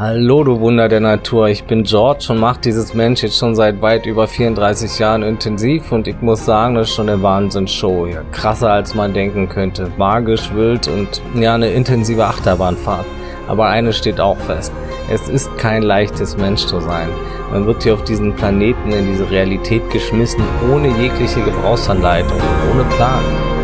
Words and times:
Hallo, 0.00 0.44
du 0.44 0.60
Wunder 0.60 0.88
der 0.88 1.00
Natur. 1.00 1.48
Ich 1.48 1.64
bin 1.64 1.82
George 1.82 2.28
und 2.30 2.38
mache 2.38 2.62
dieses 2.62 2.94
Mensch 2.94 3.22
jetzt 3.22 3.36
schon 3.36 3.54
seit 3.54 3.82
weit 3.82 4.06
über 4.06 4.26
34 4.26 4.98
Jahren 4.98 5.22
intensiv 5.22 5.92
und 5.92 6.08
ich 6.08 6.22
muss 6.22 6.46
sagen, 6.46 6.76
das 6.76 6.88
ist 6.88 6.94
schon 6.94 7.10
eine 7.10 7.22
Wahnsinnsshow 7.22 8.06
hier. 8.06 8.24
Krasser 8.32 8.72
als 8.72 8.94
man 8.94 9.12
denken 9.12 9.50
könnte. 9.50 9.92
Magisch, 9.98 10.54
wild 10.54 10.88
und 10.88 11.20
ja, 11.34 11.54
eine 11.54 11.68
intensive 11.68 12.24
Achterbahnfahrt. 12.24 13.04
Aber 13.46 13.66
eines 13.66 13.98
steht 13.98 14.20
auch 14.20 14.38
fest. 14.38 14.72
Es 15.10 15.28
ist 15.28 15.54
kein 15.58 15.82
leichtes 15.82 16.34
Mensch 16.34 16.64
zu 16.64 16.80
sein. 16.80 17.10
Man 17.52 17.66
wird 17.66 17.82
hier 17.82 17.92
auf 17.92 18.04
diesen 18.04 18.34
Planeten 18.34 18.92
in 18.92 19.06
diese 19.06 19.30
Realität 19.30 19.82
geschmissen, 19.90 20.42
ohne 20.72 20.88
jegliche 20.96 21.42
Gebrauchsanleitung, 21.42 22.40
ohne 22.72 22.84
Plan. 22.96 23.59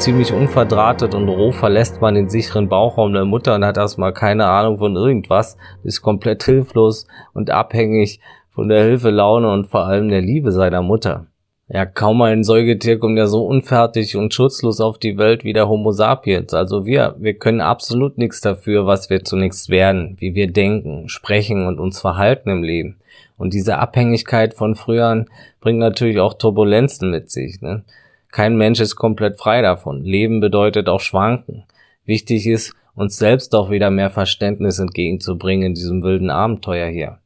Ziemlich 0.00 0.32
unverdrahtet 0.32 1.14
und 1.14 1.28
roh 1.28 1.52
verlässt 1.52 2.00
man 2.00 2.14
den 2.14 2.30
sicheren 2.30 2.70
Bauchraum 2.70 3.12
der 3.12 3.26
Mutter 3.26 3.54
und 3.54 3.66
hat 3.66 3.76
erstmal 3.76 4.14
keine 4.14 4.46
Ahnung 4.46 4.78
von 4.78 4.96
irgendwas, 4.96 5.58
ist 5.84 6.00
komplett 6.00 6.42
hilflos 6.42 7.06
und 7.34 7.50
abhängig 7.50 8.18
von 8.54 8.70
der 8.70 8.82
Hilfe, 8.82 9.10
Laune 9.10 9.52
und 9.52 9.66
vor 9.66 9.84
allem 9.86 10.08
der 10.08 10.22
Liebe 10.22 10.52
seiner 10.52 10.80
Mutter. 10.80 11.26
Ja, 11.68 11.84
kaum 11.84 12.22
ein 12.22 12.44
Säugetier 12.44 12.98
kommt 12.98 13.18
ja 13.18 13.26
so 13.26 13.44
unfertig 13.44 14.16
und 14.16 14.32
schutzlos 14.32 14.80
auf 14.80 14.96
die 14.96 15.18
Welt 15.18 15.44
wie 15.44 15.52
der 15.52 15.68
Homo 15.68 15.92
sapiens. 15.92 16.54
Also 16.54 16.86
wir, 16.86 17.14
wir 17.18 17.34
können 17.34 17.60
absolut 17.60 18.16
nichts 18.16 18.40
dafür, 18.40 18.86
was 18.86 19.10
wir 19.10 19.22
zunächst 19.22 19.68
werden, 19.68 20.16
wie 20.18 20.34
wir 20.34 20.50
denken, 20.50 21.10
sprechen 21.10 21.66
und 21.66 21.78
uns 21.78 22.00
verhalten 22.00 22.48
im 22.48 22.62
Leben. 22.62 22.96
Und 23.36 23.52
diese 23.52 23.78
Abhängigkeit 23.78 24.54
von 24.54 24.76
früheren 24.76 25.26
bringt 25.60 25.78
natürlich 25.78 26.18
auch 26.20 26.34
Turbulenzen 26.34 27.10
mit 27.10 27.30
sich. 27.30 27.60
Ne? 27.60 27.84
Kein 28.30 28.56
Mensch 28.56 28.80
ist 28.80 28.96
komplett 28.96 29.38
frei 29.38 29.60
davon. 29.60 30.04
Leben 30.04 30.40
bedeutet 30.40 30.88
auch 30.88 31.00
Schwanken. 31.00 31.64
Wichtig 32.04 32.46
ist, 32.46 32.74
uns 32.94 33.16
selbst 33.16 33.54
auch 33.54 33.70
wieder 33.70 33.90
mehr 33.90 34.10
Verständnis 34.10 34.78
entgegenzubringen 34.78 35.68
in 35.68 35.74
diesem 35.74 36.02
wilden 36.02 36.30
Abenteuer 36.30 36.88
hier. 36.88 37.18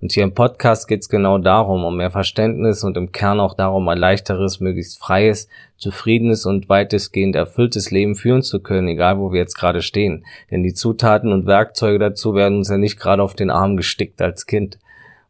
Und 0.00 0.10
hier 0.10 0.24
im 0.24 0.34
Podcast 0.34 0.88
geht's 0.88 1.08
genau 1.08 1.38
darum, 1.38 1.84
um 1.84 1.96
mehr 1.96 2.10
Verständnis 2.10 2.82
und 2.82 2.96
im 2.96 3.12
Kern 3.12 3.38
auch 3.38 3.54
darum, 3.54 3.88
ein 3.88 3.98
leichteres, 3.98 4.58
möglichst 4.58 4.98
freies, 4.98 5.48
zufriedenes 5.76 6.44
und 6.44 6.68
weitestgehend 6.68 7.36
erfülltes 7.36 7.92
Leben 7.92 8.16
führen 8.16 8.42
zu 8.42 8.60
können, 8.60 8.88
egal 8.88 9.20
wo 9.20 9.32
wir 9.32 9.38
jetzt 9.38 9.54
gerade 9.54 9.80
stehen. 9.80 10.24
Denn 10.50 10.64
die 10.64 10.74
Zutaten 10.74 11.32
und 11.32 11.46
Werkzeuge 11.46 12.00
dazu 12.00 12.34
werden 12.34 12.58
uns 12.58 12.68
ja 12.68 12.78
nicht 12.78 12.98
gerade 12.98 13.22
auf 13.22 13.34
den 13.34 13.50
Arm 13.50 13.76
gestickt 13.76 14.20
als 14.20 14.46
Kind. 14.46 14.78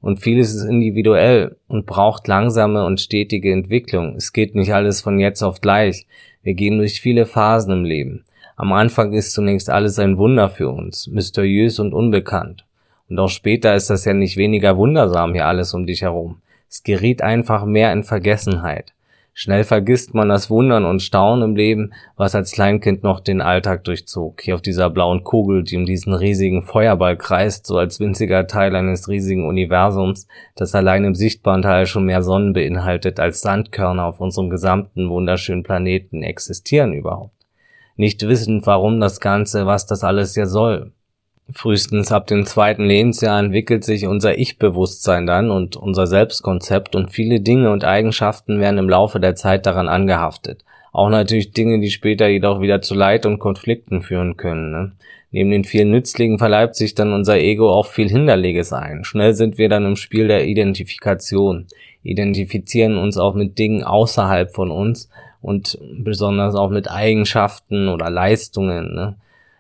Und 0.03 0.19
vieles 0.19 0.53
ist 0.53 0.65
individuell 0.65 1.57
und 1.69 1.87
braucht 1.87 2.29
langsame 2.29 2.85
und 2.85 3.01
stetige 3.01 3.53
Entwicklung. 3.53 4.17
Es 4.17 4.33
geht 4.33 4.55
nicht 4.55 4.75
alles 4.75 5.01
von 5.01 5.19
jetzt 5.19 5.43
auf 5.43 5.61
gleich. 5.61 6.07
Wir 6.43 6.55
gehen 6.55 6.77
durch 6.77 7.01
viele 7.01 7.25
Phasen 7.25 7.73
im 7.73 7.85
Leben. 7.85 8.25
Am 8.57 8.73
Anfang 8.73 9.13
ist 9.13 9.33
zunächst 9.33 9.71
alles 9.71 9.99
ein 9.99 10.19
Wunder 10.19 10.51
für 10.51 10.69
uns, 10.69 11.07
mysteriös 11.07 11.79
und 11.79 11.95
unbekannt. 11.95 12.67
Und 13.09 13.19
auch 13.19 13.29
später 13.29 13.75
ist 13.75 13.91
das 13.91 14.05
ja 14.05 14.13
nicht 14.13 14.37
weniger 14.37 14.77
wundersam 14.77 15.33
hier 15.33 15.47
alles 15.47 15.73
um 15.73 15.87
dich 15.87 16.03
herum. 16.03 16.43
Es 16.69 16.83
geriet 16.83 17.23
einfach 17.23 17.65
mehr 17.65 17.93
in 17.93 18.03
Vergessenheit. 18.03 18.93
Schnell 19.35 19.65
vergisst 19.65 20.13
man 20.13 20.29
das 20.29 20.51
Wundern 20.51 20.85
und 20.85 21.01
Staunen 21.01 21.51
im 21.51 21.57
Leben, 21.57 21.95
was 22.17 22.35
als 22.35 22.53
Kleinkind 22.53 23.03
noch 23.03 23.19
den 23.21 23.41
Alltag 23.41 23.83
durchzog. 23.85 24.43
Hier 24.43 24.55
auf 24.55 24.61
dieser 24.61 24.91
blauen 24.91 25.25
Kugel, 25.25 25.65
die 25.65 25.79
um 25.79 25.87
diesen 25.87 26.13
riesigen 26.13 26.63
Feuerball 26.63 27.17
kreist, 27.17 27.67
so 27.67 27.79
als 27.79 27.99
winziger 27.99 28.47
Teil 28.47 28.77
eines 28.77 29.09
riesigen 29.09 29.49
Universums, 29.49 30.27
das 30.55 30.75
allein 30.75 31.05
im 31.05 31.15
sichtbaren 31.15 31.63
Teil 31.63 31.87
schon 31.87 32.05
mehr 32.05 32.23
Sonnen 32.23 32.53
beinhaltet, 32.53 33.19
als 33.21 33.41
Sandkörner 33.41 34.05
auf 34.05 34.21
unserem 34.21 34.51
gesamten 34.51 35.09
wunderschönen 35.09 35.63
Planeten 35.63 36.23
existieren 36.23 36.93
überhaupt. 36.93 37.35
Nicht 37.97 38.27
wissend, 38.29 38.67
warum 38.67 39.01
das 39.01 39.19
Ganze, 39.19 39.65
was 39.65 39.87
das 39.87 40.05
alles 40.05 40.35
hier 40.35 40.47
soll. 40.47 40.93
Frühestens 41.55 42.13
ab 42.13 42.27
dem 42.27 42.47
zweiten 42.47 42.85
Lebensjahr 42.85 43.39
entwickelt 43.39 43.85
sich 43.85 44.07
unser 44.07 44.39
Ich-Bewusstsein 44.39 45.27
dann 45.27 45.51
und 45.51 45.77
unser 45.77 46.07
Selbstkonzept 46.07 46.97
und 46.97 47.11
viele 47.11 47.41
Dinge 47.41 47.71
und 47.71 47.85
Eigenschaften 47.85 48.61
werden 48.61 48.79
im 48.79 48.89
Laufe 48.89 49.21
der 49.21 49.35
Zeit 49.35 49.67
daran 49.67 49.89
angehaftet. 49.89 50.65
Auch 50.93 51.09
natürlich 51.09 51.53
Dinge, 51.53 51.81
die 51.81 51.91
später 51.91 52.29
jedoch 52.29 52.61
wieder 52.61 52.81
zu 52.81 52.95
Leid 52.95 53.27
und 53.27 53.39
Konflikten 53.39 54.03
führen 54.03 54.37
können. 54.37 54.71
Ne? 54.71 54.93
Neben 55.31 55.51
den 55.51 55.65
vielen 55.65 55.91
Nützlichen 55.91 56.39
verleibt 56.39 56.77
sich 56.77 56.95
dann 56.95 57.13
unser 57.13 57.39
Ego 57.39 57.71
auch 57.71 57.87
viel 57.87 58.09
Hinderliches 58.09 58.73
ein. 58.73 59.05
Schnell 59.05 59.35
sind 59.35 59.57
wir 59.57 59.69
dann 59.69 59.87
im 59.87 59.97
Spiel 59.97 60.29
der 60.29 60.47
Identifikation, 60.47 61.67
identifizieren 62.03 62.99
uns 62.99 63.17
auch 63.17 63.35
mit 63.35 63.59
Dingen 63.59 63.83
außerhalb 63.83 64.55
von 64.55 64.71
uns 64.71 65.09
und 65.41 65.79
besonders 65.99 66.55
auch 66.55 66.71
mit 66.71 66.91
Eigenschaften 66.91 67.89
oder 67.89 68.11
Leistungen. 68.11 68.95
Ne? 68.95 69.17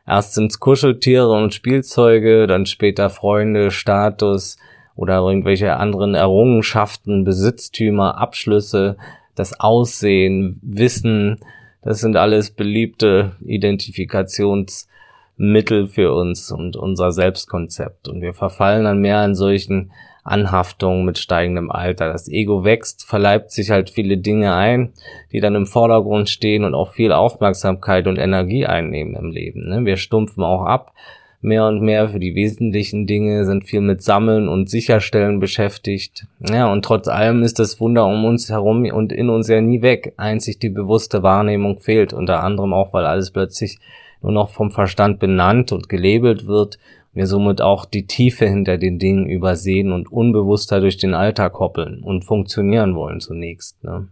Erst 0.06 0.34
sind's 0.34 0.58
Kuscheltiere 0.58 1.30
und 1.30 1.54
Spielzeuge, 1.54 2.46
dann 2.46 2.66
später 2.66 3.10
Freunde, 3.10 3.70
Status 3.70 4.56
oder 4.96 5.18
irgendwelche 5.18 5.76
anderen 5.76 6.14
Errungenschaften, 6.14 7.24
Besitztümer, 7.24 8.18
Abschlüsse, 8.18 8.96
das 9.34 9.58
Aussehen, 9.60 10.58
Wissen, 10.62 11.38
das 11.82 12.00
sind 12.00 12.16
alles 12.16 12.50
beliebte 12.50 13.32
Identifikationsmittel 13.44 15.88
für 15.88 16.14
uns 16.14 16.50
und 16.52 16.76
unser 16.76 17.12
Selbstkonzept. 17.12 18.08
Und 18.08 18.22
wir 18.22 18.34
verfallen 18.34 18.84
dann 18.84 19.00
mehr 19.00 19.24
in 19.24 19.34
solchen 19.34 19.90
Anhaftung 20.24 21.04
mit 21.04 21.18
steigendem 21.18 21.70
Alter. 21.70 22.12
Das 22.12 22.28
Ego 22.28 22.64
wächst, 22.64 23.04
verleibt 23.04 23.50
sich 23.50 23.70
halt 23.70 23.90
viele 23.90 24.18
Dinge 24.18 24.54
ein, 24.54 24.92
die 25.32 25.40
dann 25.40 25.54
im 25.54 25.66
Vordergrund 25.66 26.28
stehen 26.28 26.64
und 26.64 26.74
auch 26.74 26.92
viel 26.92 27.12
Aufmerksamkeit 27.12 28.06
und 28.06 28.18
Energie 28.18 28.66
einnehmen 28.66 29.16
im 29.16 29.30
Leben. 29.30 29.68
Ne? 29.68 29.84
Wir 29.84 29.96
stumpfen 29.96 30.44
auch 30.44 30.64
ab, 30.64 30.92
mehr 31.40 31.66
und 31.66 31.82
mehr 31.82 32.08
für 32.08 32.20
die 32.20 32.36
wesentlichen 32.36 33.06
Dinge, 33.08 33.44
sind 33.44 33.64
viel 33.64 33.80
mit 33.80 34.00
Sammeln 34.02 34.48
und 34.48 34.70
Sicherstellen 34.70 35.40
beschäftigt. 35.40 36.26
Ja, 36.38 36.70
und 36.70 36.84
trotz 36.84 37.08
allem 37.08 37.42
ist 37.42 37.58
das 37.58 37.80
Wunder 37.80 38.06
um 38.06 38.24
uns 38.24 38.48
herum 38.48 38.84
und 38.92 39.12
in 39.12 39.28
uns 39.28 39.48
ja 39.48 39.60
nie 39.60 39.82
weg. 39.82 40.14
Einzig 40.18 40.60
die 40.60 40.70
bewusste 40.70 41.24
Wahrnehmung 41.24 41.80
fehlt, 41.80 42.12
unter 42.12 42.44
anderem 42.44 42.72
auch, 42.72 42.92
weil 42.92 43.06
alles 43.06 43.32
plötzlich 43.32 43.78
nur 44.22 44.30
noch 44.30 44.50
vom 44.50 44.70
Verstand 44.70 45.18
benannt 45.18 45.72
und 45.72 45.88
gelabelt 45.88 46.46
wird 46.46 46.78
wir 47.12 47.26
somit 47.26 47.60
auch 47.60 47.84
die 47.84 48.06
Tiefe 48.06 48.46
hinter 48.46 48.78
den 48.78 48.98
Dingen 48.98 49.28
übersehen 49.28 49.92
und 49.92 50.10
unbewusster 50.10 50.80
durch 50.80 50.96
den 50.96 51.14
Alltag 51.14 51.58
hoppeln 51.58 52.02
und 52.02 52.24
funktionieren 52.24 52.94
wollen 52.94 53.20
zunächst. 53.20 53.82
Ne? 53.84 54.08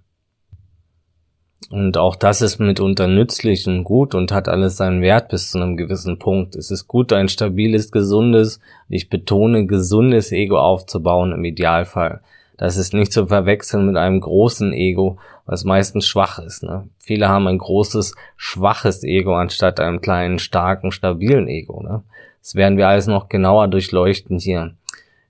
Und 1.70 1.96
auch 1.96 2.16
das 2.16 2.42
ist 2.42 2.58
mitunter 2.58 3.06
nützlich 3.06 3.66
und 3.68 3.84
gut 3.84 4.14
und 4.14 4.32
hat 4.32 4.48
alles 4.48 4.76
seinen 4.76 5.02
Wert 5.02 5.28
bis 5.28 5.50
zu 5.50 5.58
einem 5.58 5.76
gewissen 5.76 6.18
Punkt. 6.18 6.56
Es 6.56 6.70
ist 6.70 6.88
gut, 6.88 7.12
ein 7.12 7.28
stabiles, 7.28 7.92
gesundes, 7.92 8.60
ich 8.88 9.08
betone, 9.08 9.66
gesundes 9.66 10.32
Ego 10.32 10.58
aufzubauen 10.58 11.32
im 11.32 11.44
Idealfall. 11.44 12.22
Das 12.56 12.76
ist 12.76 12.92
nicht 12.92 13.12
zu 13.12 13.26
verwechseln 13.26 13.86
mit 13.86 13.96
einem 13.96 14.20
großen 14.20 14.72
Ego, 14.72 15.18
was 15.46 15.64
meistens 15.64 16.06
schwach 16.06 16.38
ist. 16.38 16.62
Ne? 16.62 16.88
Viele 16.98 17.28
haben 17.28 17.46
ein 17.46 17.58
großes, 17.58 18.14
schwaches 18.36 19.04
Ego 19.04 19.34
anstatt 19.34 19.80
einem 19.80 20.00
kleinen, 20.00 20.38
starken, 20.38 20.92
stabilen 20.92 21.46
Ego. 21.48 21.82
Ne? 21.82 22.02
Das 22.42 22.54
werden 22.54 22.78
wir 22.78 22.88
alles 22.88 23.06
noch 23.06 23.28
genauer 23.28 23.68
durchleuchten 23.68 24.38
hier. 24.38 24.74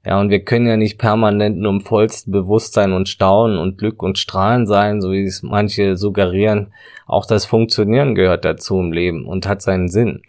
Ja, 0.05 0.19
und 0.19 0.31
wir 0.31 0.43
können 0.45 0.67
ja 0.67 0.79
nicht 0.79 0.99
permanent 0.99 1.59
nur 1.59 1.73
im 1.73 1.83
vollsten 1.83 2.33
Bewusstsein 2.33 2.93
und 2.93 3.09
Staunen 3.09 3.59
und 3.59 3.77
Glück 3.77 4.03
und 4.03 4.19
Strahlen 4.19 4.67
sein, 4.67 5.03
so 5.03 5.13
wie 5.13 5.25
es 5.25 5.43
manche 5.43 5.97
suggerieren. 5.97 6.73
Auch 7.07 7.27
das 7.27 7.45
Funktionieren 7.45 8.15
gehört 8.15 8.47
dazu 8.47 8.81
im 8.81 8.93
Leben 8.93 9.27
und 9.27 9.47
hat 9.47 9.61
seinen 9.61 9.89
Sinn. 9.89 10.23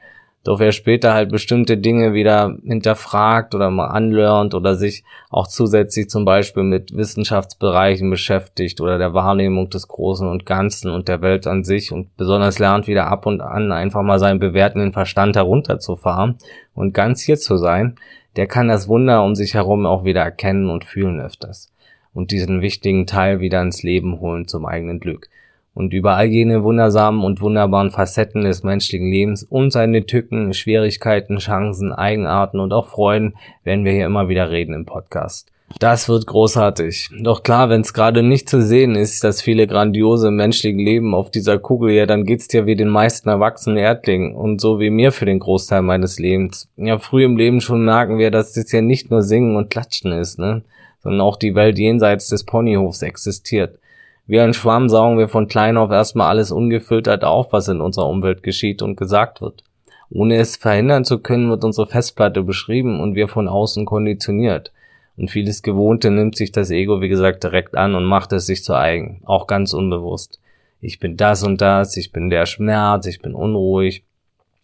Doch 0.43 0.59
wer 0.59 0.71
später 0.71 1.13
halt 1.13 1.29
bestimmte 1.29 1.77
Dinge 1.77 2.13
wieder 2.13 2.57
hinterfragt 2.63 3.53
oder 3.53 3.69
mal 3.69 3.87
anlernt 3.87 4.55
oder 4.55 4.73
sich 4.73 5.03
auch 5.29 5.47
zusätzlich 5.47 6.09
zum 6.09 6.25
Beispiel 6.25 6.63
mit 6.63 6.97
Wissenschaftsbereichen 6.97 8.09
beschäftigt 8.09 8.81
oder 8.81 8.97
der 8.97 9.13
Wahrnehmung 9.13 9.69
des 9.69 9.87
Großen 9.87 10.27
und 10.27 10.47
Ganzen 10.47 10.89
und 10.89 11.07
der 11.07 11.21
Welt 11.21 11.45
an 11.45 11.63
sich 11.63 11.91
und 11.91 12.17
besonders 12.17 12.57
lernt 12.57 12.87
wieder 12.87 13.05
ab 13.05 13.27
und 13.27 13.39
an 13.39 13.71
einfach 13.71 14.01
mal 14.01 14.17
seinen 14.17 14.39
bewertenden 14.39 14.93
Verstand 14.93 15.35
herunterzufahren 15.35 16.37
und 16.73 16.95
ganz 16.95 17.21
hier 17.21 17.37
zu 17.37 17.57
sein, 17.57 17.95
der 18.35 18.47
kann 18.47 18.67
das 18.67 18.87
Wunder 18.87 19.23
um 19.23 19.35
sich 19.35 19.53
herum 19.53 19.85
auch 19.85 20.05
wieder 20.05 20.21
erkennen 20.21 20.71
und 20.71 20.85
fühlen 20.85 21.21
öfters 21.21 21.71
und 22.15 22.31
diesen 22.31 22.61
wichtigen 22.61 23.05
Teil 23.05 23.41
wieder 23.41 23.61
ins 23.61 23.83
Leben 23.83 24.19
holen 24.19 24.47
zum 24.47 24.65
eigenen 24.65 24.99
Glück 24.99 25.29
und 25.73 25.93
über 25.93 26.15
all 26.15 26.27
jene 26.27 26.63
wundersamen 26.63 27.23
und 27.23 27.41
wunderbaren 27.41 27.91
Facetten 27.91 28.43
des 28.43 28.63
menschlichen 28.63 29.09
Lebens 29.09 29.43
und 29.43 29.71
seine 29.71 30.05
Tücken, 30.05 30.53
Schwierigkeiten, 30.53 31.37
Chancen, 31.37 31.93
Eigenarten 31.93 32.59
und 32.59 32.73
auch 32.73 32.87
Freuden 32.87 33.35
werden 33.63 33.85
wir 33.85 33.93
hier 33.93 34.05
immer 34.05 34.27
wieder 34.29 34.51
reden 34.51 34.73
im 34.73 34.85
Podcast. 34.85 35.51
Das 35.79 36.09
wird 36.09 36.27
großartig. 36.27 37.09
Doch 37.21 37.43
klar, 37.43 37.69
wenn 37.69 37.81
es 37.81 37.93
gerade 37.93 38.23
nicht 38.23 38.49
zu 38.49 38.61
sehen 38.61 38.95
ist, 38.95 39.23
dass 39.23 39.41
viele 39.41 39.67
grandiose 39.67 40.31
menschliche 40.31 40.77
Leben 40.77 41.15
auf 41.15 41.31
dieser 41.31 41.59
Kugel, 41.59 41.91
ja, 41.91 42.05
dann 42.05 42.25
geht's 42.25 42.47
dir 42.47 42.65
wie 42.65 42.75
den 42.75 42.89
meisten 42.89 43.29
erwachsenen 43.29 43.77
Erdlingen 43.77 44.35
und 44.35 44.59
so 44.59 44.79
wie 44.79 44.89
mir 44.89 45.11
für 45.11 45.25
den 45.25 45.39
Großteil 45.39 45.81
meines 45.81 46.19
Lebens. 46.19 46.69
Ja, 46.75 46.99
früh 46.99 47.23
im 47.23 47.37
Leben 47.37 47.61
schon 47.61 47.85
merken 47.85 48.17
wir, 48.17 48.31
dass 48.31 48.53
das 48.53 48.71
ja 48.71 48.81
nicht 48.81 49.11
nur 49.11 49.21
Singen 49.21 49.55
und 49.55 49.69
Klatschen 49.69 50.11
ist, 50.11 50.39
ne, 50.39 50.63
sondern 51.01 51.21
auch 51.21 51.37
die 51.37 51.55
Welt 51.55 51.79
jenseits 51.79 52.27
des 52.27 52.43
Ponyhofs 52.43 53.01
existiert. 53.01 53.79
Wie 54.27 54.39
ein 54.39 54.53
Schwamm 54.53 54.87
saugen 54.87 55.17
wir 55.17 55.27
von 55.27 55.47
klein 55.47 55.77
auf 55.77 55.91
erstmal 55.91 56.29
alles 56.29 56.51
ungefiltert 56.51 57.23
auf, 57.23 57.51
was 57.51 57.67
in 57.67 57.81
unserer 57.81 58.07
Umwelt 58.07 58.43
geschieht 58.43 58.81
und 58.81 58.95
gesagt 58.95 59.41
wird. 59.41 59.63
Ohne 60.09 60.37
es 60.37 60.57
verhindern 60.57 61.05
zu 61.05 61.19
können, 61.19 61.49
wird 61.49 61.63
unsere 61.63 61.87
Festplatte 61.87 62.43
beschrieben 62.43 62.99
und 62.99 63.15
wir 63.15 63.27
von 63.27 63.47
außen 63.47 63.85
konditioniert. 63.85 64.71
Und 65.17 65.29
vieles 65.29 65.61
Gewohnte 65.61 66.11
nimmt 66.11 66.35
sich 66.35 66.51
das 66.51 66.69
Ego, 66.69 67.01
wie 67.01 67.09
gesagt, 67.09 67.43
direkt 67.43 67.75
an 67.75 67.95
und 67.95 68.05
macht 68.05 68.33
es 68.33 68.45
sich 68.45 68.63
zu 68.63 68.73
eigen, 68.73 69.21
auch 69.25 69.47
ganz 69.47 69.73
unbewusst. 69.73 70.39
Ich 70.81 70.99
bin 70.99 71.15
das 71.15 71.43
und 71.43 71.61
das, 71.61 71.95
ich 71.95 72.11
bin 72.11 72.29
der 72.29 72.45
Schmerz, 72.45 73.05
ich 73.05 73.21
bin 73.21 73.35
unruhig, 73.35 74.03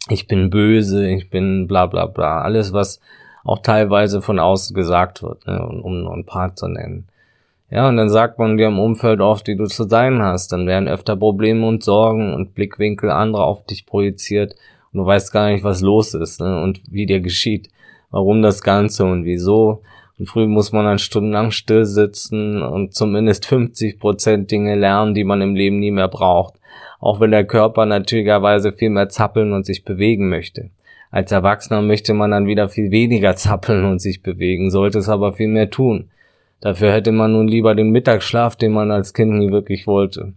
ich 0.10 0.28
bin 0.28 0.50
böse, 0.50 1.10
ich 1.10 1.30
bin 1.30 1.68
bla 1.68 1.86
bla 1.86 2.08
bla. 2.08 2.42
Alles, 2.42 2.74
was 2.74 3.00
auch 3.44 3.60
teilweise 3.60 4.22
von 4.22 4.40
außen 4.40 4.76
gesagt 4.76 5.22
wird, 5.22 5.46
ne, 5.48 5.66
um 5.66 6.02
nur 6.02 6.14
ein 6.14 6.26
paar 6.26 6.56
zu 6.56 6.68
nennen. 6.68 7.08
Ja, 7.70 7.90
und 7.90 7.98
dann 7.98 8.10
sagt 8.10 8.40
man 8.40 8.56
dir 8.56 8.68
im 8.68 8.80
Umfeld 8.80 9.20
oft, 9.20 9.48
wie 9.48 9.58
du 9.58 9.66
zu 9.66 9.84
sein 9.84 10.22
hast. 10.22 10.54
Dann 10.54 10.68
werden 10.68 10.88
öfter 10.88 11.18
Probleme 11.18 11.68
und 11.68 11.84
Sorgen 11.84 12.34
und 12.34 12.56
Blickwinkel 12.56 13.10
anderer 13.12 13.46
auf 13.46 13.66
dich 13.66 13.86
projiziert 13.86 14.56
und 14.94 15.00
du 15.00 15.06
weißt 15.06 15.34
gar 15.34 15.50
nicht, 15.50 15.66
was 15.66 15.82
los 15.82 16.14
ist 16.14 16.40
ne, 16.40 16.62
und 16.62 16.82
wie 16.90 17.06
dir 17.06 17.20
geschieht. 17.20 17.70
Warum 18.10 18.42
das 18.42 18.62
Ganze 18.62 19.04
und 19.04 19.26
wieso. 19.26 19.82
Und 20.18 20.28
früh 20.28 20.48
muss 20.48 20.72
man 20.72 20.86
dann 20.86 20.98
stundenlang 20.98 21.52
still 21.52 21.86
sitzen 21.86 22.64
und 22.64 22.94
zumindest 22.96 23.46
50 23.46 24.00
Prozent 24.00 24.50
Dinge 24.50 24.76
lernen, 24.76 25.14
die 25.14 25.26
man 25.26 25.42
im 25.42 25.54
Leben 25.54 25.80
nie 25.80 25.92
mehr 25.92 26.08
braucht. 26.08 26.56
Auch 27.00 27.20
wenn 27.20 27.32
der 27.32 27.46
Körper 27.46 27.86
natürlicherweise 27.86 28.72
viel 28.72 28.90
mehr 28.90 29.10
zappeln 29.10 29.52
und 29.52 29.66
sich 29.66 29.84
bewegen 29.84 30.30
möchte. 30.30 30.70
Als 31.12 31.32
Erwachsener 31.32 31.82
möchte 31.82 32.14
man 32.14 32.32
dann 32.32 32.48
wieder 32.48 32.70
viel 32.70 32.92
weniger 32.92 33.36
zappeln 33.36 33.86
und 33.86 34.00
sich 34.00 34.24
bewegen, 34.24 34.72
sollte 34.72 35.00
es 35.00 35.10
aber 35.10 35.34
viel 35.34 35.48
mehr 35.50 35.70
tun. 35.70 36.10
Dafür 36.62 36.92
hätte 36.92 37.12
man 37.12 37.34
nun 37.34 37.48
lieber 37.48 37.76
den 37.76 37.92
Mittagsschlaf, 37.92 38.56
den 38.56 38.72
man 38.72 38.92
als 38.92 39.14
Kind 39.14 39.34
nie 39.34 39.52
wirklich 39.52 39.88
wollte. 39.88 40.34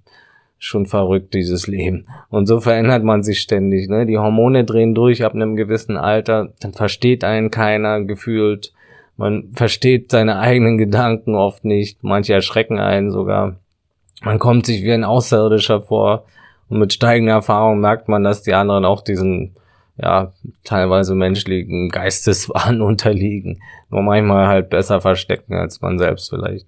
Schon 0.59 0.87
verrückt, 0.87 1.33
dieses 1.33 1.67
Leben. 1.67 2.07
Und 2.29 2.47
so 2.47 2.61
verändert 2.61 3.03
man 3.03 3.23
sich 3.23 3.41
ständig, 3.41 3.89
ne? 3.89 4.05
Die 4.05 4.19
Hormone 4.19 4.65
drehen 4.65 4.95
durch 4.95 5.25
ab 5.25 5.35
einem 5.35 5.57
gewissen 5.57 5.97
Alter, 5.97 6.53
dann 6.61 6.75
versteht 6.75 7.25
einen 7.25 7.51
keiner 7.51 8.03
gefühlt 8.03 8.73
man 9.21 9.51
versteht 9.53 10.11
seine 10.11 10.39
eigenen 10.39 10.79
Gedanken 10.79 11.35
oft 11.35 11.67
nicht. 11.67 12.03
Manche 12.03 12.33
erschrecken 12.33 12.79
einen 12.79 13.11
sogar. 13.11 13.57
Man 14.23 14.39
kommt 14.39 14.65
sich 14.65 14.83
wie 14.83 14.93
ein 14.93 15.05
Außerirdischer 15.05 15.83
vor. 15.83 16.25
Und 16.71 16.79
mit 16.79 16.95
steigender 16.95 17.35
Erfahrung 17.35 17.81
merkt 17.81 18.09
man, 18.09 18.25
dass 18.25 18.41
die 18.41 18.55
anderen 18.55 18.87
auch 18.87 19.03
diesen, 19.03 19.53
ja, 19.97 20.33
teilweise 20.65 21.15
menschlichen 21.15 21.91
Geisteswahn 21.91 22.83
unterliegen. 22.83 23.63
Nur 23.91 24.03
manchmal 24.03 24.47
halt 24.47 24.71
besser 24.71 25.01
verstecken 25.01 25.55
als 25.55 25.81
man 25.81 25.99
selbst 25.99 26.31
vielleicht. 26.31 26.67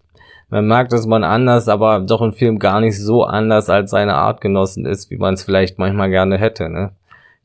Man 0.50 0.66
merkt, 0.66 0.92
dass 0.92 1.06
man 1.06 1.24
anders, 1.24 1.68
aber 1.68 2.00
doch 2.00 2.20
im 2.20 2.34
Film 2.34 2.58
gar 2.58 2.80
nicht 2.80 2.98
so 2.98 3.24
anders 3.24 3.70
als 3.70 3.90
seine 3.90 4.14
Artgenossen 4.14 4.84
ist, 4.84 5.10
wie 5.10 5.16
man 5.16 5.34
es 5.34 5.42
vielleicht 5.42 5.78
manchmal 5.78 6.10
gerne 6.10 6.36
hätte, 6.36 6.68
ne? 6.68 6.92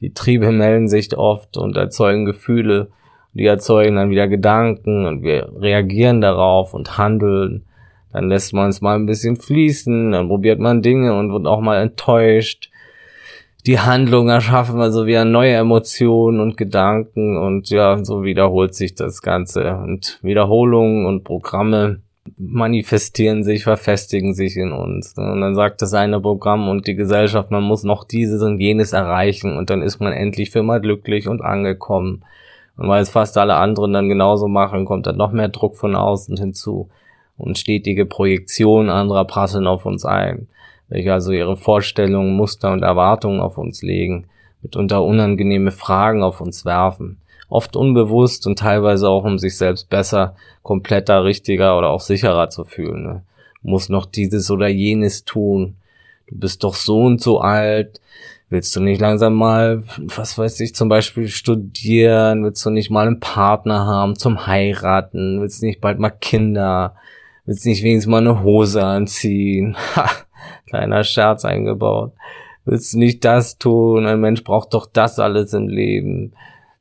Die 0.02 0.14
Triebe 0.14 0.52
melden 0.52 0.90
sich 0.90 1.18
oft 1.18 1.58
und 1.58 1.76
erzeugen 1.76 2.26
Gefühle, 2.26 2.90
die 3.34 3.46
erzeugen 3.46 3.96
dann 3.96 4.10
wieder 4.10 4.28
Gedanken 4.28 5.06
und 5.06 5.24
wir 5.24 5.52
reagieren 5.60 6.22
darauf 6.22 6.74
und 6.74 6.98
handeln. 6.98 7.64
Dann 8.12 8.30
lässt 8.30 8.54
man 8.54 8.70
es 8.70 8.82
mal 8.82 8.96
ein 8.96 9.06
bisschen 9.06 9.38
fließen, 9.38 10.12
dann 10.12 10.28
probiert 10.28 10.60
man 10.60 10.82
Dinge 10.82 11.18
und 11.18 11.32
wird 11.32 11.48
auch 11.48 11.62
mal 11.62 11.82
enttäuscht. 11.82 12.70
Die 13.68 13.80
Handlung 13.82 14.30
erschaffen 14.30 14.80
also 14.80 15.08
wieder 15.08 15.26
neue 15.26 15.56
Emotionen 15.56 16.40
und 16.40 16.56
Gedanken 16.56 17.38
und 17.38 17.70
ja, 17.70 18.02
so 18.02 18.24
wiederholt 18.24 18.74
sich 18.74 18.96
das 18.96 19.22
Ganze. 19.22 19.76
Und 19.76 20.20
Wiederholungen 20.22 21.06
und 21.06 21.26
Programme 21.26 22.00
manifestieren 22.38 23.44
sich, 23.44 23.66
verfestigen 23.66 24.34
sich 24.34 24.56
in 24.56 24.72
uns. 24.72 25.16
Und 25.18 25.42
dann 25.42 25.54
sagt 25.54 25.82
das 25.82 25.94
eine 25.94 26.22
Programm 26.22 26.70
und 26.70 26.88
die 26.88 26.96
Gesellschaft, 26.96 27.52
man 27.52 27.64
muss 27.64 27.84
noch 27.84 28.06
dieses 28.06 28.42
und 28.42 28.62
jenes 28.62 28.94
erreichen 28.94 29.58
und 29.58 29.70
dann 29.70 29.82
ist 29.82 30.00
man 30.00 30.14
endlich 30.14 30.52
für 30.52 30.64
mal 30.64 30.80
glücklich 30.80 31.28
und 31.28 31.42
angekommen. 31.42 32.24
Und 32.78 32.88
weil 32.88 33.02
es 33.02 33.10
fast 33.10 33.38
alle 33.38 33.56
anderen 33.56 33.92
dann 33.92 34.08
genauso 34.08 34.48
machen, 34.48 34.86
kommt 34.86 35.08
dann 35.08 35.18
noch 35.18 35.34
mehr 35.34 35.50
Druck 35.50 35.76
von 35.76 35.94
außen 35.94 36.38
hinzu 36.38 36.88
und 37.36 37.58
stetige 37.58 38.06
Projektionen 38.06 38.90
anderer 38.90 39.26
prasseln 39.26 39.68
auf 39.68 39.86
uns 39.86 40.06
ein, 40.06 40.48
welche 40.90 41.14
also 41.14 41.32
ihre 41.32 41.58
Vorstellungen, 41.58 42.36
Muster 42.36 42.72
und 42.72 42.84
Erwartungen 42.84 43.40
auf 43.40 43.58
uns 43.58 43.82
legen, 43.82 44.28
mitunter 44.62 45.04
unangenehme 45.04 45.72
Fragen 45.72 46.24
auf 46.24 46.42
uns 46.42 46.66
werfen, 46.66 47.18
oft 47.50 47.76
unbewusst 47.76 48.48
und 48.48 48.60
teilweise 48.60 49.10
auch 49.10 49.24
um 49.24 49.38
sich 49.38 49.58
selbst 49.58 49.90
besser, 49.90 50.36
kompletter, 50.64 51.24
richtiger 51.24 51.78
oder 51.78 51.90
auch 51.90 52.02
sicherer 52.02 52.50
zu 52.50 52.64
fühlen. 52.64 53.04
Ne? 53.04 53.24
Muss 53.62 53.90
noch 53.90 54.06
dieses 54.06 54.50
oder 54.52 54.68
jenes 54.68 55.26
tun. 55.26 55.76
Du 56.28 56.40
bist 56.40 56.64
doch 56.64 56.76
so 56.76 57.02
und 57.02 57.22
so 57.22 57.40
alt, 57.40 58.02
Willst 58.50 58.74
du 58.78 58.80
nicht 58.80 59.02
langsam 59.02 59.34
mal, 59.34 59.84
was 59.98 60.38
weiß 60.38 60.62
ich, 60.62 60.74
zum 60.74 60.88
Beispiel 60.88 61.28
studieren? 61.28 62.46
Willst 62.46 62.66
du 62.66 62.70
nicht 62.70 62.90
mal 62.90 63.06
einen 63.06 63.20
Partner 63.20 63.86
haben 63.86 64.16
zum 64.16 64.48
Heiraten? 64.48 65.42
Willst 65.42 65.62
du 65.62 65.66
nicht 65.66 65.82
bald 65.82 66.00
mal 66.00 66.12
Kinder? 66.12 66.96
Willst 67.46 67.66
du 67.66 67.70
nicht 67.70 67.84
wenigstens 67.84 68.10
mal 68.10 68.20
eine 68.20 68.44
Hose 68.44 68.86
anziehen? 68.86 69.76
Kleiner 70.68 71.04
Scherz 71.04 71.46
eingebaut. 71.46 72.14
Willst 72.66 72.94
du 72.94 73.00
nicht 73.00 73.24
das 73.24 73.58
tun? 73.58 74.06
Ein 74.06 74.20
Mensch 74.20 74.44
braucht 74.44 74.74
doch 74.74 74.88
das 74.92 75.20
alles 75.20 75.54
im 75.54 75.68
Leben. 75.68 76.34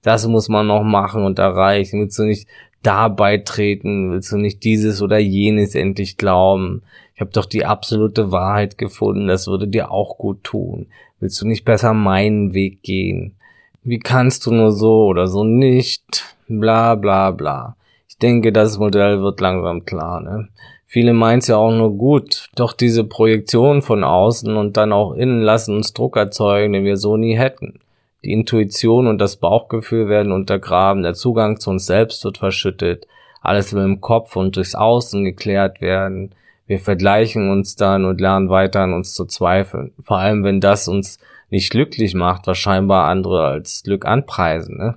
Das 0.03 0.27
muss 0.27 0.49
man 0.49 0.67
noch 0.67 0.83
machen 0.83 1.25
und 1.25 1.39
erreichen. 1.39 2.01
Willst 2.01 2.19
du 2.19 2.25
nicht 2.25 2.49
da 2.83 3.09
beitreten? 3.09 4.13
Willst 4.13 4.33
du 4.33 4.37
nicht 4.37 4.65
dieses 4.65 5.03
oder 5.03 5.19
jenes 5.19 5.75
endlich 5.75 6.17
glauben? 6.17 6.83
Ich 7.17 7.21
habe 7.21 7.31
doch 7.31 7.47
die 7.47 7.65
absolute 7.65 8.31
Wahrheit 8.31 8.77
gefunden, 8.77 9.27
das 9.27 9.47
würde 9.47 9.67
dir 9.67 9.91
auch 9.91 10.19
gut 10.19 10.45
tun. 10.45 10.87
Willst 11.19 11.41
du 11.41 11.47
nicht 11.47 11.65
besser 11.65 11.95
meinen 11.95 12.53
Weg 12.53 12.83
gehen? 12.83 13.37
Wie 13.83 13.99
kannst 13.99 14.45
du 14.45 14.53
nur 14.53 14.73
so 14.73 15.07
oder 15.07 15.27
so 15.27 15.43
nicht? 15.43 16.37
Bla 16.47 16.95
bla 16.95 17.31
bla. 17.31 17.77
Ich 18.09 18.19
denke, 18.19 18.53
das 18.53 18.79
Modell 18.79 19.23
wird 19.23 19.41
langsam 19.41 19.85
klar, 19.85 20.21
ne? 20.21 20.49
Viele 20.96 21.12
meint's 21.12 21.48
ja 21.48 21.58
auch 21.58 21.72
nur 21.72 21.98
gut, 21.98 22.48
doch 22.54 22.72
diese 22.72 23.04
Projektion 23.04 23.82
von 23.82 24.02
außen 24.02 24.56
und 24.56 24.78
dann 24.78 24.94
auch 24.94 25.12
innen 25.12 25.43
lassen 25.43 25.76
uns 25.76 25.93
Druck 25.93 26.16
erzeugen, 26.16 26.72
den 26.72 26.87
wir 26.87 26.96
so 26.96 27.19
nie 27.19 27.37
hätten. 27.37 27.81
Die 28.25 28.32
Intuition 28.32 29.06
und 29.06 29.19
das 29.19 29.37
Bauchgefühl 29.37 30.08
werden 30.08 30.32
untergraben, 30.32 31.02
der 31.02 31.12
Zugang 31.12 31.60
zu 31.60 31.69
uns 31.69 31.84
selbst 31.84 32.25
wird 32.25 32.38
verschüttet, 32.38 33.06
alles 33.43 33.75
will 33.75 33.84
im 33.84 34.00
Kopf 34.00 34.37
und 34.37 34.56
durchs 34.56 34.75
Außen 34.75 35.22
geklärt 35.22 35.82
werden. 35.82 36.34
Wir 36.66 36.78
vergleichen 36.81 37.50
uns 37.50 37.76
dann 37.76 38.06
und 38.06 38.22
lernen 38.22 38.48
weiter 38.48 38.81
an 38.81 38.94
uns 38.94 39.12
zu 39.12 39.26
zweifeln. 39.26 39.93
Vor 40.00 40.16
allem, 40.16 40.44
wenn 40.44 40.62
das 40.62 40.88
uns 40.88 41.19
nicht 41.50 41.69
glücklich 41.69 42.14
macht, 42.14 42.46
was 42.46 42.56
scheinbar 42.56 43.06
andere 43.08 43.44
als 43.44 43.82
Glück 43.82 44.06
anpreisen. 44.06 44.79
Ne? 44.79 44.94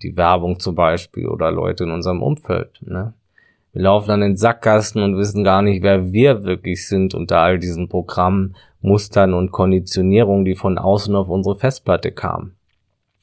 Die 0.00 0.16
Werbung 0.16 0.60
zum 0.60 0.76
Beispiel 0.76 1.26
oder 1.26 1.50
Leute 1.50 1.82
in 1.82 1.90
unserem 1.90 2.22
Umfeld. 2.22 2.78
Ne? 2.82 3.14
Wir 3.78 3.84
laufen 3.84 4.08
dann 4.08 4.22
in 4.22 4.36
Sackgassen 4.36 5.02
und 5.04 5.16
wissen 5.16 5.44
gar 5.44 5.62
nicht, 5.62 5.84
wer 5.84 6.10
wir 6.10 6.42
wirklich 6.42 6.88
sind 6.88 7.14
unter 7.14 7.38
all 7.38 7.60
diesen 7.60 7.88
Programmen, 7.88 8.56
Mustern 8.80 9.34
und 9.34 9.52
Konditionierungen, 9.52 10.44
die 10.44 10.56
von 10.56 10.78
außen 10.78 11.14
auf 11.14 11.28
unsere 11.28 11.54
Festplatte 11.54 12.10
kamen. 12.10 12.56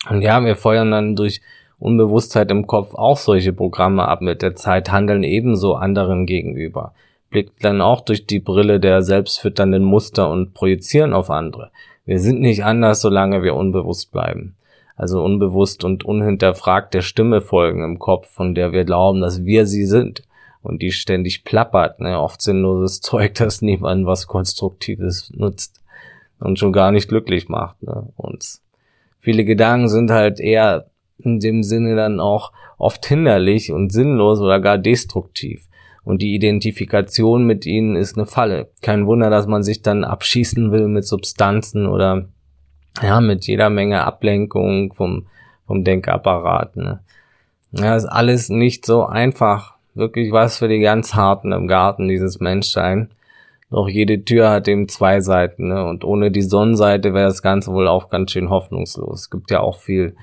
Und 0.10 0.22
ja, 0.22 0.42
wir 0.46 0.56
feuern 0.56 0.92
dann 0.92 1.18
durch 1.18 1.42
Unbewusstheit 1.78 2.52
im 2.52 2.68
Kopf 2.68 2.96
auch 2.96 3.18
solche 3.18 3.52
Programme 3.52 4.08
ab 4.08 4.22
mit 4.22 4.42
der 4.42 4.56
Zeit, 4.56 4.94
handeln 4.94 5.24
ebenso 5.24 5.74
anderen 5.74 6.26
gegenüber 6.26 6.94
blickt 7.36 7.66
dann 7.66 7.82
auch 7.82 8.00
durch 8.00 8.26
die 8.26 8.40
Brille 8.40 8.80
der 8.80 9.02
selbstfütternden 9.02 9.84
Muster 9.84 10.30
und 10.30 10.54
projizieren 10.54 11.12
auf 11.12 11.30
andere. 11.30 11.70
Wir 12.06 12.20
sind 12.20 12.40
nicht 12.40 12.64
anders, 12.64 13.02
solange 13.02 13.44
wir 13.44 13.56
unbewusst 13.56 14.14
bleiben. 14.14 14.56
Also 14.96 15.22
unbewusst 15.22 15.84
und 15.84 16.06
unhinterfragt 16.06 16.94
der 16.94 17.02
Stimme 17.02 17.42
folgen 17.42 17.84
im 17.84 18.00
Kopf, 18.00 18.30
von 18.30 18.56
der 18.56 18.72
wir 18.72 18.86
glauben, 18.86 19.20
dass 19.20 19.44
wir 19.44 19.66
sie 19.66 19.84
sind. 19.84 20.24
Und 20.66 20.82
die 20.82 20.92
ständig 20.92 21.44
plappert, 21.44 22.00
ne? 22.00 22.20
oft 22.20 22.42
sinnloses 22.42 23.00
Zeug, 23.02 23.36
das 23.36 23.62
niemand 23.62 24.06
was 24.06 24.28
Konstruktives 24.28 25.32
nutzt 25.36 25.82
und 26.40 26.60
schon 26.60 26.74
gar 26.74 26.92
nicht 26.92 27.08
glücklich 27.08 27.50
macht. 27.50 27.82
Ne? 27.84 28.10
Uns. 28.16 28.64
Viele 29.20 29.46
Gedanken 29.46 29.88
sind 29.88 30.12
halt 30.12 30.40
eher 30.40 30.88
in 31.18 31.40
dem 31.40 31.64
Sinne 31.64 31.96
dann 31.96 32.20
auch 32.20 32.52
oft 32.78 33.06
hinderlich 33.06 33.72
und 33.72 33.92
sinnlos 33.92 34.40
oder 34.42 34.60
gar 34.60 34.78
destruktiv 34.78 35.66
und 36.06 36.22
die 36.22 36.36
Identifikation 36.36 37.46
mit 37.46 37.66
ihnen 37.66 37.96
ist 37.96 38.16
eine 38.16 38.28
Falle. 38.28 38.70
Kein 38.82 39.08
Wunder, 39.08 39.32
dass 39.32 39.48
man 39.48 39.64
sich 39.64 39.82
dann 39.82 40.04
abschießen 40.04 40.72
will 40.72 40.88
mit 40.88 41.06
Substanzen 41.06 41.88
oder 41.88 42.30
ja, 43.02 43.20
mit 43.20 43.48
jeder 43.48 43.72
Menge 43.72 44.06
Ablenkung 44.06 44.94
vom, 44.94 45.26
vom 45.66 45.84
Denkapparat. 45.84 46.78
Ne? 46.78 47.00
Ja, 47.72 47.96
ist 47.96 48.06
alles 48.06 48.50
nicht 48.50 48.86
so 48.86 49.06
einfach. 49.06 49.75
Wirklich 49.96 50.32
was 50.32 50.60
für 50.60 50.68
die 50.68 50.80
ganz 50.80 51.16
Harten 51.16 51.52
im 51.52 51.68
Garten, 51.68 52.08
dieses 52.08 52.40
Menschsein. 52.40 53.10
Doch 53.72 53.90
jede 53.90 54.24
Tür 54.24 54.52
hat 54.52 54.68
eben 54.68 54.88
zwei 54.88 55.22
Seiten, 55.22 55.70
ne? 55.70 55.84
Und 55.86 56.04
ohne 56.04 56.30
die 56.32 56.44
Sonnenseite 56.44 57.14
wäre 57.14 57.28
das 57.28 57.42
Ganze 57.42 57.72
wohl 57.72 57.88
auch 57.88 58.10
ganz 58.10 58.32
schön 58.32 58.50
hoffnungslos. 58.50 59.22
Es 59.22 59.30
gibt 59.30 59.50
ja 59.52 59.62
auch 59.62 59.80
viel 59.80 60.16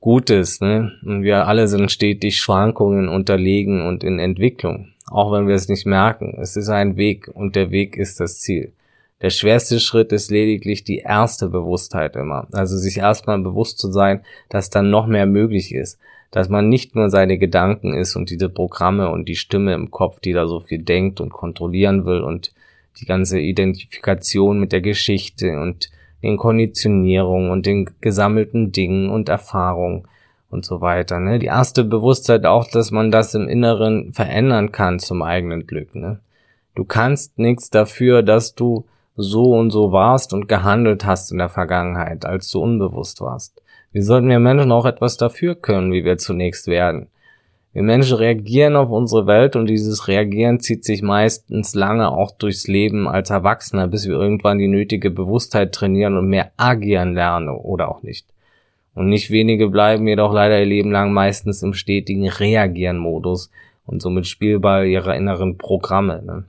Gutes, 0.00 0.60
ne? 0.60 0.92
Und 1.04 1.22
wir 1.22 1.46
alle 1.46 1.68
sind 1.68 1.92
stetig 1.92 2.38
Schwankungen 2.38 3.08
unterlegen 3.08 3.86
und 3.86 4.02
in 4.02 4.18
Entwicklung. 4.18 4.88
auch 5.10 5.32
wenn 5.32 5.48
wir 5.48 5.56
es 5.56 5.68
nicht 5.68 5.86
merken. 5.86 6.38
Es 6.40 6.56
ist 6.56 6.68
ein 6.68 6.96
Weg 6.96 7.28
und 7.28 7.56
der 7.56 7.70
Weg 7.70 7.96
ist 7.96 8.20
das 8.20 8.38
Ziel. 8.38 8.72
Der 9.22 9.30
schwerste 9.30 9.80
Schritt 9.80 10.12
ist 10.12 10.30
lediglich 10.30 10.84
die 10.84 10.98
erste 10.98 11.48
Bewusstheit 11.48 12.16
immer. 12.16 12.46
Also 12.52 12.76
sich 12.78 12.98
erstmal 12.98 13.38
bewusst 13.38 13.78
zu 13.78 13.92
sein, 13.92 14.20
dass 14.48 14.70
dann 14.70 14.90
noch 14.90 15.06
mehr 15.06 15.26
möglich 15.26 15.74
ist. 15.74 15.98
Dass 16.30 16.48
man 16.48 16.68
nicht 16.68 16.94
nur 16.94 17.10
seine 17.10 17.38
Gedanken 17.38 17.94
ist 17.94 18.14
und 18.16 18.30
diese 18.30 18.48
Programme 18.48 19.10
und 19.10 19.28
die 19.28 19.36
Stimme 19.36 19.74
im 19.74 19.90
Kopf, 19.90 20.20
die 20.20 20.32
da 20.32 20.46
so 20.46 20.60
viel 20.60 20.82
denkt 20.82 21.20
und 21.20 21.32
kontrollieren 21.32 22.04
will 22.04 22.20
und 22.20 22.52
die 23.00 23.06
ganze 23.06 23.40
Identifikation 23.40 24.60
mit 24.60 24.72
der 24.72 24.80
Geschichte 24.80 25.58
und 25.60 25.90
den 26.22 26.36
Konditionierungen 26.36 27.50
und 27.50 27.66
den 27.66 27.88
gesammelten 28.00 28.72
Dingen 28.72 29.10
und 29.10 29.28
Erfahrungen 29.28 30.04
und 30.50 30.64
so 30.64 30.80
weiter. 30.80 31.18
Ne? 31.20 31.38
Die 31.38 31.46
erste 31.46 31.84
Bewusstheit 31.84 32.44
auch, 32.44 32.68
dass 32.70 32.90
man 32.90 33.10
das 33.10 33.34
im 33.34 33.48
Inneren 33.48 34.12
verändern 34.12 34.72
kann 34.72 34.98
zum 34.98 35.22
eigenen 35.22 35.66
Glück. 35.66 35.94
Ne? 35.94 36.20
Du 36.74 36.84
kannst 36.84 37.38
nichts 37.38 37.70
dafür, 37.70 38.22
dass 38.22 38.54
du 38.54 38.84
so 39.16 39.52
und 39.52 39.70
so 39.70 39.92
warst 39.92 40.32
und 40.32 40.48
gehandelt 40.48 41.04
hast 41.04 41.32
in 41.32 41.38
der 41.38 41.48
Vergangenheit, 41.48 42.24
als 42.24 42.50
du 42.50 42.60
unbewusst 42.60 43.20
warst. 43.20 43.59
Wie 43.92 44.02
sollten 44.02 44.28
wir 44.28 44.38
Menschen 44.38 44.70
auch 44.70 44.86
etwas 44.86 45.16
dafür 45.16 45.56
können, 45.56 45.92
wie 45.92 46.04
wir 46.04 46.16
zunächst 46.16 46.68
werden? 46.68 47.08
Wir 47.72 47.82
Menschen 47.82 48.16
reagieren 48.16 48.76
auf 48.76 48.90
unsere 48.90 49.26
Welt 49.26 49.56
und 49.56 49.66
dieses 49.66 50.06
Reagieren 50.06 50.60
zieht 50.60 50.84
sich 50.84 51.02
meistens 51.02 51.74
lange 51.74 52.10
auch 52.10 52.30
durchs 52.32 52.68
Leben 52.68 53.08
als 53.08 53.30
Erwachsener, 53.30 53.88
bis 53.88 54.06
wir 54.06 54.14
irgendwann 54.14 54.58
die 54.58 54.68
nötige 54.68 55.10
Bewusstheit 55.10 55.72
trainieren 55.72 56.16
und 56.16 56.28
mehr 56.28 56.52
agieren 56.56 57.14
lernen 57.14 57.48
oder 57.48 57.88
auch 57.88 58.02
nicht. 58.02 58.26
Und 58.94 59.08
nicht 59.08 59.30
wenige 59.30 59.68
bleiben 59.68 60.06
jedoch 60.06 60.32
leider 60.32 60.58
ihr 60.60 60.66
Leben 60.66 60.92
lang 60.92 61.12
meistens 61.12 61.62
im 61.62 61.74
stetigen 61.74 62.28
Reagieren-Modus 62.28 63.50
und 63.86 64.02
somit 64.02 64.26
spielbar 64.26 64.84
ihrer 64.84 65.16
inneren 65.16 65.58
Programme. 65.58 66.22
Ne? 66.24 66.44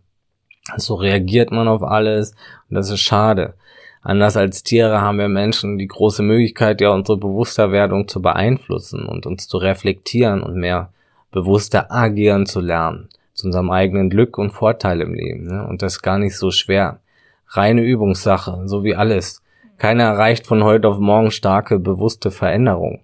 So 0.77 0.95
reagiert 0.95 1.51
man 1.51 1.67
auf 1.67 1.81
alles 1.81 2.36
und 2.69 2.75
das 2.75 2.89
ist 2.89 3.00
schade. 3.00 3.53
Anders 4.01 4.36
als 4.36 4.63
Tiere 4.63 5.01
haben 5.01 5.20
wir 5.20 5.29
Menschen 5.29 5.77
die 5.77 5.88
große 5.88 6.24
Möglichkeit, 6.24 6.81
ja 6.81 6.89
unsere 6.89 7.17
Bewussterwerdung 7.17 8.08
zu 8.08 8.22
beeinflussen 8.22 9.05
und 9.05 9.27
uns 9.27 9.48
zu 9.48 9.58
reflektieren 9.58 10.41
und 10.41 10.55
mehr 10.55 10.91
bewusster 11.31 11.91
agieren 11.91 12.46
zu 12.48 12.62
lernen, 12.62 13.10
zu 13.34 13.48
unserem 13.48 13.70
eigenen 13.70 14.10
Glück 14.10 14.38
und 14.38 14.51
Vorteil 14.51 15.01
im 15.01 15.13
Leben. 15.13 15.46
Ne? 15.46 15.67
Und 15.67 15.81
das 15.81 15.93
ist 15.93 16.01
gar 16.01 16.17
nicht 16.17 16.36
so 16.36 16.50
schwer. 16.50 17.00
Reine 17.48 17.84
Übungssache, 17.84 18.63
so 18.65 18.84
wie 18.84 18.96
alles. 18.96 19.43
Keiner 19.77 20.03
erreicht 20.03 20.48
von 20.48 20.63
heute 20.63 20.88
auf 20.88 21.00
morgen 21.00 21.31
starke, 21.31 21.77
bewusste 21.77 22.31
Veränderung. 22.31 23.01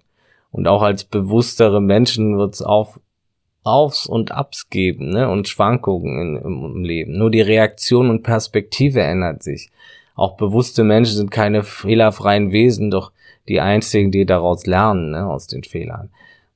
Und 0.50 0.66
auch 0.66 0.82
als 0.82 1.04
bewusstere 1.04 1.80
Menschen 1.80 2.38
wird 2.38 2.54
es 2.54 2.62
auf, 2.62 3.00
Aufs 3.64 4.06
und 4.06 4.32
Abs 4.32 4.70
geben 4.70 5.10
ne? 5.10 5.28
und 5.28 5.46
Schwankungen 5.46 6.36
in, 6.36 6.74
im 6.74 6.84
Leben. 6.84 7.18
Nur 7.18 7.30
die 7.30 7.40
Reaktion 7.40 8.08
und 8.08 8.22
Perspektive 8.22 9.02
ändert 9.02 9.42
sich. 9.42 9.70
Auch 10.18 10.36
bewusste 10.36 10.82
Menschen 10.82 11.16
sind 11.16 11.30
keine 11.30 11.62
fehlerfreien 11.62 12.50
Wesen, 12.50 12.90
doch 12.90 13.12
die 13.46 13.60
einzigen, 13.60 14.10
die 14.10 14.26
daraus 14.26 14.66
lernen, 14.66 15.12
ne? 15.12 15.24
aus 15.24 15.46
den 15.46 15.62
Fehlern. 15.62 16.10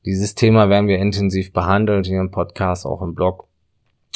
Dieses 0.04 0.35
Thema 0.35 0.69
werden 0.69 0.88
wir 0.88 0.99
intensiv 0.99 1.52
behandelt 1.52 2.09
hier 2.09 2.19
im 2.19 2.33
Podcast, 2.33 2.85
auch 2.87 3.02
im 3.02 3.14
Blog. 3.14 3.47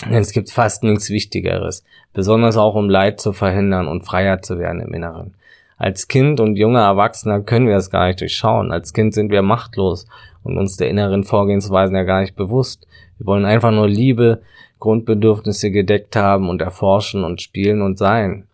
Denn 0.05 0.15
es 0.15 0.33
gibt 0.33 0.51
fast 0.51 0.83
nichts 0.83 1.11
Wichtigeres, 1.11 1.85
besonders 2.13 2.57
auch 2.57 2.75
um 2.75 2.91
Leid 2.91 3.21
zu 3.21 3.33
verhindern 3.33 3.87
und 3.87 4.03
freier 4.03 4.43
zu 4.43 4.59
werden 4.59 4.81
im 4.81 4.93
Inneren. 4.93 5.35
Als 5.77 6.09
Kind 6.09 6.41
und 6.41 6.57
junger 6.57 6.83
Erwachsener 6.83 7.41
können 7.41 7.69
wir 7.69 7.77
es 7.77 7.91
gar 7.91 8.09
nicht 8.09 8.21
durchschauen. 8.21 8.73
Als 8.73 8.93
Kind 8.93 9.15
sind 9.15 9.31
wir 9.31 9.43
machtlos 9.43 10.09
und 10.43 10.59
uns 10.59 10.77
der 10.77 10.91
inneren 10.91 11.23
Vorgehensweisen 11.23 11.95
ja 11.95 12.03
gar 12.03 12.23
nicht 12.23 12.35
bewusst. 12.35 12.89
Wir 13.19 13.27
wollen 13.27 13.45
einfach 13.45 13.71
nur 13.71 13.87
Liebe, 13.87 14.43
Grundbedürfnisse 14.81 15.71
gedeckt 15.71 16.17
haben 16.17 16.49
und 16.49 16.63
erforschen 16.63 17.23
und 17.23 17.41
spielen 17.41 17.81
und 17.81 17.97
sein. 17.97 18.49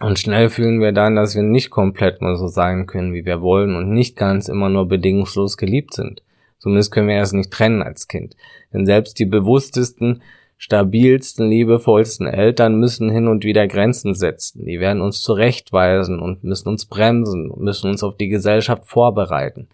Und 0.00 0.18
schnell 0.18 0.48
fühlen 0.48 0.80
wir 0.80 0.92
dann, 0.92 1.16
dass 1.16 1.34
wir 1.34 1.42
nicht 1.42 1.70
komplett 1.70 2.22
nur 2.22 2.36
so 2.36 2.46
sein 2.46 2.86
können, 2.86 3.12
wie 3.12 3.24
wir 3.24 3.40
wollen 3.40 3.74
und 3.74 3.92
nicht 3.92 4.16
ganz 4.16 4.48
immer 4.48 4.68
nur 4.68 4.86
bedingungslos 4.86 5.56
geliebt 5.56 5.94
sind. 5.94 6.22
Zumindest 6.58 6.92
können 6.92 7.08
wir 7.08 7.20
es 7.20 7.32
nicht 7.32 7.50
trennen 7.50 7.82
als 7.82 8.06
Kind. 8.06 8.36
Denn 8.72 8.86
selbst 8.86 9.18
die 9.18 9.26
bewusstesten 9.26 10.22
stabilsten, 10.58 11.48
liebevollsten 11.48 12.26
Eltern 12.26 12.78
müssen 12.78 13.10
hin 13.10 13.28
und 13.28 13.44
wieder 13.44 13.66
Grenzen 13.68 14.14
setzen. 14.14 14.66
Die 14.66 14.80
werden 14.80 15.00
uns 15.00 15.22
zurechtweisen 15.22 16.18
und 16.18 16.42
müssen 16.42 16.68
uns 16.68 16.84
bremsen, 16.84 17.52
müssen 17.56 17.88
uns 17.88 18.02
auf 18.02 18.16
die 18.16 18.28
Gesellschaft 18.28 18.84
vorbereiten. 18.84 19.68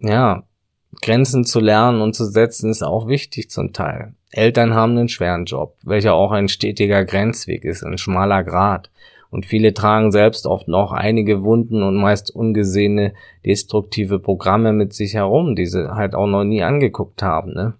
Ja, 0.00 0.44
Grenzen 1.02 1.44
zu 1.44 1.60
lernen 1.60 2.00
und 2.00 2.14
zu 2.14 2.24
setzen 2.24 2.70
ist 2.70 2.82
auch 2.82 3.06
wichtig 3.06 3.50
zum 3.50 3.74
Teil. 3.74 4.14
Eltern 4.30 4.74
haben 4.74 4.96
einen 4.96 5.08
schweren 5.08 5.44
Job, 5.44 5.76
welcher 5.82 6.14
auch 6.14 6.32
ein 6.32 6.48
stetiger 6.48 7.04
Grenzweg 7.04 7.64
ist, 7.64 7.84
ein 7.84 7.98
schmaler 7.98 8.44
Grat. 8.44 8.90
Und 9.36 9.44
viele 9.44 9.74
tragen 9.74 10.12
selbst 10.12 10.46
oft 10.46 10.66
noch 10.66 10.92
einige 10.92 11.44
Wunden 11.44 11.82
und 11.82 11.96
meist 11.96 12.34
ungesehene 12.34 13.12
destruktive 13.44 14.18
Programme 14.18 14.72
mit 14.72 14.94
sich 14.94 15.12
herum, 15.12 15.54
die 15.54 15.66
sie 15.66 15.94
halt 15.94 16.14
auch 16.14 16.26
noch 16.26 16.42
nie 16.42 16.62
angeguckt 16.62 17.22
haben. 17.22 17.52
Ne? 17.52 17.74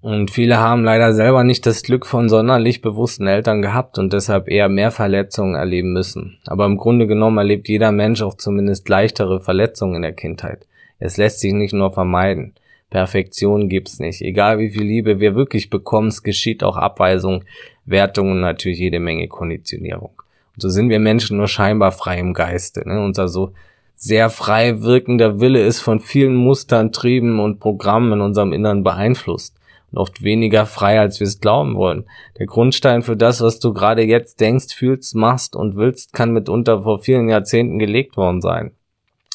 Und 0.00 0.30
viele 0.30 0.56
haben 0.56 0.82
leider 0.82 1.12
selber 1.12 1.44
nicht 1.44 1.66
das 1.66 1.82
Glück 1.82 2.06
von 2.06 2.30
sonderlich 2.30 2.80
bewussten 2.80 3.26
Eltern 3.26 3.60
gehabt 3.60 3.98
und 3.98 4.14
deshalb 4.14 4.48
eher 4.48 4.70
mehr 4.70 4.90
Verletzungen 4.92 5.56
erleben 5.56 5.92
müssen. 5.92 6.38
Aber 6.46 6.64
im 6.64 6.78
Grunde 6.78 7.06
genommen 7.06 7.36
erlebt 7.36 7.68
jeder 7.68 7.92
Mensch 7.92 8.22
auch 8.22 8.32
zumindest 8.32 8.88
leichtere 8.88 9.40
Verletzungen 9.40 9.96
in 9.96 10.02
der 10.02 10.14
Kindheit. 10.14 10.66
Es 10.98 11.18
lässt 11.18 11.40
sich 11.40 11.52
nicht 11.52 11.74
nur 11.74 11.92
vermeiden. 11.92 12.54
Perfektion 12.88 13.68
gibt's 13.68 13.98
nicht. 13.98 14.22
Egal 14.22 14.58
wie 14.58 14.70
viel 14.70 14.84
Liebe 14.84 15.20
wir 15.20 15.34
wirklich 15.34 15.68
bekommen, 15.68 16.08
es 16.08 16.22
geschieht 16.22 16.64
auch 16.64 16.78
Abweisung, 16.78 17.44
Wertung 17.84 18.30
und 18.30 18.40
natürlich 18.40 18.78
jede 18.78 19.00
Menge 19.00 19.28
Konditionierung. 19.28 20.22
Und 20.56 20.62
so 20.62 20.68
sind 20.68 20.88
wir 20.88 20.98
Menschen 20.98 21.36
nur 21.36 21.48
scheinbar 21.48 21.92
frei 21.92 22.18
im 22.18 22.32
Geiste. 22.32 22.88
Ne? 22.88 23.02
Unser 23.04 23.28
so 23.28 23.52
sehr 23.94 24.30
frei 24.30 24.82
wirkender 24.82 25.40
Wille 25.40 25.64
ist 25.64 25.80
von 25.80 26.00
vielen 26.00 26.34
Mustern, 26.34 26.92
Trieben 26.92 27.40
und 27.40 27.60
Programmen 27.60 28.14
in 28.14 28.20
unserem 28.20 28.52
Innern 28.52 28.82
beeinflusst 28.82 29.56
und 29.90 29.98
oft 29.98 30.22
weniger 30.22 30.66
frei, 30.66 30.98
als 30.98 31.20
wir 31.20 31.26
es 31.26 31.40
glauben 31.40 31.76
wollen. 31.76 32.04
Der 32.38 32.46
Grundstein 32.46 33.02
für 33.02 33.16
das, 33.16 33.40
was 33.40 33.58
du 33.60 33.72
gerade 33.72 34.02
jetzt 34.02 34.40
denkst, 34.40 34.74
fühlst, 34.74 35.14
machst 35.14 35.56
und 35.56 35.76
willst, 35.76 36.12
kann 36.12 36.32
mitunter 36.32 36.82
vor 36.82 36.98
vielen 36.98 37.28
Jahrzehnten 37.28 37.78
gelegt 37.78 38.16
worden 38.16 38.40
sein. 38.40 38.72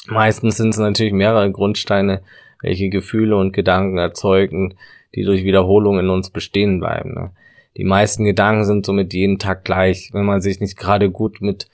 Meistens 0.06 0.56
sind 0.56 0.70
es 0.70 0.78
natürlich 0.78 1.12
mehrere 1.12 1.50
Grundsteine, 1.50 2.22
welche 2.60 2.88
Gefühle 2.88 3.36
und 3.36 3.52
Gedanken 3.52 3.98
erzeugen, 3.98 4.74
die 5.14 5.24
durch 5.24 5.44
Wiederholung 5.44 5.98
in 5.98 6.08
uns 6.08 6.30
bestehen 6.30 6.80
bleiben. 6.80 7.14
Ne? 7.14 7.30
Die 7.76 7.84
meisten 7.84 8.24
Gedanken 8.24 8.64
sind 8.64 8.84
somit 8.84 9.14
jeden 9.14 9.38
Tag 9.38 9.64
gleich, 9.64 10.10
wenn 10.12 10.26
man 10.26 10.40
sich 10.40 10.60
nicht 10.60 10.76
gerade 10.76 11.10
gut 11.10 11.40
mit 11.40 11.68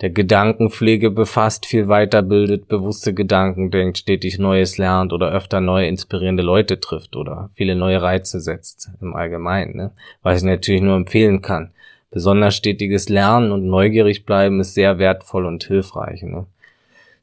der 0.00 0.10
Gedankenpflege 0.10 1.10
befasst, 1.10 1.66
viel 1.66 1.86
weiterbildet, 1.86 2.66
bewusste 2.66 3.14
Gedanken 3.14 3.70
denkt, 3.70 3.98
stetig 3.98 4.38
Neues 4.38 4.76
lernt 4.76 5.12
oder 5.12 5.30
öfter 5.30 5.60
neue 5.60 5.86
inspirierende 5.86 6.42
Leute 6.42 6.80
trifft 6.80 7.14
oder 7.14 7.50
viele 7.54 7.76
neue 7.76 8.02
Reize 8.02 8.40
setzt 8.40 8.90
im 9.00 9.14
Allgemeinen, 9.14 9.76
ne? 9.76 9.90
was 10.22 10.38
ich 10.38 10.44
natürlich 10.44 10.82
nur 10.82 10.96
empfehlen 10.96 11.42
kann. 11.42 11.70
Besonders 12.10 12.56
stetiges 12.56 13.08
Lernen 13.08 13.52
und 13.52 13.66
neugierig 13.66 14.24
bleiben 14.26 14.60
ist 14.60 14.74
sehr 14.74 14.98
wertvoll 14.98 15.46
und 15.46 15.64
hilfreich. 15.64 16.22
Ne? 16.22 16.46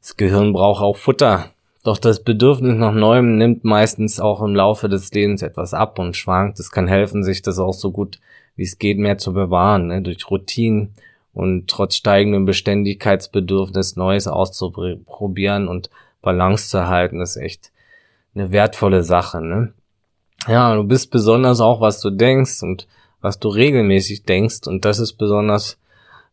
Das 0.00 0.16
Gehirn 0.16 0.52
braucht 0.52 0.82
auch 0.82 0.96
Futter. 0.96 1.50
Doch 1.84 1.98
das 1.98 2.22
Bedürfnis 2.22 2.76
nach 2.76 2.94
Neuem 2.94 3.38
nimmt 3.38 3.64
meistens 3.64 4.20
auch 4.20 4.40
im 4.40 4.54
Laufe 4.54 4.88
des 4.88 5.12
Lebens 5.12 5.42
etwas 5.42 5.74
ab 5.74 5.98
und 5.98 6.16
schwankt. 6.16 6.60
Es 6.60 6.70
kann 6.70 6.86
helfen, 6.86 7.24
sich 7.24 7.42
das 7.42 7.58
auch 7.58 7.74
so 7.74 7.90
gut 7.90 8.20
wie 8.56 8.64
es 8.64 8.78
geht 8.78 8.98
mehr 8.98 9.18
zu 9.18 9.32
bewahren, 9.32 9.88
ne? 9.88 10.02
durch 10.02 10.30
Routinen 10.30 10.94
und 11.32 11.68
trotz 11.68 11.96
steigendem 11.96 12.44
Beständigkeitsbedürfnis 12.44 13.96
Neues 13.96 14.28
auszuprobieren 14.28 15.68
und 15.68 15.90
Balance 16.20 16.68
zu 16.68 16.86
halten, 16.88 17.20
ist 17.20 17.36
echt 17.36 17.72
eine 18.34 18.52
wertvolle 18.52 19.02
Sache. 19.02 19.40
Ne? 19.40 19.72
Ja, 20.46 20.74
du 20.74 20.84
bist 20.84 21.10
besonders 21.10 21.60
auch, 21.60 21.80
was 21.80 22.00
du 22.00 22.10
denkst 22.10 22.62
und 22.62 22.86
was 23.20 23.38
du 23.38 23.48
regelmäßig 23.48 24.24
denkst 24.24 24.66
und 24.66 24.84
das 24.84 24.98
ist 24.98 25.14
besonders 25.14 25.78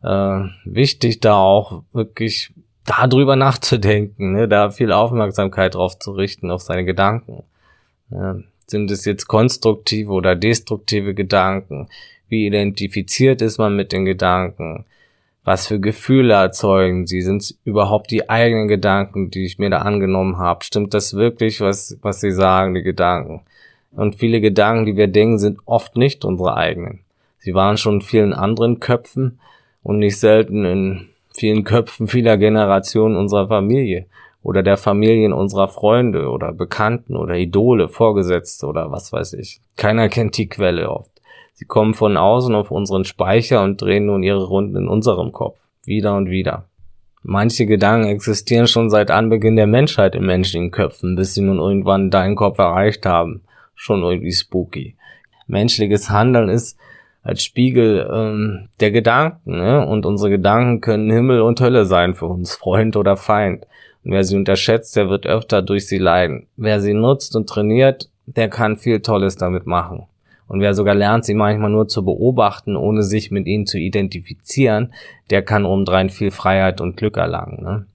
äh, 0.03 0.41
wichtig, 0.65 1.19
da 1.21 1.35
auch 1.35 1.83
wirklich 1.93 2.51
darüber 2.85 3.35
nachzudenken, 3.35 4.33
ne? 4.33 4.47
da 4.47 4.71
viel 4.71 4.91
Aufmerksamkeit 4.91 5.75
drauf 5.75 5.99
zu 5.99 6.11
richten, 6.11 6.51
auf 6.51 6.61
seine 6.61 6.85
Gedanken. 6.85 7.43
Ja, 8.11 8.37
sind 8.67 8.91
es 8.91 9.05
jetzt 9.05 9.27
konstruktive 9.27 10.11
oder 10.11 10.35
destruktive 10.35 11.13
Gedanken? 11.13 11.89
Wie 12.27 12.45
identifiziert 12.45 13.41
ist 13.41 13.57
man 13.57 13.75
mit 13.75 13.91
den 13.91 14.05
Gedanken? 14.05 14.85
Was 15.43 15.67
für 15.67 15.79
Gefühle 15.79 16.33
erzeugen 16.33 17.07
sie? 17.07 17.21
Sind 17.21 17.41
es 17.41 17.57
überhaupt 17.63 18.11
die 18.11 18.29
eigenen 18.29 18.67
Gedanken, 18.67 19.31
die 19.31 19.45
ich 19.45 19.57
mir 19.57 19.69
da 19.69 19.79
angenommen 19.79 20.37
habe? 20.37 20.63
Stimmt 20.63 20.93
das 20.93 21.15
wirklich, 21.15 21.61
was, 21.61 21.97
was 22.01 22.21
sie 22.21 22.31
sagen, 22.31 22.75
die 22.75 22.83
Gedanken? 22.83 23.41
Und 23.91 24.15
viele 24.15 24.41
Gedanken, 24.41 24.85
die 24.85 24.95
wir 24.95 25.07
denken, 25.07 25.39
sind 25.39 25.59
oft 25.65 25.95
nicht 25.95 26.23
unsere 26.23 26.55
eigenen. 26.55 26.99
Sie 27.39 27.55
waren 27.55 27.77
schon 27.77 27.95
in 27.95 28.01
vielen 28.01 28.33
anderen 28.33 28.79
Köpfen 28.79 29.39
und 29.81 29.97
nicht 29.97 30.19
selten 30.19 30.65
in 30.65 31.09
vielen 31.39 31.63
Köpfen 31.63 32.07
vieler 32.07 32.37
Generationen 32.37 33.15
unserer 33.15 33.47
Familie. 33.47 34.05
oder 34.41 34.63
der 34.63 34.77
Familien 34.77 35.33
unserer 35.33 35.67
Freunde 35.67 36.29
oder 36.29 36.53
Bekannten 36.53 37.17
oder 37.17 37.35
Idole, 37.35 37.89
Vorgesetzte 37.89 38.67
oder 38.67 38.89
was 38.89 39.11
weiß 39.11 39.33
ich. 39.33 39.59
Keiner 39.75 40.07
kennt 40.07 40.37
die 40.37 40.47
Quelle 40.47 40.89
oft. 40.89 41.11
Sie 41.53 41.65
kommen 41.65 41.93
von 41.93 42.15
außen 42.15 42.55
auf 42.55 42.71
unseren 42.71 43.03
Speicher 43.03 43.61
und 43.63 43.81
drehen 43.81 44.05
nun 44.05 44.23
ihre 44.23 44.45
Runden 44.45 44.77
in 44.77 44.87
unserem 44.87 45.33
Kopf. 45.33 45.59
Wieder 45.83 46.15
und 46.15 46.29
wieder. 46.29 46.69
Manche 47.21 47.65
Gedanken 47.65 48.07
existieren 48.07 48.67
schon 48.67 48.89
seit 48.89 49.11
Anbeginn 49.11 49.57
der 49.57 49.67
Menschheit 49.67 50.15
in 50.15 50.25
menschlichen 50.25 50.71
Köpfen, 50.71 51.17
bis 51.17 51.33
sie 51.33 51.41
nun 51.41 51.59
irgendwann 51.59 52.09
deinen 52.09 52.37
Kopf 52.37 52.59
erreicht 52.59 53.05
haben. 53.05 53.41
Schon 53.75 54.03
irgendwie 54.03 54.31
spooky. 54.31 54.95
Menschliches 55.47 56.09
Handeln 56.09 56.47
ist 56.47 56.77
als 57.21 57.43
Spiegel 57.43 58.09
ähm, 58.11 58.69
der 58.79 58.91
Gedanken, 58.91 59.57
ne? 59.57 59.85
Und 59.85 60.05
unsere 60.05 60.29
Gedanken 60.29 60.81
können 60.81 61.11
Himmel 61.11 61.41
und 61.41 61.59
Hölle 61.59 61.85
sein 61.85 62.13
für 62.13 62.27
uns, 62.27 62.55
Freund 62.55 62.95
oder 62.95 63.17
Feind. 63.17 63.65
Und 64.03 64.13
wer 64.13 64.23
sie 64.23 64.37
unterschätzt, 64.37 64.95
der 64.95 65.09
wird 65.09 65.27
öfter 65.27 65.61
durch 65.61 65.87
sie 65.87 65.97
leiden. 65.97 66.47
Wer 66.55 66.79
sie 66.79 66.93
nutzt 66.93 67.35
und 67.35 67.49
trainiert, 67.49 68.09
der 68.25 68.49
kann 68.49 68.77
viel 68.77 69.01
Tolles 69.01 69.35
damit 69.35 69.65
machen. 69.65 70.03
Und 70.47 70.61
wer 70.61 70.73
sogar 70.73 70.95
lernt, 70.95 71.25
sie 71.25 71.35
manchmal 71.35 71.69
nur 71.69 71.87
zu 71.87 72.03
beobachten, 72.03 72.75
ohne 72.75 73.03
sich 73.03 73.29
mit 73.29 73.45
ihnen 73.45 73.67
zu 73.67 73.77
identifizieren, 73.77 74.93
der 75.29 75.43
kann 75.43 75.65
obendrein 75.65 76.09
viel 76.09 76.31
Freiheit 76.31 76.81
und 76.81 76.97
Glück 76.97 77.17
erlangen. 77.17 77.63
Ne? 77.63 77.85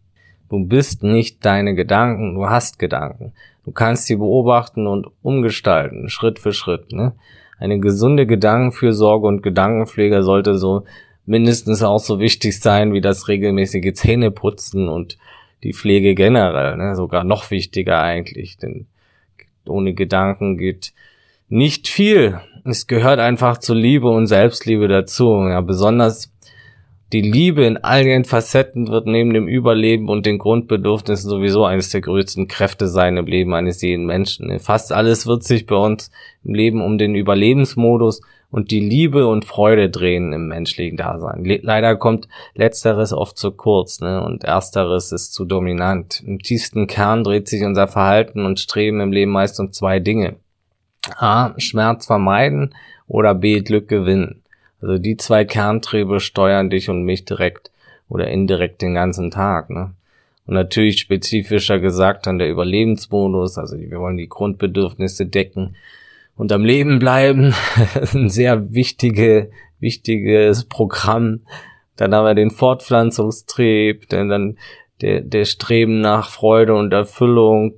Du 0.49 0.65
bist 0.65 1.03
nicht 1.03 1.45
deine 1.45 1.75
Gedanken, 1.75 2.35
du 2.35 2.49
hast 2.49 2.79
Gedanken. 2.79 3.33
Du 3.65 3.73
kannst 3.73 4.07
sie 4.07 4.17
beobachten 4.17 4.87
und 4.87 5.09
umgestalten, 5.23 6.09
Schritt 6.09 6.39
für 6.39 6.53
Schritt. 6.53 6.93
Ne? 6.93 7.13
Eine 7.59 7.79
gesunde 7.79 8.27
Gedankenfürsorge 8.27 9.27
und 9.27 9.43
Gedankenpflege 9.43 10.23
sollte 10.23 10.59
so 10.59 10.85
mindestens 11.27 11.83
auch 11.83 12.01
so 12.01 12.19
wichtig 12.19 12.61
sein 12.61 12.93
wie 12.93 13.01
das 13.01 13.29
regelmäßige 13.29 13.95
Zähneputzen 13.95 14.89
und 14.89 15.17
die 15.63 15.73
Pflege 15.73 16.15
generell. 16.15 16.77
Ne? 16.77 16.95
Sogar 16.95 17.25
noch 17.25 17.51
wichtiger 17.51 18.03
eigentlich, 18.03 18.59
denn 18.59 18.87
ohne 19.67 19.95
Gedanken 19.95 20.59
geht 20.59 20.93
nicht 21.49 21.89
viel. 21.89 22.41
Es 22.65 22.87
gehört 22.87 23.19
einfach 23.19 23.59
zur 23.59 23.77
Liebe 23.77 24.09
und 24.09 24.27
Selbstliebe 24.27 24.89
dazu. 24.89 25.47
Ja, 25.49 25.61
besonders 25.61 26.33
die 27.15 27.21
Liebe 27.21 27.65
in 27.65 27.77
all 27.77 28.05
ihren 28.05 28.25
Facetten 28.25 28.89
wird 28.89 29.07
neben 29.07 29.33
dem 29.33 29.47
Überleben 29.47 30.09
und 30.09 30.27
den 30.27 30.39
Grundbedürfnissen 30.39 31.31
sowieso 31.31 31.65
eines 31.65 31.91
der 31.91 32.01
größten 32.01 32.49
Kräfte 32.49 32.89
sein 32.89 33.17
im 33.17 33.27
Leben 33.27 33.55
eines 33.55 33.81
jeden 33.83 34.05
Menschen. 34.05 34.59
Fast 34.59 34.91
alles 34.91 35.25
wird 35.25 35.45
sich 35.45 35.65
bei 35.65 35.77
uns 35.77 36.11
im 36.43 36.55
Leben 36.55 36.83
um 36.83 36.99
den 36.99 37.15
Überlebensmodus 37.15 38.21
und 38.51 38.73
die 38.73 38.81
Liebe 38.81 39.29
und 39.29 39.45
Freude 39.45 39.91
drehen 39.91 40.33
im 40.33 40.49
menschlichen 40.49 40.97
Dasein. 40.97 41.45
Le 41.45 41.61
leider 41.63 41.95
kommt 41.95 42.27
letzteres 42.55 43.13
oft 43.13 43.39
zu 43.39 43.53
kurz, 43.53 44.01
ne? 44.01 44.21
Und 44.25 44.43
ersteres 44.43 45.13
ist 45.13 45.35
zu 45.35 45.45
dominant. 45.45 46.21
Im 46.27 46.41
tiefsten 46.41 46.89
Kern 46.89 47.23
dreht 47.23 47.47
sich 47.47 47.63
unser 47.63 47.87
Verhalten 47.87 48.45
und 48.45 48.59
Streben 48.59 49.01
im 49.01 49.13
Leben 49.13 49.31
meist 49.31 49.61
um 49.61 49.71
zwei 49.71 50.01
Dinge. 50.01 50.35
A. 51.17 51.55
Schmerz 51.59 52.07
vermeiden 52.07 52.75
oder 53.07 53.37
B. 53.37 53.61
Glück 53.61 53.87
gewinnen. 53.87 54.44
Also 54.85 54.99
die 54.99 55.17
zwei 55.17 55.47
Kerntriebe 55.47 56.21
steuern 56.21 56.69
dich 56.69 56.91
und 56.91 57.05
mich 57.05 57.25
direkt 57.25 57.71
oder 58.11 58.29
indirekt 58.29 58.83
den 58.83 58.93
ganzen 58.93 59.31
Tag. 59.31 59.71
Ne? 59.71 59.95
Und 60.47 60.55
natürlich 60.55 61.01
spezifischer 61.01 61.79
gesagt 61.79 62.27
dann 62.27 62.39
der 62.39 62.51
Überlebensmodus, 62.51 63.57
also 63.57 63.79
wir 63.79 63.99
wollen 63.99 64.19
die 64.19 64.29
Grundbedürfnisse 64.29 65.25
decken 65.25 65.77
und 66.37 66.53
am 66.53 66.67
Leben 66.67 66.99
bleiben. 66.99 67.55
das 67.95 68.11
ist 68.11 68.15
ein 68.15 68.29
sehr 68.29 68.75
wichtige, 68.75 69.51
wichtiges 69.81 70.67
Programm. 70.67 71.41
Dann 71.97 72.15
haben 72.15 72.27
wir 72.27 72.35
den 72.35 72.51
Fortpflanzungstrieb, 72.51 74.11
dann, 74.11 74.29
dann 74.29 74.59
der, 75.01 75.23
der 75.23 75.47
Streben 75.47 76.03
nach 76.03 76.29
Freude 76.29 76.75
und 76.75 76.93
Erfüllung, 76.93 77.77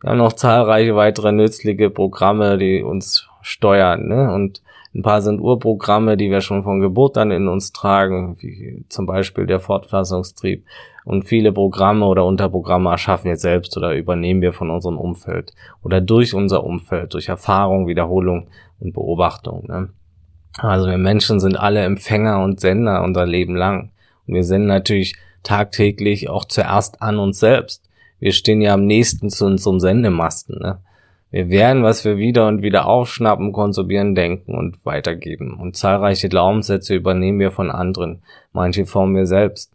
wir 0.00 0.10
haben 0.10 0.18
noch 0.18 0.32
zahlreiche 0.32 0.96
weitere 0.96 1.32
nützliche 1.32 1.90
Programme, 1.90 2.56
die 2.56 2.82
uns 2.82 3.28
steuern. 3.42 4.08
Ne? 4.08 4.32
Und 4.32 4.62
ein 4.94 5.02
paar 5.02 5.20
sind 5.22 5.40
Urprogramme, 5.40 6.16
die 6.16 6.30
wir 6.30 6.40
schon 6.40 6.62
von 6.62 6.80
Geburt 6.80 7.18
an 7.18 7.30
in 7.30 7.48
uns 7.48 7.72
tragen, 7.72 8.36
wie 8.40 8.84
zum 8.88 9.06
Beispiel 9.06 9.46
der 9.46 9.60
Fortpflanzungstrieb. 9.60 10.64
Und 11.04 11.24
viele 11.24 11.52
Programme 11.52 12.06
oder 12.06 12.24
Unterprogramme 12.24 12.90
erschaffen 12.90 13.28
wir 13.28 13.36
selbst 13.36 13.76
oder 13.76 13.94
übernehmen 13.94 14.42
wir 14.42 14.52
von 14.52 14.70
unserem 14.70 14.98
Umfeld 14.98 15.52
oder 15.82 16.00
durch 16.00 16.34
unser 16.34 16.64
Umfeld, 16.64 17.14
durch 17.14 17.28
Erfahrung, 17.28 17.86
Wiederholung 17.86 18.48
und 18.80 18.92
Beobachtung. 18.92 19.66
Ne? 19.66 19.88
Also 20.58 20.88
wir 20.88 20.98
Menschen 20.98 21.40
sind 21.40 21.56
alle 21.56 21.80
Empfänger 21.80 22.42
und 22.42 22.60
Sender 22.60 23.02
unser 23.02 23.26
Leben 23.26 23.56
lang. 23.56 23.90
Und 24.26 24.34
wir 24.34 24.44
senden 24.44 24.68
natürlich 24.68 25.16
tagtäglich 25.42 26.28
auch 26.28 26.44
zuerst 26.44 27.00
an 27.00 27.18
uns 27.18 27.38
selbst 27.38 27.88
wir 28.20 28.32
stehen 28.32 28.60
ja 28.60 28.74
am 28.74 28.84
nächsten 28.84 29.30
zu 29.30 29.46
unserem 29.46 29.80
Sendemasten. 29.80 30.58
Ne? 30.60 30.78
Wir 31.30 31.50
werden, 31.50 31.82
was 31.82 32.04
wir 32.04 32.16
wieder 32.16 32.48
und 32.48 32.62
wieder 32.62 32.86
aufschnappen, 32.86 33.52
konsumieren, 33.52 34.14
denken 34.14 34.54
und 34.54 34.84
weitergeben. 34.86 35.54
Und 35.54 35.76
zahlreiche 35.76 36.28
Glaubenssätze 36.28 36.94
übernehmen 36.94 37.38
wir 37.38 37.50
von 37.50 37.70
anderen. 37.70 38.22
Manche 38.52 38.86
formen 38.86 39.14
wir 39.14 39.26
selbst. 39.26 39.72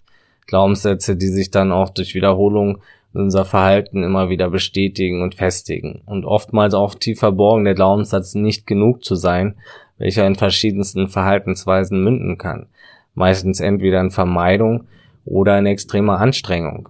Glaubenssätze, 0.48 1.16
die 1.16 1.28
sich 1.28 1.52
dann 1.52 1.72
auch 1.72 1.89
durch 1.89 2.16
Wiederholung 2.16 2.80
unser 3.13 3.46
Verhalten 3.46 4.04
immer 4.04 4.30
wieder 4.30 4.50
bestätigen 4.50 5.22
und 5.22 5.36
festigen. 5.36 6.02
Und 6.08 6.26
oftmals 6.26 6.74
auch 6.74 6.96
tief 6.96 7.20
verborgen 7.20 7.66
der 7.66 7.76
Glaubenssatz 7.76 8.34
nicht 8.34 8.66
genug 8.66 9.04
zu 9.04 9.13
sein, 9.13 9.56
welcher 10.00 10.26
in 10.26 10.36
verschiedensten 10.36 11.08
Verhaltensweisen 11.08 12.04
münden 12.04 12.39
kann. 12.39 12.66
Meistens 13.13 13.60
entweder 13.60 14.02
in 14.02 14.10
Vermeidung 14.10 14.86
oder 15.24 15.60
in 15.60 15.68
extremer 15.68 16.20
Anstrengung. 16.20 16.89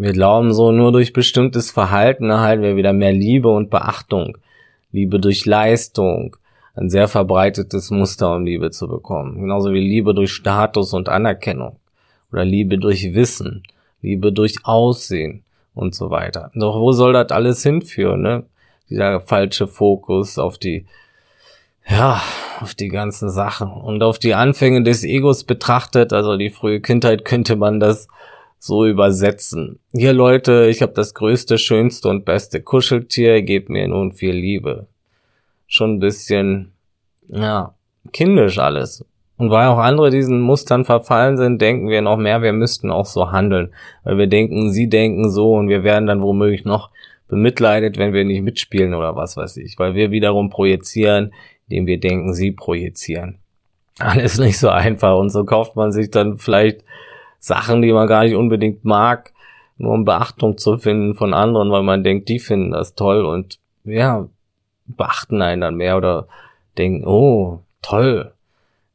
Wir 0.00 0.14
glauben 0.14 0.54
so, 0.54 0.72
nur 0.72 0.92
durch 0.92 1.12
bestimmtes 1.12 1.70
Verhalten 1.70 2.30
erhalten 2.30 2.62
wir 2.62 2.74
wieder 2.74 2.94
mehr 2.94 3.12
Liebe 3.12 3.50
und 3.50 3.68
Beachtung. 3.68 4.38
Liebe 4.92 5.20
durch 5.20 5.44
Leistung. 5.44 6.36
Ein 6.74 6.88
sehr 6.88 7.06
verbreitetes 7.06 7.90
Muster, 7.90 8.34
um 8.34 8.46
Liebe 8.46 8.70
zu 8.70 8.88
bekommen. 8.88 9.38
Genauso 9.38 9.74
wie 9.74 9.80
Liebe 9.80 10.14
durch 10.14 10.32
Status 10.32 10.94
und 10.94 11.10
Anerkennung. 11.10 11.76
Oder 12.32 12.46
Liebe 12.46 12.78
durch 12.78 13.12
Wissen. 13.12 13.62
Liebe 14.00 14.32
durch 14.32 14.64
Aussehen 14.64 15.44
und 15.74 15.94
so 15.94 16.10
weiter. 16.10 16.50
Doch 16.54 16.80
wo 16.80 16.92
soll 16.92 17.12
das 17.12 17.30
alles 17.30 17.62
hinführen, 17.62 18.22
ne? 18.22 18.44
Dieser 18.88 19.20
falsche 19.20 19.68
Fokus 19.68 20.38
auf 20.38 20.56
die, 20.56 20.86
ja, 21.86 22.22
auf 22.60 22.74
die 22.74 22.88
ganzen 22.88 23.28
Sachen 23.28 23.70
und 23.70 24.02
auf 24.02 24.18
die 24.18 24.32
Anfänge 24.32 24.82
des 24.82 25.04
Egos 25.04 25.44
betrachtet, 25.44 26.14
also 26.14 26.38
die 26.38 26.48
frühe 26.48 26.80
Kindheit 26.80 27.26
könnte 27.26 27.56
man 27.56 27.80
das 27.80 28.08
so 28.60 28.86
übersetzen. 28.86 29.80
Hier 29.90 30.12
Leute, 30.12 30.68
ich 30.68 30.82
habe 30.82 30.92
das 30.92 31.14
größte, 31.14 31.56
schönste 31.56 32.08
und 32.08 32.26
beste 32.26 32.60
Kuscheltier, 32.60 33.40
gebt 33.40 33.70
mir 33.70 33.88
nun 33.88 34.12
viel 34.12 34.34
Liebe. 34.34 34.86
Schon 35.66 35.94
ein 35.94 35.98
bisschen, 35.98 36.72
ja, 37.28 37.74
kindisch 38.12 38.58
alles. 38.58 39.04
Und 39.38 39.50
weil 39.50 39.66
auch 39.68 39.78
andere 39.78 40.10
diesen 40.10 40.42
Mustern 40.42 40.84
verfallen 40.84 41.38
sind, 41.38 41.62
denken 41.62 41.88
wir 41.88 42.02
noch 42.02 42.18
mehr, 42.18 42.42
wir 42.42 42.52
müssten 42.52 42.90
auch 42.90 43.06
so 43.06 43.32
handeln. 43.32 43.72
Weil 44.04 44.18
wir 44.18 44.26
denken, 44.26 44.70
sie 44.70 44.90
denken 44.90 45.30
so 45.30 45.54
und 45.54 45.70
wir 45.70 45.82
werden 45.82 46.06
dann 46.06 46.20
womöglich 46.20 46.66
noch 46.66 46.90
bemitleidet, 47.28 47.96
wenn 47.96 48.12
wir 48.12 48.26
nicht 48.26 48.42
mitspielen 48.42 48.92
oder 48.92 49.16
was 49.16 49.38
weiß 49.38 49.56
ich. 49.56 49.78
Weil 49.78 49.94
wir 49.94 50.10
wiederum 50.10 50.50
projizieren, 50.50 51.32
indem 51.66 51.86
wir 51.86 51.98
denken, 51.98 52.34
sie 52.34 52.52
projizieren. 52.52 53.38
Alles 53.98 54.38
nicht 54.38 54.58
so 54.58 54.68
einfach 54.68 55.16
und 55.16 55.30
so 55.30 55.46
kauft 55.46 55.76
man 55.76 55.92
sich 55.92 56.10
dann 56.10 56.36
vielleicht 56.36 56.84
Sachen, 57.40 57.82
die 57.82 57.92
man 57.92 58.06
gar 58.06 58.22
nicht 58.22 58.36
unbedingt 58.36 58.84
mag, 58.84 59.32
nur 59.78 59.94
um 59.94 60.04
Beachtung 60.04 60.58
zu 60.58 60.76
finden 60.76 61.14
von 61.14 61.34
anderen, 61.34 61.72
weil 61.72 61.82
man 61.82 62.04
denkt, 62.04 62.28
die 62.28 62.38
finden 62.38 62.70
das 62.70 62.94
toll 62.94 63.24
und 63.24 63.58
ja, 63.84 64.28
beachten 64.86 65.42
einen 65.42 65.62
dann 65.62 65.76
mehr 65.76 65.96
oder 65.96 66.28
denken, 66.76 67.06
oh, 67.06 67.60
toll. 67.82 68.32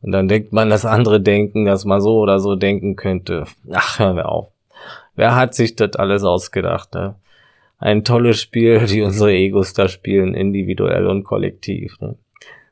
Und 0.02 0.12
dann 0.12 0.28
denkt 0.28 0.54
man, 0.54 0.70
dass 0.70 0.86
andere 0.86 1.20
denken, 1.20 1.66
dass 1.66 1.86
man 1.86 2.00
so 2.00 2.20
oder 2.20 2.40
so 2.40 2.56
denken 2.56 2.96
könnte. 2.96 3.46
Ach, 3.72 3.98
hör 3.98 4.14
mir 4.14 4.30
auf. 4.30 4.50
Wer 5.16 5.36
hat 5.36 5.56
sich 5.56 5.76
das 5.76 5.96
alles 5.96 6.24
ausgedacht? 6.24 6.94
Ne? 6.94 7.16
Ein 7.80 8.04
tolles 8.04 8.40
Spiel, 8.40 8.86
die 8.86 9.02
unsere 9.02 9.32
Egos 9.32 9.74
da 9.74 9.88
spielen, 9.88 10.36
individuell 10.36 11.08
und 11.08 11.24
kollektiv. 11.24 12.00
Ne? 12.00 12.16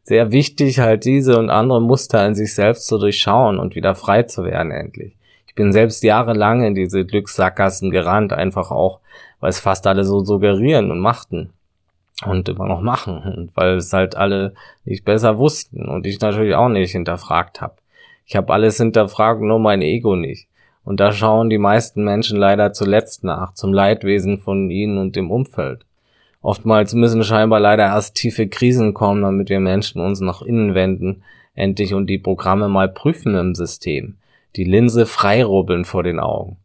Sehr 0.04 0.32
wichtig, 0.32 0.80
halt 0.80 1.06
diese 1.06 1.40
und 1.40 1.50
andere 1.50 1.82
Muster 1.82 2.26
in 2.28 2.36
sich 2.36 2.54
selbst 2.54 2.86
zu 2.88 3.00
durchschauen 3.00 3.58
und 3.58 3.76
wieder 3.76 3.96
frei 3.96 4.24
zu 4.24 4.44
werden 4.44 4.72
endlich. 4.72 5.16
Ich 5.54 5.56
bin 5.56 5.72
selbst 5.72 6.04
jahrelang 6.04 6.64
in 6.64 6.74
diese 6.74 7.06
Glückssackgassen 7.06 7.92
gerannt, 7.92 8.34
einfach 8.34 8.72
auch, 8.72 9.02
weil 9.40 9.52
es 9.52 9.60
fast 9.60 9.86
alle 9.86 10.04
so 10.04 10.26
suggerieren 10.26 10.90
und 10.90 11.00
machten 11.00 11.54
und 12.26 12.50
immer 12.50 12.68
noch 12.68 12.82
machen, 12.82 13.20
und 13.20 13.52
weil 13.56 13.76
es 13.76 13.94
halt 13.94 14.18
alle 14.18 14.56
nicht 14.84 15.06
besser 15.06 15.38
wussten 15.38 15.88
und 15.88 16.08
ich 16.08 16.20
natürlich 16.20 16.56
auch 16.56 16.70
nicht 16.70 16.94
hinterfragt 16.94 17.62
habe. 17.62 17.76
Ich 18.26 18.36
habe 18.36 18.52
alles 18.52 18.78
hinterfragt, 18.78 19.42
nur 19.42 19.60
mein 19.60 19.84
Ego 19.84 20.16
nicht. 20.16 20.48
Und 20.84 21.00
da 21.00 21.12
schauen 21.12 21.52
die 21.52 21.60
meisten 21.60 22.04
Menschen 22.04 22.40
leider 22.40 22.74
zuletzt 22.74 23.24
nach, 23.24 23.54
zum 23.54 23.74
Leidwesen 23.74 24.40
von 24.40 24.72
ihnen 24.72 24.98
und 24.98 25.16
dem 25.16 25.30
Umfeld. 25.30 25.86
Oftmals 26.42 26.96
müssen 26.96 27.24
scheinbar 27.24 27.60
leider 27.60 27.84
erst 27.84 28.16
tiefe 28.16 28.48
Krisen 28.48 28.96
kommen, 28.96 29.22
damit 29.22 29.50
wir 29.50 29.60
Menschen 29.60 30.02
uns 30.02 30.20
nach 30.20 30.42
innen 30.42 30.74
wenden, 30.74 31.22
endlich 31.54 31.94
und 31.94 32.08
die 32.08 32.18
Programme 32.18 32.70
mal 32.70 32.90
prüfen 32.90 33.36
im 33.36 33.54
System 33.54 34.16
die 34.56 34.64
Linse 34.64 35.06
freirubbeln 35.06 35.86
vor 35.86 36.04
den 36.04 36.20
Augen. 36.20 36.58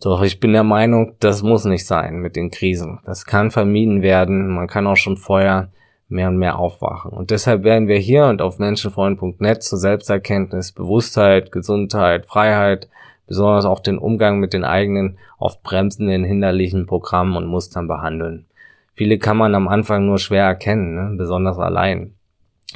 Doch 0.00 0.22
ich 0.22 0.40
bin 0.40 0.52
der 0.52 0.64
Meinung, 0.64 1.14
das 1.20 1.42
muss 1.42 1.64
nicht 1.64 1.86
sein 1.86 2.16
mit 2.16 2.36
den 2.36 2.50
Krisen. 2.50 2.98
Das 3.06 3.24
kann 3.24 3.50
vermieden 3.50 4.02
werden. 4.02 4.48
Man 4.48 4.66
kann 4.66 4.86
auch 4.86 4.96
schon 4.96 5.16
vorher 5.16 5.70
mehr 6.08 6.28
und 6.28 6.36
mehr 6.36 6.58
aufwachen. 6.58 7.12
Und 7.12 7.30
deshalb 7.30 7.64
werden 7.64 7.88
wir 7.88 7.98
hier 7.98 8.26
und 8.26 8.42
auf 8.42 8.58
menschenfreund.net 8.58 9.62
zur 9.62 9.78
Selbsterkenntnis, 9.78 10.72
Bewusstheit, 10.72 11.52
Gesundheit, 11.52 12.26
Freiheit, 12.26 12.88
besonders 13.26 13.64
auch 13.64 13.80
den 13.80 13.98
Umgang 13.98 14.38
mit 14.40 14.52
den 14.52 14.64
eigenen, 14.64 15.18
oft 15.38 15.62
bremsenden, 15.62 16.24
hinderlichen 16.24 16.86
Programmen 16.86 17.36
und 17.36 17.46
Mustern 17.46 17.88
behandeln. 17.88 18.46
Viele 18.94 19.18
kann 19.18 19.36
man 19.36 19.54
am 19.54 19.68
Anfang 19.68 20.06
nur 20.06 20.18
schwer 20.18 20.44
erkennen, 20.44 20.94
ne? 20.94 21.16
besonders 21.16 21.58
allein. 21.58 22.14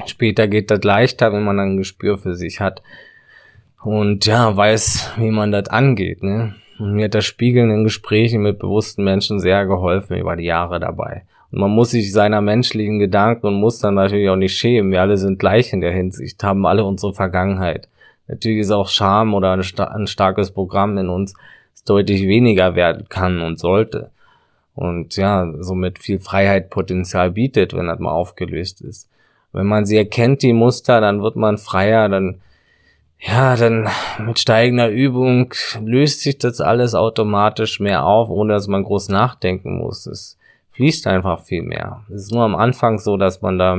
Später 0.05 0.47
geht 0.47 0.71
das 0.71 0.83
leichter, 0.83 1.31
wenn 1.33 1.43
man 1.43 1.59
ein 1.59 1.77
Gespür 1.77 2.17
für 2.17 2.35
sich 2.35 2.59
hat 2.59 2.81
und 3.83 4.25
ja, 4.25 4.55
weiß, 4.55 5.13
wie 5.17 5.31
man 5.31 5.51
das 5.51 5.67
angeht. 5.69 6.23
Ne? 6.23 6.55
Und 6.79 6.93
mir 6.93 7.05
hat 7.05 7.15
das 7.15 7.25
Spiegeln 7.25 7.71
in 7.71 7.83
Gesprächen 7.83 8.41
mit 8.41 8.59
bewussten 8.59 9.03
Menschen 9.03 9.39
sehr 9.39 9.65
geholfen 9.65 10.17
über 10.17 10.35
die 10.35 10.45
Jahre 10.45 10.79
dabei. 10.79 11.23
Und 11.51 11.59
man 11.59 11.71
muss 11.71 11.91
sich 11.91 12.11
seiner 12.11 12.41
menschlichen 12.41 12.99
Gedanken 12.99 13.47
und 13.47 13.55
Mustern 13.55 13.95
natürlich 13.95 14.29
auch 14.29 14.35
nicht 14.35 14.55
schämen. 14.55 14.91
Wir 14.91 15.01
alle 15.01 15.17
sind 15.17 15.39
gleich 15.39 15.73
in 15.73 15.81
der 15.81 15.91
Hinsicht, 15.91 16.43
haben 16.43 16.65
alle 16.65 16.83
unsere 16.83 17.13
Vergangenheit. 17.13 17.87
Natürlich 18.27 18.59
ist 18.59 18.71
auch 18.71 18.87
Scham 18.87 19.33
oder 19.33 19.53
ein, 19.53 19.63
ein 19.77 20.07
starkes 20.07 20.51
Programm 20.51 20.97
in 20.97 21.09
uns, 21.09 21.33
das 21.73 21.83
deutlich 21.85 22.21
weniger 22.27 22.75
werden 22.75 23.07
kann 23.09 23.41
und 23.41 23.59
sollte. 23.59 24.11
Und 24.75 25.15
ja, 25.17 25.51
somit 25.59 25.99
viel 25.99 26.19
Freiheitpotenzial 26.19 27.31
bietet, 27.31 27.73
wenn 27.73 27.87
das 27.87 27.99
mal 27.99 28.11
aufgelöst 28.11 28.81
ist. 28.81 29.09
Wenn 29.51 29.65
man 29.65 29.85
sie 29.85 29.97
erkennt, 29.97 30.43
die 30.43 30.53
Muster, 30.53 31.01
dann 31.01 31.23
wird 31.23 31.35
man 31.35 31.57
freier, 31.57 32.07
dann 32.07 32.39
ja, 33.19 33.55
dann 33.57 33.89
mit 34.19 34.39
steigender 34.39 34.89
Übung 34.89 35.53
löst 35.83 36.21
sich 36.21 36.37
das 36.37 36.61
alles 36.61 36.95
automatisch 36.95 37.79
mehr 37.79 38.05
auf, 38.05 38.29
ohne 38.29 38.53
dass 38.53 38.67
man 38.67 38.83
groß 38.83 39.09
nachdenken 39.09 39.77
muss. 39.77 40.05
Es 40.05 40.37
fließt 40.71 41.05
einfach 41.07 41.41
viel 41.41 41.61
mehr. 41.61 42.03
Es 42.07 42.23
ist 42.23 42.31
nur 42.31 42.43
am 42.43 42.55
Anfang 42.55 42.97
so, 42.97 43.17
dass 43.17 43.41
man 43.41 43.57
da 43.57 43.73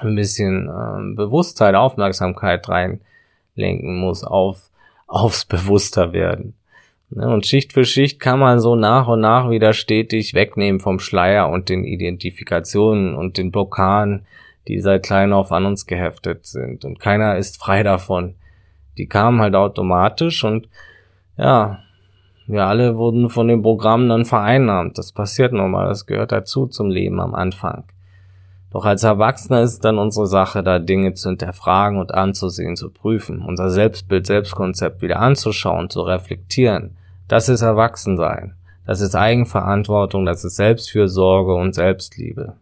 ein 0.00 0.14
bisschen 0.14 0.68
äh, 0.68 1.14
Bewusstheit, 1.14 1.74
Aufmerksamkeit 1.74 2.68
reinlenken 2.68 3.98
muss 3.98 4.22
auf 4.22 4.68
aufs 5.06 5.44
bewusster 5.44 6.12
werden. 6.12 6.54
Ne, 7.10 7.28
und 7.28 7.46
Schicht 7.46 7.74
für 7.74 7.84
Schicht 7.84 8.18
kann 8.20 8.38
man 8.38 8.60
so 8.60 8.76
nach 8.76 9.08
und 9.08 9.20
nach 9.20 9.50
wieder 9.50 9.74
stetig 9.74 10.32
wegnehmen 10.32 10.80
vom 10.80 10.98
Schleier 10.98 11.50
und 11.50 11.68
den 11.68 11.84
Identifikationen 11.84 13.14
und 13.14 13.36
den 13.36 13.50
Blockaden, 13.50 14.26
die 14.68 14.80
seit 14.80 15.04
klein 15.04 15.32
auf 15.32 15.52
an 15.52 15.66
uns 15.66 15.86
geheftet 15.86 16.46
sind. 16.46 16.84
Und 16.86 16.98
keiner 16.98 17.36
ist 17.36 17.60
frei 17.60 17.82
davon 17.82 18.34
die 18.98 19.06
kamen 19.06 19.40
halt 19.40 19.54
automatisch 19.54 20.44
und 20.44 20.68
ja, 21.36 21.78
wir 22.46 22.66
alle 22.66 22.96
wurden 22.96 23.30
von 23.30 23.48
dem 23.48 23.62
Programm 23.62 24.08
dann 24.08 24.24
vereinnahmt. 24.24 24.98
Das 24.98 25.12
passiert 25.12 25.52
nochmal, 25.52 25.88
das 25.88 26.06
gehört 26.06 26.32
dazu 26.32 26.66
zum 26.66 26.90
Leben 26.90 27.20
am 27.20 27.34
Anfang. 27.34 27.84
Doch 28.72 28.84
als 28.86 29.04
Erwachsener 29.04 29.60
ist 29.62 29.84
dann 29.84 29.98
unsere 29.98 30.26
Sache, 30.26 30.62
da 30.62 30.78
Dinge 30.78 31.12
zu 31.14 31.28
hinterfragen 31.28 31.98
und 31.98 32.14
anzusehen, 32.14 32.74
zu 32.74 32.90
prüfen, 32.90 33.42
unser 33.42 33.70
Selbstbild, 33.70 34.26
Selbstkonzept 34.26 35.02
wieder 35.02 35.20
anzuschauen, 35.20 35.90
zu 35.90 36.00
reflektieren. 36.02 36.96
Das 37.28 37.48
ist 37.48 37.62
Erwachsensein. 37.62 38.54
Das 38.86 39.00
ist 39.00 39.14
Eigenverantwortung, 39.14 40.24
das 40.24 40.44
ist 40.44 40.56
Selbstfürsorge 40.56 41.54
und 41.54 41.74
Selbstliebe. 41.74 42.56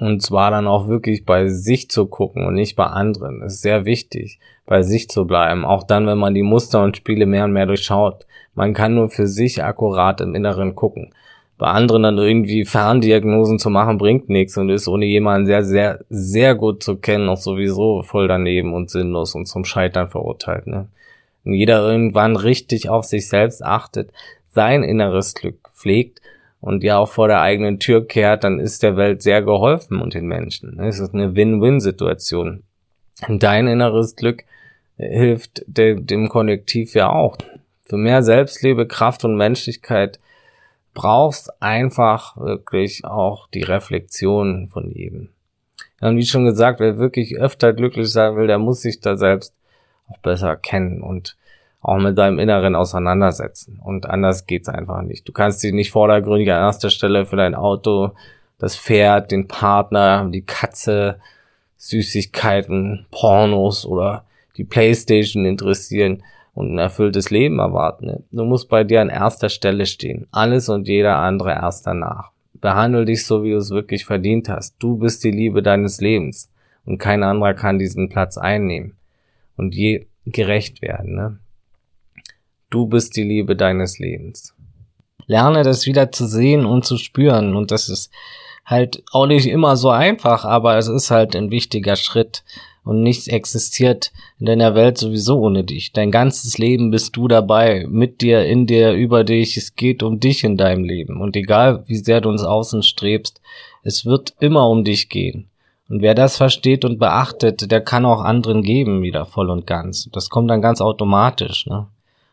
Und 0.00 0.22
zwar 0.22 0.50
dann 0.50 0.66
auch 0.66 0.88
wirklich 0.88 1.26
bei 1.26 1.48
sich 1.48 1.90
zu 1.90 2.06
gucken 2.06 2.46
und 2.46 2.54
nicht 2.54 2.74
bei 2.74 2.86
anderen. 2.86 3.40
Das 3.40 3.54
ist 3.54 3.62
sehr 3.62 3.84
wichtig, 3.84 4.40
bei 4.64 4.82
sich 4.82 5.10
zu 5.10 5.26
bleiben. 5.26 5.66
Auch 5.66 5.82
dann, 5.82 6.06
wenn 6.06 6.16
man 6.16 6.32
die 6.32 6.42
Muster 6.42 6.82
und 6.82 6.96
Spiele 6.96 7.26
mehr 7.26 7.44
und 7.44 7.52
mehr 7.52 7.66
durchschaut. 7.66 8.26
Man 8.54 8.72
kann 8.72 8.94
nur 8.94 9.10
für 9.10 9.26
sich 9.26 9.62
akkurat 9.62 10.22
im 10.22 10.34
Inneren 10.34 10.74
gucken. 10.74 11.12
Bei 11.58 11.66
anderen 11.66 12.04
dann 12.04 12.16
irgendwie 12.16 12.64
Ferndiagnosen 12.64 13.58
zu 13.58 13.68
machen, 13.68 13.98
bringt 13.98 14.30
nichts 14.30 14.56
und 14.56 14.70
ist 14.70 14.88
ohne 14.88 15.04
jemanden 15.04 15.46
sehr, 15.46 15.62
sehr, 15.62 16.00
sehr 16.08 16.54
gut 16.54 16.82
zu 16.82 16.96
kennen 16.96 17.28
auch 17.28 17.36
sowieso 17.36 18.02
voll 18.02 18.26
daneben 18.26 18.72
und 18.72 18.88
sinnlos 18.88 19.34
und 19.34 19.44
zum 19.44 19.66
Scheitern 19.66 20.08
verurteilt. 20.08 20.66
Ne? 20.66 20.88
Wenn 21.44 21.52
jeder 21.52 21.86
irgendwann 21.86 22.36
richtig 22.36 22.88
auf 22.88 23.04
sich 23.04 23.28
selbst 23.28 23.62
achtet, 23.62 24.10
sein 24.48 24.82
inneres 24.82 25.34
Glück 25.34 25.68
pflegt, 25.74 26.22
und 26.60 26.82
ja 26.84 26.98
auch 26.98 27.08
vor 27.08 27.28
der 27.28 27.40
eigenen 27.40 27.78
Tür 27.78 28.06
kehrt, 28.06 28.44
dann 28.44 28.60
ist 28.60 28.82
der 28.82 28.96
Welt 28.96 29.22
sehr 29.22 29.42
geholfen 29.42 30.00
und 30.00 30.14
den 30.14 30.26
Menschen. 30.26 30.78
Es 30.80 30.98
ist 30.98 31.14
eine 31.14 31.34
Win-Win-Situation. 31.34 32.62
Dein 33.28 33.66
inneres 33.66 34.16
Glück 34.16 34.44
hilft 34.96 35.62
de 35.66 36.00
dem 36.00 36.28
Kollektiv 36.28 36.94
ja 36.94 37.10
auch. 37.10 37.36
Für 37.84 37.96
mehr 37.96 38.22
Selbstliebe, 38.22 38.86
Kraft 38.86 39.24
und 39.24 39.36
Menschlichkeit 39.36 40.20
brauchst 40.94 41.62
einfach 41.62 42.36
wirklich 42.36 43.04
auch 43.04 43.48
die 43.48 43.62
Reflexion 43.62 44.68
von 44.68 44.90
jedem. 44.90 45.30
Ja, 46.00 46.08
und 46.08 46.16
wie 46.16 46.26
schon 46.26 46.44
gesagt, 46.44 46.80
wer 46.80 46.98
wirklich 46.98 47.36
öfter 47.38 47.72
glücklich 47.72 48.10
sein 48.10 48.36
will, 48.36 48.46
der 48.46 48.58
muss 48.58 48.82
sich 48.82 49.00
da 49.00 49.16
selbst 49.16 49.54
auch 50.08 50.18
besser 50.18 50.56
kennen 50.56 51.02
und 51.02 51.36
auch 51.80 51.98
mit 51.98 52.18
deinem 52.18 52.38
Inneren 52.38 52.74
auseinandersetzen. 52.74 53.80
Und 53.82 54.06
anders 54.06 54.46
geht's 54.46 54.68
einfach 54.68 55.02
nicht. 55.02 55.26
Du 55.26 55.32
kannst 55.32 55.62
dich 55.62 55.72
nicht 55.72 55.90
vordergründig 55.90 56.50
an 56.52 56.58
erster 56.58 56.90
Stelle 56.90 57.26
für 57.26 57.36
dein 57.36 57.54
Auto, 57.54 58.12
das 58.58 58.76
Pferd, 58.76 59.30
den 59.30 59.48
Partner, 59.48 60.28
die 60.30 60.42
Katze, 60.42 61.18
Süßigkeiten, 61.78 63.06
Pornos 63.10 63.86
oder 63.86 64.24
die 64.58 64.64
Playstation 64.64 65.46
interessieren 65.46 66.22
und 66.54 66.74
ein 66.74 66.78
erfülltes 66.78 67.30
Leben 67.30 67.58
erwarten. 67.58 68.24
Du 68.30 68.44
musst 68.44 68.68
bei 68.68 68.84
dir 68.84 69.00
an 69.00 69.08
erster 69.08 69.48
Stelle 69.48 69.86
stehen. 69.86 70.26
Alles 70.30 70.68
und 70.68 70.88
jeder 70.88 71.16
andere 71.16 71.52
erst 71.52 71.86
danach. 71.86 72.30
Behandle 72.60 73.06
dich 73.06 73.24
so, 73.24 73.42
wie 73.42 73.52
du 73.52 73.56
es 73.56 73.70
wirklich 73.70 74.04
verdient 74.04 74.50
hast. 74.50 74.76
Du 74.78 74.98
bist 74.98 75.24
die 75.24 75.30
Liebe 75.30 75.62
deines 75.62 76.02
Lebens. 76.02 76.50
Und 76.84 76.98
kein 76.98 77.22
anderer 77.22 77.54
kann 77.54 77.78
diesen 77.78 78.10
Platz 78.10 78.36
einnehmen. 78.36 78.96
Und 79.56 79.74
je 79.74 80.06
gerecht 80.26 80.82
werden. 80.82 81.14
Ne? 81.14 81.38
Du 82.70 82.86
bist 82.86 83.16
die 83.16 83.24
Liebe 83.24 83.56
deines 83.56 83.98
Lebens. 83.98 84.54
Lerne 85.26 85.64
das 85.64 85.86
wieder 85.86 86.12
zu 86.12 86.26
sehen 86.26 86.64
und 86.64 86.84
zu 86.84 86.96
spüren. 86.98 87.56
Und 87.56 87.72
das 87.72 87.88
ist 87.88 88.10
halt 88.64 89.02
auch 89.10 89.26
nicht 89.26 89.46
immer 89.46 89.76
so 89.76 89.90
einfach, 89.90 90.44
aber 90.44 90.78
es 90.78 90.86
ist 90.86 91.10
halt 91.10 91.34
ein 91.34 91.50
wichtiger 91.50 91.96
Schritt. 91.96 92.44
Und 92.82 93.02
nichts 93.02 93.26
existiert 93.26 94.12
in 94.38 94.46
deiner 94.46 94.74
Welt 94.74 94.96
sowieso 94.98 95.40
ohne 95.40 95.64
dich. 95.64 95.92
Dein 95.92 96.10
ganzes 96.10 96.56
Leben 96.56 96.90
bist 96.90 97.14
du 97.14 97.28
dabei, 97.28 97.86
mit 97.88 98.22
dir, 98.22 98.46
in 98.46 98.66
dir, 98.66 98.92
über 98.92 99.22
dich. 99.22 99.56
Es 99.56 99.74
geht 99.74 100.02
um 100.02 100.18
dich 100.18 100.44
in 100.44 100.56
deinem 100.56 100.84
Leben. 100.84 101.20
Und 101.20 101.36
egal, 101.36 101.84
wie 101.86 101.96
sehr 101.96 102.20
du 102.20 102.30
ins 102.30 102.42
Außen 102.44 102.82
strebst, 102.82 103.40
es 103.82 104.06
wird 104.06 104.34
immer 104.40 104.68
um 104.68 104.84
dich 104.84 105.08
gehen. 105.08 105.50
Und 105.88 106.02
wer 106.02 106.14
das 106.14 106.36
versteht 106.36 106.84
und 106.84 106.98
beachtet, 106.98 107.70
der 107.70 107.80
kann 107.80 108.06
auch 108.06 108.22
anderen 108.22 108.62
geben 108.62 109.02
wieder 109.02 109.26
voll 109.26 109.50
und 109.50 109.66
ganz. 109.66 110.08
Das 110.12 110.30
kommt 110.30 110.48
dann 110.48 110.62
ganz 110.62 110.80
automatisch. 110.80 111.66
Ne? 111.66 111.88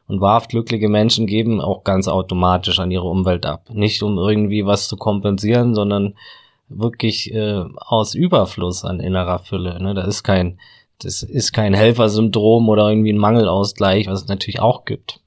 Und 0.08 0.22
wahrhaft 0.22 0.52
glückliche 0.52 0.88
Menschen 0.88 1.28
geben 1.28 1.60
auch 1.60 1.84
ganz 1.84 2.08
automatisch 2.08 2.80
an 2.80 2.92
ihre 2.92 3.08
Umwelt 3.08 3.46
ab. 3.46 3.70
Nicht 3.72 4.02
um 4.04 4.18
irgendwie 4.18 4.66
was 4.66 4.88
zu 4.88 4.96
kompensieren, 4.96 5.76
sondern 5.76 6.16
wirklich 6.70 7.34
äh, 7.34 7.64
aus 7.76 8.14
Überfluss 8.14 8.86
an 8.86 9.00
innerer 9.00 9.40
Fülle. 9.40 9.82
Ne? 9.82 9.94
Da 9.94 10.04
ist 10.04 10.24
kein, 10.24 10.60
das 11.00 11.24
ist 11.24 11.52
kein 11.52 11.74
Helfersyndrom 11.74 12.70
oder 12.70 12.90
irgendwie 12.90 13.12
ein 13.12 13.18
Mangelausgleich, 13.18 14.08
was 14.08 14.24
es 14.24 14.28
natürlich 14.28 14.62
auch 14.62 14.86
gibt. 14.86 15.20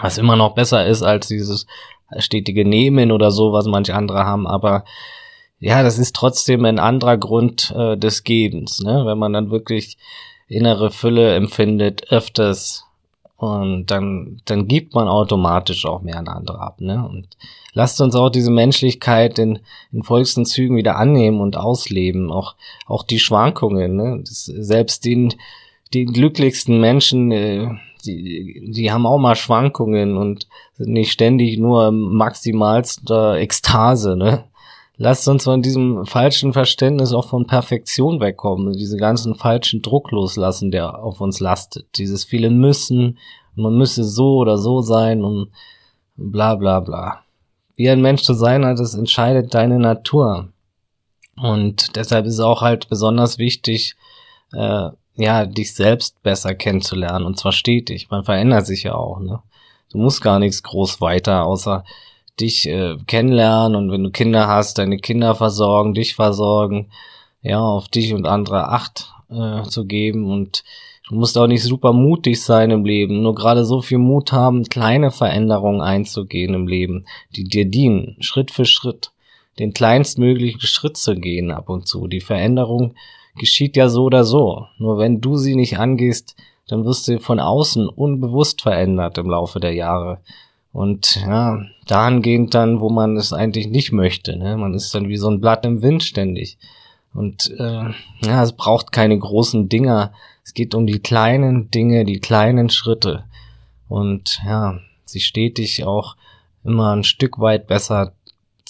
Was 0.00 0.18
immer 0.18 0.36
noch 0.36 0.54
besser 0.54 0.86
ist 0.86 1.02
als 1.02 1.28
dieses 1.28 1.66
stetige 2.18 2.64
Nehmen 2.64 3.12
oder 3.12 3.30
so, 3.30 3.52
was 3.52 3.66
manche 3.66 3.94
andere 3.94 4.24
haben, 4.24 4.46
aber 4.46 4.84
ja, 5.60 5.82
das 5.82 5.98
ist 5.98 6.14
trotzdem 6.14 6.64
ein 6.64 6.78
anderer 6.78 7.18
Grund 7.18 7.74
äh, 7.76 7.96
des 7.96 8.22
Gebens, 8.22 8.80
ne? 8.80 9.02
wenn 9.04 9.18
man 9.18 9.32
dann 9.32 9.50
wirklich 9.50 9.98
innere 10.46 10.90
Fülle 10.90 11.34
empfindet, 11.34 12.10
öfters 12.10 12.87
und 13.38 13.86
dann, 13.86 14.42
dann 14.46 14.66
gibt 14.66 14.94
man 14.94 15.06
automatisch 15.06 15.86
auch 15.86 16.02
mehr 16.02 16.18
an 16.18 16.26
andere 16.26 16.60
ab. 16.60 16.80
Ne? 16.80 17.08
Und 17.08 17.28
lasst 17.72 18.00
uns 18.00 18.16
auch 18.16 18.30
diese 18.30 18.50
Menschlichkeit 18.50 19.38
in, 19.38 19.60
in 19.92 20.02
vollsten 20.02 20.44
Zügen 20.44 20.74
wieder 20.76 20.96
annehmen 20.96 21.40
und 21.40 21.56
ausleben. 21.56 22.32
Auch, 22.32 22.56
auch 22.86 23.04
die 23.04 23.20
Schwankungen. 23.20 23.94
Ne? 23.94 24.18
Das, 24.24 24.44
selbst 24.46 25.04
den, 25.04 25.32
den 25.94 26.12
glücklichsten 26.12 26.80
Menschen, 26.80 27.30
äh, 27.30 27.68
die, 28.04 28.72
die 28.72 28.90
haben 28.90 29.06
auch 29.06 29.18
mal 29.18 29.36
Schwankungen 29.36 30.16
und 30.16 30.48
sind 30.72 30.90
nicht 30.90 31.12
ständig 31.12 31.58
nur 31.58 31.92
maximalster 31.92 33.36
Ekstase. 33.36 34.16
Ne? 34.16 34.46
Lasst 34.98 35.28
uns 35.28 35.44
von 35.44 35.62
diesem 35.62 36.04
falschen 36.04 36.52
Verständnis 36.52 37.12
auch 37.12 37.28
von 37.28 37.46
Perfektion 37.46 38.20
wegkommen, 38.20 38.72
diese 38.72 38.98
ganzen 38.98 39.36
falschen 39.36 39.80
Druck 39.80 40.10
loslassen, 40.10 40.70
der 40.70 41.02
auf 41.02 41.20
uns 41.20 41.40
lastet. 41.40 41.86
Dieses 41.96 42.24
viele 42.24 42.50
müssen, 42.50 43.18
man 43.54 43.76
müsse 43.76 44.04
so 44.04 44.36
oder 44.36 44.58
so 44.58 44.82
sein 44.82 45.24
und 45.24 45.50
bla 46.16 46.56
bla 46.56 46.80
bla. 46.80 47.22
Wie 47.76 47.88
ein 47.88 48.02
Mensch 48.02 48.22
zu 48.22 48.34
sein 48.34 48.66
hat, 48.66 48.80
das 48.80 48.94
entscheidet 48.94 49.54
deine 49.54 49.78
Natur. 49.78 50.48
Und 51.40 51.94
deshalb 51.96 52.26
ist 52.26 52.34
es 52.34 52.40
auch 52.40 52.62
halt 52.62 52.88
besonders 52.88 53.38
wichtig, 53.38 53.94
äh, 54.52 54.90
ja, 55.14 55.46
dich 55.46 55.74
selbst 55.74 56.20
besser 56.22 56.54
kennenzulernen 56.54 57.24
und 57.24 57.38
zwar 57.38 57.52
stetig. 57.52 58.10
Man 58.10 58.24
verändert 58.24 58.66
sich 58.66 58.84
ja 58.84 58.94
auch, 58.94 59.20
ne? 59.20 59.40
Du 59.90 59.98
musst 59.98 60.20
gar 60.20 60.38
nichts 60.38 60.62
groß 60.62 61.00
weiter, 61.00 61.46
außer 61.46 61.82
dich 62.40 62.68
äh, 62.68 62.96
kennenlernen 63.06 63.76
und 63.76 63.90
wenn 63.90 64.04
du 64.04 64.10
Kinder 64.10 64.48
hast, 64.48 64.78
deine 64.78 64.98
Kinder 64.98 65.34
versorgen, 65.34 65.94
dich 65.94 66.14
versorgen, 66.14 66.90
ja, 67.42 67.60
auf 67.60 67.88
dich 67.88 68.14
und 68.14 68.26
andere 68.26 68.68
Acht 68.68 69.12
äh, 69.30 69.62
zu 69.62 69.86
geben 69.86 70.30
und 70.30 70.64
du 71.08 71.14
musst 71.14 71.38
auch 71.38 71.46
nicht 71.46 71.62
super 71.62 71.92
mutig 71.92 72.42
sein 72.42 72.70
im 72.70 72.84
Leben, 72.84 73.22
nur 73.22 73.34
gerade 73.34 73.64
so 73.64 73.80
viel 73.80 73.98
Mut 73.98 74.32
haben, 74.32 74.64
kleine 74.64 75.10
Veränderungen 75.10 75.80
einzugehen 75.80 76.54
im 76.54 76.66
Leben, 76.66 77.06
die 77.36 77.44
dir 77.44 77.64
dienen, 77.64 78.16
Schritt 78.20 78.50
für 78.50 78.64
Schritt, 78.64 79.12
den 79.58 79.72
kleinstmöglichen 79.72 80.60
Schritt 80.60 80.96
zu 80.96 81.14
gehen 81.14 81.50
ab 81.50 81.68
und 81.68 81.88
zu. 81.88 82.06
Die 82.06 82.20
Veränderung 82.20 82.94
geschieht 83.36 83.76
ja 83.76 83.88
so 83.88 84.04
oder 84.04 84.24
so. 84.24 84.66
Nur 84.78 84.98
wenn 84.98 85.20
du 85.20 85.36
sie 85.36 85.54
nicht 85.54 85.78
angehst, 85.78 86.36
dann 86.68 86.84
wirst 86.84 87.08
du 87.08 87.18
von 87.18 87.40
außen 87.40 87.88
unbewusst 87.88 88.62
verändert 88.62 89.18
im 89.18 89.30
Laufe 89.30 89.58
der 89.58 89.72
Jahre. 89.72 90.20
Und 90.78 91.16
ja, 91.26 91.60
dahingehend 91.88 92.54
dann, 92.54 92.78
wo 92.78 92.88
man 92.88 93.16
es 93.16 93.32
eigentlich 93.32 93.66
nicht 93.66 93.90
möchte. 93.90 94.36
Ne? 94.36 94.56
Man 94.56 94.74
ist 94.74 94.94
dann 94.94 95.08
wie 95.08 95.16
so 95.16 95.28
ein 95.28 95.40
Blatt 95.40 95.66
im 95.66 95.82
Wind 95.82 96.04
ständig. 96.04 96.56
Und 97.12 97.52
äh, 97.58 97.90
ja, 98.24 98.42
es 98.44 98.52
braucht 98.52 98.92
keine 98.92 99.18
großen 99.18 99.68
Dinger. 99.68 100.12
Es 100.44 100.54
geht 100.54 100.76
um 100.76 100.86
die 100.86 101.00
kleinen 101.00 101.68
Dinge, 101.72 102.04
die 102.04 102.20
kleinen 102.20 102.70
Schritte. 102.70 103.24
Und 103.88 104.40
ja, 104.46 104.78
sie 105.04 105.18
stetig 105.18 105.82
auch 105.82 106.14
immer 106.62 106.94
ein 106.94 107.02
Stück 107.02 107.40
weit 107.40 107.66
besser 107.66 108.12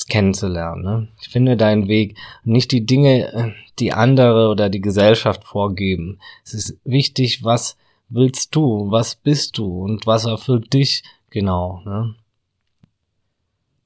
kennenzulernen. 0.09 0.83
Ne? 0.83 1.09
Ich 1.21 1.29
finde 1.29 1.59
deinen 1.59 1.89
Weg, 1.89 2.17
nicht 2.43 2.73
die 2.73 2.87
Dinge, 2.87 3.35
äh, 3.35 3.53
die 3.79 3.93
andere 3.93 4.49
oder 4.49 4.71
die 4.71 4.81
Gesellschaft 4.81 5.45
vorgeben. 5.45 6.21
Es 6.43 6.55
ist 6.55 6.79
wichtig, 6.85 7.45
was 7.45 7.77
willst 8.09 8.57
du, 8.57 8.91
was 8.91 9.15
bist 9.15 9.59
du 9.59 9.85
und 9.85 10.07
was 10.07 10.25
erfüllt 10.25 10.73
dich 10.73 11.03
genau. 11.31 11.83
Ne? 11.85 12.15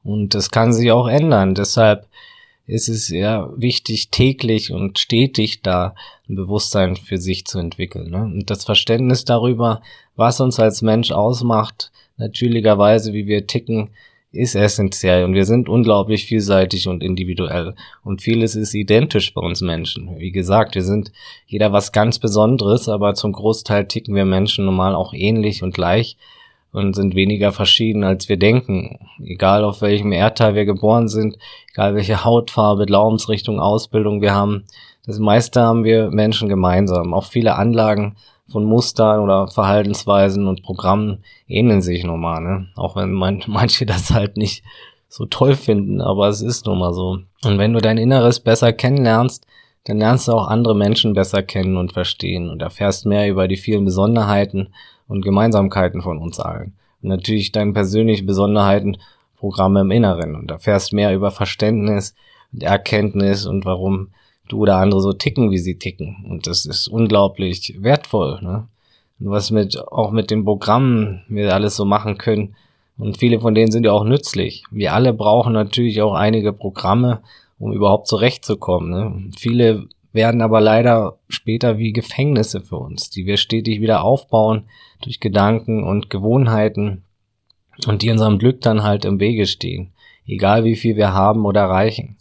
Und 0.03 0.35
das 0.35 0.51
kann 0.51 0.73
sich 0.73 0.91
auch 0.91 1.07
ändern. 1.07 1.55
Deshalb 1.55 2.07
ist 2.67 2.89
es 2.89 3.09
ja 3.09 3.51
wichtig, 3.57 4.11
täglich 4.11 4.73
und 4.73 4.99
stetig 4.99 5.63
da 5.63 5.95
ein 6.29 6.37
Bewusstsein 6.37 6.97
für 6.97 7.19
sich 7.19 7.45
zu 7.45 7.59
entwickeln. 7.59 8.11
Ne? 8.11 8.23
Und 8.23 8.51
das 8.51 8.65
Verständnis 8.65 9.25
darüber, 9.25 9.83
was 10.17 10.41
uns 10.41 10.59
als 10.59 10.83
Mensch 10.83 11.11
ausmacht, 11.11 11.93
natürlicherweise, 12.17 13.13
wie 13.13 13.27
wir 13.27 13.47
ticken, 13.47 13.91
ist 14.33 14.55
essentiell 14.55 15.25
und 15.25 15.35
wir 15.35 15.45
sind 15.45 15.69
unglaublich 15.69 16.25
vielseitig 16.25 16.89
und 16.89 17.03
individuell 17.03 17.75
und 18.03 18.23
vieles 18.23 18.55
ist 18.55 18.73
identisch 18.73 19.35
bei 19.35 19.43
uns 19.43 19.61
Menschen. 19.61 20.19
Wie 20.19 20.33
gesagt, 20.33 20.75
wir 20.75 20.83
sind 20.83 21.13
jeder 21.47 21.73
was 21.73 21.93
ganz 21.93 22.19
Besonderes, 22.19 22.89
aber 22.89 23.13
zum 23.13 23.33
Großteil 23.33 23.87
ticken 23.87 24.15
wir 24.15 24.25
Menschen 24.25 24.65
normal 24.65 24.95
auch 24.95 25.13
ähnlich 25.13 25.63
und 25.63 25.75
gleich 25.75 26.17
und 26.73 26.95
sind 26.95 27.15
weniger 27.15 27.53
verschieden, 27.53 28.03
als 28.03 28.29
wir 28.29 28.39
denken. 28.39 28.99
Egal 29.23 29.65
auf 29.65 29.83
welchem 29.83 30.13
Erdteil 30.13 30.55
wir 30.55 30.65
geboren 30.65 31.09
sind, 31.09 31.39
egal 31.73 31.95
welche 31.95 32.25
Hautfarbe, 32.25 32.87
Glaubensrichtung, 32.87 33.61
Ausbildung 33.61 34.23
wir 34.23 34.35
haben, 34.35 34.65
das 35.07 35.19
meiste 35.19 35.61
haben 35.61 35.85
wir 35.85 36.11
Menschen 36.11 36.49
gemeinsam. 36.49 37.13
Auch 37.13 37.25
viele 37.25 37.57
Anlagen 37.57 38.17
von 38.51 38.65
Mustern 38.65 39.21
oder 39.21 39.49
Verhaltensweisen 39.49 40.47
und 40.47 40.63
Programmen 40.63 41.25
ähneln 41.49 41.83
sich 41.83 42.05
normal, 42.05 42.43
ne? 42.43 42.69
Auch 42.77 42.97
wenn 42.97 43.13
man, 43.13 43.43
manche 43.47 43.87
das 43.87 44.11
halt 44.11 44.37
nicht 44.37 44.63
so 45.09 45.27
toll 45.27 45.57
finden, 45.57 46.01
aber 46.01 46.29
es 46.29 46.41
ist 46.41 46.67
nun 46.67 46.79
mal 46.79 46.95
so. 46.95 47.19
Und 47.45 47.59
wenn 47.59 47.73
du 47.73 47.81
dein 47.81 47.99
Inneres 47.99 48.41
besser 48.41 48.73
kennenlernst, 48.73 49.47
dann 49.85 49.99
lernst 49.99 50.29
du 50.29 50.33
auch 50.33 50.47
andere 50.47 50.77
Menschen 50.77 51.13
besser 51.13 51.43
kennen 51.43 51.77
und 51.77 51.93
verstehen 51.93 52.49
und 52.49 52.63
erfährst 52.63 53.05
mehr 53.05 53.29
über 53.29 53.49
die 53.49 53.57
vielen 53.57 53.85
Besonderheiten 53.85 54.69
und 55.13 55.23
Gemeinsamkeiten 55.23 56.03
von 56.03 56.19
uns 56.19 56.41
allen. 56.41 56.73
Und 57.03 57.11
natürlich 57.11 57.53
deine 57.53 57.73
persönlichen 57.73 58.27
Besonderheiten, 58.27 58.97
Programme 59.37 59.81
im 59.81 59.91
Inneren 59.91 60.37
und 60.37 60.51
erfährst 60.51 60.93
mehr 60.93 61.15
über 61.15 61.31
Verständnis 61.31 62.15
und 62.53 62.63
Erkenntnis 62.63 63.45
und 63.45 63.65
warum 63.65 64.09
du 64.49 64.59
oder 64.59 64.77
andere 64.77 65.01
so 65.01 65.13
ticken, 65.13 65.51
wie 65.51 65.59
sie 65.59 65.79
ticken. 65.79 66.25
Und 66.29 66.47
das 66.47 66.65
ist 66.65 66.89
unglaublich 66.89 67.77
wertvoll. 67.81 68.41
Ne? 68.41 68.69
Und 69.21 69.31
was 69.31 69.51
mit 69.51 69.79
auch 69.79 70.13
mit 70.13 70.31
den 70.31 70.45
Programmen 70.45 71.23
wir 71.29 71.53
alles 71.55 71.77
so 71.77 71.85
machen 71.85 72.19
können. 72.19 72.55
Und 72.99 73.19
viele 73.19 73.41
von 73.41 73.55
denen 73.55 73.73
sind 73.73 73.85
ja 73.85 73.93
auch 73.93 74.05
nützlich. 74.05 74.65
Wir 74.71 74.93
alle 74.93 75.13
brauchen 75.13 75.53
natürlich 75.53 76.03
auch 76.03 76.15
einige 76.15 76.53
Programme, 76.53 77.21
um 77.59 77.73
überhaupt 77.73 78.07
zurechtzukommen. 78.07 78.91
Ne? 78.91 79.31
Viele 79.37 79.89
werden 80.13 80.43
aber 80.43 80.61
leider 80.61 81.19
später 81.29 81.79
wie 81.79 81.93
Gefängnisse 81.93 82.61
für 82.61 82.77
uns, 82.77 83.11
die 83.11 83.27
wir 83.27 83.37
stetig 83.37 83.81
wieder 83.81 84.05
aufbauen 84.05 84.65
durch 85.01 85.21
Gedanken 85.21 85.85
und 85.85 86.11
Gewohnheiten 86.11 87.03
und 87.87 88.03
die 88.03 88.11
unserem 88.11 88.39
Glück 88.39 88.61
dann 88.61 88.83
halt 88.83 89.05
im 89.05 89.21
Wege 89.21 89.47
stehen, 89.47 89.93
egal 90.27 90.65
wie 90.65 90.77
viel 90.77 90.97
wir 90.97 91.13
haben 91.13 91.45
oder 91.47 91.63
erreichen 91.63 92.17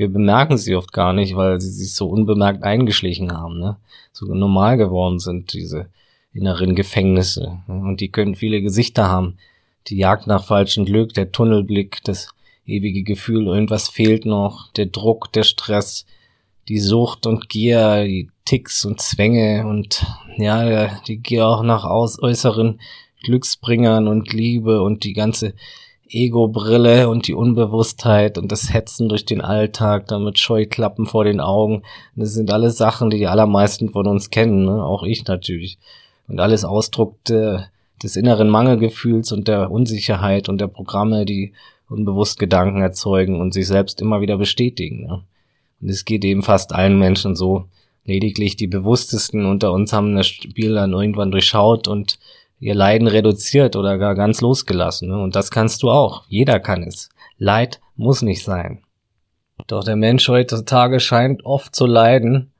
wir 0.00 0.08
bemerken 0.08 0.56
sie 0.56 0.74
oft 0.76 0.94
gar 0.94 1.12
nicht, 1.12 1.36
weil 1.36 1.60
sie 1.60 1.68
sich 1.70 1.94
so 1.94 2.08
unbemerkt 2.08 2.62
eingeschlichen 2.62 3.32
haben, 3.32 3.58
ne? 3.58 3.76
So 4.12 4.24
normal 4.32 4.78
geworden 4.78 5.18
sind, 5.18 5.52
diese 5.52 5.90
inneren 6.32 6.74
Gefängnisse. 6.74 7.60
Ne? 7.68 7.74
Und 7.74 8.00
die 8.00 8.08
können 8.08 8.34
viele 8.34 8.62
Gesichter 8.62 9.08
haben. 9.08 9.36
Die 9.88 9.98
Jagd 9.98 10.26
nach 10.26 10.42
falschem 10.42 10.86
Glück, 10.86 11.12
der 11.12 11.32
Tunnelblick, 11.32 12.02
das 12.02 12.28
ewige 12.64 13.02
Gefühl, 13.02 13.46
irgendwas 13.46 13.90
fehlt 13.90 14.24
noch, 14.24 14.72
der 14.72 14.86
Druck, 14.86 15.32
der 15.34 15.42
Stress, 15.42 16.06
die 16.68 16.78
Sucht 16.78 17.26
und 17.26 17.48
Gier, 17.48 18.04
die 18.04 18.28
Ticks 18.44 18.84
und 18.84 19.00
Zwänge 19.00 19.66
und 19.66 20.04
ja, 20.36 21.00
die 21.06 21.18
Gier 21.18 21.46
auch 21.46 21.62
nach 21.62 21.84
äußeren 21.84 22.80
Glücksbringern 23.22 24.08
und 24.08 24.32
Liebe 24.32 24.82
und 24.82 25.04
die 25.04 25.12
ganze 25.12 25.54
Ego-Brille 26.08 27.08
und 27.08 27.28
die 27.28 27.34
Unbewusstheit 27.34 28.36
und 28.36 28.50
das 28.50 28.72
Hetzen 28.72 29.08
durch 29.08 29.24
den 29.24 29.40
Alltag, 29.40 30.08
damit 30.08 30.38
Scheuklappen 30.38 31.06
vor 31.06 31.24
den 31.24 31.40
Augen. 31.40 31.82
Das 32.16 32.32
sind 32.32 32.52
alles 32.52 32.76
Sachen, 32.76 33.10
die 33.10 33.18
die 33.18 33.28
allermeisten 33.28 33.90
von 33.90 34.06
uns 34.06 34.30
kennen, 34.30 34.64
ne? 34.64 34.84
auch 34.84 35.04
ich 35.04 35.24
natürlich. 35.26 35.78
Und 36.26 36.40
alles 36.40 36.64
Ausdruck 36.64 37.22
de, 37.24 37.60
des 38.02 38.16
inneren 38.16 38.48
Mangelgefühls 38.48 39.32
und 39.32 39.46
der 39.48 39.70
Unsicherheit 39.70 40.48
und 40.48 40.60
der 40.60 40.68
Programme, 40.68 41.24
die 41.24 41.52
unbewusst 41.88 42.38
Gedanken 42.38 42.82
erzeugen 42.82 43.40
und 43.40 43.52
sich 43.52 43.66
selbst 43.66 44.00
immer 44.00 44.20
wieder 44.20 44.38
bestätigen. 44.38 45.06
Ne? 45.06 45.22
Und 45.80 45.88
es 45.90 46.04
geht 46.04 46.24
eben 46.24 46.42
fast 46.42 46.74
allen 46.74 46.98
Menschen 46.98 47.36
so. 47.36 47.66
Lediglich 48.04 48.56
die 48.56 48.66
Bewusstesten 48.66 49.44
unter 49.44 49.72
uns 49.72 49.92
haben 49.92 50.16
das 50.16 50.26
Spiel 50.26 50.74
dann 50.74 50.92
irgendwann 50.92 51.30
durchschaut 51.30 51.86
und 51.86 52.18
ihr 52.58 52.74
Leiden 52.74 53.08
reduziert 53.08 53.76
oder 53.76 53.98
gar 53.98 54.14
ganz 54.14 54.40
losgelassen. 54.40 55.08
Ne? 55.08 55.20
Und 55.20 55.36
das 55.36 55.50
kannst 55.50 55.82
du 55.82 55.90
auch. 55.90 56.24
Jeder 56.28 56.60
kann 56.60 56.82
es. 56.82 57.08
Leid 57.38 57.80
muss 57.96 58.22
nicht 58.22 58.44
sein. 58.44 58.82
Doch 59.66 59.84
der 59.84 59.96
Mensch 59.96 60.28
heutzutage 60.28 61.00
scheint 61.00 61.44
oft 61.44 61.74
zu 61.74 61.86
leiden. 61.86 62.50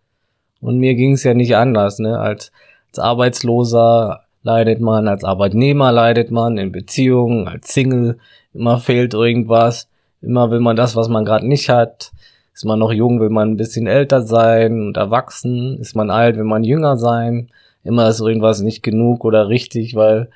Und 0.61 0.79
mir 0.79 0.95
ging 0.95 1.13
es 1.13 1.25
ja 1.25 1.35
nicht 1.35 1.57
anders. 1.57 1.99
Ne? 1.99 2.19
Als, 2.19 2.53
als 2.89 2.99
Arbeitsloser 2.99 4.25
leidet 4.43 4.81
man, 4.81 5.09
als 5.09 5.25
Arbeitnehmer 5.25 5.93
leidet 5.93 6.31
man, 6.31 6.59
in 6.59 6.73
Beziehungen, 6.73 7.49
als 7.49 7.73
Single. 7.73 8.19
Immer 8.53 8.79
fehlt 8.79 9.15
irgendwas. 9.15 9.89
Immer 10.23 10.51
will 10.51 10.61
man 10.61 10.77
das, 10.77 10.97
was 10.97 11.09
man 11.09 11.25
gerade 11.25 11.47
nicht 11.47 11.69
hat. 11.69 12.13
Ist 12.53 12.65
man 12.65 12.79
noch 12.79 12.93
jung, 12.93 13.21
will 13.21 13.31
man 13.31 13.53
ein 13.53 13.57
bisschen 13.57 13.87
älter 13.87 14.23
sein 14.23 14.83
und 14.83 14.97
erwachsen. 14.97 15.79
Ist 15.79 15.97
man 15.97 16.11
alt, 16.11 16.37
will 16.37 16.45
man 16.45 16.65
jünger 16.65 16.97
sein 16.97 17.51
immer 17.85 18.09
ist 18.09 18.21
irgendwas 18.21 18.61
nicht 18.61 18.83
genug 18.83 19.25
oder 19.25 19.49
richtig, 19.49 19.95
weil 19.95 20.29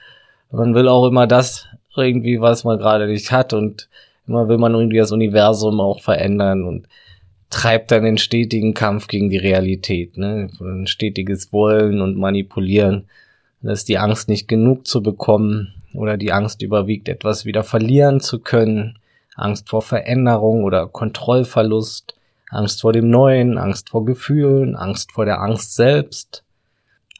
man 0.50 0.74
will 0.74 0.88
auch 0.88 1.07
immer 1.07 1.27
das 1.27 1.66
irgendwie, 1.96 2.40
was 2.40 2.64
man 2.64 2.79
gerade 2.79 3.07
nicht 3.07 3.33
hat 3.33 3.53
und 3.53 3.88
immer 4.27 4.48
will 4.48 4.59
man 4.59 4.74
irgendwie 4.74 4.98
das 4.98 5.12
Universum 5.12 5.81
auch 5.81 6.00
verändern 6.00 6.64
und 6.64 6.88
treibt 7.50 7.90
dann 7.90 8.05
den 8.05 8.18
stetigen 8.18 8.74
Kampf 8.74 9.07
gegen 9.07 9.31
die 9.31 9.37
Realität, 9.37 10.16
ne? 10.16 10.48
Ein 10.61 10.87
stetiges 10.87 11.53
Wollen 11.53 12.00
und 12.00 12.16
Manipulieren. 12.16 13.05
Das 13.62 13.81
ist 13.81 13.88
die 13.88 13.98
Angst, 13.98 14.29
nicht 14.29 14.48
genug 14.48 14.87
zu 14.87 15.03
bekommen 15.03 15.74
oder 15.94 16.16
die 16.16 16.33
Angst 16.33 16.62
überwiegt, 16.62 17.09
etwas 17.09 17.44
wieder 17.44 17.62
verlieren 17.62 18.20
zu 18.20 18.40
können. 18.40 18.98
Angst 19.37 19.68
vor 19.68 19.83
Veränderung 19.83 20.64
oder 20.64 20.87
Kontrollverlust, 20.87 22.14
Angst 22.51 22.81
vor 22.81 22.92
dem 22.92 23.11
Neuen, 23.11 23.59
Angst 23.59 23.90
vor 23.90 24.05
Gefühlen, 24.05 24.77
Angst 24.77 25.12
vor 25.12 25.25
der 25.25 25.40
Angst 25.40 25.75
selbst, 25.75 26.44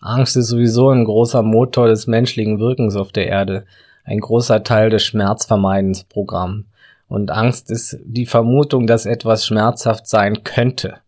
Angst 0.05 0.37
ist 0.37 0.49
sowieso 0.49 0.91
ein 0.91 1.07
großer 1.07 1.43
Motor 1.43 1.89
des 1.89 2.07
menschlichen 2.07 2.59
Wirkens 2.59 2.95
auf 2.95 3.11
der 3.11 3.27
Erde, 3.27 3.65
ein 4.05 4.21
großer 4.21 4.63
Teil 4.63 4.91
des 4.91 5.03
Schmerzvermeidensprogramms. 5.03 6.67
Und 7.09 7.31
Angst 7.31 7.71
ist 7.71 7.99
die 8.05 8.27
Vermutung, 8.27 8.87
dass 8.87 9.07
etwas 9.07 9.47
schmerzhaft 9.47 10.07
sein 10.07 10.45
könnte. 10.45 10.99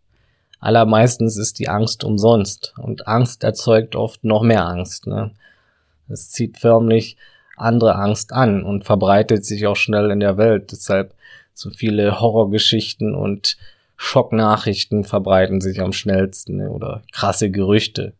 Allermeistens 0.59 1.37
ist 1.37 1.59
die 1.59 1.69
Angst 1.69 2.03
umsonst 2.03 2.73
und 2.79 3.07
Angst 3.07 3.43
erzeugt 3.43 3.95
oft 3.95 4.23
noch 4.23 4.41
mehr 4.41 4.65
Angst. 4.65 5.05
Ne? 5.05 5.29
Es 6.09 6.31
zieht 6.31 6.57
förmlich 6.57 7.17
andere 7.57 7.95
Angst 7.95 8.31
an 8.31 8.63
und 8.63 8.85
verbreitet 8.85 9.45
sich 9.45 9.67
auch 9.67 9.75
schnell 9.75 10.11
in 10.11 10.19
der 10.19 10.37
Welt. 10.37 10.71
Deshalb 10.71 11.13
so 11.53 11.69
viele 11.71 12.19
Horrorgeschichten 12.19 13.15
und 13.15 13.57
Schocknachrichten 13.97 15.03
verbreiten 15.03 15.59
sich 15.59 15.81
am 15.81 15.91
schnellsten 15.91 16.57
ne? 16.57 16.69
oder 16.69 17.01
krasse 17.11 17.49
Gerüchte. 17.49 18.13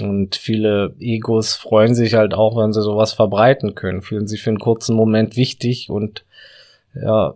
Und 0.00 0.36
viele 0.36 0.94
Egos 1.00 1.54
freuen 1.54 1.94
sich 1.94 2.14
halt 2.14 2.34
auch, 2.34 2.56
wenn 2.56 2.72
sie 2.72 2.82
sowas 2.82 3.12
verbreiten 3.12 3.74
können, 3.74 4.02
fühlen 4.02 4.28
sich 4.28 4.42
für 4.42 4.50
einen 4.50 4.58
kurzen 4.58 4.94
Moment 4.94 5.36
wichtig 5.36 5.90
und 5.90 6.24
ja, 6.94 7.34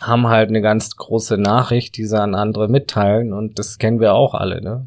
haben 0.00 0.28
halt 0.28 0.48
eine 0.48 0.62
ganz 0.62 0.96
große 0.96 1.36
Nachricht, 1.36 1.96
die 1.96 2.06
sie 2.06 2.18
an 2.18 2.34
andere 2.34 2.68
mitteilen 2.68 3.32
und 3.32 3.58
das 3.58 3.78
kennen 3.78 4.00
wir 4.00 4.14
auch 4.14 4.34
alle, 4.34 4.62
ne? 4.62 4.86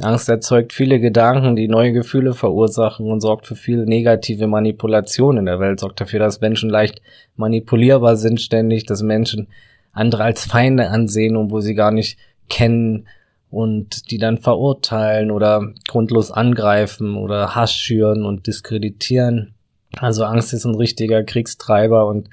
Angst 0.00 0.28
erzeugt 0.28 0.72
viele 0.72 0.98
Gedanken, 0.98 1.54
die 1.54 1.68
neue 1.68 1.92
Gefühle 1.92 2.34
verursachen 2.34 3.10
und 3.10 3.20
sorgt 3.20 3.46
für 3.46 3.54
viel 3.54 3.84
negative 3.84 4.48
Manipulation 4.48 5.36
in 5.36 5.46
der 5.46 5.60
Welt, 5.60 5.78
sorgt 5.78 6.00
dafür, 6.00 6.18
dass 6.18 6.40
Menschen 6.40 6.68
leicht 6.68 7.00
manipulierbar 7.36 8.16
sind 8.16 8.40
ständig, 8.40 8.86
dass 8.86 9.02
Menschen 9.02 9.46
andere 9.92 10.24
als 10.24 10.44
Feinde 10.44 10.88
ansehen 10.90 11.36
wo 11.50 11.60
sie 11.60 11.76
gar 11.76 11.92
nicht 11.92 12.18
kennen 12.48 13.06
und 13.50 14.10
die 14.10 14.18
dann 14.18 14.38
verurteilen 14.38 15.30
oder 15.30 15.72
grundlos 15.86 16.32
angreifen 16.32 17.16
oder 17.16 17.54
Hass 17.54 17.72
schüren 17.72 18.24
und 18.24 18.48
diskreditieren. 18.48 19.54
Also 19.96 20.24
Angst 20.24 20.52
ist 20.52 20.64
ein 20.64 20.74
richtiger 20.74 21.22
Kriegstreiber 21.22 22.08
und 22.08 22.28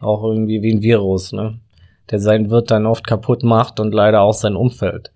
auch 0.00 0.22
irgendwie 0.22 0.62
wie 0.62 0.72
ein 0.72 0.82
Virus, 0.82 1.32
ne? 1.32 1.58
der 2.10 2.20
sein 2.20 2.50
Wirt 2.50 2.70
dann 2.70 2.86
oft 2.86 3.04
kaputt 3.04 3.42
macht 3.42 3.80
und 3.80 3.92
leider 3.92 4.20
auch 4.20 4.32
sein 4.32 4.54
Umfeld. 4.54 5.10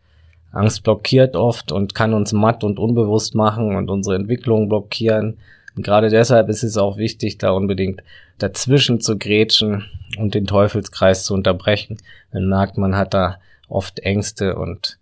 Angst 0.54 0.84
blockiert 0.84 1.36
oft 1.36 1.72
und 1.72 1.94
kann 1.94 2.14
uns 2.14 2.32
matt 2.32 2.64
und 2.64 2.78
unbewusst 2.78 3.34
machen 3.34 3.76
und 3.76 3.90
unsere 3.90 4.16
Entwicklung 4.16 4.68
blockieren. 4.68 5.38
Und 5.76 5.84
gerade 5.84 6.08
deshalb 6.08 6.48
ist 6.48 6.62
es 6.62 6.76
auch 6.76 6.96
wichtig, 6.96 7.38
da 7.38 7.50
unbedingt 7.50 8.02
dazwischen 8.38 9.00
zu 9.00 9.18
grätschen 9.18 9.84
und 10.16 10.34
den 10.34 10.46
Teufelskreis 10.46 11.24
zu 11.24 11.34
unterbrechen. 11.34 11.98
Dann 12.32 12.48
merkt 12.48 12.78
man 12.78 12.96
hat 12.96 13.14
da 13.14 13.38
oft 13.68 14.00
Ängste 14.00 14.56
und 14.56 14.98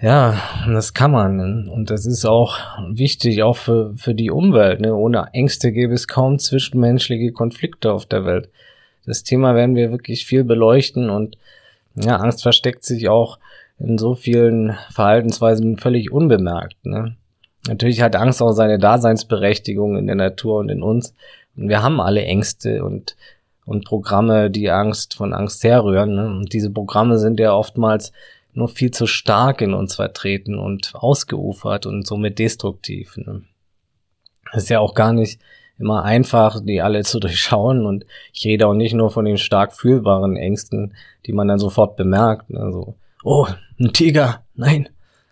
ja, 0.00 0.40
das 0.68 0.94
kann 0.94 1.10
man. 1.10 1.68
Und 1.68 1.90
das 1.90 2.06
ist 2.06 2.24
auch 2.24 2.56
wichtig, 2.88 3.42
auch 3.42 3.56
für, 3.56 3.94
für 3.96 4.14
die 4.14 4.30
Umwelt. 4.30 4.80
Ne? 4.80 4.94
Ohne 4.94 5.26
Ängste 5.32 5.72
gäbe 5.72 5.94
es 5.94 6.06
kaum 6.06 6.38
zwischenmenschliche 6.38 7.32
Konflikte 7.32 7.92
auf 7.92 8.06
der 8.06 8.24
Welt. 8.24 8.48
Das 9.06 9.24
Thema 9.24 9.56
werden 9.56 9.74
wir 9.74 9.90
wirklich 9.90 10.24
viel 10.24 10.44
beleuchten 10.44 11.10
und 11.10 11.36
ja, 11.96 12.16
Angst 12.16 12.42
versteckt 12.42 12.84
sich 12.84 13.08
auch 13.08 13.38
in 13.78 13.98
so 13.98 14.14
vielen 14.14 14.76
Verhaltensweisen 14.90 15.76
völlig 15.76 16.10
unbemerkt. 16.10 16.84
Ne? 16.84 17.16
Natürlich 17.68 18.02
hat 18.02 18.16
Angst 18.16 18.42
auch 18.42 18.52
seine 18.52 18.78
Daseinsberechtigung 18.78 19.96
in 19.96 20.06
der 20.06 20.16
Natur 20.16 20.58
und 20.58 20.68
in 20.68 20.82
uns. 20.82 21.14
Und 21.56 21.68
wir 21.68 21.82
haben 21.82 22.00
alle 22.00 22.22
Ängste 22.22 22.84
und, 22.84 23.16
und 23.64 23.84
Programme, 23.84 24.50
die 24.50 24.70
Angst 24.70 25.14
von 25.14 25.32
Angst 25.32 25.62
herrühren. 25.64 26.14
Ne? 26.14 26.26
Und 26.26 26.52
diese 26.52 26.70
Programme 26.70 27.18
sind 27.18 27.38
ja 27.38 27.52
oftmals 27.52 28.12
nur 28.52 28.68
viel 28.68 28.90
zu 28.90 29.06
stark 29.06 29.60
in 29.60 29.74
uns 29.74 29.94
vertreten 29.94 30.58
und 30.58 30.94
ausgeufert 30.94 31.86
und 31.86 32.06
somit 32.06 32.38
destruktiv. 32.38 33.16
Ne? 33.16 33.42
Ist 34.52 34.70
ja 34.70 34.80
auch 34.80 34.94
gar 34.94 35.12
nicht 35.12 35.40
immer 35.78 36.02
einfach, 36.02 36.60
die 36.60 36.80
alle 36.80 37.02
zu 37.02 37.20
durchschauen 37.20 37.86
und 37.86 38.06
ich 38.32 38.44
rede 38.44 38.66
auch 38.66 38.74
nicht 38.74 38.94
nur 38.94 39.10
von 39.10 39.24
den 39.24 39.38
stark 39.38 39.72
fühlbaren 39.72 40.36
Ängsten, 40.36 40.94
die 41.26 41.32
man 41.32 41.46
dann 41.46 41.58
sofort 41.58 41.96
bemerkt. 41.96 42.50
Ne? 42.50 42.72
So, 42.72 42.96
oh, 43.22 43.46
ein 43.78 43.92
Tiger, 43.92 44.44
nein, 44.54 44.88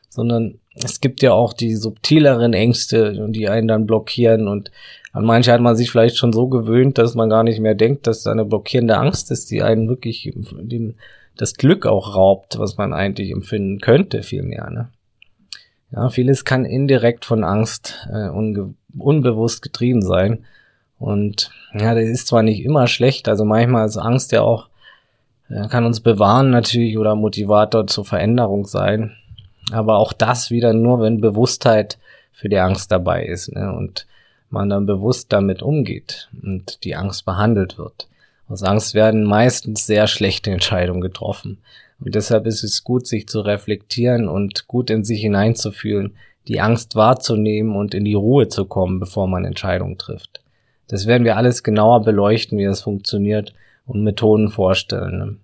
sondern 0.09 0.59
es 0.75 1.01
gibt 1.01 1.23
ja 1.23 1.33
auch 1.33 1.53
die 1.53 1.75
subtileren 1.75 2.53
Ängste, 2.53 3.29
die 3.31 3.49
einen 3.49 3.69
dann 3.69 3.87
blockieren 3.87 4.47
und 4.47 4.71
an 5.13 5.25
manche 5.25 5.51
hat 5.51 5.63
man 5.63 5.77
sich 5.77 5.91
vielleicht 5.91 6.19
schon 6.19 6.35
so 6.35 6.49
gewöhnt, 6.49 6.99
dass 6.99 7.15
man 7.15 7.31
gar 7.31 7.43
nicht 7.43 7.61
mehr 7.61 7.75
denkt, 7.75 8.07
dass 8.07 8.23
da 8.23 8.33
eine 8.33 8.45
blockierende 8.45 8.99
Angst 8.99 9.31
ist, 9.31 9.51
die 9.51 9.63
einen 9.63 9.89
wirklich 9.89 10.31
den, 10.35 10.97
das 11.37 11.55
Glück 11.55 11.87
auch 11.87 12.15
raubt, 12.15 12.59
was 12.59 12.77
man 12.77 12.93
eigentlich 12.93 13.31
empfinden 13.31 13.81
könnte, 13.81 14.23
vielmehr. 14.23 14.69
Ne? 14.69 14.89
Ja, 15.91 16.11
vieles 16.11 16.45
kann 16.45 16.67
indirekt 16.67 17.25
von 17.25 17.45
Angst 17.45 18.07
äh, 18.13 18.29
unbewusst 18.29 19.63
getrieben 19.63 20.03
sein. 20.03 20.45
Und 20.99 21.51
ja, 21.73 21.95
das 21.95 22.05
ist 22.05 22.27
zwar 22.27 22.43
nicht 22.43 22.63
immer 22.63 22.87
schlecht, 22.87 23.29
also 23.29 23.47
manchmal 23.47 23.87
ist 23.87 23.97
Angst 23.97 24.33
ja 24.33 24.43
auch, 24.43 24.69
äh, 25.49 25.69
kann 25.69 25.85
uns 25.85 26.01
bewahren 26.01 26.51
natürlich 26.51 26.99
oder 26.99 27.15
Motivator 27.15 27.87
zur 27.87 28.05
Veränderung 28.05 28.67
sein. 28.67 29.13
Aber 29.73 29.97
auch 29.99 30.13
das 30.13 30.51
wieder 30.51 30.73
nur, 30.73 31.01
wenn 31.01 31.21
Bewusstheit 31.21 31.99
für 32.33 32.49
die 32.49 32.59
Angst 32.59 32.93
dabei 32.93 33.25
ist 33.25 33.53
ne? 33.53 33.73
und 33.73 34.07
man 34.51 34.69
dann 34.69 34.87
bewusst 34.87 35.33
damit 35.33 35.63
umgeht 35.63 36.29
und 36.43 36.85
die 36.85 36.95
Angst 36.95 37.25
behandelt 37.25 37.79
wird. 37.79 38.07
Aus 38.49 38.63
Angst 38.63 38.95
werden 38.95 39.25
meistens 39.25 39.87
sehr 39.87 40.07
schlechte 40.07 40.51
Entscheidungen 40.51 41.01
getroffen. 41.01 41.59
Und 41.99 42.15
deshalb 42.15 42.47
ist 42.47 42.63
es 42.63 42.85
gut, 42.85 43.07
sich 43.07 43.27
zu 43.27 43.41
reflektieren 43.41 44.29
und 44.29 44.69
gut 44.69 44.91
in 44.91 45.05
sich 45.05 45.21
hineinzufühlen, 45.21 46.15
die 46.47 46.61
Angst 46.61 46.95
wahrzunehmen 46.95 47.75
und 47.75 47.95
in 47.95 48.05
die 48.05 48.15
Ruhe 48.15 48.49
zu 48.49 48.67
kommen, 48.67 49.01
bevor 49.01 49.27
man 49.27 49.45
Entscheidungen 49.45 49.99
trifft. 49.99 50.41
Das 50.87 51.07
werden 51.07 51.25
wir 51.25 51.37
alles 51.37 51.65
genauer 51.65 52.03
beleuchten, 52.03 52.59
wie 52.59 52.65
das 52.65 52.83
funktioniert 52.83 53.53
und 53.87 54.03
Methoden 54.03 54.51
vorstellen. 54.51 55.41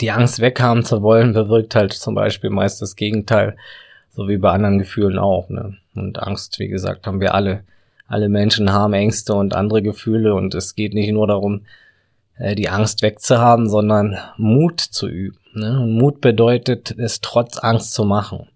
Die 0.00 0.10
Angst 0.10 0.40
weghaben 0.40 0.84
zu 0.84 1.02
wollen, 1.02 1.32
bewirkt 1.32 1.74
halt 1.74 1.92
zum 1.92 2.14
Beispiel 2.14 2.50
meist 2.50 2.82
das 2.82 2.96
Gegenteil, 2.96 3.56
so 4.10 4.28
wie 4.28 4.38
bei 4.38 4.50
anderen 4.50 4.78
Gefühlen 4.78 5.18
auch. 5.18 5.48
Ne? 5.48 5.76
Und 5.94 6.22
Angst, 6.22 6.58
wie 6.58 6.68
gesagt, 6.68 7.06
haben 7.06 7.20
wir 7.20 7.34
alle. 7.34 7.64
Alle 8.08 8.28
Menschen 8.28 8.72
haben 8.72 8.92
Ängste 8.92 9.34
und 9.34 9.54
andere 9.54 9.82
Gefühle 9.82 10.34
und 10.34 10.54
es 10.54 10.74
geht 10.74 10.94
nicht 10.94 11.10
nur 11.12 11.26
darum, 11.26 11.62
äh, 12.38 12.54
die 12.54 12.68
Angst 12.68 13.02
wegzuhaben, 13.02 13.68
sondern 13.68 14.16
Mut 14.36 14.80
zu 14.80 15.08
üben. 15.08 15.38
Ne? 15.54 15.80
Und 15.80 15.92
Mut 15.98 16.20
bedeutet, 16.20 16.94
es 16.98 17.20
trotz 17.20 17.58
Angst 17.58 17.94
zu 17.94 18.04
machen. 18.04 18.46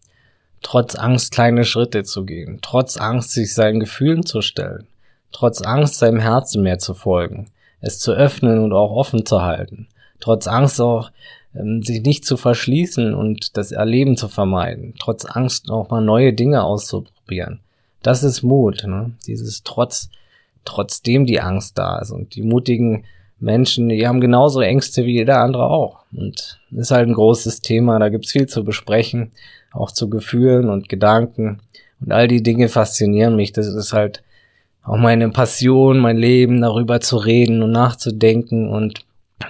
Trotz 0.62 0.94
Angst 0.94 1.33
kleine 1.33 1.64
Schritte 1.64 2.05
zu 2.05 2.24
gehen. 2.24 2.59
Trotz 2.62 2.96
Angst 2.96 3.33
sich 3.33 3.55
seinen 3.55 3.81
Gefühlen 3.81 4.24
zu 4.24 4.42
stellen. 4.42 4.87
Trotz 5.33 5.62
Angst 5.62 5.98
seinem 5.98 6.20
Herzen 6.20 6.62
mehr 6.62 6.79
zu 6.79 6.94
folgen. 6.94 7.50
Es 7.80 7.98
zu 7.98 8.12
öffnen 8.12 8.58
und 8.58 8.72
auch 8.72 8.90
offen 8.92 9.24
zu 9.24 9.42
halten. 9.42 9.88
Trotz 10.20 10.46
Angst 10.46 10.80
auch 10.80 11.10
ähm, 11.54 11.82
sich 11.82 12.02
nicht 12.02 12.24
zu 12.24 12.36
verschließen 12.36 13.14
und 13.14 13.56
das 13.56 13.72
Erleben 13.72 14.16
zu 14.16 14.28
vermeiden. 14.28 14.94
Trotz 14.98 15.24
Angst 15.24 15.70
auch 15.70 15.90
mal 15.90 16.00
neue 16.00 16.32
Dinge 16.32 16.62
auszuprobieren. 16.62 17.60
Das 18.02 18.22
ist 18.22 18.42
Mut. 18.42 18.84
Ne? 18.86 19.12
Dieses 19.26 19.62
trotz, 19.62 20.10
trotzdem 20.64 21.26
die 21.26 21.40
Angst 21.40 21.78
da 21.78 21.98
ist. 21.98 22.10
Und 22.10 22.34
die 22.34 22.42
mutigen 22.42 23.04
Menschen, 23.38 23.88
die 23.88 24.06
haben 24.06 24.20
genauso 24.20 24.60
Ängste 24.60 25.04
wie 25.04 25.14
jeder 25.14 25.40
andere 25.40 25.66
auch. 25.66 26.00
Und 26.12 26.60
ist 26.70 26.90
halt 26.90 27.08
ein 27.08 27.14
großes 27.14 27.60
Thema, 27.60 27.98
da 27.98 28.08
gibt's 28.08 28.32
viel 28.32 28.46
zu 28.46 28.64
besprechen, 28.64 29.32
auch 29.72 29.90
zu 29.90 30.08
Gefühlen 30.10 30.68
und 30.68 30.88
Gedanken. 30.88 31.60
Und 32.00 32.12
all 32.12 32.28
die 32.28 32.42
Dinge 32.42 32.68
faszinieren 32.68 33.36
mich. 33.36 33.52
Das 33.52 33.66
ist 33.66 33.92
halt 33.92 34.22
auch 34.82 34.96
meine 34.96 35.28
Passion, 35.30 35.98
mein 35.98 36.16
Leben, 36.16 36.60
darüber 36.60 37.00
zu 37.00 37.16
reden 37.16 37.62
und 37.62 37.72
nachzudenken. 37.72 38.68
Und 38.68 39.04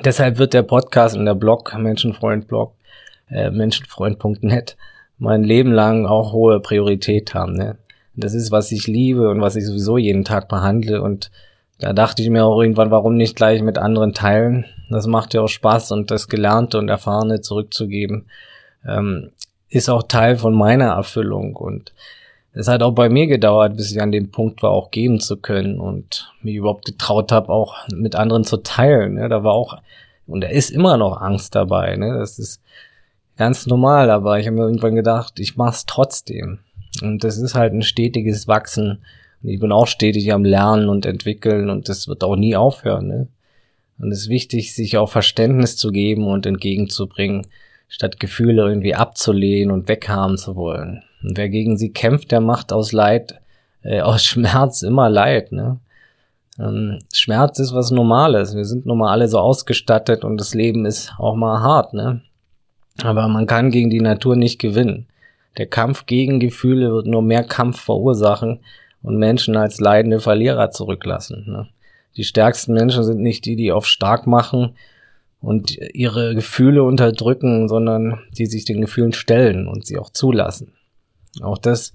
deshalb 0.04 0.38
wird 0.38 0.54
der 0.54 0.62
Podcast 0.62 1.16
und 1.16 1.24
der 1.24 1.34
Blog, 1.34 1.74
Menschenfreund 1.76 2.48
Blog, 2.48 2.74
äh, 3.30 3.50
menschenfreund.net, 3.50 4.76
mein 5.18 5.44
Leben 5.44 5.72
lang 5.72 6.06
auch 6.06 6.32
hohe 6.32 6.60
Priorität 6.60 7.34
haben. 7.34 7.54
Ne? 7.54 7.76
Das 8.14 8.34
ist, 8.34 8.50
was 8.50 8.72
ich 8.72 8.86
liebe 8.86 9.28
und 9.30 9.40
was 9.40 9.56
ich 9.56 9.64
sowieso 9.64 9.98
jeden 9.98 10.24
Tag 10.24 10.48
behandle 10.48 11.00
und 11.02 11.30
da 11.78 11.94
dachte 11.94 12.22
ich 12.22 12.28
mir 12.28 12.44
auch 12.44 12.60
irgendwann, 12.60 12.90
warum 12.90 13.16
nicht 13.16 13.36
gleich 13.36 13.62
mit 13.62 13.78
anderen 13.78 14.12
teilen? 14.12 14.66
Das 14.90 15.06
macht 15.06 15.32
ja 15.32 15.40
auch 15.40 15.48
Spaß 15.48 15.92
und 15.92 16.10
das 16.10 16.28
Gelernte 16.28 16.76
und 16.76 16.90
Erfahrene 16.90 17.40
zurückzugeben, 17.40 18.26
ähm, 18.86 19.30
ist 19.70 19.88
auch 19.88 20.02
Teil 20.02 20.36
von 20.36 20.52
meiner 20.52 20.88
Erfüllung 20.90 21.56
und 21.56 21.94
es 22.52 22.66
hat 22.66 22.82
auch 22.82 22.92
bei 22.92 23.08
mir 23.08 23.26
gedauert, 23.26 23.76
bis 23.76 23.92
ich 23.92 24.00
an 24.00 24.12
dem 24.12 24.30
Punkt 24.30 24.62
war, 24.62 24.70
auch 24.70 24.90
geben 24.90 25.20
zu 25.20 25.36
können 25.36 25.78
und 25.78 26.32
mich 26.42 26.56
überhaupt 26.56 26.84
getraut 26.84 27.30
habe, 27.30 27.48
auch 27.48 27.76
mit 27.92 28.16
anderen 28.16 28.44
zu 28.44 28.56
teilen. 28.58 29.14
Ne? 29.14 29.28
Da 29.28 29.44
war 29.44 29.52
auch, 29.52 29.78
und 30.26 30.40
da 30.40 30.48
ist 30.48 30.70
immer 30.70 30.96
noch 30.96 31.20
Angst 31.20 31.54
dabei. 31.54 31.94
Ne? 31.96 32.18
Das 32.18 32.38
ist 32.38 32.60
ganz 33.36 33.66
normal, 33.66 34.10
aber 34.10 34.40
ich 34.40 34.46
habe 34.46 34.56
mir 34.56 34.64
irgendwann 34.64 34.96
gedacht, 34.96 35.38
ich 35.38 35.56
mach's 35.56 35.86
trotzdem. 35.86 36.58
Und 37.02 37.22
das 37.22 37.38
ist 37.38 37.54
halt 37.54 37.72
ein 37.72 37.82
stetiges 37.82 38.48
Wachsen 38.48 38.98
und 39.42 39.48
ich 39.48 39.60
bin 39.60 39.70
auch 39.70 39.86
stetig 39.86 40.32
am 40.32 40.44
Lernen 40.44 40.88
und 40.88 41.06
entwickeln 41.06 41.70
und 41.70 41.88
das 41.88 42.08
wird 42.08 42.24
auch 42.24 42.36
nie 42.36 42.56
aufhören. 42.56 43.06
Ne? 43.06 43.28
Und 44.00 44.10
es 44.10 44.22
ist 44.22 44.28
wichtig, 44.28 44.74
sich 44.74 44.96
auch 44.96 45.08
Verständnis 45.08 45.76
zu 45.76 45.92
geben 45.92 46.26
und 46.26 46.46
entgegenzubringen, 46.46 47.46
statt 47.86 48.18
Gefühle 48.18 48.62
irgendwie 48.62 48.94
abzulehnen 48.94 49.72
und 49.72 49.88
weghaben 49.88 50.36
zu 50.36 50.56
wollen. 50.56 51.04
Und 51.22 51.36
wer 51.36 51.48
gegen 51.48 51.76
sie 51.76 51.92
kämpft, 51.92 52.32
der 52.32 52.40
macht 52.40 52.72
aus 52.72 52.92
Leid, 52.92 53.40
äh, 53.82 54.00
aus 54.02 54.24
Schmerz 54.24 54.82
immer 54.82 55.08
Leid. 55.08 55.52
Ne? 55.52 55.80
Ähm, 56.58 56.98
Schmerz 57.12 57.58
ist 57.58 57.74
was 57.74 57.90
Normales. 57.90 58.54
Wir 58.54 58.64
sind 58.64 58.86
nun 58.86 58.98
mal 58.98 59.12
alle 59.12 59.28
so 59.28 59.38
ausgestattet 59.38 60.24
und 60.24 60.38
das 60.38 60.54
Leben 60.54 60.86
ist 60.86 61.12
auch 61.18 61.34
mal 61.34 61.60
hart. 61.60 61.94
Ne? 61.94 62.22
Aber 63.02 63.28
man 63.28 63.46
kann 63.46 63.70
gegen 63.70 63.90
die 63.90 64.00
Natur 64.00 64.36
nicht 64.36 64.58
gewinnen. 64.58 65.06
Der 65.58 65.66
Kampf 65.66 66.06
gegen 66.06 66.40
Gefühle 66.40 66.92
wird 66.92 67.06
nur 67.06 67.22
mehr 67.22 67.42
Kampf 67.42 67.80
verursachen 67.80 68.60
und 69.02 69.16
Menschen 69.16 69.56
als 69.56 69.80
leidende 69.80 70.20
Verlierer 70.20 70.70
zurücklassen. 70.70 71.44
Ne? 71.46 71.68
Die 72.16 72.24
stärksten 72.24 72.74
Menschen 72.74 73.04
sind 73.04 73.20
nicht 73.20 73.44
die, 73.44 73.56
die 73.56 73.72
auf 73.72 73.86
stark 73.86 74.26
machen 74.26 74.74
und 75.40 75.76
ihre 75.94 76.34
Gefühle 76.34 76.82
unterdrücken, 76.82 77.68
sondern 77.68 78.20
die 78.36 78.46
sich 78.46 78.64
den 78.64 78.80
Gefühlen 78.80 79.12
stellen 79.12 79.66
und 79.66 79.86
sie 79.86 79.98
auch 79.98 80.10
zulassen. 80.10 80.72
Auch 81.42 81.58
das 81.58 81.92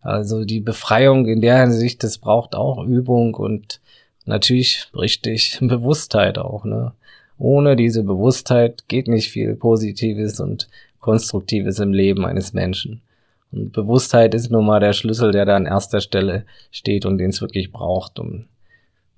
Also 0.00 0.44
die 0.44 0.60
Befreiung 0.60 1.26
in 1.26 1.40
der 1.40 1.60
Hinsicht, 1.60 2.02
das 2.02 2.18
braucht 2.18 2.54
auch 2.54 2.84
Übung 2.84 3.34
und 3.34 3.80
natürlich 4.26 4.88
richtig 4.94 5.58
Bewusstheit 5.60 6.38
auch, 6.38 6.64
ne? 6.64 6.92
Ohne 7.38 7.74
diese 7.74 8.04
Bewusstheit 8.04 8.84
geht 8.86 9.08
nicht 9.08 9.30
viel 9.30 9.56
Positives 9.56 10.38
und 10.38 10.68
Konstruktives 11.00 11.80
im 11.80 11.92
Leben 11.92 12.24
eines 12.24 12.52
Menschen. 12.52 13.02
Und 13.50 13.72
Bewusstheit 13.72 14.34
ist 14.34 14.50
nun 14.50 14.64
mal 14.64 14.78
der 14.78 14.92
Schlüssel, 14.92 15.32
der 15.32 15.44
da 15.44 15.56
an 15.56 15.66
erster 15.66 16.00
Stelle 16.00 16.44
steht 16.70 17.04
und 17.04 17.18
den 17.18 17.30
es 17.30 17.40
wirklich 17.40 17.72
braucht. 17.72 18.18
Um, 18.18 18.46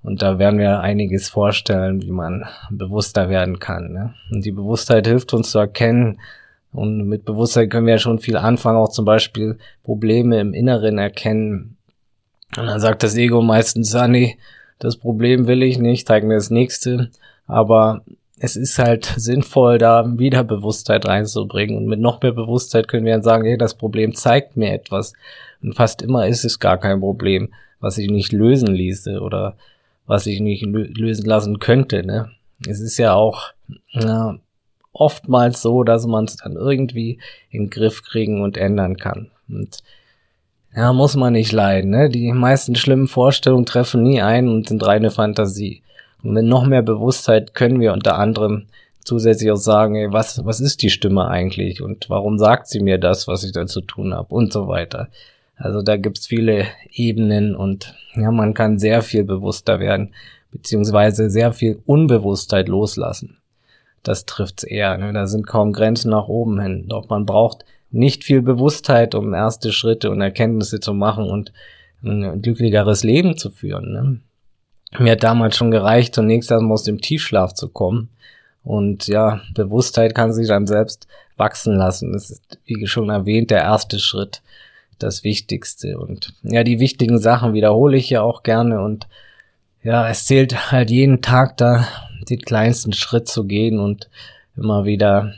und 0.03 0.23
da 0.23 0.39
werden 0.39 0.59
wir 0.59 0.81
einiges 0.81 1.29
vorstellen, 1.29 2.03
wie 2.03 2.11
man 2.11 2.45
bewusster 2.71 3.29
werden 3.29 3.59
kann. 3.59 3.93
Ne? 3.93 4.15
Und 4.31 4.45
die 4.45 4.53
Bewusstheit 4.53 5.07
hilft 5.07 5.35
uns 5.35 5.51
zu 5.51 5.59
erkennen, 5.59 6.19
und 6.75 7.07
mit 7.07 7.25
Bewusstheit 7.25 7.71
können 7.71 7.87
wir 7.87 7.95
ja 7.95 7.99
schon 7.99 8.19
viel 8.19 8.37
anfangen, 8.37 8.79
auch 8.79 8.91
zum 8.91 9.05
Beispiel 9.05 9.59
Probleme 9.85 10.41
im 10.41 10.53
Inneren 10.53 10.99
erkennen. 10.99 11.77
Und 12.57 12.67
dann 12.67 12.81
sagt 12.81 13.05
das 13.05 13.17
Ego 13.17 13.43
meistens, 13.43 13.95
ah 13.95 14.09
nee, 14.09 14.39
das 14.81 14.97
Problem 14.97 15.47
will 15.47 15.63
ich 15.63 15.79
nicht, 15.79 16.09
zeig 16.09 16.25
mir 16.25 16.35
das 16.35 16.51
nächste. 16.51 17.11
Aber 17.47 18.03
es 18.41 18.57
ist 18.57 18.79
halt 18.79 19.05
sinnvoll, 19.17 19.79
da 19.79 20.19
wieder 20.19 20.43
Bewusstheit 20.43 21.07
reinzubringen. 21.07 21.77
Und 21.77 21.87
mit 21.87 22.01
noch 22.01 22.21
mehr 22.21 22.33
Bewusstheit 22.33 22.89
können 22.89 23.07
wir 23.07 23.13
dann 23.13 23.23
sagen, 23.23 23.45
hey, 23.45 23.57
das 23.57 23.75
Problem 23.75 24.13
zeigt 24.13 24.57
mir 24.57 24.73
etwas. 24.73 25.13
Und 25.63 25.77
fast 25.77 26.03
immer 26.03 26.27
ist 26.27 26.45
es 26.45 26.59
gar 26.59 26.79
kein 26.79 26.99
Problem, 26.99 27.55
was 27.79 27.99
ich 27.99 28.11
nicht 28.11 28.33
lösen 28.33 28.75
ließe 28.75 29.21
oder 29.21 29.57
was 30.07 30.27
ich 30.27 30.41
nicht 30.41 30.67
lösen 30.67 31.25
lassen 31.25 31.61
könnte. 31.61 32.05
Ne? 32.05 32.33
Es 32.69 32.81
ist 32.81 32.99
ja 32.99 33.15
auch 33.15 33.53
ja, 33.93 34.39
oftmals 34.95 35.61
so, 35.61 35.85
dass 35.85 36.07
man 36.07 36.25
es 36.25 36.37
dann 36.37 36.55
irgendwie 36.55 37.19
in 37.51 37.65
den 37.65 37.71
Griff 37.71 38.03
kriegen 38.03 38.43
und 38.43 38.57
ändern 38.57 38.97
kann. 38.97 39.31
Und 39.49 39.79
ja, 40.75 40.93
muss 40.93 41.15
man 41.17 41.35
nicht 41.35 41.53
leiden. 41.53 41.91
Ne? 41.91 42.09
Die 42.09 42.33
meisten 42.33 42.75
schlimmen 42.75 43.09
Vorstellungen 43.09 43.67
treffen 43.67 44.03
nie 44.03 44.23
ein 44.23 44.49
und 44.49 44.69
sind 44.69 44.85
reine 44.87 45.11
Fantasie. 45.11 45.83
Und 46.23 46.33
mit 46.33 46.45
noch 46.45 46.65
mehr 46.65 46.83
Bewusstheit 46.83 47.55
können 47.55 47.81
wir 47.81 47.93
unter 47.93 48.19
anderem 48.19 48.67
zusätzlich 49.05 49.51
auch 49.51 49.57
sagen, 49.57 49.97
ey, 49.97 50.13
was, 50.13 50.45
was 50.45 50.61
ist 50.61 50.81
die 50.83 50.91
Stimme 50.91 51.29
eigentlich 51.29 51.83
und 51.83 52.09
warum 52.09 52.39
sagt 52.39 52.69
sie 52.69 52.81
mir 52.81 52.99
das, 52.99 53.29
was 53.29 53.45
ich 53.45 53.53
da 53.53 53.67
zu 53.67 53.83
tun 53.83 54.15
habe 54.15 54.35
und 54.35 54.53
so 54.53 54.67
weiter. 54.67 55.09
Also 55.57 55.83
da 55.83 55.97
gibt's 55.97 56.27
viele 56.27 56.67
Ebenen 56.91 57.55
und 57.55 57.95
ja, 58.15 58.31
man 58.31 58.55
kann 58.55 58.79
sehr 58.79 59.03
viel 59.03 59.25
bewusster 59.25 59.79
werden, 59.79 60.15
beziehungsweise 60.51 61.29
sehr 61.31 61.53
viel 61.53 61.81
Unbewusstheit 61.85 62.69
loslassen 62.69 63.37
das 64.05 64.27
trifft's 64.27 64.63
eher. 64.63 64.97
Ne? 64.99 65.13
Da 65.13 65.27
sind 65.27 65.47
kaum 65.47 65.73
Grenzen 65.73 66.11
nach 66.11 66.29
oben 66.29 66.61
hin. 66.61 66.87
Doch 66.89 67.09
man 67.09 67.27
braucht 67.27 67.65
nicht 67.91 68.25
viel 68.25 68.43
Bewusstheit, 68.43 69.15
um 69.15 69.35
erste 69.35 69.73
Schritte 69.73 70.11
und 70.11 70.21
Erkenntnisse 70.21 70.81
zu 70.81 70.93
machen 70.95 71.31
und 71.31 71.53
ein 72.03 72.43
glücklicheres 72.43 73.03
Leben 73.03 73.37
zu 73.37 73.51
führen. 73.51 73.93
Ne? 73.93 74.21
Mir 74.99 75.13
hat 75.13 75.23
damals 75.23 75.57
schon 75.57 75.71
gereicht, 75.71 76.15
zunächst 76.15 76.51
erstmal 76.51 76.73
aus 76.73 76.85
dem 76.85 77.01
Tiefschlaf 77.01 77.55
zu 77.55 77.69
kommen. 77.69 78.11
Und 78.63 79.09
ja, 79.09 79.41
Bewusstheit 79.55 80.15
kann 80.15 80.33
sich 80.33 80.49
dann 80.49 80.67
selbst 80.67 81.07
wachsen 81.37 81.75
lassen. 81.77 82.13
Das 82.13 82.31
ist, 82.31 82.59
wie 82.65 82.87
schon 82.87 83.11
erwähnt, 83.11 83.51
der 83.51 83.63
erste 83.63 83.99
Schritt, 83.99 84.43
das 84.99 85.25
Wichtigste. 85.25 85.99
Und 85.99 86.35
ja, 86.43 86.63
die 86.65 86.79
wichtigen 86.79 87.19
Sachen 87.19 87.55
wiederhole 87.55 87.97
ich 87.97 88.11
ja 88.11 88.23
auch 88.23 88.43
gerne. 88.43 88.81
Und 88.83 89.07
ja, 89.83 90.09
es 90.09 90.27
zählt 90.27 90.73
halt 90.73 90.91
jeden 90.91 91.21
Tag 91.21 91.57
da 91.57 91.87
den 92.31 92.41
kleinsten 92.41 92.93
Schritt 92.93 93.29
zu 93.29 93.45
gehen 93.45 93.79
und 93.79 94.09
immer 94.57 94.85
wieder 94.85 95.33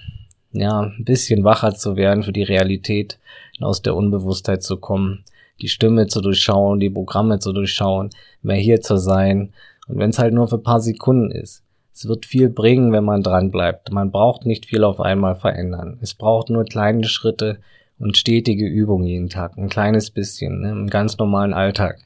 ja, 0.53 0.81
ein 0.81 1.05
bisschen 1.05 1.45
wacher 1.45 1.75
zu 1.75 1.97
werden 1.97 2.23
für 2.23 2.33
die 2.33 2.43
Realität, 2.43 3.19
aus 3.61 3.83
der 3.83 3.95
Unbewusstheit 3.95 4.63
zu 4.63 4.77
kommen, 4.79 5.25
die 5.61 5.69
Stimme 5.69 6.07
zu 6.07 6.21
durchschauen, 6.21 6.81
die 6.81 6.91
Programme 6.91 7.39
zu 7.39 7.53
durchschauen, 7.53 8.11
mehr 8.43 8.57
hier 8.57 8.81
zu 8.81 8.97
sein. 8.97 9.53
Und 9.89 9.99
wenn 9.99 10.11
es 10.11 10.19
halt 10.19 10.35
nur 10.35 10.49
für 10.49 10.59
paar 10.59 10.81
Sekunden 10.81 11.31
ist. 11.31 11.63
Es 11.95 12.07
wird 12.07 12.27
viel 12.27 12.51
bringen, 12.51 12.93
wenn 12.93 13.05
man 13.05 13.23
dran 13.23 13.51
bleibt. 13.51 13.91
Man 13.91 14.11
braucht 14.11 14.45
nicht 14.45 14.67
viel 14.67 14.85
auf 14.85 15.01
einmal 15.01 15.35
verändern. 15.35 15.99
Es 16.03 16.13
braucht 16.13 16.51
nur 16.51 16.65
kleine 16.65 17.05
Schritte 17.05 17.59
und 17.99 18.19
stetige 18.19 18.67
Übung 18.67 19.05
jeden 19.05 19.31
Tag. 19.31 19.57
Ein 19.57 19.71
kleines 19.71 20.11
bisschen, 20.11 20.61
ne, 20.61 20.73
im 20.73 20.89
ganz 20.89 21.17
normalen 21.17 21.55
Alltag. 21.55 22.01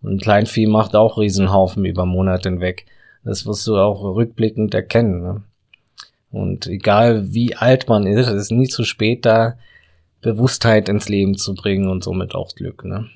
Und 0.00 0.12
ein 0.12 0.18
Kleinvieh 0.18 0.66
macht 0.66 0.94
auch 0.94 1.18
Riesenhaufen 1.18 1.84
über 1.84 2.06
Monate 2.06 2.50
hinweg. 2.50 2.86
Das 3.24 3.46
wirst 3.46 3.66
du 3.66 3.76
auch 3.76 4.02
rückblickend 4.02 4.74
erkennen. 4.74 5.22
Ne? 5.22 5.42
Und 6.30 6.66
egal 6.66 7.32
wie 7.32 7.54
alt 7.54 7.88
man 7.88 8.06
ist, 8.06 8.28
es 8.28 8.44
ist 8.44 8.52
nie 8.52 8.68
zu 8.68 8.84
spät, 8.84 9.24
da 9.26 9.56
Bewusstheit 10.22 10.88
ins 10.88 11.08
Leben 11.08 11.36
zu 11.36 11.54
bringen 11.54 11.88
und 11.88 12.02
somit 12.02 12.34
auch 12.34 12.54
Glück. 12.54 12.84
Ne? 12.84 13.06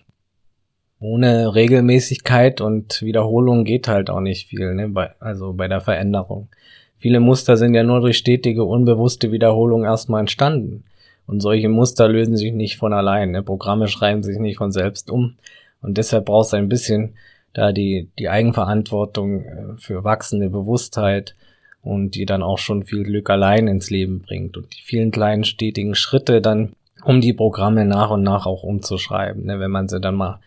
Ohne 1.01 1.55
Regelmäßigkeit 1.55 2.61
und 2.61 3.03
Wiederholung 3.03 3.65
geht 3.65 3.89
halt 3.89 4.11
auch 4.11 4.21
nicht 4.21 4.49
viel, 4.49 4.75
ne? 4.75 4.89
bei, 4.89 5.11
also 5.21 5.53
bei 5.53 5.69
der 5.69 5.81
Veränderung. 5.81 6.49
Viele 6.99 7.21
Muster 7.21 7.57
sind 7.57 7.75
ja 7.75 7.83
nur 7.83 8.01
durch 8.01 8.19
stetige, 8.19 8.65
unbewusste 8.65 9.31
Wiederholung 9.31 9.85
erstmal 9.85 10.21
entstanden. 10.21 10.85
Und 11.27 11.41
solche 11.41 11.69
Muster 11.69 12.09
lösen 12.09 12.37
sich 12.37 12.53
nicht 12.53 12.77
von 12.77 12.93
allein. 12.93 13.33
Ne? 13.33 13.43
Programme 13.43 13.89
schreiben 13.89 14.23
sich 14.23 14.39
nicht 14.39 14.59
von 14.59 14.73
selbst 14.73 15.11
um. 15.11 15.37
Und 15.83 15.99
deshalb 15.99 16.27
brauchst 16.27 16.53
du 16.53 16.57
ein 16.57 16.69
bisschen 16.69 17.15
da 17.57 17.73
die, 17.73 18.11
die 18.19 18.29
Eigenverantwortung 18.29 19.41
äh, 19.41 19.79
für 19.79 20.05
wachsende 20.05 20.51
Bewusstheit 20.51 21.35
und 21.83 22.15
die 22.15 22.27
dann 22.27 22.43
auch 22.43 22.59
schon 22.59 22.85
viel 22.85 23.05
Glück 23.05 23.31
allein 23.31 23.67
ins 23.67 23.89
Leben 23.89 24.21
bringt 24.21 24.57
und 24.59 24.75
die 24.75 24.83
vielen 24.83 25.11
kleinen 25.11 25.45
stetigen 25.45 25.95
Schritte 25.95 26.43
dann, 26.43 26.75
um 27.03 27.21
die 27.21 27.33
Programme 27.33 27.87
nach 27.87 28.11
und 28.11 28.23
nach 28.23 28.45
auch 28.45 28.63
umzuschreiben, 28.63 29.47
ne, 29.47 29.59
wenn 29.59 29.71
man 29.71 29.89
sie 29.89 30.01
dann 30.01 30.17
mal 30.17 30.41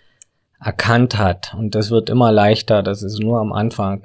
erkannt 0.60 1.18
hat. 1.18 1.55
Und 1.57 1.74
das 1.74 1.89
wird 1.89 2.10
immer 2.12 2.32
leichter, 2.32 2.84
das 2.84 3.01
ist 3.01 3.20
nur 3.20 3.39
am 3.39 3.53
Anfang 3.53 4.03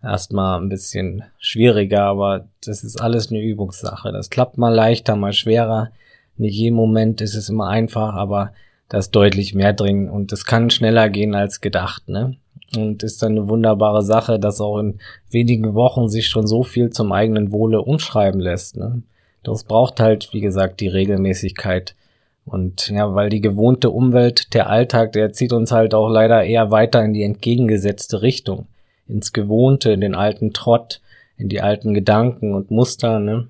erstmal 0.00 0.60
ein 0.60 0.68
bisschen 0.68 1.24
schwieriger, 1.38 2.04
aber 2.04 2.46
das 2.64 2.84
ist 2.84 3.00
alles 3.00 3.30
eine 3.30 3.40
Übungssache. 3.40 4.12
Das 4.12 4.30
klappt 4.30 4.56
mal 4.56 4.72
leichter, 4.72 5.16
mal 5.16 5.32
schwerer. 5.32 5.90
Nicht 6.36 6.54
jeden 6.54 6.76
Moment 6.76 7.20
ist 7.20 7.34
es 7.34 7.48
immer 7.48 7.68
einfach, 7.68 8.14
aber 8.14 8.52
da 8.88 8.98
ist 8.98 9.10
deutlich 9.12 9.54
mehr 9.54 9.72
drin 9.72 10.08
und 10.08 10.32
es 10.32 10.44
kann 10.44 10.70
schneller 10.70 11.08
gehen 11.08 11.34
als 11.34 11.60
gedacht, 11.60 12.08
ne? 12.08 12.36
Und 12.76 13.02
ist 13.02 13.22
dann 13.22 13.32
eine 13.32 13.48
wunderbare 13.48 14.02
Sache, 14.02 14.38
dass 14.38 14.60
auch 14.60 14.78
in 14.78 14.98
wenigen 15.30 15.74
Wochen 15.74 16.08
sich 16.08 16.26
schon 16.26 16.46
so 16.46 16.62
viel 16.62 16.90
zum 16.90 17.12
eigenen 17.12 17.52
Wohle 17.52 17.80
umschreiben 17.80 18.40
lässt, 18.40 18.76
ne? 18.76 19.02
Das 19.42 19.64
braucht 19.64 20.00
halt, 20.00 20.30
wie 20.32 20.40
gesagt, 20.40 20.80
die 20.80 20.88
Regelmäßigkeit. 20.88 21.94
Und 22.44 22.88
ja, 22.88 23.14
weil 23.14 23.28
die 23.28 23.40
gewohnte 23.40 23.90
Umwelt, 23.90 24.54
der 24.54 24.68
Alltag, 24.68 25.12
der 25.12 25.32
zieht 25.32 25.52
uns 25.52 25.70
halt 25.70 25.94
auch 25.94 26.08
leider 26.08 26.44
eher 26.44 26.70
weiter 26.70 27.04
in 27.04 27.12
die 27.12 27.22
entgegengesetzte 27.22 28.22
Richtung. 28.22 28.66
Ins 29.08 29.32
Gewohnte, 29.32 29.92
in 29.92 30.00
den 30.00 30.16
alten 30.16 30.52
Trott, 30.52 31.00
in 31.36 31.48
die 31.48 31.60
alten 31.60 31.94
Gedanken 31.94 32.54
und 32.54 32.70
Muster, 32.70 33.20
ne? 33.20 33.48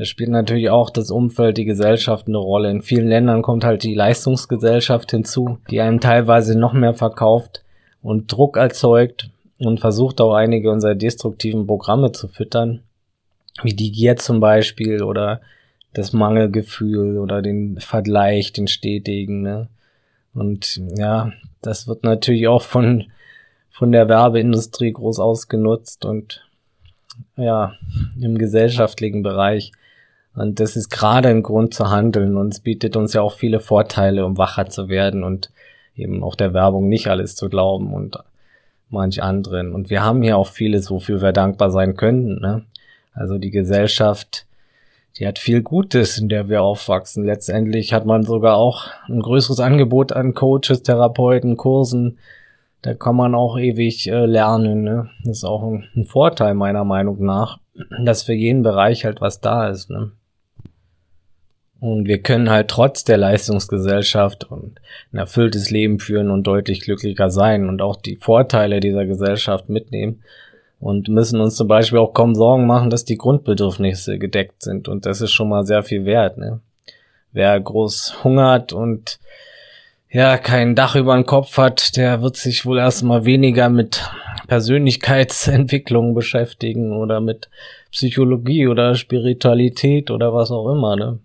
Da 0.00 0.06
spielt 0.06 0.30
natürlich 0.30 0.70
auch 0.70 0.88
das 0.88 1.10
Umfeld, 1.10 1.58
die 1.58 1.66
Gesellschaft 1.66 2.26
eine 2.26 2.38
Rolle. 2.38 2.70
In 2.70 2.80
vielen 2.80 3.06
Ländern 3.06 3.42
kommt 3.42 3.64
halt 3.64 3.82
die 3.82 3.92
Leistungsgesellschaft 3.92 5.10
hinzu, 5.10 5.58
die 5.70 5.82
einem 5.82 6.00
teilweise 6.00 6.58
noch 6.58 6.72
mehr 6.72 6.94
verkauft 6.94 7.62
und 8.00 8.32
Druck 8.32 8.56
erzeugt 8.56 9.28
und 9.58 9.78
versucht 9.78 10.22
auch 10.22 10.32
einige 10.32 10.70
unserer 10.70 10.94
destruktiven 10.94 11.66
Programme 11.66 12.12
zu 12.12 12.28
füttern, 12.28 12.80
wie 13.62 13.74
die 13.74 13.92
Gier 13.92 14.16
zum 14.16 14.40
Beispiel 14.40 15.02
oder 15.02 15.42
das 15.92 16.14
Mangelgefühl 16.14 17.18
oder 17.18 17.42
den 17.42 17.78
Vergleich, 17.78 18.54
den 18.54 18.68
stetigen. 18.68 19.42
Ne? 19.42 19.68
Und 20.32 20.80
ja, 20.96 21.30
das 21.60 21.86
wird 21.88 22.04
natürlich 22.04 22.48
auch 22.48 22.62
von, 22.62 23.04
von 23.70 23.92
der 23.92 24.08
Werbeindustrie 24.08 24.92
groß 24.92 25.18
ausgenutzt 25.18 26.06
und 26.06 26.48
ja, 27.36 27.74
im 28.18 28.38
gesellschaftlichen 28.38 29.22
Bereich 29.22 29.72
und 30.40 30.58
das 30.58 30.74
ist 30.74 30.88
gerade 30.88 31.28
ein 31.28 31.42
Grund 31.42 31.74
zu 31.74 31.90
handeln 31.90 32.38
und 32.38 32.54
es 32.54 32.60
bietet 32.60 32.96
uns 32.96 33.12
ja 33.12 33.20
auch 33.20 33.34
viele 33.34 33.60
Vorteile, 33.60 34.24
um 34.24 34.38
wacher 34.38 34.70
zu 34.70 34.88
werden 34.88 35.22
und 35.22 35.50
eben 35.94 36.22
auch 36.22 36.34
der 36.34 36.54
Werbung 36.54 36.88
nicht 36.88 37.08
alles 37.08 37.36
zu 37.36 37.50
glauben 37.50 37.92
und 37.92 38.16
manch 38.88 39.22
anderen. 39.22 39.74
Und 39.74 39.90
wir 39.90 40.02
haben 40.02 40.22
hier 40.22 40.38
auch 40.38 40.46
vieles, 40.46 40.90
wofür 40.90 41.20
wir 41.20 41.32
dankbar 41.32 41.70
sein 41.70 41.94
könnten. 41.94 42.40
Ne? 42.40 42.64
Also 43.12 43.36
die 43.36 43.50
Gesellschaft, 43.50 44.46
die 45.18 45.26
hat 45.26 45.38
viel 45.38 45.60
Gutes, 45.60 46.16
in 46.16 46.30
der 46.30 46.48
wir 46.48 46.62
aufwachsen. 46.62 47.26
Letztendlich 47.26 47.92
hat 47.92 48.06
man 48.06 48.22
sogar 48.22 48.56
auch 48.56 48.86
ein 49.08 49.20
größeres 49.20 49.60
Angebot 49.60 50.12
an 50.12 50.32
Coaches, 50.32 50.82
Therapeuten, 50.82 51.58
Kursen. 51.58 52.16
Da 52.80 52.94
kann 52.94 53.14
man 53.14 53.34
auch 53.34 53.58
ewig 53.58 54.08
äh, 54.08 54.24
lernen. 54.24 54.84
Ne? 54.84 55.10
Das 55.24 55.38
ist 55.38 55.44
auch 55.44 55.62
ein, 55.64 55.84
ein 55.94 56.06
Vorteil 56.06 56.54
meiner 56.54 56.84
Meinung 56.84 57.22
nach, 57.22 57.58
dass 58.06 58.22
für 58.22 58.32
jeden 58.32 58.62
Bereich 58.62 59.04
halt 59.04 59.20
was 59.20 59.42
da 59.42 59.68
ist. 59.68 59.90
Ne? 59.90 60.12
Und 61.80 62.06
wir 62.06 62.18
können 62.18 62.50
halt 62.50 62.68
trotz 62.68 63.04
der 63.04 63.16
Leistungsgesellschaft 63.16 64.44
und 64.44 64.78
ein 65.12 65.18
erfülltes 65.18 65.70
Leben 65.70 65.98
führen 65.98 66.30
und 66.30 66.46
deutlich 66.46 66.82
glücklicher 66.82 67.30
sein 67.30 67.68
und 67.68 67.80
auch 67.80 67.96
die 67.96 68.16
Vorteile 68.16 68.80
dieser 68.80 69.06
Gesellschaft 69.06 69.70
mitnehmen 69.70 70.22
und 70.78 71.08
müssen 71.08 71.40
uns 71.40 71.56
zum 71.56 71.68
Beispiel 71.68 71.98
auch 71.98 72.12
kaum 72.12 72.34
Sorgen 72.34 72.66
machen, 72.66 72.90
dass 72.90 73.06
die 73.06 73.16
Grundbedürfnisse 73.16 74.18
gedeckt 74.18 74.62
sind. 74.62 74.88
Und 74.88 75.06
das 75.06 75.22
ist 75.22 75.32
schon 75.32 75.48
mal 75.48 75.64
sehr 75.64 75.82
viel 75.82 76.04
wert. 76.04 76.36
Ne? 76.36 76.60
Wer 77.32 77.58
groß 77.58 78.24
hungert 78.24 78.74
und 78.74 79.18
ja 80.10 80.36
kein 80.36 80.74
Dach 80.74 80.96
über 80.96 81.14
den 81.14 81.24
Kopf 81.24 81.56
hat, 81.56 81.96
der 81.96 82.20
wird 82.20 82.36
sich 82.36 82.66
wohl 82.66 82.78
erstmal 82.78 83.24
weniger 83.24 83.70
mit 83.70 84.06
Persönlichkeitsentwicklung 84.48 86.14
beschäftigen 86.14 86.92
oder 86.92 87.20
mit 87.20 87.48
Psychologie 87.90 88.66
oder 88.66 88.94
Spiritualität 88.96 90.10
oder 90.10 90.34
was 90.34 90.50
auch 90.50 90.70
immer, 90.70 90.96
ne? 90.96 91.20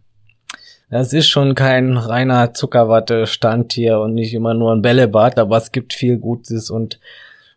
Das 0.89 1.13
ist 1.13 1.27
schon 1.27 1.55
kein 1.55 1.97
reiner 1.97 2.53
Zuckerwatte-Stand 2.53 3.73
hier 3.73 3.99
und 3.99 4.13
nicht 4.13 4.33
immer 4.33 4.53
nur 4.53 4.71
ein 4.71 4.81
Bällebad, 4.81 5.39
aber 5.39 5.57
es 5.57 5.71
gibt 5.71 5.93
viel 5.93 6.17
Gutes 6.17 6.69
und 6.69 6.99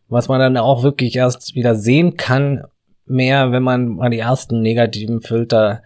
was 0.09 0.29
man 0.29 0.41
dann 0.41 0.57
auch 0.57 0.83
wirklich 0.83 1.16
erst 1.16 1.55
wieder 1.55 1.74
sehen 1.74 2.16
kann, 2.16 2.64
mehr, 3.05 3.53
wenn 3.53 3.62
man 3.62 3.89
mal 3.89 4.11
die 4.11 4.18
ersten 4.18 4.62
negativen 4.62 5.20
Filter 5.20 5.83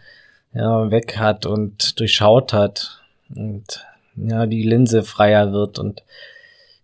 ja, 0.55 0.91
weg 0.91 1.19
hat 1.19 1.47
und 1.47 1.99
durchschaut 1.99 2.53
hat 2.53 3.01
und 3.35 3.85
ja, 4.17 4.47
die 4.47 4.63
Linse 4.63 5.03
freier 5.03 5.53
wird 5.53 5.79
und 5.79 6.03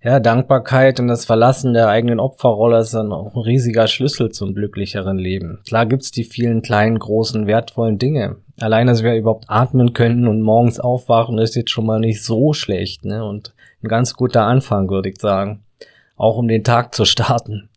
ja, 0.00 0.20
Dankbarkeit 0.20 1.00
und 1.00 1.08
das 1.08 1.24
Verlassen 1.24 1.74
der 1.74 1.88
eigenen 1.88 2.20
Opferrolle 2.20 2.78
ist 2.78 2.94
dann 2.94 3.12
auch 3.12 3.34
ein 3.34 3.42
riesiger 3.42 3.88
Schlüssel 3.88 4.30
zum 4.30 4.54
glücklicheren 4.54 5.18
Leben. 5.18 5.60
Klar 5.66 5.86
gibt's 5.86 6.12
die 6.12 6.24
vielen 6.24 6.62
kleinen, 6.62 6.98
großen, 6.98 7.46
wertvollen 7.46 7.98
Dinge. 7.98 8.36
Allein, 8.60 8.86
dass 8.86 9.02
wir 9.02 9.16
überhaupt 9.16 9.46
atmen 9.48 9.94
können 9.94 10.28
und 10.28 10.42
morgens 10.42 10.78
aufwachen, 10.78 11.38
ist 11.38 11.56
jetzt 11.56 11.70
schon 11.70 11.86
mal 11.86 11.98
nicht 11.98 12.22
so 12.22 12.52
schlecht, 12.52 13.04
ne? 13.04 13.24
Und 13.24 13.54
ein 13.82 13.88
ganz 13.88 14.14
guter 14.14 14.44
Anfang, 14.44 14.88
würde 14.88 15.08
ich 15.08 15.20
sagen. 15.20 15.64
Auch 16.16 16.36
um 16.36 16.48
den 16.48 16.64
Tag 16.64 16.94
zu 16.94 17.04
starten. 17.04 17.68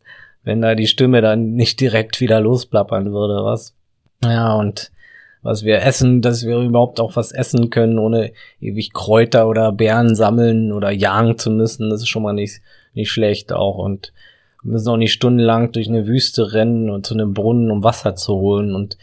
Wenn 0.44 0.62
da 0.62 0.74
die 0.74 0.88
Stimme 0.88 1.22
dann 1.22 1.54
nicht 1.54 1.80
direkt 1.80 2.20
wieder 2.20 2.40
losplappern 2.40 3.12
würde, 3.12 3.44
was? 3.44 3.76
Ja, 4.24 4.56
und 4.56 4.92
was 5.42 5.64
wir 5.64 5.82
essen, 5.82 6.22
dass 6.22 6.46
wir 6.46 6.60
überhaupt 6.60 7.00
auch 7.00 7.16
was 7.16 7.32
essen 7.32 7.70
können, 7.70 7.98
ohne 7.98 8.32
ewig 8.60 8.94
Kräuter 8.94 9.48
oder 9.48 9.72
Beeren 9.72 10.16
sammeln 10.16 10.72
oder 10.72 10.92
jagen 10.92 11.38
zu 11.38 11.50
müssen. 11.50 11.90
Das 11.90 12.02
ist 12.02 12.10
schon 12.10 12.24
mal 12.24 12.34
nicht, 12.34 12.62
nicht 12.94 13.12
schlecht 13.12 13.52
auch. 13.52 13.78
Und 13.78 14.14
wir 14.64 14.74
müssen 14.74 14.90
auch 14.90 14.98
nicht 14.98 15.14
stundenlang 15.14 15.72
durch 15.72 15.88
eine 15.88 16.08
Wüste 16.08 16.54
rennen 16.54 16.90
und 16.90 17.06
zu 17.06 17.16
einem 17.16 17.34
Brunnen, 17.34 17.72
um 17.72 17.84
Wasser 17.84 18.16
zu 18.16 18.36
holen. 18.36 18.76
Und 18.76 18.98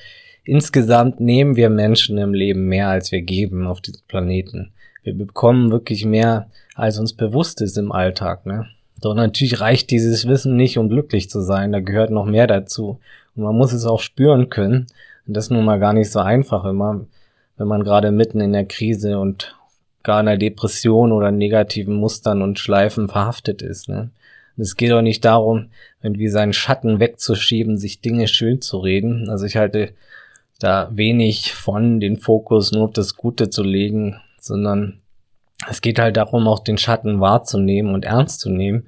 insgesamt 0.45 1.20
nehmen 1.20 1.57
wir 1.57 1.70
Menschen 1.70 2.18
im 2.18 2.34
Leben 2.34 2.66
mehr, 2.66 2.89
als 2.89 3.11
wir 3.11 3.22
geben 3.22 3.66
auf 3.66 3.80
diesem 3.80 4.03
Planeten. 4.07 4.70
Wir 5.03 5.14
bekommen 5.14 5.70
wirklich 5.70 6.05
mehr, 6.05 6.49
als 6.74 6.99
uns 6.99 7.14
bewusst 7.14 7.61
ist 7.61 7.76
im 7.76 7.91
Alltag. 7.91 8.47
Ne? 8.47 8.66
Doch 9.01 9.14
natürlich 9.14 9.61
reicht 9.61 9.91
dieses 9.91 10.28
Wissen 10.28 10.55
nicht, 10.55 10.78
um 10.78 10.89
glücklich 10.89 11.28
zu 11.28 11.41
sein. 11.41 11.72
Da 11.72 11.80
gehört 11.80 12.11
noch 12.11 12.26
mehr 12.26 12.47
dazu. 12.47 13.01
Und 13.34 13.43
man 13.43 13.57
muss 13.57 13.72
es 13.72 13.84
auch 13.84 14.01
spüren 14.01 14.51
können. 14.51 14.86
Und 15.29 15.37
das 15.37 15.45
ist 15.45 15.51
nun 15.51 15.64
mal 15.64 15.79
gar 15.79 15.93
nicht 15.93 16.11
so 16.11 16.20
einfach 16.20 16.64
immer, 16.64 17.07
wenn 17.59 17.68
man 17.68 17.85
gerade 17.85 18.11
mitten 18.11 18.41
in 18.41 18.55
der 18.55 18.64
Krise 18.64 19.18
und 19.18 19.55
gar 20.03 20.20
in 20.20 20.26
der 20.26 20.39
Depression 20.39 21.12
oder 21.12 21.31
negativen 21.31 21.95
Mustern 21.95 22.41
und 22.41 22.59
Schleifen 22.59 23.09
verhaftet 23.09 23.61
ist. 23.61 23.91
Ne? 23.91 24.11
Und 24.57 24.62
es 24.62 24.76
geht 24.76 24.91
auch 24.91 25.03
nicht 25.03 25.24
darum, 25.24 25.68
irgendwie 26.03 26.29
seinen 26.29 26.55
Schatten 26.55 26.99
wegzuschieben, 26.99 27.76
sich 27.76 28.01
Dinge 28.01 28.26
schön 28.26 28.62
zu 28.62 28.79
reden. 28.79 29.29
Also 29.29 29.45
ich 29.45 29.57
halte 29.57 29.93
da 30.59 30.89
wenig 30.93 31.53
von, 31.53 32.01
den 32.01 32.16
Fokus 32.16 32.72
nur 32.72 32.85
auf 32.85 32.93
das 32.93 33.14
Gute 33.14 33.51
zu 33.51 33.62
legen, 33.62 34.20
sondern 34.41 34.99
es 35.68 35.83
geht 35.83 35.99
halt 35.99 36.16
darum, 36.16 36.49
auch 36.49 36.61
den 36.61 36.79
Schatten 36.79 37.20
wahrzunehmen 37.20 37.93
und 37.93 38.05
ernst 38.05 38.41
zu 38.41 38.49
nehmen 38.49 38.87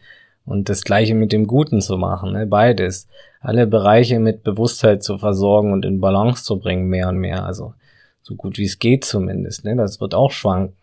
und 0.51 0.69
das 0.69 0.83
Gleiche 0.83 1.15
mit 1.15 1.33
dem 1.33 1.47
Guten 1.47 1.81
zu 1.81 1.97
machen, 1.97 2.33
ne? 2.33 2.45
beides 2.45 3.07
alle 3.41 3.69
Bereiche 3.69 4.19
mit 4.19 4.43
Bewusstheit 4.43 5.03
zu 5.03 5.17
versorgen 5.17 5.73
und 5.73 5.85
in 5.85 6.01
Balance 6.01 6.43
zu 6.43 6.59
bringen, 6.59 6.89
mehr 6.89 7.09
und 7.09 7.19
mehr. 7.19 7.47
Also 7.47 7.75
so 8.21 8.35
gut 8.35 8.59
wie 8.59 8.65
es 8.65 8.81
geht 8.81 9.05
zumindest. 9.05 9.65
Ne? 9.65 9.77
Das 9.77 10.01
wird 10.01 10.13
auch 10.13 10.33
schwanken. 10.33 10.77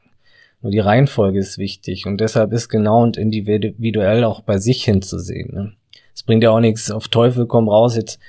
Nur 0.62 0.72
die 0.72 0.80
Reihenfolge 0.80 1.38
ist 1.40 1.58
wichtig 1.58 2.06
und 2.08 2.20
deshalb 2.22 2.54
ist 2.54 2.70
genau 2.70 3.04
und 3.04 3.18
individuell 3.18 4.24
auch 4.24 4.42
bei 4.42 4.58
sich 4.58 4.86
hinzusehen. 4.86 5.54
Ne? 5.54 5.74
Es 6.16 6.24
bringt 6.24 6.44
ja 6.44 6.52
auch 6.52 6.62
nichts 6.62 6.90
auf 6.90 7.10
Teufel 7.10 7.46
komm 7.46 7.68
raus, 7.68 7.96
jetzt 7.96 8.20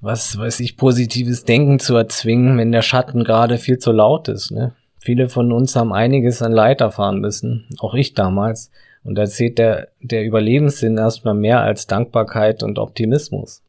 was 0.00 0.38
weiß 0.38 0.60
ich, 0.60 0.76
positives 0.76 1.44
Denken 1.44 1.80
zu 1.80 1.96
erzwingen, 1.96 2.56
wenn 2.56 2.70
der 2.70 2.82
Schatten 2.82 3.24
gerade 3.24 3.58
viel 3.58 3.78
zu 3.78 3.90
laut 3.90 4.28
ist. 4.28 4.52
Ne? 4.52 4.74
Viele 5.00 5.28
von 5.28 5.50
uns 5.50 5.74
haben 5.74 5.92
einiges 5.92 6.40
an 6.40 6.52
Leid 6.52 6.80
erfahren 6.80 7.18
müssen, 7.18 7.66
auch 7.80 7.94
ich 7.94 8.14
damals. 8.14 8.70
Und 9.08 9.14
da 9.14 9.24
zählt 9.24 9.56
der, 9.56 9.88
der 10.02 10.22
Überlebenssinn 10.22 10.98
erstmal 10.98 11.32
mehr 11.32 11.62
als 11.62 11.86
Dankbarkeit 11.86 12.62
und 12.62 12.78
Optimismus. 12.78 13.62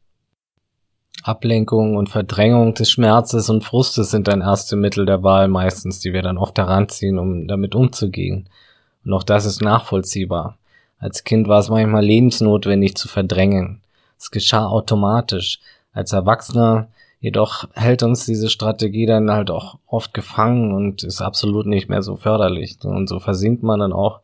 Ablenkung 1.22 1.96
und 1.96 2.10
Verdrängung 2.10 2.74
des 2.74 2.90
Schmerzes 2.90 3.48
und 3.48 3.64
Frustes 3.64 4.10
sind 4.10 4.28
dann 4.28 4.42
erste 4.42 4.76
Mittel 4.76 5.06
der 5.06 5.22
Wahl 5.22 5.48
meistens, 5.48 6.00
die 6.00 6.12
wir 6.12 6.20
dann 6.20 6.36
oft 6.36 6.58
heranziehen, 6.58 7.18
um 7.18 7.48
damit 7.48 7.74
umzugehen. 7.74 8.50
Und 9.02 9.14
auch 9.14 9.22
das 9.22 9.46
ist 9.46 9.62
nachvollziehbar. 9.62 10.58
Als 10.98 11.24
Kind 11.24 11.48
war 11.48 11.60
es 11.60 11.70
manchmal 11.70 12.04
lebensnotwendig 12.04 12.94
zu 12.96 13.08
verdrängen. 13.08 13.80
Es 14.18 14.30
geschah 14.30 14.66
automatisch. 14.66 15.58
Als 15.94 16.12
Erwachsener 16.12 16.88
jedoch 17.18 17.66
hält 17.72 18.02
uns 18.02 18.26
diese 18.26 18.50
Strategie 18.50 19.06
dann 19.06 19.30
halt 19.30 19.50
auch 19.50 19.78
oft 19.86 20.12
gefangen 20.12 20.74
und 20.74 21.02
ist 21.02 21.22
absolut 21.22 21.64
nicht 21.64 21.88
mehr 21.88 22.02
so 22.02 22.16
förderlich. 22.16 22.76
Und 22.84 23.08
so 23.08 23.20
versinkt 23.20 23.62
man 23.62 23.80
dann 23.80 23.94
auch 23.94 24.20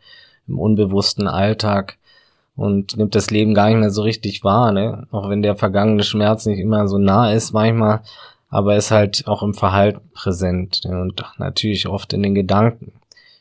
im 0.49 0.59
unbewussten 0.59 1.27
Alltag 1.27 1.99
und 2.57 2.97
nimmt 2.97 3.15
das 3.15 3.31
Leben 3.31 3.55
gar 3.55 3.69
nicht 3.69 3.79
mehr 3.79 3.91
so 3.91 4.03
richtig 4.03 4.43
wahr, 4.45 4.73
ne? 4.73 5.07
Auch 5.11 5.29
wenn 5.29 5.43
der 5.43 5.57
vergangene 5.57 6.03
Schmerz 6.03 6.47
nicht 6.47 6.59
immer 6.59 6.89
so 6.89 6.99
nah 6.99 7.33
ist 7.33 7.53
manchmal, 7.53 8.01
aber 8.49 8.77
ist 8.77 8.91
halt 8.91 9.27
auch 9.27 9.43
im 9.43 9.55
Verhalten 9.55 10.09
präsent 10.15 10.83
ne? 10.85 11.01
und 11.01 11.23
natürlich 11.39 11.87
oft 11.89 12.13
in 12.13 12.23
den 12.23 12.35
Gedanken. 12.35 12.93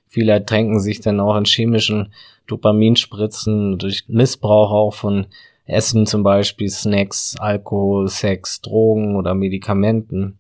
Viele 0.08 0.34
ertränken 0.34 0.80
sich 0.80 1.02
dann 1.02 1.20
auch 1.20 1.38
in 1.38 1.46
chemischen 1.46 2.12
Dopaminspritzen 2.48 3.78
durch 3.78 4.06
Missbrauch 4.08 4.72
auch 4.72 4.94
von 4.94 5.28
Essen 5.66 6.06
zum 6.06 6.24
Beispiel, 6.24 6.70
Snacks, 6.70 7.36
Alkohol, 7.40 8.08
Sex, 8.08 8.62
Drogen 8.62 9.16
oder 9.16 9.34
Medikamenten. 9.34 10.38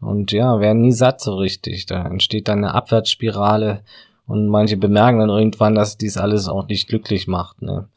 Und 0.00 0.32
ja, 0.32 0.60
werden 0.60 0.82
nie 0.82 0.92
satt 0.92 1.20
so 1.20 1.36
richtig. 1.36 1.86
Da 1.86 2.04
entsteht 2.06 2.48
dann 2.48 2.58
eine 2.58 2.74
Abwärtsspirale 2.74 3.82
und 4.26 4.48
manche 4.48 4.76
bemerken 4.76 5.18
dann 5.18 5.28
irgendwann, 5.28 5.74
dass 5.74 5.98
dies 5.98 6.16
alles 6.16 6.48
auch 6.48 6.66
nicht 6.68 6.88
glücklich 6.88 7.26
macht. 7.26 7.62
Ne? 7.62 7.88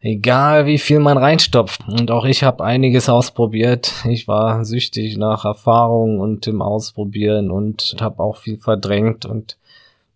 Egal 0.00 0.66
wie 0.66 0.78
viel 0.78 1.00
man 1.00 1.18
reinstopft. 1.18 1.86
Und 1.88 2.10
auch 2.10 2.24
ich 2.24 2.44
habe 2.44 2.62
einiges 2.62 3.08
ausprobiert. 3.08 3.92
Ich 4.08 4.28
war 4.28 4.64
süchtig 4.64 5.16
nach 5.16 5.44
Erfahrung 5.44 6.20
und 6.20 6.46
dem 6.46 6.62
Ausprobieren 6.62 7.50
und 7.50 7.96
habe 8.00 8.22
auch 8.22 8.36
viel 8.36 8.58
verdrängt. 8.58 9.26
Und 9.26 9.58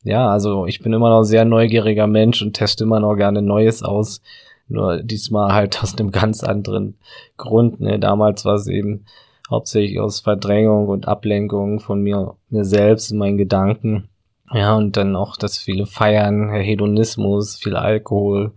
ja, 0.02 0.30
also 0.30 0.66
ich 0.66 0.80
bin 0.80 0.92
immer 0.92 1.10
noch 1.10 1.24
sehr 1.24 1.44
neugieriger 1.44 2.06
Mensch 2.06 2.40
und 2.40 2.54
teste 2.54 2.84
immer 2.84 3.00
noch 3.00 3.16
gerne 3.16 3.42
Neues 3.42 3.82
aus. 3.82 4.22
Nur 4.68 5.02
diesmal 5.02 5.52
halt 5.52 5.82
aus 5.82 5.98
einem 5.98 6.10
ganz 6.10 6.44
anderen 6.44 6.96
Grund. 7.36 7.80
Ne? 7.80 7.98
Damals 7.98 8.44
war 8.44 8.54
es 8.54 8.66
eben 8.66 9.06
hauptsächlich 9.50 9.98
aus 9.98 10.20
Verdrängung 10.20 10.88
und 10.88 11.08
Ablenkung 11.08 11.80
von 11.80 12.00
mir, 12.00 12.36
mir 12.48 12.64
selbst 12.64 13.10
und 13.10 13.18
meinen 13.18 13.38
Gedanken. 13.38 14.09
Ja, 14.52 14.74
und 14.74 14.96
dann 14.96 15.14
auch 15.16 15.36
das 15.36 15.58
viele 15.58 15.86
Feiern, 15.86 16.50
Hedonismus, 16.50 17.56
viel 17.56 17.76
Alkohol. 17.76 18.52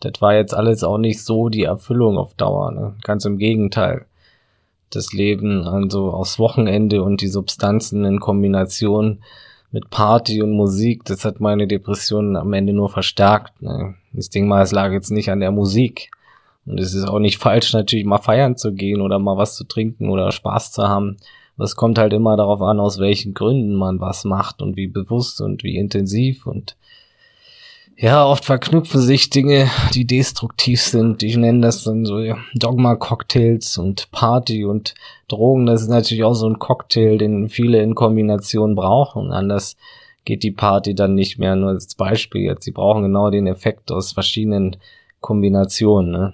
Das 0.00 0.20
war 0.20 0.34
jetzt 0.34 0.54
alles 0.54 0.84
auch 0.84 0.98
nicht 0.98 1.24
so 1.24 1.48
die 1.48 1.64
Erfüllung 1.64 2.18
auf 2.18 2.34
Dauer. 2.34 2.72
Ne? 2.72 2.94
Ganz 3.02 3.24
im 3.24 3.38
Gegenteil. 3.38 4.06
Das 4.90 5.12
Leben 5.12 5.66
also 5.66 6.10
aus 6.10 6.38
Wochenende 6.38 7.02
und 7.02 7.20
die 7.20 7.28
Substanzen 7.28 8.04
in 8.04 8.20
Kombination 8.20 9.20
mit 9.70 9.88
Party 9.88 10.42
und 10.42 10.52
Musik, 10.52 11.04
das 11.04 11.24
hat 11.24 11.40
meine 11.40 11.68
Depressionen 11.68 12.36
am 12.36 12.52
Ende 12.52 12.72
nur 12.72 12.88
verstärkt. 12.88 13.62
Ne? 13.62 13.94
Ich 14.12 14.30
denke 14.30 14.48
mal, 14.48 14.62
es 14.62 14.72
lag 14.72 14.90
jetzt 14.92 15.10
nicht 15.10 15.30
an 15.30 15.40
der 15.40 15.52
Musik. 15.52 16.10
Und 16.66 16.78
es 16.78 16.92
ist 16.92 17.08
auch 17.08 17.18
nicht 17.18 17.38
falsch, 17.38 17.72
natürlich 17.72 18.04
mal 18.04 18.18
feiern 18.18 18.56
zu 18.56 18.72
gehen 18.72 19.00
oder 19.00 19.18
mal 19.18 19.36
was 19.36 19.54
zu 19.54 19.64
trinken 19.64 20.10
oder 20.10 20.32
Spaß 20.32 20.72
zu 20.72 20.88
haben. 20.88 21.16
Es 21.60 21.76
kommt 21.76 21.98
halt 21.98 22.12
immer 22.12 22.36
darauf 22.36 22.62
an, 22.62 22.80
aus 22.80 22.98
welchen 22.98 23.34
Gründen 23.34 23.74
man 23.74 24.00
was 24.00 24.24
macht 24.24 24.62
und 24.62 24.76
wie 24.76 24.88
bewusst 24.88 25.40
und 25.40 25.62
wie 25.62 25.76
intensiv 25.76 26.46
und 26.46 26.76
ja, 28.02 28.24
oft 28.24 28.46
verknüpfen 28.46 29.02
sich 29.02 29.28
Dinge, 29.28 29.68
die 29.92 30.06
destruktiv 30.06 30.80
sind. 30.80 31.22
Ich 31.22 31.36
nenne 31.36 31.60
das 31.60 31.84
dann 31.84 32.06
so 32.06 32.18
Dogma-Cocktails 32.54 33.76
und 33.76 34.10
Party 34.10 34.64
und 34.64 34.94
Drogen. 35.28 35.66
Das 35.66 35.82
ist 35.82 35.90
natürlich 35.90 36.24
auch 36.24 36.32
so 36.32 36.48
ein 36.48 36.58
Cocktail, 36.58 37.18
den 37.18 37.50
viele 37.50 37.82
in 37.82 37.94
Kombination 37.94 38.74
brauchen. 38.74 39.32
Anders 39.32 39.76
geht 40.24 40.44
die 40.44 40.50
Party 40.50 40.94
dann 40.94 41.14
nicht 41.14 41.38
mehr. 41.38 41.56
Nur 41.56 41.70
als 41.70 41.94
Beispiel 41.94 42.40
jetzt. 42.40 42.64
Sie 42.64 42.70
brauchen 42.70 43.02
genau 43.02 43.28
den 43.28 43.46
Effekt 43.46 43.92
aus 43.92 44.12
verschiedenen 44.12 44.78
Kombinationen. 45.20 46.10
Ne? 46.10 46.32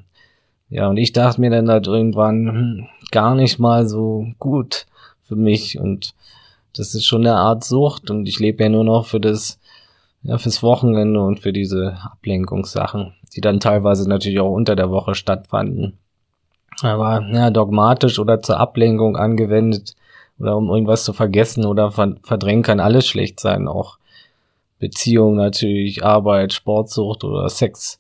Ja, 0.71 0.89
und 0.89 0.99
ich 0.99 1.13
dachte 1.13 1.41
mir 1.41 1.51
dann 1.51 1.69
halt 1.69 1.89
irgendwann, 1.89 2.47
hm, 2.47 2.87
gar 3.11 3.35
nicht 3.35 3.59
mal 3.59 3.89
so 3.89 4.29
gut 4.39 4.87
für 5.27 5.37
mich 5.37 5.79
und 5.79 6.15
das 6.77 6.95
ist 6.95 7.07
schon 7.07 7.27
eine 7.27 7.37
Art 7.37 7.65
Sucht 7.65 8.11
und 8.11 8.27
ich 8.27 8.39
lebe 8.39 8.63
ja 8.63 8.69
nur 8.69 8.85
noch 8.85 9.07
für 9.07 9.21
das, 9.21 9.59
ja, 10.23 10.39
fürs 10.39 10.63
Wochenende 10.63 11.21
und 11.21 11.41
für 11.41 11.53
diese 11.53 11.97
Ablenkungssachen, 12.03 13.15
die 13.35 13.41
dann 13.41 13.61
teilweise 13.61 14.09
natürlich 14.09 14.41
auch 14.41 14.53
unter 14.53 14.77
der 14.77 14.91
Woche 14.91 15.15
stattfanden. 15.15 15.99
Aber 16.83 17.27
ja, 17.33 17.51
dogmatisch 17.51 18.19
oder 18.19 18.43
zur 18.43 18.61
Ablenkung 18.61 19.17
angewendet 19.17 19.95
oder 20.39 20.57
um 20.57 20.69
irgendwas 20.69 21.05
zu 21.05 21.13
vergessen 21.13 21.65
oder 21.65 21.91
verdrängen 21.91 22.63
kann 22.63 22.81
alles 22.81 23.07
schlecht 23.07 23.41
sein 23.41 23.69
auch. 23.69 23.99
Beziehung 24.79 25.37
natürlich, 25.37 26.05
Arbeit, 26.05 26.53
Sportsucht 26.53 27.25
oder 27.25 27.49
Sex 27.49 27.99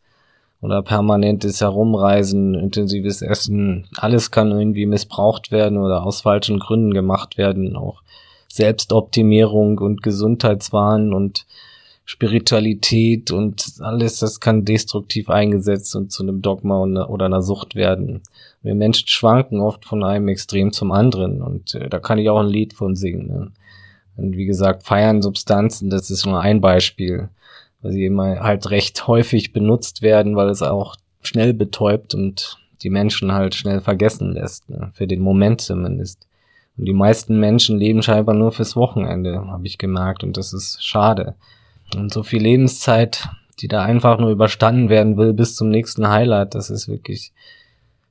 oder 0.60 0.82
permanentes 0.82 1.60
Herumreisen, 1.60 2.54
intensives 2.54 3.22
Essen, 3.22 3.86
alles 3.96 4.30
kann 4.30 4.50
irgendwie 4.50 4.86
missbraucht 4.86 5.50
werden 5.50 5.78
oder 5.78 6.04
aus 6.04 6.22
falschen 6.22 6.58
Gründen 6.58 6.94
gemacht 6.94 7.38
werden, 7.38 7.76
auch 7.76 8.02
Selbstoptimierung 8.48 9.78
und 9.78 10.02
Gesundheitswahn 10.02 11.12
und 11.12 11.46
Spiritualität 12.08 13.32
und 13.32 13.74
alles, 13.80 14.20
das 14.20 14.38
kann 14.38 14.64
destruktiv 14.64 15.28
eingesetzt 15.28 15.94
und 15.96 16.12
zu 16.12 16.22
einem 16.22 16.40
Dogma 16.40 16.80
oder 16.82 17.26
einer 17.26 17.42
Sucht 17.42 17.74
werden. 17.74 18.22
Wir 18.62 18.76
Menschen 18.76 19.08
schwanken 19.08 19.60
oft 19.60 19.84
von 19.84 20.04
einem 20.04 20.28
Extrem 20.28 20.72
zum 20.72 20.92
anderen 20.92 21.42
und 21.42 21.74
äh, 21.74 21.88
da 21.88 21.98
kann 21.98 22.18
ich 22.18 22.30
auch 22.30 22.38
ein 22.38 22.48
Lied 22.48 22.74
von 22.74 22.94
singen. 22.94 23.26
Ne? 23.26 23.50
Und 24.16 24.36
wie 24.36 24.46
gesagt, 24.46 24.84
feiern 24.84 25.20
Substanzen, 25.20 25.90
das 25.90 26.10
ist 26.10 26.24
nur 26.24 26.40
ein 26.40 26.60
Beispiel, 26.60 27.28
weil 27.82 27.92
sie 27.92 28.04
immer 28.04 28.40
halt 28.40 28.70
recht 28.70 29.06
häufig 29.06 29.52
benutzt 29.52 30.02
werden, 30.02 30.36
weil 30.36 30.48
es 30.48 30.62
auch 30.62 30.96
schnell 31.22 31.54
betäubt 31.54 32.14
und 32.14 32.58
die 32.82 32.90
Menschen 32.90 33.32
halt 33.32 33.54
schnell 33.54 33.80
vergessen 33.80 34.32
lässt, 34.32 34.68
ne? 34.70 34.90
für 34.94 35.06
den 35.06 35.20
Moment 35.20 35.60
zumindest. 35.60 36.26
Und 36.76 36.84
die 36.84 36.92
meisten 36.92 37.40
Menschen 37.40 37.78
leben 37.78 38.02
scheinbar 38.02 38.34
nur 38.34 38.52
fürs 38.52 38.76
Wochenende, 38.76 39.46
habe 39.48 39.66
ich 39.66 39.78
gemerkt, 39.78 40.22
und 40.22 40.36
das 40.36 40.52
ist 40.52 40.84
schade. 40.84 41.34
Und 41.94 42.12
so 42.12 42.22
viel 42.22 42.42
Lebenszeit, 42.42 43.28
die 43.60 43.68
da 43.68 43.82
einfach 43.82 44.18
nur 44.18 44.30
überstanden 44.30 44.88
werden 44.88 45.16
will 45.16 45.32
bis 45.32 45.56
zum 45.56 45.70
nächsten 45.70 46.08
Highlight, 46.08 46.54
das 46.54 46.68
ist 46.68 46.88
wirklich 46.88 47.32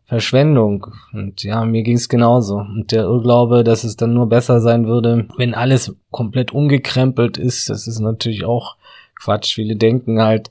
Verschwendung. 0.05 0.87
Und 1.13 1.43
ja, 1.43 1.63
mir 1.65 1.83
ging 1.83 1.97
es 1.97 2.09
genauso. 2.09 2.57
Und 2.57 2.91
der 2.91 3.03
Irrglaube, 3.03 3.63
dass 3.63 3.83
es 3.83 3.95
dann 3.95 4.13
nur 4.13 4.29
besser 4.29 4.61
sein 4.61 4.87
würde, 4.87 5.27
wenn 5.37 5.53
alles 5.53 5.95
komplett 6.11 6.51
umgekrempelt 6.51 7.37
ist, 7.37 7.69
das 7.69 7.87
ist 7.87 7.99
natürlich 7.99 8.45
auch 8.45 8.77
Quatsch. 9.19 9.53
Viele 9.55 9.75
denken 9.75 10.21
halt, 10.21 10.49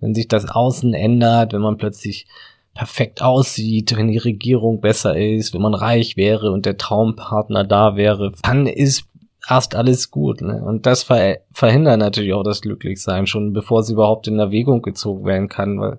wenn 0.00 0.14
sich 0.14 0.28
das 0.28 0.48
Außen 0.48 0.94
ändert, 0.94 1.52
wenn 1.52 1.60
man 1.60 1.78
plötzlich 1.78 2.26
perfekt 2.74 3.22
aussieht, 3.22 3.96
wenn 3.96 4.08
die 4.08 4.18
Regierung 4.18 4.80
besser 4.80 5.16
ist, 5.16 5.54
wenn 5.54 5.62
man 5.62 5.74
reich 5.74 6.16
wäre 6.16 6.50
und 6.50 6.66
der 6.66 6.76
Traumpartner 6.76 7.64
da 7.64 7.96
wäre, 7.96 8.32
dann 8.42 8.66
ist 8.66 9.04
erst 9.48 9.76
alles 9.76 10.10
gut. 10.10 10.40
Ne? 10.40 10.62
Und 10.62 10.86
das 10.86 11.04
ver 11.04 11.38
verhindert 11.52 11.98
natürlich 11.98 12.32
auch 12.32 12.42
das 12.42 12.62
Glücklichsein, 12.62 13.26
schon 13.26 13.52
bevor 13.52 13.80
es 13.80 13.90
überhaupt 13.90 14.26
in 14.26 14.38
Erwägung 14.38 14.82
gezogen 14.82 15.24
werden 15.24 15.48
kann, 15.48 15.78
weil 15.80 15.98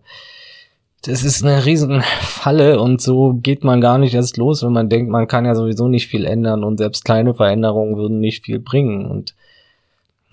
das 1.04 1.24
ist 1.24 1.44
eine 1.44 1.66
riesen 1.66 2.02
Falle 2.22 2.82
und 2.82 3.00
so 3.00 3.34
geht 3.34 3.64
man 3.64 3.80
gar 3.80 4.00
nicht 4.00 4.16
erst 4.16 4.38
los, 4.38 4.64
wenn 4.64 4.74
man 4.74 4.90
denkt, 4.90 5.12
man 5.12 5.28
kann 5.28 5.46
ja 5.46 5.54
sowieso 5.54 5.88
nicht 5.88 6.08
viel 6.08 6.26
ändern 6.26 6.64
und 6.64 6.78
selbst 6.78 7.06
kleine 7.06 7.36
Veränderungen 7.36 7.96
würden 7.96 8.20
nicht 8.20 8.44
viel 8.46 8.60
bringen. 8.60 9.06
Und 9.06 9.36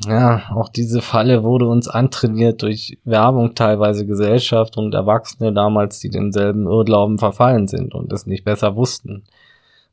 ja, 0.07 0.51
auch 0.55 0.69
diese 0.69 1.01
Falle 1.03 1.43
wurde 1.43 1.67
uns 1.67 1.89
antrainiert 1.89 2.63
durch 2.63 2.99
Werbung, 3.05 3.55
teilweise 3.55 4.07
Gesellschaft 4.07 4.77
und 4.77 4.95
Erwachsene 4.95 5.53
damals, 5.53 6.01
die 6.01 6.11
denselben 6.11 6.67
Irrglauben 6.67 7.19
verfallen 7.19 7.69
sind 7.69 7.95
und 7.95 8.13
es 8.13 8.27
nicht 8.27 8.45
besser 8.45 8.77
wussten. 8.77 9.25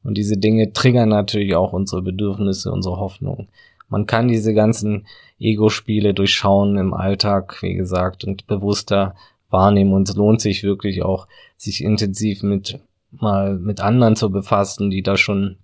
Und 0.03 0.17
diese 0.17 0.37
Dinge 0.37 0.73
triggern 0.73 1.09
natürlich 1.09 1.55
auch 1.55 1.73
unsere 1.73 2.01
Bedürfnisse, 2.01 2.71
unsere 2.71 2.97
Hoffnung. 2.97 3.49
Man 3.89 4.05
kann 4.05 4.27
diese 4.27 4.53
ganzen 4.53 5.05
Ego-Spiele 5.39 6.13
durchschauen 6.13 6.77
im 6.77 6.93
Alltag, 6.93 7.57
wie 7.61 7.73
gesagt, 7.73 8.23
und 8.23 8.47
bewusster 8.47 9.15
wahrnehmen. 9.49 9.93
Und 9.93 10.07
es 10.07 10.15
lohnt 10.15 10.41
sich 10.41 10.63
wirklich 10.63 11.03
auch, 11.03 11.27
sich 11.57 11.83
intensiv 11.83 12.43
mit 12.43 12.79
mal 13.11 13.55
mit 13.55 13.81
anderen 13.81 14.15
zu 14.15 14.29
befassen, 14.29 14.91
die 14.91 15.01
da 15.01 15.17
schon, 15.17 15.57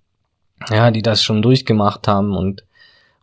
ja, 0.68 0.90
die 0.90 1.02
das 1.02 1.22
schon 1.22 1.42
durchgemacht 1.42 2.08
haben 2.08 2.36
und 2.36 2.64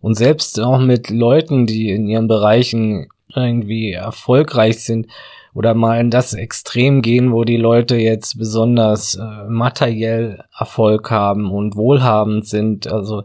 und 0.04 0.16
selbst 0.16 0.60
auch 0.60 0.80
mit 0.80 1.10
Leuten, 1.10 1.66
die 1.66 1.90
in 1.90 2.08
ihren 2.08 2.28
Bereichen 2.28 3.08
irgendwie 3.34 3.94
erfolgreich 3.94 4.84
sind 4.84 5.08
oder 5.54 5.74
mal 5.74 5.98
in 6.02 6.12
das 6.12 6.34
Extrem 6.34 7.02
gehen, 7.02 7.32
wo 7.32 7.46
die 7.46 7.56
Leute 7.56 7.96
jetzt 7.96 8.38
besonders 8.38 9.16
äh, 9.16 9.48
materiell 9.48 10.44
Erfolg 10.60 11.10
haben 11.10 11.50
und 11.50 11.78
wohlhabend 11.78 12.46
sind. 12.46 12.86
Also 12.86 13.24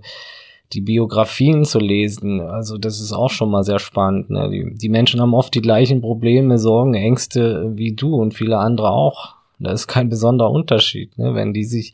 die 0.73 0.81
Biografien 0.81 1.65
zu 1.65 1.81
lesen, 1.81 2.41
also 2.41 2.79
das 2.79 3.01
ist 3.01 3.13
auch 3.13 3.31
schon 3.31 3.51
mal 3.51 3.65
sehr 3.65 3.81
spannend. 3.81 4.31
Ne? 4.31 4.49
Die, 4.49 4.75
die 4.77 4.89
Menschen 4.89 5.21
haben 5.21 5.35
oft 5.35 5.53
die 5.55 5.63
gleichen 5.63 6.01
Probleme, 6.01 6.59
Sorgen, 6.59 6.95
Ängste 6.95 7.73
wie 7.75 7.93
du 7.93 8.15
und 8.15 8.35
viele 8.35 8.59
andere 8.59 8.91
auch. 8.91 9.35
Da 9.59 9.73
ist 9.73 9.89
kein 9.89 10.09
besonderer 10.09 10.53
Unterschied, 10.53 11.19
ne? 11.19 11.35
wenn 11.35 11.53
die 11.53 11.65
sich 11.65 11.93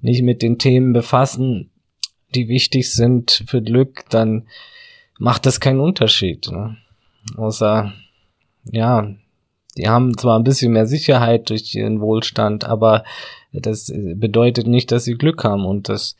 nicht 0.00 0.22
mit 0.22 0.42
den 0.42 0.58
Themen 0.58 0.92
befassen, 0.92 1.70
die 2.34 2.48
wichtig 2.48 2.92
sind 2.92 3.44
für 3.46 3.62
Glück, 3.62 4.04
dann 4.10 4.46
macht 5.18 5.46
das 5.46 5.60
keinen 5.60 5.80
Unterschied. 5.80 6.50
Ne? 6.50 6.76
Außer, 7.36 7.92
ja, 8.70 9.08
die 9.76 9.88
haben 9.88 10.16
zwar 10.16 10.38
ein 10.38 10.44
bisschen 10.44 10.72
mehr 10.72 10.86
Sicherheit 10.86 11.50
durch 11.50 11.74
ihren 11.74 12.00
Wohlstand, 12.00 12.64
aber 12.64 13.04
das 13.52 13.92
bedeutet 13.94 14.66
nicht, 14.66 14.92
dass 14.92 15.04
sie 15.04 15.14
Glück 15.14 15.44
haben 15.44 15.64
und 15.64 15.88
das 15.88 16.16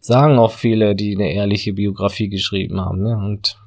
sagen 0.00 0.38
auch 0.38 0.52
viele, 0.52 0.94
die 0.94 1.16
eine 1.16 1.32
ehrliche 1.32 1.72
Biografie 1.72 2.28
geschrieben 2.28 2.80
haben. 2.80 3.02
Ne? 3.02 3.16
Und 3.16 3.58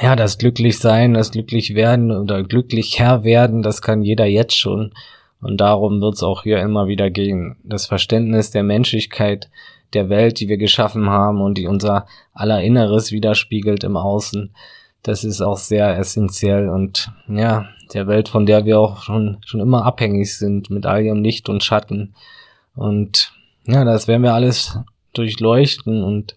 ja, 0.00 0.16
das 0.16 0.38
glücklich 0.38 0.78
sein, 0.78 1.14
das 1.14 1.32
glücklich 1.32 1.74
werden 1.74 2.10
oder 2.10 2.42
glücklich 2.42 2.98
Herr 2.98 3.24
werden, 3.24 3.62
das 3.62 3.82
kann 3.82 4.02
jeder 4.02 4.26
jetzt 4.26 4.56
schon. 4.56 4.92
Und 5.40 5.60
darum 5.60 6.00
wird 6.00 6.14
es 6.14 6.22
auch 6.22 6.44
hier 6.44 6.60
immer 6.60 6.86
wieder 6.86 7.10
gehen. 7.10 7.56
Das 7.64 7.86
Verständnis 7.86 8.50
der 8.50 8.62
Menschlichkeit, 8.62 9.50
der 9.94 10.08
Welt, 10.08 10.40
die 10.40 10.48
wir 10.48 10.58
geschaffen 10.58 11.08
haben 11.08 11.40
und 11.40 11.58
die 11.58 11.66
unser 11.66 12.06
aller 12.32 12.62
Inneres 12.62 13.12
widerspiegelt 13.12 13.84
im 13.84 13.96
Außen, 13.96 14.52
das 15.02 15.24
ist 15.24 15.40
auch 15.40 15.58
sehr 15.58 15.98
essentiell 15.98 16.68
und 16.68 17.10
ja, 17.28 17.66
der 17.92 18.06
Welt, 18.06 18.28
von 18.28 18.46
der 18.46 18.64
wir 18.64 18.78
auch 18.78 19.02
schon, 19.02 19.38
schon 19.44 19.60
immer 19.60 19.84
abhängig 19.84 20.36
sind, 20.36 20.70
mit 20.70 20.86
all 20.86 21.02
ihrem 21.02 21.22
Licht 21.22 21.48
und 21.48 21.64
Schatten. 21.64 22.14
Und 22.74 23.32
ja, 23.66 23.84
das 23.84 24.08
werden 24.08 24.22
wir 24.22 24.34
alles 24.34 24.78
durchleuchten 25.12 26.02
und 26.02 26.34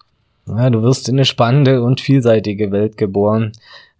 ja, 0.47 0.69
du 0.69 0.83
wirst 0.83 1.09
in 1.09 1.15
eine 1.15 1.25
spannende 1.25 1.81
und 1.81 2.01
vielseitige 2.01 2.71
Welt 2.71 2.97
geboren. 2.97 3.51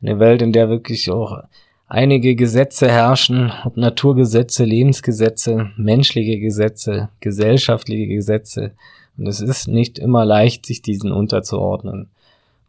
Eine 0.02 0.20
Welt, 0.20 0.42
in 0.42 0.52
der 0.52 0.70
wirklich 0.70 1.10
auch 1.10 1.44
einige 1.88 2.36
Gesetze 2.36 2.90
herrschen, 2.90 3.52
ob 3.64 3.78
Naturgesetze, 3.78 4.64
Lebensgesetze, 4.64 5.72
menschliche 5.78 6.40
Gesetze, 6.40 7.10
gesellschaftliche 7.20 8.08
Gesetze. 8.08 8.74
Und 9.18 9.28
es 9.28 9.42
ist 9.42 9.68
nicht 9.68 9.98
immer 9.98 10.26
leicht, 10.26 10.66
sich 10.66 10.82
diesen 10.82 11.12
unterzuordnen. 11.12 12.10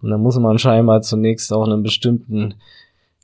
Und 0.00 0.10
da 0.10 0.18
muss 0.18 0.38
man 0.38 0.58
scheinbar 0.58 1.02
zunächst 1.02 1.52
auch 1.52 1.66
einem 1.66 1.82
bestimmten 1.82 2.54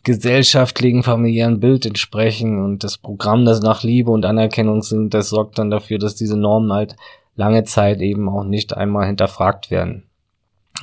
gesellschaftlichen, 0.05 1.03
familiären 1.03 1.61
Bild 1.61 1.87
entsprechen. 1.87 2.63
Und 2.63 2.85
das 2.85 2.99
Programm, 2.99 3.45
das 3.45 3.61
nach 3.61 3.83
Liebe 3.83 4.11
und 4.11 4.25
Anerkennung 4.25 4.83
sind, 4.83 5.15
das 5.15 5.29
sorgt 5.29 5.59
dann 5.59 5.71
dafür, 5.71 5.99
dass 5.99 6.15
diese 6.15 6.37
Normen 6.37 6.73
halt 6.73 6.97
lange 7.37 7.65
Zeit 7.65 8.01
eben 8.01 8.29
auch 8.29 8.45
nicht 8.45 8.77
einmal 8.77 9.07
hinterfragt 9.07 9.71
werden. 9.71 10.05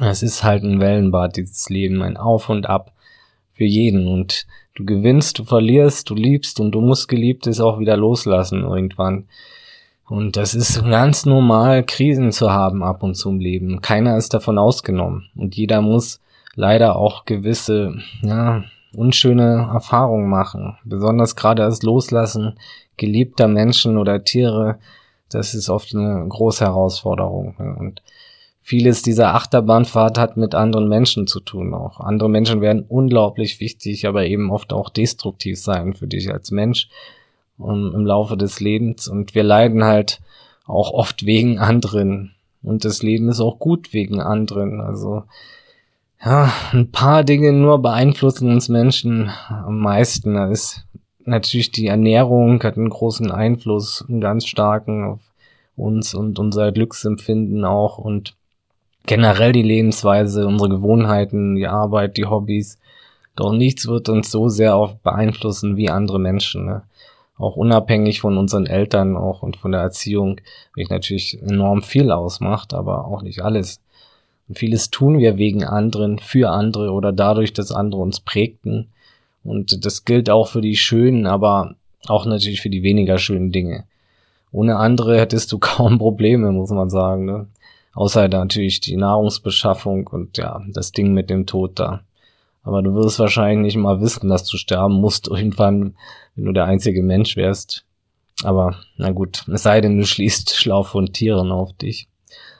Es 0.01 0.23
ist 0.23 0.43
halt 0.43 0.63
ein 0.63 0.79
Wellenbad, 0.79 1.35
dieses 1.35 1.69
Leben, 1.69 2.01
ein 2.01 2.15
Auf 2.17 2.49
und 2.49 2.67
Ab 2.67 2.93
für 3.51 3.65
jeden. 3.65 4.07
Und 4.07 4.45
du 4.75 4.85
gewinnst, 4.85 5.39
du 5.39 5.43
verlierst, 5.43 6.09
du 6.09 6.15
liebst 6.15 6.59
und 6.59 6.71
du 6.71 6.81
musst 6.81 7.09
Geliebtes 7.09 7.59
auch 7.59 7.79
wieder 7.79 7.97
loslassen 7.97 8.63
irgendwann. 8.63 9.25
Und 10.09 10.37
das 10.37 10.55
ist 10.55 10.83
ganz 10.83 11.25
normal, 11.25 11.83
Krisen 11.83 12.31
zu 12.31 12.51
haben 12.51 12.83
ab 12.83 13.03
und 13.03 13.15
zu 13.15 13.29
im 13.29 13.39
Leben. 13.39 13.81
Keiner 13.81 14.17
ist 14.17 14.33
davon 14.33 14.57
ausgenommen. 14.57 15.29
Und 15.35 15.55
jeder 15.55 15.81
muss 15.81 16.19
leider 16.55 16.95
auch 16.95 17.25
gewisse, 17.25 17.95
ja, 18.21 18.63
unschöne 18.95 19.69
Erfahrungen 19.71 20.29
machen. 20.29 20.77
Besonders 20.83 21.35
gerade 21.35 21.61
das 21.61 21.83
Loslassen 21.83 22.57
geliebter 22.97 23.47
Menschen 23.47 23.97
oder 23.97 24.23
Tiere 24.23 24.79
das 25.29 25.53
ist 25.53 25.69
oft 25.69 25.95
eine 25.95 26.25
große 26.27 26.65
Herausforderung. 26.65 27.55
Und 27.79 28.01
vieles 28.61 29.01
dieser 29.01 29.35
Achterbahnfahrt 29.35 30.17
hat 30.17 30.37
mit 30.37 30.55
anderen 30.55 30.89
Menschen 30.89 31.27
zu 31.27 31.39
tun 31.39 31.73
auch. 31.73 31.99
Andere 31.99 32.29
Menschen 32.29 32.61
werden 32.61 32.85
unglaublich 32.87 33.59
wichtig, 33.59 34.07
aber 34.07 34.25
eben 34.25 34.51
oft 34.51 34.73
auch 34.73 34.89
destruktiv 34.89 35.59
sein 35.59 35.93
für 35.93 36.07
dich 36.07 36.31
als 36.31 36.51
Mensch 36.51 36.89
um, 37.59 37.93
im 37.93 38.05
Laufe 38.05 38.37
des 38.37 38.59
Lebens. 38.59 39.07
Und 39.07 39.35
wir 39.35 39.43
leiden 39.43 39.83
halt 39.83 40.21
auch 40.65 40.91
oft 40.91 41.25
wegen 41.25 41.59
anderen. 41.59 42.31
Und 42.63 42.85
das 42.85 43.03
Leben 43.03 43.29
ist 43.29 43.39
auch 43.39 43.59
gut 43.59 43.93
wegen 43.93 44.19
anderen. 44.19 44.81
Also, 44.81 45.23
ja, 46.23 46.51
ein 46.71 46.91
paar 46.91 47.23
Dinge 47.23 47.53
nur 47.53 47.81
beeinflussen 47.81 48.51
uns 48.51 48.67
Menschen 48.69 49.29
am 49.47 49.79
meisten. 49.79 50.33
Da 50.33 50.49
ist 50.49 50.85
natürlich 51.25 51.71
die 51.71 51.87
Ernährung 51.87 52.61
hat 52.63 52.77
einen 52.77 52.89
großen 52.89 53.31
Einfluss, 53.31 54.03
einen 54.07 54.19
ganz 54.19 54.45
starken 54.45 55.03
auf 55.05 55.19
uns 55.77 56.13
und 56.13 56.39
unser 56.39 56.71
Glücksempfinden 56.71 57.63
auch 57.63 57.97
und 57.97 58.35
generell 59.05 59.53
die 59.53 59.63
Lebensweise, 59.63 60.45
unsere 60.45 60.69
Gewohnheiten, 60.69 61.55
die 61.55 61.67
Arbeit, 61.67 62.17
die 62.17 62.25
Hobbys. 62.25 62.77
Doch 63.35 63.53
nichts 63.53 63.87
wird 63.87 64.09
uns 64.09 64.29
so 64.29 64.49
sehr 64.49 64.75
auch 64.75 64.95
beeinflussen 64.95 65.77
wie 65.77 65.89
andere 65.89 66.19
Menschen. 66.19 66.65
Ne? 66.65 66.81
Auch 67.39 67.55
unabhängig 67.55 68.19
von 68.19 68.37
unseren 68.37 68.65
Eltern 68.65 69.15
auch 69.15 69.41
und 69.41 69.55
von 69.55 69.71
der 69.71 69.81
Erziehung, 69.81 70.41
welche 70.75 70.93
natürlich 70.93 71.41
enorm 71.41 71.81
viel 71.81 72.11
ausmacht, 72.11 72.73
aber 72.73 73.05
auch 73.05 73.21
nicht 73.21 73.41
alles. 73.41 73.81
Und 74.49 74.59
vieles 74.59 74.89
tun 74.89 75.19
wir 75.19 75.37
wegen 75.37 75.63
anderen, 75.63 76.19
für 76.19 76.51
andere 76.51 76.91
oder 76.91 77.13
dadurch, 77.13 77.53
dass 77.53 77.71
andere 77.71 78.01
uns 78.01 78.19
prägten. 78.19 78.89
Und 79.43 79.85
das 79.85 80.03
gilt 80.03 80.29
auch 80.29 80.49
für 80.49 80.59
die 80.59 80.75
schönen, 80.75 81.27
aber 81.27 81.75
auch 82.07 82.25
natürlich 82.25 82.61
für 82.61 82.69
die 82.69 82.83
weniger 82.83 83.17
schönen 83.17 83.53
Dinge. 83.53 83.85
Ohne 84.51 84.75
andere 84.75 85.17
hättest 85.17 85.51
du 85.53 85.59
kaum 85.59 85.97
Probleme, 85.97 86.51
muss 86.51 86.71
man 86.71 86.89
sagen. 86.89 87.23
Ne? 87.23 87.47
Außer 87.93 88.27
natürlich 88.27 88.81
die 88.81 88.97
Nahrungsbeschaffung 88.97 90.07
und 90.07 90.37
ja, 90.37 90.61
das 90.67 90.91
Ding 90.91 91.13
mit 91.13 91.29
dem 91.29 91.45
Tod 91.45 91.79
da. 91.79 92.01
Aber 92.63 92.81
du 92.81 92.93
wirst 92.93 93.19
wahrscheinlich 93.19 93.75
mal 93.77 94.01
wissen, 94.01 94.29
dass 94.29 94.45
du 94.45 94.57
sterben 94.57 94.95
musst 94.95 95.27
irgendwann, 95.31 95.95
wenn 96.35 96.45
du 96.45 96.51
der 96.51 96.65
einzige 96.65 97.03
Mensch 97.03 97.35
wärst. 97.35 97.85
Aber 98.43 98.75
na 98.97 99.11
gut, 99.11 99.45
es 99.51 99.63
sei 99.63 99.81
denn, 99.81 99.97
du 99.97 100.05
schließt 100.05 100.55
Schlaf 100.55 100.89
von 100.89 101.07
Tieren 101.13 101.51
auf 101.51 101.73
dich. 101.73 102.07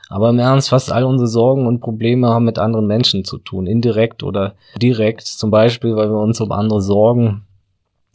Aber 0.08 0.30
im 0.30 0.40
Ernst, 0.40 0.70
fast 0.70 0.90
all 0.90 1.04
unsere 1.04 1.28
Sorgen 1.28 1.68
und 1.68 1.80
Probleme 1.80 2.28
haben 2.28 2.44
mit 2.44 2.58
anderen 2.58 2.88
Menschen 2.88 3.24
zu 3.24 3.38
tun, 3.38 3.68
indirekt 3.68 4.24
oder 4.24 4.56
direkt. 4.82 5.22
Zum 5.22 5.52
Beispiel, 5.52 5.94
weil 5.94 6.10
wir 6.10 6.18
uns 6.18 6.40
um 6.40 6.50
andere 6.50 6.82
sorgen, 6.82 7.42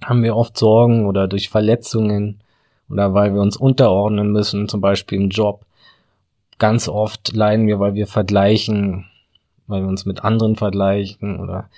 haben 0.04 0.22
wir 0.22 0.36
oft 0.36 0.58
Sorgen 0.58 1.06
oder 1.06 1.30
durch 1.30 1.48
Verletzungen 1.48 2.42
oder 2.90 3.14
weil 3.14 3.34
wir 3.34 3.42
uns 3.42 3.56
unterordnen 3.56 4.32
müssen, 4.32 4.68
zum 4.68 4.82
Beispiel 4.82 5.22
im 5.22 5.30
Job. 5.30 5.66
Ganz 6.60 6.90
oft 6.90 7.34
leiden 7.34 7.66
wir, 7.66 7.80
weil 7.80 7.96
wir 7.96 8.08
vergleichen, 8.08 9.06
weil 9.68 9.82
wir 9.82 9.88
uns 9.88 10.06
mit 10.06 10.24
anderen 10.24 10.56
vergleichen 10.56 11.40
oder 11.40 11.70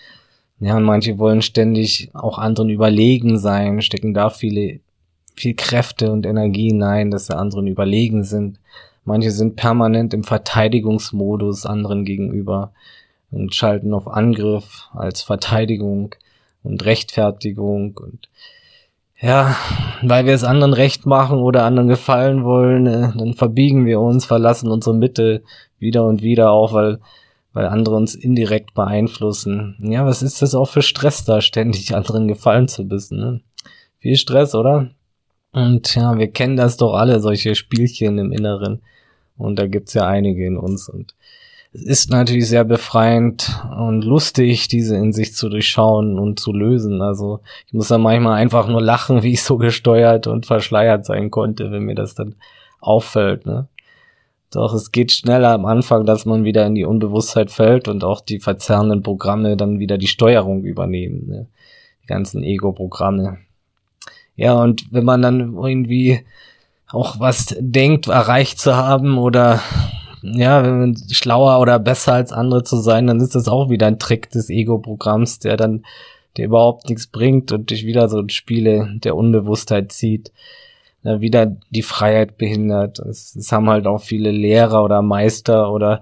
ja, 0.60 0.76
und 0.76 0.84
manche 0.84 1.20
wollen 1.20 1.42
ständig 1.44 2.10
auch 2.14 2.40
anderen 2.40 2.70
überlegen 2.70 3.38
sein, 3.38 3.82
stecken 3.82 4.14
da 4.16 4.32
viele, 4.32 4.80
viel 5.36 5.54
Kräfte 5.54 6.12
und 6.12 6.26
Energie 6.26 6.70
hinein, 6.70 7.12
dass 7.12 7.28
sie 7.28 7.38
anderen 7.38 7.68
überlegen 7.68 8.24
sind. 8.24 8.60
Manche 9.06 9.32
sind 9.32 9.56
permanent 9.56 10.14
im 10.16 10.24
Verteidigungsmodus 10.24 11.66
anderen 11.68 12.06
gegenüber 12.06 12.72
und 13.30 13.54
schalten 13.54 13.94
auf 13.94 14.08
Angriff 14.08 14.90
als 14.94 15.22
Verteidigung 15.22 16.16
und 16.64 16.84
Rechtfertigung 16.86 17.98
und 17.98 18.30
ja, 19.20 19.56
weil 20.04 20.26
wir 20.26 20.34
es 20.34 20.44
anderen 20.44 20.74
recht 20.74 21.08
machen 21.08 21.40
oder 21.40 21.64
anderen 21.64 21.88
gefallen 21.88 22.44
wollen, 22.44 22.86
äh, 22.86 23.10
dann 23.18 23.34
verbiegen 23.34 23.86
wir 23.86 24.00
uns, 24.00 24.26
verlassen 24.26 24.70
unsere 24.70 24.96
Mitte 24.96 25.42
wieder 25.80 26.06
und 26.06 26.22
wieder 26.22 26.52
auch, 26.52 26.74
weil, 26.74 27.00
weil 27.58 27.70
andere 27.70 27.96
uns 27.96 28.14
indirekt 28.14 28.76
beeinflussen. 28.76 29.78
Ja, 29.80 30.06
was 30.06 30.22
ist 30.22 30.44
das 30.44 30.54
auch 30.54 30.70
für 30.70 30.84
Stress 30.84 31.26
da, 31.26 31.42
ständig 31.42 31.96
anderen 31.96 32.28
gefallen 32.28 32.68
zu 32.68 32.84
müssen? 32.84 33.20
Ne? 33.20 33.42
Viel 33.98 34.16
Stress, 34.16 34.54
oder? 34.54 34.92
Und 35.54 35.96
ja, 35.96 36.16
wir 36.20 36.28
kennen 36.28 36.56
das 36.56 36.78
doch 36.78 36.94
alle, 36.94 37.20
solche 37.20 37.56
Spielchen 37.56 38.20
im 38.20 38.32
Inneren. 38.32 38.84
Und 39.38 39.58
da 39.58 39.66
gibt's 39.66 39.96
ja 39.96 40.06
einige 40.06 40.46
in 40.46 40.56
uns. 40.56 40.88
Und 40.88 41.16
es 41.74 41.82
ist 41.82 42.12
natürlich 42.12 42.48
sehr 42.48 42.64
befreiend 42.64 43.60
und 43.76 44.04
lustig, 44.04 44.68
diese 44.68 44.96
in 44.96 45.12
sich 45.12 45.34
zu 45.34 45.50
durchschauen 45.50 46.20
und 46.20 46.40
zu 46.40 46.54
lösen. 46.54 47.02
Also 47.02 47.40
ich 47.66 47.74
muss 47.74 47.88
da 47.88 47.98
manchmal 47.98 48.36
einfach 48.36 48.68
nur 48.68 48.84
lachen, 48.84 49.24
wie 49.24 49.32
ich 49.32 49.42
so 49.42 49.58
gesteuert 49.58 50.28
und 50.28 50.46
verschleiert 50.46 51.08
sein 51.08 51.32
konnte, 51.32 51.72
wenn 51.72 51.86
mir 51.86 51.96
das 51.96 52.14
dann 52.14 52.36
auffällt. 52.80 53.48
Ne? 53.48 53.68
Doch 54.52 54.74
es 54.74 54.92
geht 54.92 55.12
schneller 55.12 55.52
am 55.52 55.66
Anfang, 55.66 56.06
dass 56.06 56.26
man 56.26 56.44
wieder 56.44 56.66
in 56.66 56.76
die 56.76 56.86
Unbewusstheit 56.86 57.52
fällt 57.52 57.88
und 57.88 58.04
auch 58.04 58.22
die 58.22 58.40
verzerrenden 58.40 59.04
Programme 59.04 59.58
dann 59.58 59.80
wieder 59.80 59.98
die 59.98 60.08
Steuerung 60.08 60.64
übernehmen. 60.64 61.28
Ne? 61.28 61.48
Die 62.04 62.08
ganzen 62.08 62.44
Ego-Programme. 62.44 63.40
Ja, 64.36 64.54
und 64.54 64.92
wenn 64.92 65.04
man 65.04 65.22
dann 65.22 65.56
irgendwie 65.56 66.22
auch 66.90 67.20
was 67.20 67.56
denkt, 67.60 68.08
erreicht 68.08 68.60
zu 68.60 68.78
haben 68.78 69.18
oder 69.18 69.62
ja, 70.22 70.64
wenn 70.64 70.80
man 70.80 70.98
schlauer 71.10 71.60
oder 71.60 71.80
besser 71.80 72.14
als 72.14 72.32
andere 72.32 72.64
zu 72.64 72.78
sein, 72.78 73.08
dann 73.08 73.20
ist 73.20 73.36
das 73.36 73.48
auch 73.48 73.70
wieder 73.70 73.88
ein 73.88 74.00
Trick 74.00 74.30
des 74.30 74.50
Ego-Programms, 74.50 75.40
der 75.40 75.58
dann 75.58 75.84
der 76.38 76.46
überhaupt 76.46 76.88
nichts 76.88 77.08
bringt 77.08 77.52
und 77.52 77.72
dich 77.72 77.86
wieder 77.86 78.10
so 78.10 78.20
in 78.20 78.30
Spiele 78.30 78.94
der 79.04 79.16
Unbewusstheit 79.16 79.92
zieht, 79.92 80.32
ja, 81.08 81.22
wieder 81.22 81.56
die 81.70 81.84
Freiheit 81.84 82.38
behindert. 82.38 83.00
Es, 83.00 83.34
es 83.34 83.52
haben 83.54 83.70
halt 83.70 83.88
auch 83.88 84.02
viele 84.02 84.30
Lehrer 84.30 84.84
oder 84.84 85.02
Meister 85.02 85.72
oder 85.72 86.02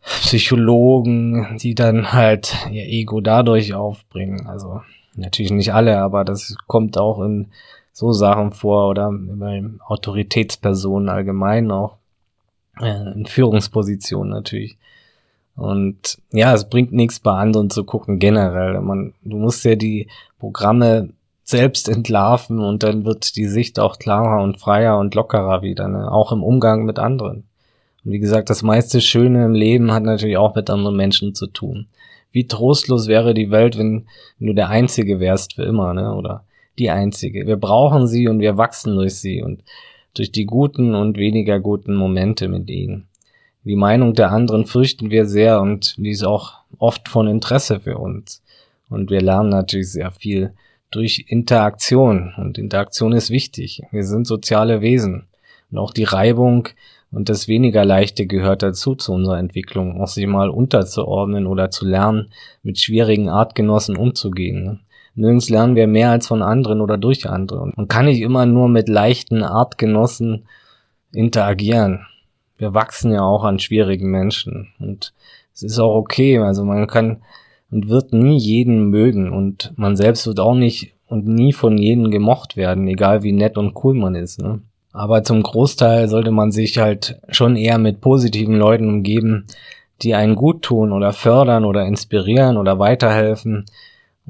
Psychologen, 0.00 1.58
die 1.60 1.74
dann 1.74 2.12
halt 2.12 2.56
ihr 2.70 2.86
Ego 2.86 3.20
dadurch 3.20 3.74
aufbringen. 3.74 4.46
Also 4.46 4.80
natürlich 5.16 5.52
nicht 5.52 5.74
alle, 5.74 5.98
aber 5.98 6.24
das 6.24 6.56
kommt 6.66 6.96
auch 6.96 7.20
in 7.20 7.48
so 7.92 8.12
Sachen 8.12 8.52
vor 8.52 8.88
oder 8.88 9.12
bei 9.12 9.62
Autoritätspersonen 9.86 11.10
allgemein 11.10 11.70
auch 11.70 11.98
äh, 12.80 13.12
in 13.12 13.26
Führungspositionen 13.26 14.30
natürlich. 14.32 14.78
Und 15.56 16.16
ja, 16.32 16.54
es 16.54 16.70
bringt 16.70 16.92
nichts 16.92 17.20
bei 17.20 17.32
anderen 17.32 17.68
zu 17.68 17.84
gucken 17.84 18.18
generell. 18.18 18.80
Man, 18.80 19.12
du 19.22 19.36
musst 19.36 19.62
ja 19.66 19.74
die 19.74 20.08
Programme 20.38 21.10
selbst 21.50 21.88
entlarven 21.88 22.60
und 22.60 22.82
dann 22.82 23.04
wird 23.04 23.36
die 23.36 23.46
Sicht 23.46 23.78
auch 23.78 23.98
klarer 23.98 24.42
und 24.42 24.58
freier 24.58 24.98
und 24.98 25.14
lockerer 25.14 25.62
wieder, 25.62 25.88
ne? 25.88 26.10
auch 26.10 26.32
im 26.32 26.42
Umgang 26.42 26.84
mit 26.84 26.98
anderen. 26.98 27.44
Und 28.04 28.12
wie 28.12 28.18
gesagt, 28.18 28.50
das 28.50 28.62
meiste 28.62 29.00
Schöne 29.00 29.44
im 29.44 29.54
Leben 29.54 29.92
hat 29.92 30.02
natürlich 30.02 30.36
auch 30.36 30.54
mit 30.54 30.70
anderen 30.70 30.96
Menschen 30.96 31.34
zu 31.34 31.46
tun. 31.46 31.86
Wie 32.32 32.46
trostlos 32.46 33.08
wäre 33.08 33.34
die 33.34 33.50
Welt, 33.50 33.76
wenn, 33.76 34.06
wenn 34.38 34.46
du 34.46 34.54
der 34.54 34.68
Einzige 34.68 35.20
wärst 35.20 35.54
für 35.54 35.64
immer, 35.64 35.92
ne? 35.94 36.14
Oder 36.14 36.44
die 36.78 36.90
Einzige. 36.90 37.46
Wir 37.46 37.56
brauchen 37.56 38.06
sie 38.06 38.28
und 38.28 38.40
wir 38.40 38.56
wachsen 38.56 38.94
durch 38.94 39.16
sie 39.16 39.42
und 39.42 39.62
durch 40.14 40.32
die 40.32 40.46
guten 40.46 40.94
und 40.94 41.18
weniger 41.18 41.60
guten 41.60 41.94
Momente 41.94 42.48
mit 42.48 42.70
ihnen. 42.70 43.08
Die 43.64 43.76
Meinung 43.76 44.14
der 44.14 44.30
anderen 44.30 44.64
fürchten 44.66 45.10
wir 45.10 45.26
sehr 45.26 45.60
und 45.60 45.96
die 45.98 46.10
ist 46.10 46.24
auch 46.24 46.54
oft 46.78 47.08
von 47.08 47.28
Interesse 47.28 47.80
für 47.80 47.98
uns. 47.98 48.42
Und 48.88 49.10
wir 49.10 49.20
lernen 49.20 49.50
natürlich 49.50 49.92
sehr 49.92 50.10
viel 50.10 50.54
durch 50.90 51.26
Interaktion. 51.28 52.34
Und 52.36 52.58
Interaktion 52.58 53.12
ist 53.12 53.30
wichtig. 53.30 53.82
Wir 53.90 54.04
sind 54.04 54.26
soziale 54.26 54.80
Wesen. 54.80 55.28
Und 55.70 55.78
auch 55.78 55.92
die 55.92 56.04
Reibung 56.04 56.68
und 57.12 57.28
das 57.28 57.48
weniger 57.48 57.84
Leichte 57.84 58.26
gehört 58.26 58.62
dazu 58.62 58.94
zu 58.94 59.12
unserer 59.12 59.38
Entwicklung, 59.38 60.00
auch 60.00 60.06
sich 60.06 60.26
mal 60.26 60.48
unterzuordnen 60.48 61.46
oder 61.46 61.70
zu 61.70 61.84
lernen, 61.84 62.32
mit 62.62 62.78
schwierigen 62.78 63.28
Artgenossen 63.28 63.96
umzugehen. 63.96 64.80
Nirgends 65.16 65.50
lernen 65.50 65.74
wir 65.74 65.88
mehr 65.88 66.10
als 66.10 66.28
von 66.28 66.42
anderen 66.42 66.80
oder 66.80 66.96
durch 66.96 67.28
andere. 67.28 67.72
Und 67.74 67.88
kann 67.88 68.04
nicht 68.04 68.20
immer 68.20 68.46
nur 68.46 68.68
mit 68.68 68.88
leichten 68.88 69.42
Artgenossen 69.42 70.46
interagieren. 71.12 72.06
Wir 72.58 72.74
wachsen 72.74 73.12
ja 73.12 73.22
auch 73.22 73.42
an 73.42 73.58
schwierigen 73.58 74.10
Menschen. 74.10 74.68
Und 74.78 75.12
es 75.52 75.62
ist 75.62 75.78
auch 75.80 75.96
okay. 75.96 76.38
Also 76.38 76.64
man 76.64 76.86
kann 76.86 77.22
und 77.70 77.88
wird 77.88 78.12
nie 78.12 78.36
jeden 78.38 78.90
mögen. 78.90 79.32
Und 79.32 79.72
man 79.76 79.96
selbst 79.96 80.26
wird 80.26 80.40
auch 80.40 80.54
nicht 80.54 80.94
und 81.06 81.26
nie 81.26 81.52
von 81.52 81.76
jedem 81.78 82.10
gemocht 82.10 82.56
werden, 82.56 82.86
egal 82.88 83.22
wie 83.22 83.32
nett 83.32 83.58
und 83.58 83.74
cool 83.82 83.94
man 83.94 84.14
ist. 84.14 84.40
Ne? 84.40 84.60
Aber 84.92 85.22
zum 85.22 85.42
Großteil 85.42 86.08
sollte 86.08 86.30
man 86.30 86.52
sich 86.52 86.78
halt 86.78 87.20
schon 87.30 87.56
eher 87.56 87.78
mit 87.78 88.00
positiven 88.00 88.56
Leuten 88.56 88.88
umgeben, 88.88 89.46
die 90.02 90.14
einen 90.14 90.34
gut 90.34 90.62
tun 90.62 90.92
oder 90.92 91.12
fördern 91.12 91.64
oder 91.64 91.84
inspirieren 91.84 92.56
oder 92.56 92.78
weiterhelfen, 92.78 93.66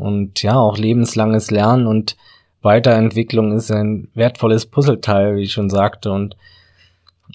und 0.01 0.43
ja, 0.43 0.57
auch 0.57 0.78
lebenslanges 0.78 1.51
Lernen 1.51 1.86
und 1.86 2.16
Weiterentwicklung 2.62 3.53
ist 3.53 3.70
ein 3.70 4.09
wertvolles 4.14 4.64
Puzzleteil, 4.64 5.36
wie 5.36 5.43
ich 5.43 5.53
schon 5.53 5.68
sagte. 5.68 6.11
Und 6.11 6.36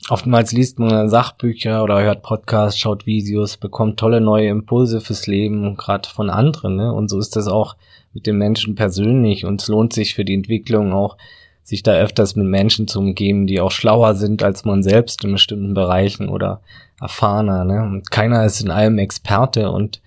oftmals 0.10 0.52
liest 0.52 0.80
man 0.80 1.10
Sachbücher 1.10 1.84
oder 1.84 2.02
hört 2.02 2.24
Podcasts, 2.24 2.80
schaut 2.80 3.06
Videos, 3.06 3.58
bekommt 3.58 4.00
tolle 4.00 4.22
neue 4.22 4.50
Impulse 4.50 5.02
fürs 5.02 5.28
Leben, 5.28 5.76
gerade 5.78 6.10
von 6.10 6.30
anderen. 6.30 6.76
Ne? 6.76 6.93
Und 6.93 7.10
so 7.10 7.20
ist 7.20 7.36
das 7.36 7.48
auch 7.48 7.76
mit 8.14 8.26
den 8.28 8.38
Menschen 8.38 8.76
persönlich. 8.76 9.46
Und 9.46 9.62
es 9.62 9.68
lohnt 9.68 9.93
sich 9.93 10.16
für 10.16 10.26
die 10.26 10.34
Entwicklung 10.34 10.93
auch, 10.93 11.18
sich 11.64 11.82
da 11.82 11.93
öfters 11.93 12.36
mit 12.36 12.46
Menschen 12.46 12.88
zu 12.88 13.00
umgeben, 13.00 13.48
die 13.48 13.60
auch 13.60 13.72
schlauer 13.72 14.14
sind 14.14 14.43
als 14.43 14.66
man 14.66 14.84
selbst 14.84 15.24
in 15.24 15.32
bestimmten 15.32 15.74
Bereichen 15.74 16.30
oder 16.30 16.62
erfahrener. 17.02 17.64
Ne? 17.66 17.82
Und 17.82 18.12
keiner 18.12 18.46
ist 18.46 18.62
in 18.62 18.70
allem 18.70 19.00
Experte 19.00 19.72
und 19.72 20.02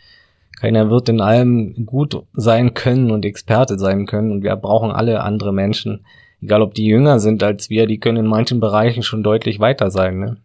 keiner 0.61 0.91
wird 0.91 1.09
in 1.09 1.21
allem 1.21 1.87
gut 1.87 2.23
sein 2.33 2.75
können 2.75 3.11
und 3.11 3.25
Experte 3.25 3.79
sein 3.79 4.07
können 4.07 4.33
und 4.33 4.43
wir 4.43 4.55
brauchen 4.57 4.91
alle 4.91 5.23
andere 5.23 5.53
Menschen, 5.53 6.05
egal 6.41 6.63
ob 6.63 6.75
die 6.75 6.87
jünger 6.87 7.19
sind 7.19 7.43
als 7.43 7.71
wir, 7.71 7.87
die 7.87 7.99
können 7.99 8.19
in 8.19 8.27
manchen 8.27 8.61
Bereichen 8.61 9.03
schon 9.03 9.23
deutlich 9.23 9.61
weiter 9.61 9.91
sein. 9.91 10.19
Ne? 10.19 10.37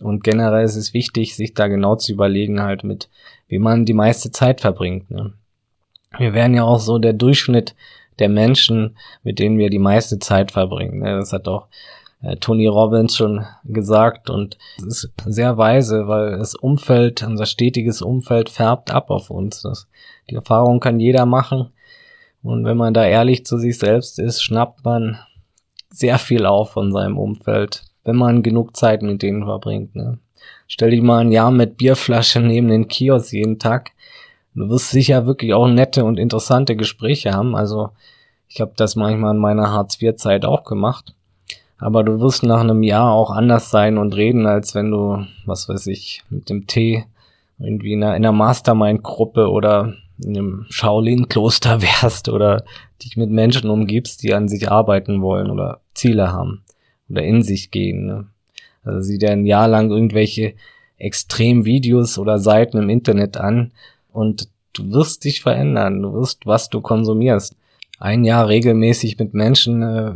Und 0.00 0.22
generell 0.22 0.64
ist 0.64 0.76
es 0.76 0.94
wichtig, 0.94 1.34
sich 1.34 1.54
da 1.54 1.66
genau 1.68 1.96
zu 1.96 2.12
überlegen, 2.12 2.62
halt 2.62 2.84
mit, 2.84 3.08
wie 3.48 3.58
man 3.58 3.84
die 3.84 3.94
meiste 3.94 4.30
Zeit 4.30 4.60
verbringt. 4.60 5.10
Ne? 5.10 5.32
Wir 6.16 6.34
wären 6.34 6.54
ja 6.54 6.64
auch 6.64 6.80
so 6.80 6.98
der 6.98 7.12
Durchschnitt 7.12 7.74
der 8.18 8.28
Menschen, 8.28 8.96
mit 9.22 9.38
denen 9.38 9.58
wir 9.58 9.70
die 9.70 9.78
meiste 9.78 10.18
Zeit 10.18 10.50
verbringen. 10.52 11.00
Ne? 11.00 11.16
Das 11.16 11.32
hat 11.32 11.46
doch 11.46 11.68
äh, 12.22 12.36
Tony 12.36 12.66
Robbins 12.66 13.16
schon 13.16 13.44
gesagt 13.64 14.28
und 14.28 14.58
es 14.78 15.04
ist 15.04 15.12
sehr 15.24 15.56
weise, 15.56 16.08
weil 16.08 16.38
das 16.38 16.54
Umfeld, 16.54 17.22
unser 17.22 17.46
stetiges 17.46 18.02
Umfeld 18.02 18.50
färbt 18.50 18.90
ab 18.90 19.10
auf 19.10 19.30
uns. 19.30 19.62
Das, 19.62 19.88
die 20.28 20.34
Erfahrung 20.34 20.80
kann 20.80 21.00
jeder 21.00 21.26
machen 21.26 21.70
und 22.42 22.64
wenn 22.64 22.76
man 22.76 22.94
da 22.94 23.04
ehrlich 23.04 23.44
zu 23.46 23.58
sich 23.58 23.78
selbst 23.78 24.18
ist, 24.18 24.42
schnappt 24.42 24.84
man 24.84 25.18
sehr 25.90 26.18
viel 26.18 26.46
auf 26.46 26.72
von 26.72 26.92
seinem 26.92 27.18
Umfeld, 27.18 27.84
wenn 28.04 28.16
man 28.16 28.42
genug 28.42 28.76
Zeit 28.76 29.02
mit 29.02 29.22
denen 29.22 29.44
verbringt. 29.44 29.94
Ne? 29.96 30.18
Stell 30.66 30.90
dich 30.90 31.02
mal 31.02 31.18
ein 31.18 31.32
Jahr 31.32 31.50
mit 31.50 31.76
Bierflasche 31.76 32.40
neben 32.40 32.68
den 32.68 32.88
Kiosk 32.88 33.32
jeden 33.32 33.58
Tag. 33.58 33.92
Du 34.54 34.68
wirst 34.68 34.90
sicher 34.90 35.26
wirklich 35.26 35.54
auch 35.54 35.68
nette 35.68 36.04
und 36.04 36.18
interessante 36.18 36.76
Gespräche 36.76 37.32
haben. 37.32 37.54
Also 37.54 37.90
ich 38.48 38.60
habe 38.60 38.72
das 38.76 38.96
manchmal 38.96 39.34
in 39.34 39.40
meiner 39.40 39.70
Hartz-IV-Zeit 39.70 40.44
auch 40.44 40.64
gemacht. 40.64 41.14
Aber 41.78 42.02
du 42.02 42.20
wirst 42.20 42.42
nach 42.42 42.60
einem 42.60 42.82
Jahr 42.82 43.12
auch 43.12 43.30
anders 43.30 43.70
sein 43.70 43.98
und 43.98 44.16
reden, 44.16 44.46
als 44.46 44.74
wenn 44.74 44.90
du, 44.90 45.24
was 45.46 45.68
weiß 45.68 45.86
ich, 45.86 46.24
mit 46.28 46.50
dem 46.50 46.66
Tee 46.66 47.04
irgendwie 47.58 47.92
in 47.92 48.02
einer, 48.02 48.16
in 48.16 48.24
einer 48.24 48.32
Mastermind-Gruppe 48.32 49.48
oder 49.48 49.94
in 50.22 50.36
einem 50.36 50.66
Shaolin-Kloster 50.70 51.80
wärst 52.02 52.28
oder 52.28 52.64
dich 53.02 53.16
mit 53.16 53.30
Menschen 53.30 53.70
umgibst, 53.70 54.22
die 54.22 54.34
an 54.34 54.48
sich 54.48 54.70
arbeiten 54.70 55.22
wollen 55.22 55.50
oder 55.50 55.80
Ziele 55.94 56.32
haben 56.32 56.64
oder 57.08 57.22
in 57.22 57.42
sich 57.42 57.70
gehen. 57.70 58.06
Ne? 58.06 58.26
Also 58.84 59.00
sieh 59.00 59.18
dir 59.18 59.30
ein 59.30 59.46
Jahr 59.46 59.68
lang 59.68 59.90
irgendwelche 59.90 60.54
Extremvideos 60.98 62.18
oder 62.18 62.38
Seiten 62.38 62.78
im 62.78 62.90
Internet 62.90 63.36
an 63.36 63.72
und 64.12 64.48
du 64.72 64.92
wirst 64.92 65.24
dich 65.24 65.40
verändern, 65.40 66.02
du 66.02 66.12
wirst, 66.12 66.46
was 66.46 66.68
du 66.68 66.80
konsumierst. 66.80 67.56
Ein 67.98 68.24
Jahr 68.24 68.48
regelmäßig 68.48 69.18
mit 69.18 69.34
Menschen, 69.34 69.82
äh, 69.82 70.12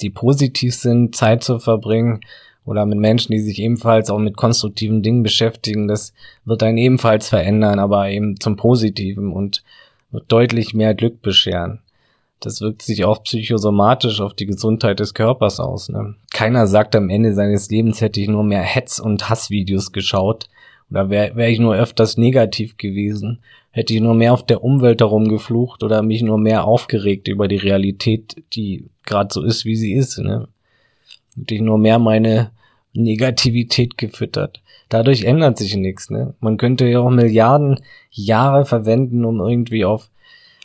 die 0.00 0.10
positiv 0.10 0.74
sind, 0.74 1.16
Zeit 1.16 1.42
zu 1.42 1.58
verbringen 1.58 2.20
oder 2.64 2.86
mit 2.86 2.98
Menschen, 2.98 3.32
die 3.32 3.40
sich 3.40 3.60
ebenfalls 3.60 4.10
auch 4.10 4.18
mit 4.18 4.36
konstruktiven 4.36 5.02
Dingen 5.02 5.22
beschäftigen, 5.22 5.88
das 5.88 6.12
wird 6.44 6.62
einen 6.62 6.78
ebenfalls 6.78 7.28
verändern, 7.28 7.78
aber 7.78 8.10
eben 8.10 8.38
zum 8.40 8.56
Positiven 8.56 9.32
und 9.32 9.64
wird 10.10 10.30
deutlich 10.30 10.74
mehr 10.74 10.94
Glück 10.94 11.22
bescheren. 11.22 11.80
Das 12.40 12.60
wirkt 12.60 12.82
sich 12.82 13.04
auch 13.04 13.22
psychosomatisch 13.24 14.20
auf 14.20 14.34
die 14.34 14.46
Gesundheit 14.46 15.00
des 15.00 15.14
Körpers 15.14 15.58
aus. 15.58 15.88
Ne? 15.88 16.14
Keiner 16.32 16.66
sagt 16.66 16.94
am 16.94 17.10
Ende 17.10 17.34
seines 17.34 17.68
Lebens 17.70 18.00
hätte 18.00 18.20
ich 18.20 18.28
nur 18.28 18.44
mehr 18.44 18.62
Hetz- 18.62 19.00
und 19.00 19.28
Hassvideos 19.28 19.92
geschaut 19.92 20.48
oder 20.90 21.10
wäre 21.10 21.36
wär 21.36 21.48
ich 21.48 21.58
nur 21.58 21.74
öfters 21.74 22.16
negativ 22.16 22.76
gewesen, 22.76 23.40
hätte 23.70 23.92
ich 23.92 24.00
nur 24.00 24.14
mehr 24.14 24.32
auf 24.32 24.46
der 24.46 24.62
Umwelt 24.62 25.00
herumgeflucht 25.00 25.82
oder 25.82 26.02
mich 26.02 26.22
nur 26.22 26.38
mehr 26.38 26.64
aufgeregt 26.64 27.28
über 27.28 27.48
die 27.48 27.56
Realität, 27.56 28.36
die 28.54 28.86
gerade 29.04 29.28
so 29.32 29.42
ist, 29.42 29.64
wie 29.64 29.76
sie 29.76 29.92
ist. 29.92 30.18
Ne? 30.18 30.48
Hätte 31.36 31.54
ich 31.54 31.60
nur 31.60 31.78
mehr 31.78 31.98
meine 31.98 32.52
Negativität 32.92 33.98
gefüttert. 33.98 34.62
Dadurch 34.88 35.24
ändert 35.24 35.58
sich 35.58 35.76
nichts. 35.76 36.08
Ne? 36.08 36.34
Man 36.40 36.56
könnte 36.56 36.86
ja 36.86 37.00
auch 37.00 37.10
Milliarden 37.10 37.80
Jahre 38.10 38.64
verwenden, 38.64 39.24
um 39.24 39.40
irgendwie 39.40 39.84
auf 39.84 40.10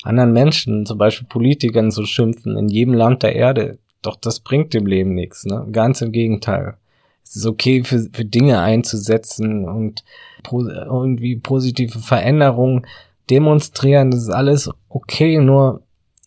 anderen 0.03 0.33
Menschen, 0.33 0.85
zum 0.85 0.97
Beispiel 0.97 1.27
Politikern 1.27 1.91
zu 1.91 2.05
schimpfen, 2.05 2.57
in 2.57 2.67
jedem 2.67 2.93
Land 2.93 3.23
der 3.23 3.35
Erde. 3.35 3.79
Doch 4.01 4.15
das 4.17 4.39
bringt 4.39 4.73
dem 4.73 4.85
Leben 4.85 5.13
nichts. 5.15 5.45
Ne? 5.45 5.65
Ganz 5.71 6.01
im 6.01 6.11
Gegenteil. 6.11 6.75
Es 7.23 7.37
ist 7.37 7.45
okay, 7.45 7.83
für, 7.83 8.07
für 8.11 8.25
Dinge 8.25 8.59
einzusetzen 8.59 9.67
und 9.67 10.03
po 10.43 10.67
irgendwie 10.67 11.37
positive 11.37 11.99
Veränderungen 11.99 12.85
demonstrieren. 13.29 14.11
Das 14.11 14.23
ist 14.23 14.29
alles 14.29 14.69
okay, 14.89 15.39
nur 15.39 15.81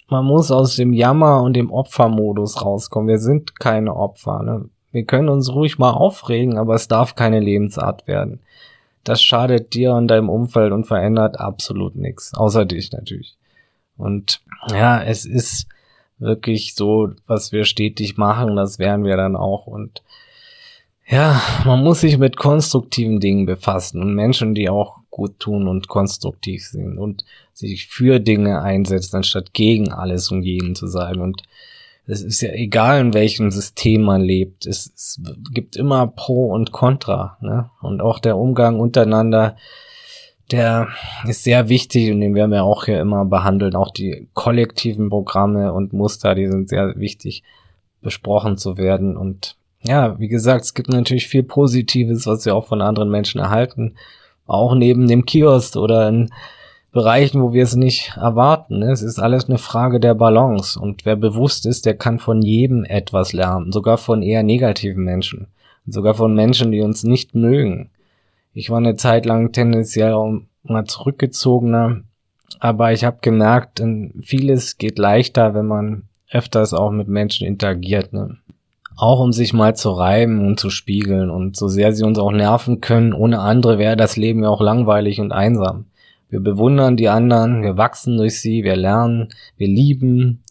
man 0.09 0.25
muss 0.25 0.51
aus 0.51 0.77
dem 0.77 0.93
Jammer 0.93 1.43
und 1.43 1.55
dem 1.55 1.71
Opfermodus 1.71 2.63
rauskommen. 2.63 3.09
Wir 3.09 3.19
sind 3.19 3.59
keine 3.59 3.95
Opfer. 3.95 4.43
Ne? 4.43 4.69
Wir 4.93 5.05
können 5.05 5.29
uns 5.29 5.53
ruhig 5.53 5.79
mal 5.79 5.91
aufregen, 5.91 6.57
aber 6.57 6.75
es 6.75 6.89
darf 6.89 7.15
keine 7.15 7.41
Lebensart 7.41 8.07
werden. 8.07 8.41
Das 9.05 9.23
schadet 9.23 9.75
dir 9.75 9.93
und 9.93 10.09
deinem 10.09 10.29
Umfeld 10.29 10.73
und 10.73 10.87
verändert 10.87 11.39
absolut 11.39 11.97
nichts. 11.97 12.35
Außer 12.35 12.65
dich 12.65 12.93
natürlich. 12.93 13.37
Und 13.97 14.41
ja, 14.71 15.03
es 15.03 15.25
ist 15.25 15.67
wirklich 16.19 16.75
so, 16.75 17.11
was 17.27 17.53
wir 17.53 17.65
stetig 17.65 18.17
machen, 18.17 18.57
das 18.57 18.79
werden 18.79 19.05
wir 19.05 19.17
dann 19.17 19.37
auch. 19.37 19.67
Und 19.67 20.03
ja, 21.09 21.41
man 21.65 21.83
muss 21.83 22.01
sich 22.01 22.19
mit 22.19 22.37
konstruktiven 22.37 23.21
Dingen 23.21 23.47
befassen 23.47 24.01
und 24.01 24.15
Menschen, 24.15 24.55
die 24.55 24.69
auch 24.69 24.99
gut 25.11 25.39
tun 25.39 25.69
und 25.69 25.89
konstruktiv 25.89 26.67
sind 26.67 26.99
und 26.99 27.25
sich 27.53 27.87
für 27.87 28.21
Dinge 28.21 28.61
einsetzen, 28.61 29.17
anstatt 29.17 29.55
gegen 29.55 29.93
alles 29.93 30.31
und 30.31 30.43
jeden 30.43 30.75
zu 30.75 30.89
sein. 30.89 31.21
Und 31.21 31.43
es 32.07 32.23
ist 32.23 32.41
ja 32.41 32.51
egal, 32.51 33.01
in 33.01 33.15
welchem 33.15 33.51
System 33.51 34.03
man 34.03 34.21
lebt. 34.21 34.67
Es, 34.67 34.93
es 34.95 35.21
gibt 35.53 35.77
immer 35.77 36.07
Pro 36.07 36.53
und 36.53 36.73
Contra. 36.73 37.39
Ne? 37.41 37.71
Und 37.81 38.01
auch 38.01 38.19
der 38.19 38.37
Umgang 38.37 38.79
untereinander, 38.79 39.57
der 40.51 40.89
ist 41.27 41.45
sehr 41.45 41.69
wichtig 41.69 42.11
und 42.13 42.21
den 42.21 42.35
werden 42.35 42.53
wir 42.53 42.65
auch 42.65 42.85
hier 42.85 43.01
immer 43.01 43.25
behandeln. 43.25 43.75
Auch 43.75 43.91
die 43.91 44.29
kollektiven 44.35 45.09
Programme 45.11 45.73
und 45.73 45.93
Muster, 45.93 46.35
die 46.35 46.47
sind 46.47 46.69
sehr 46.69 46.95
wichtig 46.97 47.43
besprochen 48.01 48.57
zu 48.57 48.77
werden. 48.77 49.17
Und 49.17 49.57
ja, 49.83 50.19
wie 50.19 50.29
gesagt, 50.29 50.65
es 50.65 50.75
gibt 50.75 50.89
natürlich 50.89 51.27
viel 51.27 51.43
Positives, 51.43 52.27
was 52.27 52.45
wir 52.45 52.55
auch 52.55 52.67
von 52.67 52.81
anderen 52.81 53.11
Menschen 53.11 53.41
erhalten. 53.41 53.97
Auch 54.47 54.75
neben 54.75 55.09
dem 55.09 55.27
Kiosk 55.27 55.77
oder 55.77 56.09
in 56.09 56.31
Bereichen, 56.93 57.43
wo 57.43 57.53
wir 57.53 57.65
es 57.65 57.75
nicht 57.75 58.17
erwarten. 58.17 58.79
Ne? 58.79 58.91
Es 58.91 59.03
ist 59.03 59.19
alles 59.19 59.49
eine 59.49 59.59
Frage 59.59 60.01
der 60.01 60.15
Balance. 60.15 60.79
Und 60.79 61.05
wer 61.05 61.17
bewusst 61.17 61.67
ist, 61.67 61.85
der 61.85 61.95
kann 61.95 62.21
von 62.21 62.41
jedem 62.41 62.85
etwas 62.85 63.33
lernen, 63.33 63.73
sogar 63.73 63.99
von 63.99 64.23
eher 64.23 64.43
negativen 64.43 65.05
Menschen. 65.05 65.49
Sogar 65.87 66.15
von 66.15 66.35
Menschen, 66.35 66.73
die 66.73 66.81
uns 66.81 67.03
nicht 67.03 67.35
mögen. 67.35 67.91
Ich 68.59 68.71
war 68.71 68.79
eine 68.79 68.97
Zeit 68.97 69.27
lang 69.27 69.53
tendenziell 69.53 70.15
mal 70.63 70.85
zurückgezogener, 70.87 72.01
aber 72.59 72.91
ich 72.91 73.05
habe 73.05 73.19
gemerkt, 73.21 73.83
vieles 74.23 74.79
geht 74.79 74.97
leichter, 74.97 75.53
wenn 75.53 75.67
man 75.67 76.05
öfters 76.31 76.73
auch 76.73 76.91
mit 76.91 77.07
Menschen 77.07 77.47
interagiert. 77.47 78.15
Ne? 78.15 78.39
Auch 78.97 79.21
um 79.21 79.35
sich 79.35 79.53
mal 79.53 79.77
zu 79.77 79.91
reiben 79.91 80.47
und 80.47 80.59
zu 80.59 80.71
spiegeln. 80.71 81.29
Und 81.29 81.55
so 81.55 81.69
sehr 81.69 81.93
sie 81.93 82.03
uns 82.03 82.19
auch 82.19 82.33
nerven 82.33 82.81
können, 82.81 83.13
ohne 83.13 83.41
andere 83.41 83.77
wäre 83.77 83.95
das 83.95 84.17
Leben 84.17 84.43
ja 84.43 84.49
auch 84.49 84.63
langweilig 84.63 85.21
und 85.21 85.33
einsam. 85.33 85.85
Wir 86.31 86.41
bewundern 86.41 86.97
die 86.97 87.11
anderen, 87.11 87.63
wir 87.63 87.77
wachsen 87.77 88.17
durch 88.17 88.41
sie, 88.41 88.65
wir 88.65 88.77
lernen, 88.77 89.35
wir 89.59 89.69
lieben. 89.69 90.43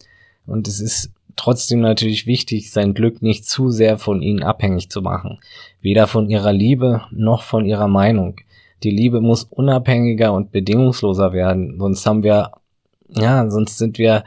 Und 0.46 0.68
es 0.68 0.80
ist 0.80 1.10
trotzdem 1.34 1.80
natürlich 1.80 2.28
wichtig, 2.28 2.70
sein 2.70 2.94
Glück 2.94 3.20
nicht 3.20 3.46
zu 3.46 3.70
sehr 3.70 3.98
von 3.98 4.22
ihnen 4.22 4.44
abhängig 4.44 4.90
zu 4.90 5.02
machen. 5.02 5.40
Weder 5.86 6.08
von 6.08 6.28
ihrer 6.28 6.52
Liebe 6.52 7.02
noch 7.12 7.44
von 7.44 7.64
ihrer 7.64 7.86
Meinung. 7.86 8.40
Die 8.82 8.90
Liebe 8.90 9.20
muss 9.20 9.44
unabhängiger 9.44 10.32
und 10.32 10.50
bedingungsloser 10.50 11.32
werden, 11.32 11.78
sonst 11.78 12.04
haben 12.04 12.24
wir, 12.24 12.50
ja, 13.08 13.48
sonst 13.48 13.78
sind 13.78 13.96
wir 13.96 14.24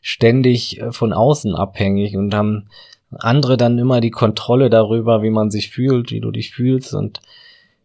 ständig 0.00 0.80
äh, 0.80 0.90
von 0.90 1.12
außen 1.12 1.54
abhängig 1.54 2.16
und 2.16 2.34
haben 2.34 2.70
andere 3.10 3.58
dann 3.58 3.78
immer 3.78 4.00
die 4.00 4.10
Kontrolle 4.10 4.70
darüber, 4.70 5.22
wie 5.22 5.28
man 5.28 5.50
sich 5.50 5.68
fühlt, 5.68 6.12
wie 6.12 6.20
du 6.20 6.30
dich 6.30 6.50
fühlst 6.50 6.94
und 6.94 7.20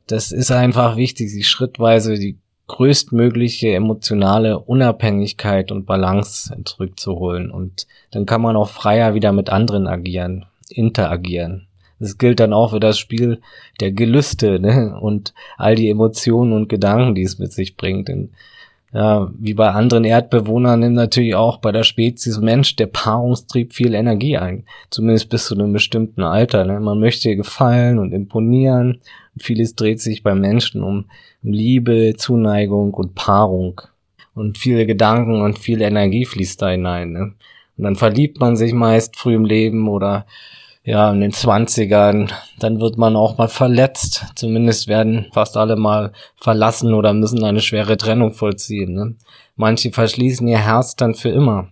das 0.08 0.32
ist 0.32 0.52
einfach 0.52 0.96
wichtig, 0.96 1.30
sich 1.30 1.50
schrittweise 1.50 2.14
die 2.16 2.38
größtmögliche 2.68 3.74
emotionale 3.74 4.58
Unabhängigkeit 4.58 5.70
und 5.70 5.86
Balance 5.86 6.56
zurückzuholen. 6.64 7.52
Und 7.52 7.88
dann 8.12 8.26
kann 8.26 8.42
man 8.42 8.56
auch 8.56 8.70
freier 8.70 9.16
wieder 9.16 9.34
mit 9.34 9.50
anderen 9.50 9.86
agieren, 9.86 10.46
interagieren. 10.70 11.68
Das 12.00 12.18
gilt 12.18 12.40
dann 12.40 12.54
auch 12.54 12.72
für 12.72 12.80
das 12.80 13.00
Spiel 13.00 13.42
der 13.80 13.92
Gelüste 13.92 14.60
ne? 14.60 14.98
und 15.00 15.34
all 15.58 15.76
die 15.76 15.90
Emotionen 15.90 16.54
und 16.54 16.70
Gedanken, 16.70 17.16
die 17.16 17.24
es 17.24 17.40
mit 17.40 17.52
sich 17.52 17.76
bringt. 17.76 18.08
Denn 18.08 18.30
ja, 18.94 19.30
wie 19.38 19.54
bei 19.54 19.70
anderen 19.70 20.06
Erdbewohnern 20.06 20.80
nimmt 20.80 20.96
natürlich 20.96 21.36
auch 21.36 21.58
bei 21.58 21.72
der 21.72 21.84
Spezies 21.84 22.40
Mensch 22.40 22.76
der 22.78 22.88
Paarungstrieb 22.88 23.74
viel 23.74 23.94
Energie 23.94 24.38
ein. 24.38 24.64
Zumindest 24.90 25.30
bis 25.30 25.48
zu 25.48 25.56
einem 25.56 25.74
bestimmten 25.74 26.24
Alter. 26.24 26.66
Ne? 26.66 26.80
Man 26.80 27.00
möchte 27.00 27.36
gefallen 27.36 28.00
und 28.00 28.14
imponieren. 28.14 29.02
Und 29.36 29.44
vieles 29.44 29.76
dreht 29.76 30.00
sich 30.00 30.24
beim 30.24 30.40
Menschen 30.40 30.84
um 30.84 31.06
Liebe, 31.44 32.14
Zuneigung 32.16 32.94
und 32.94 33.14
Paarung. 33.14 33.82
Und 34.34 34.58
viele 34.58 34.86
Gedanken 34.86 35.42
und 35.42 35.60
viel 35.60 35.82
Energie 35.82 36.26
fließt 36.26 36.62
da 36.62 36.70
hinein. 36.70 37.12
Ne? 37.12 37.34
Und 37.78 37.84
dann 37.84 37.96
verliebt 37.96 38.40
man 38.40 38.56
sich 38.56 38.74
meist 38.74 39.18
früh 39.18 39.36
im 39.36 39.46
Leben 39.46 39.88
oder 39.90 40.26
ja, 40.88 41.12
in 41.12 41.20
den 41.20 41.34
Zwanzigern, 41.34 42.32
dann 42.60 42.80
wird 42.80 42.98
man 42.98 43.18
auch 43.18 43.38
mal 43.38 43.50
verletzt. 43.50 44.26
Zumindest 44.36 44.88
werden 44.88 45.26
fast 45.34 45.58
alle 45.58 45.76
mal 45.76 46.14
verlassen 46.38 46.94
oder 46.94 47.12
müssen 47.12 47.44
eine 47.44 47.60
schwere 47.60 47.98
Trennung 47.98 48.32
vollziehen. 48.32 48.94
Ne? 48.94 49.16
Manche 49.58 49.92
verschließen 49.92 50.48
ihr 50.48 50.60
Herz 50.60 50.96
dann 50.96 51.14
für 51.14 51.28
immer. 51.28 51.68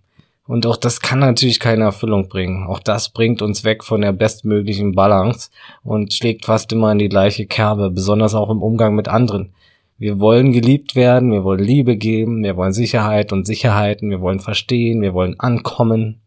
Und 0.48 0.66
auch 0.68 0.76
das 0.76 1.00
kann 1.00 1.20
natürlich 1.20 1.62
keine 1.62 1.86
Erfüllung 1.86 2.28
bringen. 2.28 2.68
Auch 2.68 2.80
das 2.80 3.08
bringt 3.08 3.42
uns 3.42 3.64
weg 3.64 3.86
von 3.86 4.02
der 4.02 4.12
bestmöglichen 4.12 4.92
Balance 4.92 5.50
und 5.82 6.14
schlägt 6.14 6.44
fast 6.44 6.74
immer 6.74 6.92
in 6.92 6.98
die 6.98 7.08
gleiche 7.08 7.46
Kerbe, 7.46 7.92
besonders 7.92 8.36
auch 8.36 8.50
im 8.50 8.62
Umgang 8.62 8.96
mit 8.96 9.08
anderen. 9.08 9.54
Wir 9.98 10.20
wollen 10.20 10.52
geliebt 10.52 10.94
werden, 10.94 11.32
wir 11.32 11.46
wollen 11.46 11.64
Liebe 11.64 11.96
geben, 11.96 12.44
wir 12.44 12.58
wollen 12.58 12.74
Sicherheit 12.74 13.32
und 13.32 13.48
Sicherheiten, 13.48 14.10
wir 14.10 14.20
wollen 14.20 14.42
verstehen, 14.42 15.02
wir 15.02 15.14
wollen 15.14 15.40
ankommen. 15.40 16.20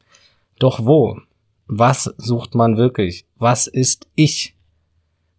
Doch 0.58 0.86
wo? 0.86 1.18
Was 1.70 2.04
sucht 2.16 2.54
man 2.54 2.78
wirklich? 2.78 3.26
Was 3.36 3.66
ist 3.66 4.08
ich? 4.14 4.56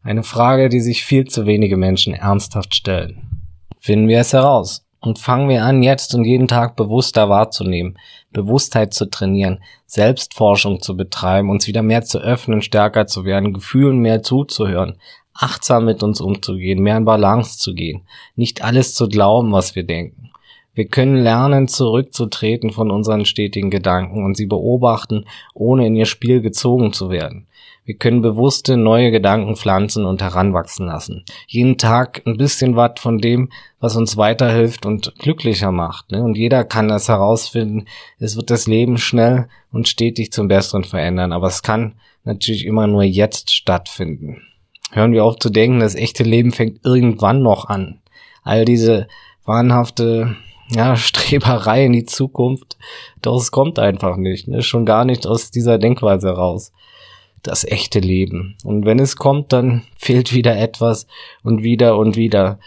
Eine 0.03 0.21
Frage, 0.21 0.69
die 0.69 0.79
sich 0.79 1.03
viel 1.03 1.25
zu 1.25 1.47
wenige 1.47 1.75
Menschen 1.75 2.13
ernsthaft 2.13 2.75
stellen. 2.75 3.47
Finden 3.79 4.07
wir 4.07 4.19
es 4.19 4.31
heraus. 4.31 4.85
Und 5.01 5.17
fangen 5.17 5.49
wir 5.49 5.63
an, 5.63 5.81
jetzt 5.81 6.13
und 6.13 6.25
jeden 6.25 6.47
Tag 6.47 6.75
bewusster 6.75 7.29
wahrzunehmen, 7.29 7.97
Bewusstheit 8.31 8.93
zu 8.93 9.09
trainieren, 9.09 9.63
Selbstforschung 9.85 10.81
zu 10.81 10.95
betreiben, 10.95 11.49
uns 11.49 11.67
wieder 11.67 11.81
mehr 11.81 12.03
zu 12.03 12.19
öffnen, 12.19 12.61
stärker 12.61 13.07
zu 13.07 13.23
werden, 13.23 13.53
Gefühlen 13.53 13.99
mehr 13.99 14.21
zuzuhören, 14.23 14.99
achtsam 15.33 15.85
mit 15.85 16.03
uns 16.03 16.19
umzugehen, 16.19 16.83
mehr 16.83 16.97
in 16.97 17.05
Balance 17.05 17.57
zu 17.57 17.73
gehen, 17.73 18.05
nicht 18.35 18.61
alles 18.61 18.93
zu 18.93 19.07
glauben, 19.07 19.53
was 19.53 19.73
wir 19.73 19.83
denken. 19.83 20.28
Wir 20.79 20.87
können 20.87 21.17
lernen, 21.17 21.67
zurückzutreten 21.67 22.69
von 22.69 22.89
unseren 22.89 23.25
stetigen 23.25 23.69
Gedanken 23.69 24.23
und 24.23 24.37
sie 24.37 24.45
beobachten, 24.45 25.25
ohne 25.53 25.85
in 25.85 25.93
ihr 25.97 26.05
Spiel 26.05 26.39
gezogen 26.39 26.93
zu 26.93 27.09
werden. 27.09 27.47
Wir 27.83 27.97
können 27.97 28.21
bewusste 28.21 28.77
neue 28.77 29.11
Gedanken 29.11 29.57
pflanzen 29.57 30.05
und 30.05 30.21
heranwachsen 30.21 30.85
lassen. 30.85 31.25
Jeden 31.47 31.77
Tag 31.77 32.21
ein 32.25 32.37
bisschen 32.37 32.77
was 32.77 32.93
von 32.97 33.17
dem, 33.17 33.49
was 33.81 33.97
uns 33.97 34.15
weiterhilft 34.15 34.85
und 34.85 35.13
glücklicher 35.19 35.73
macht. 35.73 36.11
Ne? 36.11 36.23
Und 36.23 36.37
jeder 36.37 36.63
kann 36.63 36.87
das 36.87 37.09
herausfinden. 37.09 37.87
Es 38.17 38.37
wird 38.37 38.49
das 38.49 38.65
Leben 38.65 38.97
schnell 38.97 39.49
und 39.73 39.89
stetig 39.89 40.31
zum 40.31 40.47
Besseren 40.47 40.85
verändern. 40.85 41.33
Aber 41.33 41.47
es 41.47 41.61
kann 41.61 41.95
natürlich 42.23 42.65
immer 42.65 42.87
nur 42.87 43.03
jetzt 43.03 43.53
stattfinden. 43.53 44.43
Hören 44.93 45.11
wir 45.11 45.25
auf 45.25 45.39
zu 45.39 45.49
denken, 45.49 45.81
das 45.81 45.95
echte 45.95 46.23
Leben 46.23 46.53
fängt 46.53 46.85
irgendwann 46.85 47.41
noch 47.41 47.65
an. 47.65 47.99
All 48.43 48.63
diese 48.63 49.09
wahnhafte 49.43 50.37
ja, 50.69 50.95
Streberei 50.97 51.85
in 51.85 51.93
die 51.93 52.05
Zukunft, 52.05 52.77
doch 53.21 53.37
es 53.37 53.51
kommt 53.51 53.79
einfach 53.79 54.17
nicht. 54.17 54.47
Ne? 54.47 54.61
Schon 54.61 54.85
gar 54.85 55.05
nicht 55.05 55.27
aus 55.27 55.51
dieser 55.51 55.77
Denkweise 55.77 56.29
raus 56.29 56.71
das 57.43 57.63
echte 57.63 57.99
Leben. 57.99 58.55
Und 58.63 58.85
wenn 58.85 58.99
es 58.99 59.15
kommt, 59.15 59.53
dann 59.53 59.83
fehlt 59.97 60.33
wieder 60.33 60.57
etwas 60.57 61.07
und 61.43 61.63
wieder 61.63 61.97
und 61.97 62.15
wieder. 62.15 62.59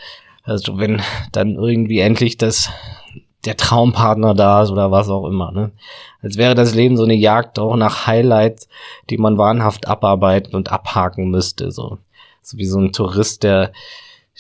Also 0.44 0.78
wenn 0.78 1.00
dann 1.30 1.55
irgendwie 1.55 2.00
endlich 2.00 2.36
das 2.36 2.70
der 3.44 3.57
Traumpartner 3.57 4.34
da 4.34 4.62
ist 4.62 4.70
oder 4.70 4.92
was 4.92 5.09
auch 5.09 5.26
immer. 5.26 5.50
Ne? 5.50 5.72
Als 6.22 6.36
wäre 6.36 6.55
das 6.55 6.76
Leben 6.76 6.96
so 6.96 7.03
eine 7.03 7.14
Jagd 7.14 7.59
auch 7.59 7.74
nach 7.74 8.07
Highlights, 8.07 8.68
die 9.11 9.18
man 9.18 9.36
wahnhaft 9.36 9.88
abarbeiten 9.88 10.55
und 10.55 10.70
abhaken 10.70 11.28
müsste. 11.28 11.72
So, 11.72 11.98
so 12.40 12.57
wie 12.59 12.66
so 12.66 12.78
ein 12.78 12.92
Tourist, 12.92 13.42
der, 13.42 13.72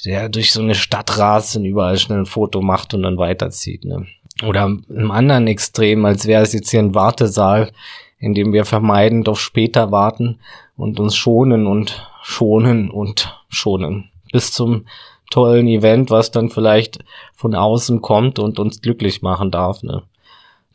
der 0.04 0.28
durch 0.28 0.52
so 0.52 0.60
eine 0.60 0.74
Stadt 0.74 1.18
rast 1.18 1.56
und 1.56 1.64
überall 1.64 1.98
schnell 1.98 2.20
ein 2.20 2.26
Foto 2.26 2.60
macht 2.60 2.94
und 2.94 3.02
dann 3.02 3.18
weiterzieht. 3.18 3.84
Ne? 3.84 4.06
Oder 4.46 4.64
im 4.88 5.10
anderen 5.10 5.46
Extrem, 5.46 6.04
als 6.04 6.26
wäre 6.26 6.42
es 6.42 6.52
jetzt 6.52 6.70
hier 6.70 6.80
ein 6.80 6.94
Wartesaal, 6.94 7.72
indem 8.18 8.52
wir 8.52 8.64
vermeidend 8.64 9.28
auf 9.28 9.40
später 9.40 9.90
warten 9.90 10.38
und 10.76 10.98
uns 10.98 11.14
schonen 11.14 11.66
und 11.66 12.08
schonen 12.22 12.90
und 12.90 13.38
schonen. 13.48 14.10
Bis 14.32 14.52
zum 14.52 14.86
tollen 15.30 15.66
Event, 15.66 16.10
was 16.10 16.30
dann 16.30 16.50
vielleicht 16.50 16.98
von 17.34 17.54
außen 17.54 18.00
kommt 18.00 18.38
und 18.38 18.58
uns 18.58 18.80
glücklich 18.80 19.22
machen 19.22 19.50
darf. 19.50 19.82
Ne? 19.82 20.02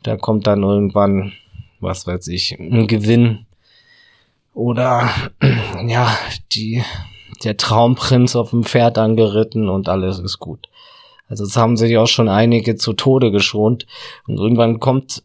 Da 0.02 0.16
kommt 0.16 0.46
dann 0.46 0.62
irgendwann, 0.62 1.32
was 1.80 2.06
weiß 2.06 2.28
ich, 2.28 2.58
ein 2.58 2.86
Gewinn 2.86 3.46
oder 4.52 5.08
ja, 5.86 6.16
die, 6.52 6.82
der 7.44 7.56
Traumprinz 7.56 8.36
auf 8.36 8.50
dem 8.50 8.64
Pferd 8.64 8.98
angeritten 8.98 9.68
und 9.68 9.88
alles 9.88 10.18
ist 10.18 10.38
gut. 10.38 10.68
Also 11.28 11.44
es 11.44 11.56
haben 11.56 11.76
sich 11.76 11.96
auch 11.98 12.06
schon 12.06 12.28
einige 12.28 12.76
zu 12.76 12.94
Tode 12.94 13.30
geschont 13.30 13.86
und 14.26 14.38
irgendwann 14.38 14.80
kommt, 14.80 15.22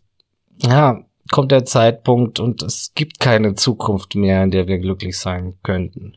ja, 0.61 1.03
kommt 1.31 1.51
der 1.51 1.65
Zeitpunkt 1.65 2.39
und 2.39 2.61
es 2.61 2.91
gibt 2.93 3.19
keine 3.19 3.55
Zukunft 3.55 4.15
mehr, 4.15 4.43
in 4.43 4.51
der 4.51 4.67
wir 4.67 4.79
glücklich 4.79 5.17
sein 5.17 5.55
könnten. 5.63 6.13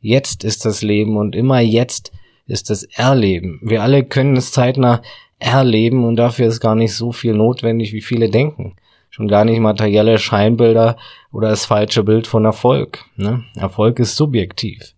Jetzt 0.00 0.44
ist 0.44 0.64
das 0.64 0.82
Leben 0.82 1.16
und 1.16 1.34
immer 1.34 1.60
jetzt 1.60 2.12
ist 2.46 2.70
das 2.70 2.84
Erleben. 2.84 3.60
Wir 3.62 3.82
alle 3.82 4.04
können 4.04 4.36
es 4.36 4.52
zeitnah 4.52 5.02
erleben 5.38 6.04
und 6.04 6.16
dafür 6.16 6.46
ist 6.46 6.60
gar 6.60 6.74
nicht 6.74 6.94
so 6.94 7.12
viel 7.12 7.34
notwendig, 7.34 7.92
wie 7.92 8.00
viele 8.00 8.30
denken. 8.30 8.76
Schon 9.10 9.28
gar 9.28 9.44
nicht 9.44 9.60
materielle 9.60 10.18
Scheinbilder 10.18 10.96
oder 11.32 11.48
das 11.48 11.64
falsche 11.64 12.04
Bild 12.04 12.26
von 12.26 12.44
Erfolg. 12.44 13.04
Ne? 13.16 13.44
Erfolg 13.56 13.98
ist 13.98 14.16
subjektiv. 14.16 14.94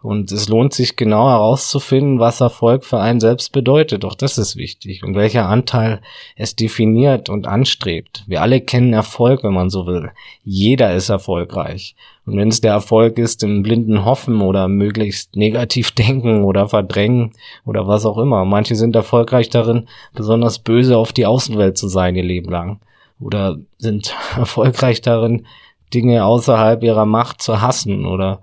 Und 0.00 0.30
es 0.30 0.48
lohnt 0.48 0.72
sich 0.74 0.94
genau 0.94 1.28
herauszufinden, 1.28 2.20
was 2.20 2.40
Erfolg 2.40 2.84
für 2.84 3.00
einen 3.00 3.18
selbst 3.18 3.50
bedeutet. 3.50 4.04
Doch 4.04 4.14
das 4.14 4.38
ist 4.38 4.54
wichtig. 4.54 5.02
Und 5.02 5.16
welcher 5.16 5.48
Anteil 5.48 6.00
es 6.36 6.54
definiert 6.54 7.28
und 7.28 7.48
anstrebt. 7.48 8.22
Wir 8.28 8.42
alle 8.42 8.60
kennen 8.60 8.92
Erfolg, 8.92 9.42
wenn 9.42 9.54
man 9.54 9.70
so 9.70 9.86
will. 9.86 10.12
Jeder 10.44 10.94
ist 10.94 11.08
erfolgreich. 11.08 11.96
Und 12.26 12.36
wenn 12.36 12.48
es 12.48 12.60
der 12.60 12.72
Erfolg 12.72 13.18
ist, 13.18 13.42
im 13.42 13.64
blinden 13.64 14.04
Hoffen 14.04 14.40
oder 14.40 14.68
möglichst 14.68 15.34
negativ 15.34 15.90
denken 15.94 16.44
oder 16.44 16.68
verdrängen 16.68 17.32
oder 17.64 17.88
was 17.88 18.06
auch 18.06 18.18
immer. 18.18 18.44
Manche 18.44 18.76
sind 18.76 18.94
erfolgreich 18.94 19.50
darin, 19.50 19.88
besonders 20.14 20.60
böse 20.60 20.96
auf 20.96 21.12
die 21.12 21.26
Außenwelt 21.26 21.76
zu 21.76 21.88
sein 21.88 22.14
ihr 22.14 22.22
Leben 22.22 22.52
lang. 22.52 22.78
Oder 23.18 23.58
sind 23.78 24.14
erfolgreich 24.36 25.00
darin, 25.00 25.44
Dinge 25.92 26.24
außerhalb 26.24 26.84
ihrer 26.84 27.06
Macht 27.06 27.42
zu 27.42 27.60
hassen 27.60 28.06
oder 28.06 28.40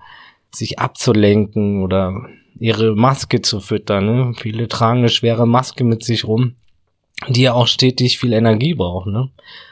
sich 0.56 0.80
abzulenken 0.80 1.84
oder 1.84 2.14
ihre 2.60 2.96
Maske 2.96 3.42
zu 3.42 3.60
füttern. 3.60 4.06
Ne? 4.06 4.34
Viele 4.38 4.68
tragen 4.68 5.00
eine 5.00 5.10
schwere 5.10 5.46
Maske 5.46 5.84
mit 5.84 6.04
sich 6.04 6.26
rum, 6.26 6.56
die 7.28 7.44
ja 7.44 7.54
auch 7.54 7.68
stetig 7.68 8.18
viel 8.18 8.34
Energie 8.34 8.74
braucht. 8.74 9.08
Ne? 9.08 9.30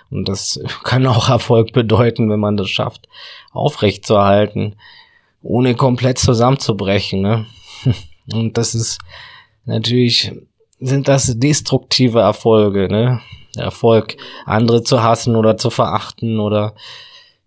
Und 0.10 0.28
das 0.30 0.60
kann 0.84 1.06
auch 1.08 1.30
Erfolg 1.30 1.74
bedeuten, 1.74 2.30
wenn 2.30 2.40
man 2.40 2.58
das 2.58 2.70
schafft, 2.70 3.08
aufrecht 3.52 4.06
zu 4.06 4.16
erhalten, 4.16 4.76
ohne 5.42 5.76
komplett 5.76 6.20
zusammenzubrechen. 6.20 7.22
Ne? 7.22 7.46
Und 8.34 8.58
das 8.58 8.76
ist 8.76 9.00
natürlich, 9.66 10.32
sind 10.80 11.08
das 11.08 11.38
destruktive 11.40 12.20
Erfolge, 12.20 12.88
ne? 12.90 13.22
Erfolg, 13.56 14.18
andere 14.46 14.82
zu 14.82 15.04
hassen 15.04 15.36
oder 15.36 15.58
zu 15.58 15.70
verachten 15.70 16.40
oder 16.40 16.74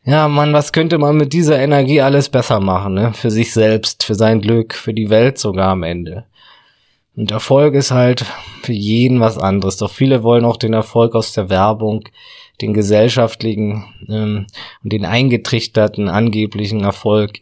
ja, 0.06 0.28
Mann, 0.28 0.52
was 0.52 0.72
könnte 0.72 0.98
man 0.98 1.16
mit 1.16 1.32
dieser 1.32 1.58
Energie 1.58 2.00
alles 2.00 2.28
besser 2.28 2.60
machen, 2.60 2.94
ne? 2.94 3.12
Für 3.12 3.30
sich 3.30 3.52
selbst, 3.52 4.04
für 4.04 4.14
sein 4.14 4.40
Glück, 4.40 4.74
für 4.74 4.94
die 4.94 5.10
Welt 5.10 5.36
sogar 5.36 5.70
am 5.70 5.82
Ende. 5.82 6.24
Und 7.16 7.32
Erfolg 7.32 7.74
ist 7.74 7.90
halt 7.90 8.24
für 8.62 8.72
jeden 8.72 9.18
was 9.20 9.36
anderes. 9.36 9.78
Doch 9.78 9.90
viele 9.90 10.22
wollen 10.22 10.44
auch 10.44 10.58
den 10.58 10.74
Erfolg 10.74 11.16
aus 11.16 11.32
der 11.32 11.50
Werbung, 11.50 12.08
den 12.60 12.72
gesellschaftlichen 12.72 13.84
ähm, 14.08 14.46
und 14.84 14.92
den 14.92 15.04
eingetrichterten 15.04 16.08
angeblichen 16.08 16.84
Erfolg 16.84 17.40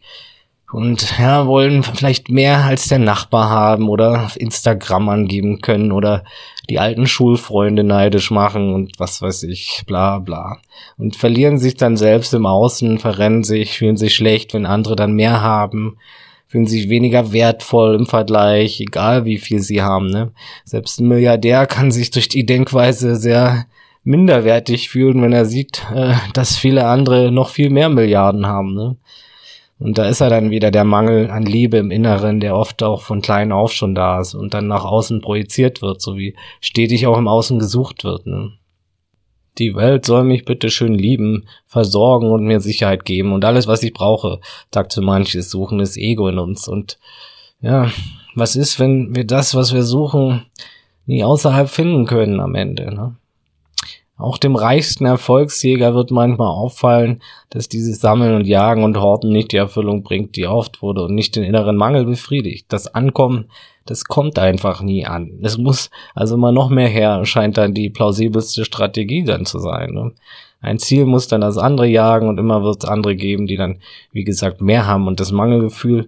und 0.71 1.17
ja, 1.19 1.45
wollen 1.47 1.83
vielleicht 1.83 2.29
mehr 2.29 2.65
als 2.65 2.87
der 2.87 2.99
Nachbar 2.99 3.49
haben 3.49 3.89
oder 3.89 4.25
auf 4.25 4.39
Instagram 4.39 5.09
angeben 5.09 5.61
können 5.61 5.91
oder 5.91 6.23
die 6.67 6.79
alten 6.79 7.07
Schulfreunde 7.07 7.83
neidisch 7.83 8.31
machen 8.31 8.73
und 8.73 8.93
was 8.97 9.21
weiß 9.21 9.43
ich, 9.43 9.83
bla 9.85 10.19
bla. 10.19 10.59
Und 10.97 11.15
verlieren 11.15 11.57
sich 11.57 11.75
dann 11.75 11.97
selbst 11.97 12.33
im 12.33 12.45
Außen, 12.45 12.99
verrennen 12.99 13.43
sich, 13.43 13.77
fühlen 13.77 13.97
sich 13.97 14.15
schlecht, 14.15 14.53
wenn 14.53 14.65
andere 14.65 14.95
dann 14.95 15.13
mehr 15.13 15.41
haben, 15.41 15.97
fühlen 16.47 16.67
sich 16.67 16.89
weniger 16.89 17.33
wertvoll 17.33 17.95
im 17.95 18.05
Vergleich, 18.05 18.79
egal 18.79 19.25
wie 19.25 19.37
viel 19.37 19.59
sie 19.59 19.81
haben. 19.81 20.07
Ne? 20.07 20.31
Selbst 20.63 20.99
ein 20.99 21.07
Milliardär 21.07 21.65
kann 21.67 21.91
sich 21.91 22.11
durch 22.11 22.29
die 22.29 22.45
Denkweise 22.45 23.15
sehr 23.15 23.65
minderwertig 24.03 24.89
fühlen, 24.89 25.21
wenn 25.21 25.33
er 25.33 25.45
sieht, 25.45 25.85
äh, 25.93 26.13
dass 26.33 26.57
viele 26.57 26.87
andere 26.87 27.31
noch 27.31 27.49
viel 27.49 27.69
mehr 27.69 27.89
Milliarden 27.89 28.45
haben. 28.45 28.73
Ne? 28.75 28.97
Und 29.77 29.97
da 29.97 30.07
ist 30.07 30.21
er 30.21 30.29
dann 30.29 30.51
wieder 30.51 30.71
der 30.71 30.85
Mangel 30.85 31.29
an 31.29 31.43
Liebe 31.43 31.77
im 31.77 31.91
Inneren, 31.91 32.39
der 32.39 32.55
oft 32.55 32.81
auch 32.81 33.01
von 33.01 33.21
klein 33.21 33.51
auf 33.51 33.73
schon 33.73 33.93
da 33.93 34.21
ist 34.21 34.33
und 34.33 34.53
dann 34.53 34.67
nach 34.67 34.85
außen 34.85 35.21
projiziert 35.21 35.81
wird, 35.81 36.01
so 36.01 36.15
wie 36.15 36.35
stetig 36.61 37.07
auch 37.07 37.17
im 37.17 37.27
Außen 37.27 37.59
gesucht 37.59 38.05
wird. 38.05 38.25
Ne? 38.25 38.53
Die 39.57 39.75
Welt 39.75 40.05
soll 40.05 40.23
mich 40.23 40.45
bitte 40.45 40.69
schön 40.69 40.93
lieben, 40.93 41.47
versorgen 41.65 42.31
und 42.31 42.45
mir 42.45 42.61
Sicherheit 42.61 43.03
geben 43.03 43.33
und 43.33 43.43
alles, 43.43 43.67
was 43.67 43.83
ich 43.83 43.93
brauche, 43.93 44.39
sagt 44.73 44.93
so 44.93 45.01
manches, 45.01 45.49
suchen 45.49 45.79
das 45.79 45.97
Ego 45.97 46.29
in 46.29 46.39
uns. 46.39 46.67
Und 46.69 46.97
ja, 47.59 47.91
was 48.33 48.55
ist, 48.55 48.79
wenn 48.79 49.13
wir 49.15 49.25
das, 49.25 49.55
was 49.55 49.73
wir 49.73 49.83
suchen, 49.83 50.45
nie 51.05 51.23
außerhalb 51.23 51.69
finden 51.69 52.05
können 52.05 52.39
am 52.39 52.55
Ende? 52.55 52.93
Ne? 52.93 53.15
Auch 54.17 54.37
dem 54.37 54.55
reichsten 54.55 55.05
Erfolgsjäger 55.05 55.93
wird 55.93 56.09
manchmal 56.09 56.47
auffallen, 56.47 57.21
dass 57.49 57.67
dieses 57.67 57.99
Sammeln 57.99 58.33
und 58.35 58.47
Jagen 58.47 58.83
und 58.83 58.97
Horten 58.97 59.31
nicht 59.31 59.51
die 59.51 59.57
Erfüllung 59.57 60.03
bringt, 60.03 60.37
die 60.37 60.43
erhofft 60.43 60.81
wurde 60.81 61.03
und 61.03 61.15
nicht 61.15 61.35
den 61.35 61.43
inneren 61.43 61.75
Mangel 61.75 62.05
befriedigt. 62.05 62.67
Das 62.69 62.87
Ankommen, 62.87 63.49
das 63.85 64.05
kommt 64.05 64.39
einfach 64.39 64.81
nie 64.81 65.05
an. 65.05 65.39
Es 65.43 65.57
muss 65.57 65.89
also 66.13 66.35
immer 66.35 66.53
noch 66.53 66.69
mehr 66.69 66.87
her, 66.87 67.25
scheint 67.25 67.57
dann 67.57 67.73
die 67.73 67.89
plausibelste 67.89 68.63
Strategie 68.63 69.25
dann 69.25 69.45
zu 69.45 69.59
sein. 69.59 69.91
Ne? 69.91 70.13
Ein 70.61 70.79
Ziel 70.79 71.05
muss 71.05 71.27
dann 71.27 71.41
das 71.41 71.57
andere 71.57 71.85
jagen 71.85 72.29
und 72.29 72.39
immer 72.39 72.63
wird 72.63 72.83
es 72.83 72.89
andere 72.89 73.15
geben, 73.15 73.47
die 73.47 73.57
dann, 73.57 73.79
wie 74.13 74.23
gesagt, 74.23 74.61
mehr 74.61 74.87
haben 74.87 75.07
und 75.07 75.19
das 75.19 75.33
Mangelgefühl 75.33 76.07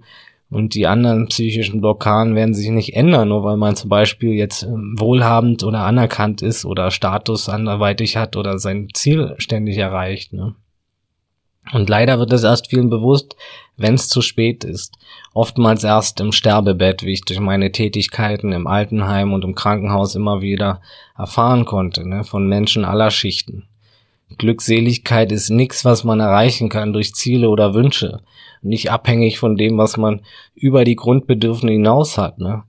und 0.50 0.76
die 0.76 0.88
anderen 0.88 1.28
psychischen 1.28 1.82
Blockaden 1.82 2.36
werden 2.36 2.54
sich 2.54 2.70
nicht 2.70 2.96
ändern, 2.96 3.30
nur 3.30 3.44
weil 3.44 3.58
man 3.58 3.76
zum 3.76 3.90
Beispiel 3.90 4.34
jetzt 4.34 4.64
ähm, 4.64 4.96
wohlhabend 4.98 5.64
oder 5.64 5.80
anerkannt 5.80 6.42
ist 6.42 6.66
oder 6.66 6.90
Status 6.90 7.50
anderweitig 7.50 8.16
hat 8.16 8.38
oder 8.38 8.58
sein 8.58 8.88
Ziel 8.94 9.36
ständig 9.40 9.78
erreicht. 9.78 10.32
Ne? 10.32 10.56
Und 11.74 11.90
leider 11.90 12.18
wird 12.18 12.32
es 12.32 12.44
erst 12.44 12.70
vielen 12.70 12.90
bewusst, 12.90 13.36
wenn 13.76 13.96
es 13.96 14.08
zu 14.08 14.22
spät 14.22 14.64
ist. 14.64 14.98
Oftmals 15.34 15.84
erst 15.84 16.22
im 16.22 16.32
Sterbebett, 16.32 17.04
wie 17.04 17.14
ich 17.14 17.22
durch 17.22 17.42
meine 17.42 17.72
Tätigkeiten 17.72 18.54
im 18.54 18.68
Altenheim 18.68 19.34
und 19.34 19.44
im 19.44 19.54
Krankenhaus 19.54 20.16
immer 20.16 20.42
wieder 20.42 20.82
erfahren 21.18 21.66
konnte, 21.66 22.08
ne, 22.08 22.24
von 22.24 22.48
Menschen 22.48 22.86
aller 22.86 23.12
Schichten. 23.12 23.68
Glückseligkeit 24.38 25.32
ist 25.32 25.50
nichts, 25.50 25.86
was 25.86 26.04
man 26.04 26.20
erreichen 26.20 26.70
kann 26.70 26.94
durch 26.94 27.14
Ziele 27.14 27.50
oder 27.50 27.74
Wünsche. 27.74 28.22
Nicht 28.62 28.92
abhängig 28.92 29.40
von 29.40 29.56
dem, 29.56 29.78
was 29.78 29.98
man 29.98 30.22
über 30.54 30.84
die 30.84 30.96
Grundbedürfnisse 30.96 31.74
hinaus 31.74 32.18
hat. 32.18 32.40
Ne? 32.40 32.64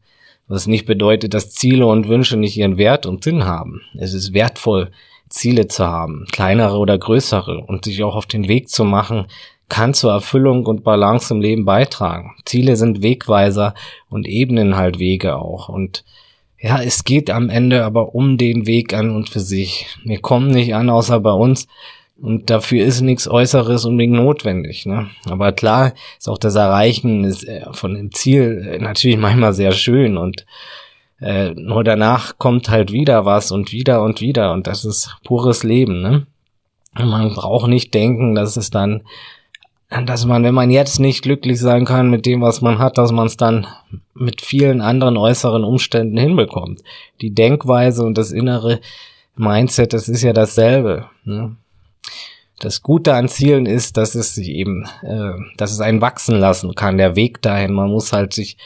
Was 0.47 0.67
nicht 0.67 0.87
bedeutet, 0.87 1.35
dass 1.35 1.51
Ziele 1.51 1.87
und 1.87 2.09
Wünsche 2.09 2.37
nicht 2.37 2.57
ihren 2.57 2.79
Wert 2.79 3.07
und 3.07 3.25
Sinn 3.25 3.45
haben. 3.45 3.83
Es 3.99 4.15
ist 4.15 4.33
wertvoll, 4.33 4.91
Ziele 5.29 5.69
zu 5.69 5.87
haben, 5.87 6.27
kleinere 6.31 6.79
oder 6.79 6.97
größere, 6.97 7.59
und 7.67 7.85
sich 7.85 8.03
auch 8.03 8.17
auf 8.17 8.27
den 8.27 8.49
Weg 8.49 8.69
zu 8.69 8.85
machen, 8.85 9.27
kann 9.69 9.93
zur 9.93 10.13
Erfüllung 10.13 10.65
und 10.65 10.85
Balance 10.85 11.35
im 11.35 11.41
Leben 11.41 11.65
beitragen. 11.65 12.37
Ziele 12.47 12.77
sind 12.77 13.03
Wegweiser 13.03 13.75
und 14.09 14.27
ebnen 14.27 14.77
halt 14.77 14.99
Wege 14.99 15.37
auch. 15.37 15.69
Und 15.69 16.05
ja, 16.61 16.83
es 16.83 17.05
geht 17.05 17.31
am 17.31 17.51
Ende 17.51 17.85
aber 17.85 18.15
um 18.15 18.37
den 18.37 18.67
Weg 18.67 18.93
an 18.93 19.15
und 19.15 19.29
für 19.29 19.41
sich. 19.41 19.87
Wir 20.05 20.21
kommen 20.21 20.51
nicht 20.51 20.75
an, 20.75 20.91
außer 20.91 21.21
bei 21.21 21.33
uns. 21.33 21.69
Und 22.21 22.51
dafür 22.51 22.85
ist 22.85 23.01
nichts 23.01 23.29
Äußeres 23.29 23.85
unbedingt 23.85 24.15
notwendig. 24.15 24.87
Ne? 24.87 25.09
Aber 25.27 25.53
klar 25.53 25.93
ist 26.19 26.29
auch 26.29 26.39
das 26.39 26.57
Erreichen 26.57 27.25
äh, 27.25 27.73
von 27.73 27.95
dem 27.95 28.13
Ziel 28.13 28.69
äh, 28.73 28.79
natürlich 28.79 29.19
manchmal 29.19 29.53
sehr 29.53 29.71
schön 29.71 30.17
und 30.17 30.45
äh, 31.21 31.51
nur 31.51 31.85
danach 31.85 32.39
kommt 32.39 32.71
halt 32.71 32.93
wieder 32.93 33.25
was 33.25 33.53
und 33.53 33.73
wieder 33.73 34.03
und 34.03 34.21
wieder 34.21 34.53
und 34.53 34.67
das 34.67 34.85
ist 34.85 35.17
pures 35.25 35.63
Leben. 35.63 36.03
Ne? 36.03 36.27
Man 36.95 37.35
braucht 37.35 37.69
nicht 37.69 37.95
denken, 37.95 38.35
dass 38.35 38.57
es 38.57 38.71
dann, 38.71 39.03
dass 39.91 40.27
man, 40.27 40.45
wenn 40.45 40.55
man 40.55 40.71
jetzt 40.71 41.01
nicht 41.01 41.23
glücklich 41.23 41.59
sein 41.59 41.85
kann 41.85 42.11
mit 42.11 42.27
dem, 42.27 42.43
was 42.43 42.61
man 42.61 42.79
hat, 42.79 42.99
dass 42.99 43.11
man 43.11 43.27
es 43.27 43.37
dann 43.37 43.67
mit 44.15 44.43
vielen 44.43 44.81
anderen 44.81 45.17
äußeren 45.17 45.65
Umständen 45.65 46.19
hinbekommt. 46.19 46.83
Die 47.21 47.35
Denkweise 47.35 48.05
und 48.05 48.19
das 48.19 48.31
innere 48.31 48.81
Mindset, 49.37 49.95
das 49.95 50.09
ist 50.09 50.23
ja 50.23 50.33
dasselbe. 50.33 51.07
Ne? 51.25 51.57
Das 52.59 52.83
Gute 52.83 53.15
an 53.15 53.29
Zielen 53.29 53.67
ist, 53.67 53.97
dass 53.97 54.15
es 54.15 54.35
sich 54.35 54.49
eben, 54.49 54.85
äh, 55.03 55.33
dass 55.57 55.73
es 55.73 55.81
einen 55.81 56.01
wachsen 56.01 56.39
lassen 56.39 56.75
kann, 56.75 56.99
der 56.99 57.17
Weg 57.17 57.41
dahin. 57.41 57.73
Man 57.73 57.89
muss 57.89 58.13
halt 58.13 58.35
sich 58.35 58.59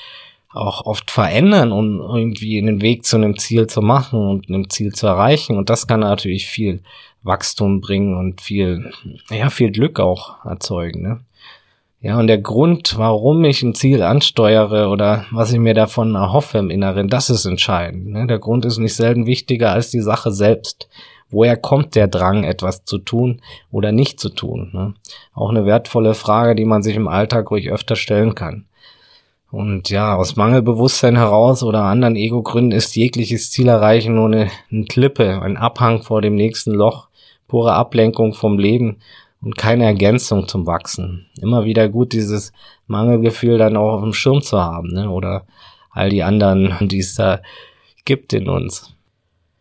auch 0.51 0.87
oft 0.87 1.11
verändern, 1.11 1.73
um 1.73 2.01
irgendwie 2.01 2.59
einen 2.59 2.83
Weg 2.83 3.05
zu 3.05 3.17
einem 3.17 3.39
Ziel 3.39 3.67
zu 3.69 3.81
machen 3.81 4.19
und 4.19 4.49
einem 4.49 4.71
Ziel 4.71 4.93
zu 4.93 5.07
erreichen. 5.07 5.57
Und 5.57 5.71
das 5.71 5.87
kann 5.87 6.01
natürlich 6.01 6.47
viel 6.47 6.83
Wachstum 7.23 7.81
bringen 7.81 8.17
und 8.17 8.41
viel, 8.41 8.93
ja, 9.31 9.51
viel 9.51 9.71
Glück 9.71 10.01
auch 10.01 10.45
erzeugen. 10.45 11.03
Ne? 11.03 11.21
Ja, 12.01 12.19
und 12.19 12.27
der 12.27 12.39
Grund, 12.39 12.99
warum 12.99 13.45
ich 13.45 13.63
ein 13.63 13.77
Ziel 13.77 14.03
ansteuere 14.03 14.91
oder 14.91 15.25
was 15.31 15.53
ich 15.53 15.61
mir 15.61 15.75
davon 15.75 16.17
erhoffe 16.17 16.59
im 16.59 16.69
Inneren, 16.69 17.09
das 17.09 17.31
ist 17.31 17.45
entscheidend. 17.45 18.09
Ne? 18.09 18.27
Der 18.27 18.41
Grund 18.41 18.65
ist 18.65 18.79
nicht 18.79 18.97
selten 18.97 19.27
wichtiger 19.27 19.71
als 19.71 19.91
die 19.91 20.01
Sache 20.01 20.33
selbst. 20.33 20.89
Woher 21.31 21.57
kommt 21.57 21.95
der 21.95 22.09
Drang, 22.09 22.45
etwas 22.45 22.85
zu 22.85 22.99
tun 22.99 23.41
oder 23.71 23.93
nicht 23.93 24.19
zu 24.19 24.31
tun? 24.31 24.71
Ne? 24.73 24.95
Auch 25.33 25.51
eine 25.51 25.65
wertvolle 25.65 26.15
Frage, 26.15 26.57
die 26.57 26.65
man 26.65 26.83
sich 26.83 26.97
im 26.97 27.09
Alltag 27.09 27.51
ruhig 27.53 27.71
öfter 27.71 27.95
stellen 27.95 28.35
kann. 28.35 28.67
Und 29.53 29.91
ja, 29.91 30.17
aus 30.17 30.35
Mangelbewusstsein 30.35 31.15
heraus 31.15 31.63
oder 31.63 31.85
anderen 31.85 32.17
Ego-Gründen 32.17 32.73
ist 32.73 32.97
jegliches 32.97 33.51
Ziel 33.51 33.69
erreichen 33.69 34.15
nur 34.15 34.27
eine, 34.27 34.51
eine 34.71 34.87
Klippe, 34.87 35.41
ein 35.41 35.57
Abhang 35.57 36.03
vor 36.03 36.21
dem 36.21 36.35
nächsten 36.35 36.73
Loch, 36.73 37.09
pure 37.53 37.75
Ablenkung 37.75 38.33
vom 38.33 38.59
Leben 38.59 38.97
und 39.43 39.59
keine 39.59 39.85
Ergänzung 39.85 40.49
zum 40.49 40.67
Wachsen. 40.67 41.27
Immer 41.39 41.67
wieder 41.67 41.91
gut, 41.91 42.15
dieses 42.15 42.51
Mangelgefühl 42.87 43.59
dann 43.59 43.77
auch 43.77 43.97
auf 43.97 44.01
dem 44.01 44.15
Schirm 44.15 44.41
zu 44.41 44.59
haben, 44.59 44.89
ne? 44.89 45.11
oder 45.11 45.45
all 45.91 46.09
die 46.09 46.23
anderen, 46.23 46.75
die 46.89 47.01
es 47.01 47.15
da 47.15 47.41
gibt 48.07 48.33
in 48.33 48.49
uns. 48.49 48.95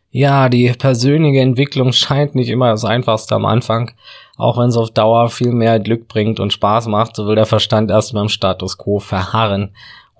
Ja, 0.10 0.48
die 0.48 0.72
persönliche 0.72 1.42
Entwicklung 1.42 1.92
scheint 1.92 2.34
nicht 2.34 2.50
immer 2.50 2.70
das 2.70 2.86
Einfachste 2.86 3.36
am 3.36 3.46
Anfang. 3.46 3.92
Auch 4.38 4.58
wenn 4.58 4.70
es 4.70 4.78
auf 4.78 4.92
Dauer 4.92 5.30
viel 5.30 5.52
mehr 5.52 5.78
Glück 5.82 6.08
bringt 6.08 6.40
und 6.40 6.54
Spaß 6.54 6.88
macht, 6.88 7.18
so 7.18 7.28
will 7.28 7.36
der 7.36 7.46
Verstand 7.46 7.92
erstmal 7.92 8.24
im 8.24 8.30
Status 8.30 8.78
quo 8.78 9.00
verharren. 9.00 9.72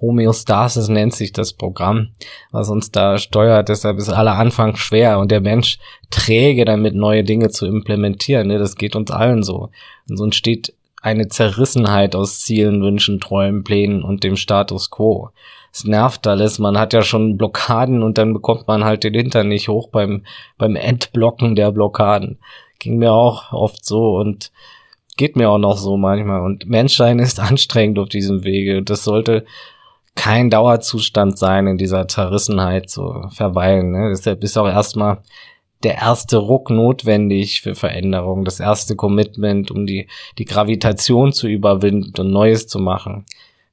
Homöostasis 0.02 0.90
nennt 0.90 1.14
sich 1.14 1.32
das 1.32 1.54
Programm, 1.54 2.10
was 2.52 2.70
uns 2.70 2.92
da 2.92 3.18
steuert. 3.18 3.70
Deshalb 3.70 3.98
ist 3.98 4.10
aller 4.10 4.36
Anfang 4.36 4.76
schwer 4.76 5.20
und 5.20 5.32
der 5.32 5.42
Mensch 5.42 5.78
träge 6.10 6.66
damit, 6.66 6.96
neue 6.96 7.24
Dinge 7.24 7.50
zu 7.50 7.68
implementieren. 7.68 8.48
Ne? 8.48 8.58
Das 8.58 8.76
geht 8.76 8.96
uns 8.96 9.12
allen 9.12 9.44
so. 9.44 9.70
Und 10.10 10.18
so 10.18 10.24
entsteht 10.24 10.74
eine 11.02 11.28
Zerrissenheit 11.28 12.16
aus 12.16 12.42
Zielen, 12.42 12.82
Wünschen, 12.82 13.20
Träumen, 13.20 13.64
Plänen 13.64 14.04
und 14.04 14.24
dem 14.24 14.36
Status 14.36 14.90
quo 14.90 15.30
es 15.74 15.86
nervt 15.86 16.28
alles. 16.28 16.60
Man 16.60 16.78
hat 16.78 16.94
ja 16.94 17.02
schon 17.02 17.38
Blockaden 17.38 18.04
und 18.04 18.18
dann 18.18 18.34
bekommt 18.34 18.68
man 18.68 18.84
halt 18.84 19.04
den 19.04 19.14
Hintern 19.14 19.48
nicht 19.48 19.70
hoch 19.70 19.90
beim, 19.90 20.24
beim 20.58 20.76
Entblocken 20.76 21.56
der 21.56 21.72
Blockaden. 21.72 22.40
Ging 22.80 22.98
mir 22.98 23.14
auch 23.14 23.54
oft 23.54 23.86
so 23.86 24.18
und 24.18 24.52
geht 25.18 25.36
mir 25.36 25.50
auch 25.50 25.58
noch 25.58 25.78
so 25.78 25.98
manchmal. 25.98 26.42
Und 26.42 26.68
Menschsein 26.68 27.20
ist 27.20 27.40
anstrengend 27.40 28.00
auf 28.00 28.10
diesem 28.10 28.44
Wege. 28.44 28.84
Das 28.84 29.04
sollte 29.04 29.46
kein 30.16 30.50
Dauerzustand 30.50 31.38
sein, 31.38 31.68
in 31.68 31.78
dieser 31.78 32.08
Zerrissenheit 32.08 32.90
zu 32.90 33.28
verweilen. 33.30 33.92
Ne? 33.92 34.10
Deshalb 34.10 34.44
ist 34.44 34.58
auch 34.58 34.68
erstmal 34.68 35.22
der 35.84 35.96
erste 35.96 36.38
Ruck 36.38 36.70
notwendig 36.70 37.62
für 37.62 37.76
Veränderung, 37.76 38.46
das 38.46 38.60
erste 38.60 38.96
Commitment, 38.96 39.72
um 39.72 39.86
die, 39.86 40.08
die 40.38 40.46
Gravitation 40.46 41.32
zu 41.34 41.48
überwinden 41.48 42.20
und 42.20 42.32
Neues 42.32 42.68
zu 42.68 42.80
machen. 42.80 43.26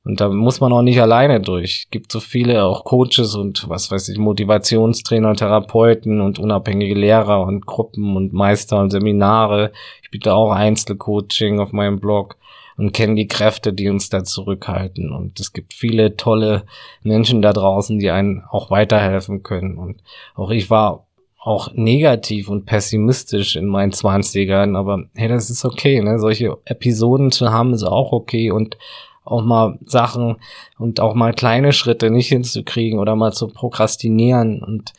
Und 0.05 0.23
da 0.23 0.31
muss 0.31 0.61
man 0.61 0.73
auch 0.73 0.81
nicht 0.81 1.03
alleine 1.03 1.39
durch. 1.39 1.89
Gibt 1.91 2.11
so 2.11 2.21
viele 2.21 2.65
auch 2.65 2.85
Coaches 2.85 3.35
und 3.35 3.69
was 3.69 3.91
weiß 3.91 4.09
ich, 4.09 4.17
Motivationstrainer, 4.17 5.35
Therapeuten 5.35 6.23
und 6.23 6.39
unabhängige 6.39 6.95
Lehrer 6.95 7.43
und 7.43 7.67
Gruppen 7.67 8.17
und 8.17 8.33
Meister 8.33 8.81
und 8.81 8.89
Seminare. 8.89 9.71
Ich 10.03 10.11
biete 10.11 10.33
auch 10.33 10.51
Einzelcoaching 10.51 11.61
auf 11.61 11.73
meinem 11.73 12.01
Blog 12.01 12.37
und 12.79 12.93
kenne 12.93 13.17
die 13.17 13.27
Kräfte, 13.27 13.73
die 13.73 13.89
uns 13.89 14.09
da 14.09 14.25
zurückhalten. 14.25 15.13
Und 15.13 15.41
es 15.41 15.53
gibt 15.53 15.75
viele 15.75 16.17
tolle 16.17 16.63
Menschen 17.03 17.43
da 17.43 17.53
draußen, 17.53 17.99
die 17.99 18.11
einen 18.11 18.45
auch 18.49 18.71
weiterhelfen 18.71 19.43
können. 19.43 19.77
Und 19.77 20.03
auch 20.37 20.51
ich 20.51 20.71
war 20.71 21.07
auch 21.39 21.73
negativ 21.75 22.49
und 22.49 22.67
pessimistisch 22.67 23.57
in 23.57 23.67
meinen 23.67 23.93
Zwanzigern, 23.93 24.77
aber 24.77 25.05
hey, 25.15 25.29
das 25.29 25.51
ist 25.51 25.65
okay, 25.65 26.01
ne? 26.01 26.19
Solche 26.19 26.57
Episoden 26.65 27.33
zu 27.33 27.51
haben 27.51 27.75
ist 27.75 27.85
auch 27.85 28.13
okay 28.13 28.51
und 28.51 28.79
auch 29.25 29.43
mal 29.43 29.79
Sachen 29.85 30.37
und 30.79 31.01
auch 31.01 31.15
mal 31.15 31.35
kleine 31.35 31.73
Schritte 31.73 32.11
nicht 32.11 32.29
hinzukriegen 32.29 32.99
oder 32.99 33.17
mal 33.17 33.33
zu 33.33 33.49
prokrastinieren 33.49 34.63
und 34.63 34.93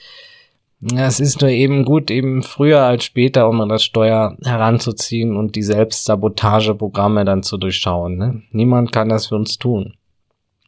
es 0.82 1.19
ist 1.19 1.41
nur 1.41 1.49
eben 1.49 1.84
gut, 1.84 2.09
eben 2.09 2.41
früher 2.41 2.82
als 2.82 3.03
später, 3.03 3.49
um 3.49 3.59
an 3.59 3.69
das 3.69 3.84
Steuer 3.84 4.38
heranzuziehen 4.43 5.36
und 5.36 5.55
die 5.55 5.63
Selbstsabotageprogramme 5.63 7.25
dann 7.25 7.43
zu 7.43 7.57
durchschauen. 7.57 8.17
Ne? 8.17 8.41
Niemand 8.51 8.91
kann 8.93 9.09
das 9.09 9.27
für 9.27 9.36
uns 9.36 9.57
tun. 9.57 9.95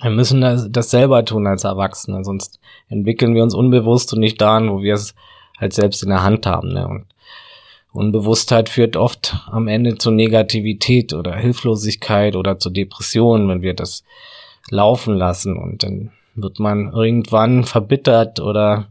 Wir 0.02 0.12
müssen 0.12 0.42
das, 0.42 0.68
das 0.70 0.90
selber 0.92 1.24
tun 1.24 1.48
als 1.48 1.64
Erwachsene, 1.64 2.24
sonst 2.26 2.60
entwickeln 2.90 3.36
wir 3.36 3.44
uns 3.44 3.54
unbewusst 3.54 4.12
und 4.14 4.20
nicht 4.20 4.42
daran, 4.42 4.70
wo 4.70 4.82
wir 4.82 4.96
es 4.96 5.16
halt 5.60 5.74
selbst 5.74 6.04
in 6.04 6.10
der 6.10 6.24
Hand 6.24 6.46
haben. 6.46 6.74
Ne? 6.74 6.88
Und 6.88 7.06
Unbewusstheit 7.94 8.70
führt 8.70 8.96
oft 8.96 9.36
am 9.48 9.68
Ende 9.68 9.98
zu 9.98 10.12
Negativität 10.12 11.14
oder 11.14 11.36
Hilflosigkeit 11.36 12.36
oder 12.36 12.58
zu 12.58 12.70
Depressionen, 12.70 13.50
wenn 13.50 13.62
wir 13.62 13.74
das 13.74 14.04
laufen 14.70 15.16
lassen 15.16 15.58
und 15.58 15.84
dann 15.84 16.12
wird 16.36 16.60
man 16.60 16.94
irgendwann 16.94 17.66
verbittert 17.66 18.40
oder 18.40 18.88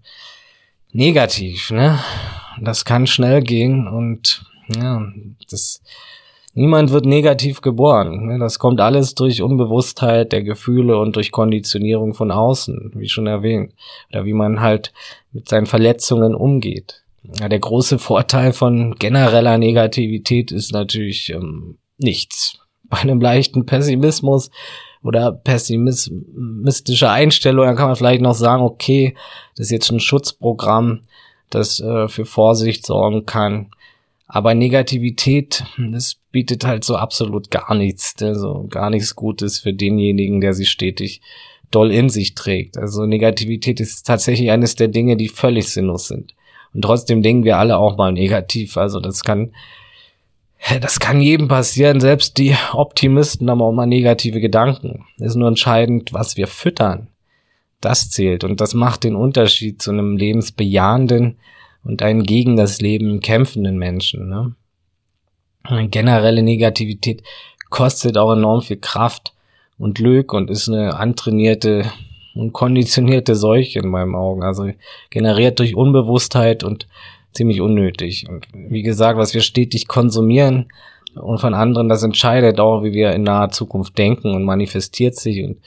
negativ, 0.93 1.71
ne? 1.71 1.99
Das 2.61 2.85
kann 2.85 3.07
schnell 3.07 3.43
gehen 3.43 3.89
und 3.89 4.45
ja, 4.69 5.03
das 5.51 5.83
niemand 6.55 6.91
wird 6.91 7.07
negativ 7.07 7.61
geboren. 7.61 8.27
Ne? 8.27 8.39
Das 8.39 8.59
kommt 8.59 8.81
alles 8.81 9.15
durch 9.15 9.43
Unbewusstheit 9.43 10.33
der 10.33 10.43
Gefühle 10.43 10.99
und 10.99 11.17
durch 11.17 11.33
Konditionierung 11.33 12.15
von 12.15 12.31
außen, 12.31 12.93
wie 12.95 13.09
schon 13.09 13.27
erwähnt, 13.27 13.75
oder 14.11 14.25
wie 14.25 14.33
man 14.33 14.61
halt 14.61 14.93
mit 15.33 15.49
seinen 15.49 15.67
Verletzungen 15.67 16.35
umgeht. 16.35 17.03
Ja, 17.39 17.49
der 17.49 17.61
große 17.61 17.99
Vorteil 17.99 18.53
von 18.53 18.95
genereller 18.95 19.59
Negativität 19.59 20.53
ist 20.53 20.73
natürlich 20.73 21.31
ähm, 21.31 21.79
nichts. 21.99 22.59
Bei 22.85 22.99
einem 22.99 23.21
leichten 23.21 23.67
Pessimismus 23.67 24.51
oder 25.03 25.33
pessimistische 25.33 27.11
Einstellung, 27.11 27.67
dann 27.67 27.77
kann 27.77 27.89
man 27.89 27.97
vielleicht 27.97 28.21
noch 28.21 28.35
sagen, 28.35 28.63
okay, 28.63 29.15
das 29.57 29.67
ist 29.67 29.73
jetzt 29.73 29.91
ein 29.91 30.01
Schutzprogramm, 30.01 31.03
das 31.49 31.81
äh, 31.81 32.09
für 32.09 32.27
Vorsicht 32.27 32.87
sorgen 32.87 33.27
kann. 33.27 33.71
Aber 34.27 34.55
Negativität, 34.55 35.65
das 35.91 36.17
bietet 36.31 36.65
halt 36.65 36.85
so 36.85 36.97
absolut 36.97 37.51
gar 37.51 37.75
nichts, 37.75 38.15
also 38.23 38.67
gar 38.69 38.91
nichts 38.91 39.17
Gutes 39.17 39.59
für 39.59 39.73
denjenigen, 39.73 40.41
der 40.41 40.55
sie 40.55 40.67
stetig 40.67 41.21
doll 41.71 41.91
in 41.91 42.09
sich 42.09 42.35
trägt. 42.35 42.77
Also 42.77 43.07
Negativität 43.07 43.81
ist 43.81 44.07
tatsächlich 44.07 44.51
eines 44.51 44.75
der 44.75 44.89
Dinge, 44.89 45.17
die 45.17 45.29
völlig 45.29 45.69
sinnlos 45.69 46.09
sind. 46.09 46.35
Und 46.73 46.83
trotzdem 46.83 47.23
denken 47.23 47.45
wir 47.45 47.59
alle 47.59 47.79
auch 47.79 47.97
mal 47.97 48.13
negativ. 48.13 48.77
Also 48.77 49.01
das 49.01 49.25
kann, 49.25 49.53
das 50.81 51.01
kann 51.01 51.21
jedem 51.21 51.49
passieren, 51.49 52.01
selbst 52.01 52.39
die 52.39 52.55
Optimisten 52.73 53.51
haben 53.51 53.63
auch 53.63 53.73
mal 53.73 53.87
negative 53.87 54.41
Gedanken. 54.41 55.07
Es 55.19 55.29
ist 55.29 55.37
nur 55.37 55.49
entscheidend, 55.49 56.13
was 56.13 56.37
wir 56.37 56.47
füttern. 56.47 57.09
Das 57.81 58.11
zählt 58.11 58.45
und 58.45 58.61
das 58.61 58.75
macht 58.75 59.05
den 59.05 59.17
Unterschied 59.17 59.81
zu 59.81 59.91
einem 59.91 60.17
lebensbejahenden 60.17 61.39
und 61.83 62.03
einen 62.03 62.25
gegen 62.25 62.57
das 62.57 62.81
Leben 62.81 63.21
kämpfenden 63.21 63.79
Menschen. 63.79 64.29
Ne? 64.29 64.55
Eine 65.63 65.89
generelle 65.89 66.43
Negativität 66.43 67.23
kostet 67.71 68.19
auch 68.19 68.33
enorm 68.33 68.61
viel 68.61 68.77
Kraft 68.77 69.33
und 69.79 69.95
Glück 69.95 70.35
und 70.35 70.51
ist 70.51 70.69
eine 70.69 70.95
antrainierte 70.95 71.91
und 72.35 72.53
konditionierte 72.53 73.35
Seuche 73.35 73.79
in 73.79 73.89
meinen 73.89 74.15
Augen. 74.15 74.43
Also 74.43 74.71
generiert 75.09 75.59
durch 75.59 75.75
Unbewusstheit 75.75 76.65
und 76.65 76.87
ziemlich 77.33 77.61
unnötig. 77.61 78.27
Und 78.29 78.47
wie 78.53 78.83
gesagt, 78.83 79.19
was 79.19 79.35
wir 79.35 79.41
stetig 79.41 79.89
konsumieren 79.89 80.69
und 81.15 81.39
von 81.39 81.55
anderen, 81.55 81.89
das 81.89 82.03
entscheidet 82.03 82.61
auch, 82.61 82.83
wie 82.83 82.93
wir 82.93 83.13
in 83.13 83.23
naher 83.23 83.51
Zukunft 83.51 83.97
denken 83.99 84.35
und 84.35 84.45
manifestiert 84.45 85.17
sich. 85.17 85.43
Und 85.45 85.59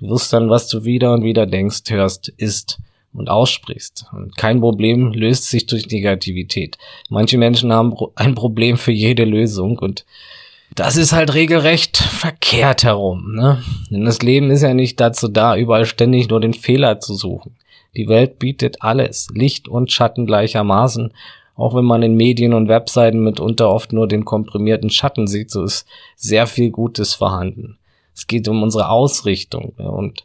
du 0.00 0.10
wirst 0.10 0.32
dann, 0.32 0.50
was 0.50 0.68
du 0.68 0.84
wieder 0.84 1.12
und 1.12 1.24
wieder 1.24 1.46
denkst, 1.46 1.82
hörst, 1.88 2.28
ist 2.28 2.78
und 3.12 3.28
aussprichst. 3.28 4.06
Und 4.12 4.36
kein 4.36 4.60
Problem 4.60 5.12
löst 5.12 5.48
sich 5.48 5.66
durch 5.66 5.88
Negativität. 5.88 6.78
Manche 7.08 7.38
Menschen 7.38 7.72
haben 7.72 7.94
ein 8.14 8.34
Problem 8.34 8.76
für 8.76 8.92
jede 8.92 9.24
Lösung 9.24 9.78
und 9.78 10.04
das 10.74 10.96
ist 10.96 11.12
halt 11.12 11.34
regelrecht 11.34 11.98
verkehrt 11.98 12.82
herum. 12.82 13.34
Ne? 13.34 13.62
Denn 13.90 14.06
das 14.06 14.22
Leben 14.22 14.50
ist 14.50 14.62
ja 14.62 14.72
nicht 14.72 14.98
dazu 15.00 15.28
da, 15.28 15.54
überall 15.54 15.84
ständig 15.84 16.30
nur 16.30 16.40
den 16.40 16.54
Fehler 16.54 16.98
zu 16.98 17.14
suchen. 17.14 17.54
Die 17.94 18.08
Welt 18.08 18.38
bietet 18.38 18.82
alles, 18.82 19.28
Licht 19.34 19.68
und 19.68 19.92
Schatten 19.92 20.26
gleichermaßen. 20.26 21.12
Auch 21.54 21.74
wenn 21.74 21.84
man 21.84 22.02
in 22.02 22.14
Medien 22.14 22.54
und 22.54 22.68
Webseiten 22.68 23.22
mitunter 23.22 23.68
oft 23.68 23.92
nur 23.92 24.08
den 24.08 24.24
komprimierten 24.24 24.88
Schatten 24.88 25.26
sieht, 25.26 25.50
so 25.50 25.64
ist 25.64 25.86
sehr 26.16 26.46
viel 26.46 26.70
Gutes 26.70 27.14
vorhanden. 27.14 27.78
Es 28.14 28.26
geht 28.26 28.48
um 28.48 28.62
unsere 28.62 28.88
Ausrichtung 28.88 29.74
und 29.76 30.24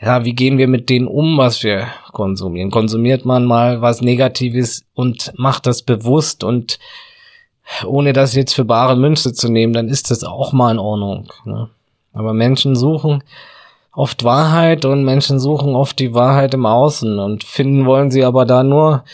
ja, 0.00 0.24
wie 0.26 0.34
gehen 0.34 0.58
wir 0.58 0.68
mit 0.68 0.90
denen 0.90 1.06
um, 1.06 1.38
was 1.38 1.62
wir 1.62 1.88
konsumieren? 2.12 2.70
Konsumiert 2.70 3.24
man 3.24 3.46
mal 3.46 3.80
was 3.80 4.02
Negatives 4.02 4.84
und 4.94 5.32
macht 5.36 5.66
das 5.66 5.82
bewusst 5.82 6.44
und 6.44 6.78
ohne 7.84 8.12
das 8.12 8.34
jetzt 8.34 8.54
für 8.54 8.64
bare 8.64 8.96
Münze 8.96 9.32
zu 9.32 9.50
nehmen, 9.50 9.72
dann 9.72 9.88
ist 9.88 10.10
das 10.10 10.22
auch 10.22 10.52
mal 10.52 10.72
in 10.72 10.78
Ordnung. 10.78 11.32
Ne? 11.44 11.70
Aber 12.12 12.32
Menschen 12.32 12.76
suchen 12.76 13.22
oft 13.96 14.24
Wahrheit 14.24 14.84
und 14.84 15.04
Menschen 15.04 15.40
suchen 15.40 15.74
oft 15.74 15.98
die 15.98 16.12
Wahrheit 16.12 16.52
im 16.52 16.66
Außen 16.66 17.18
und 17.18 17.44
finden 17.44 17.86
wollen 17.86 18.10
sie 18.10 18.24
aber 18.24 18.44
da 18.44 18.62
nur 18.62 19.04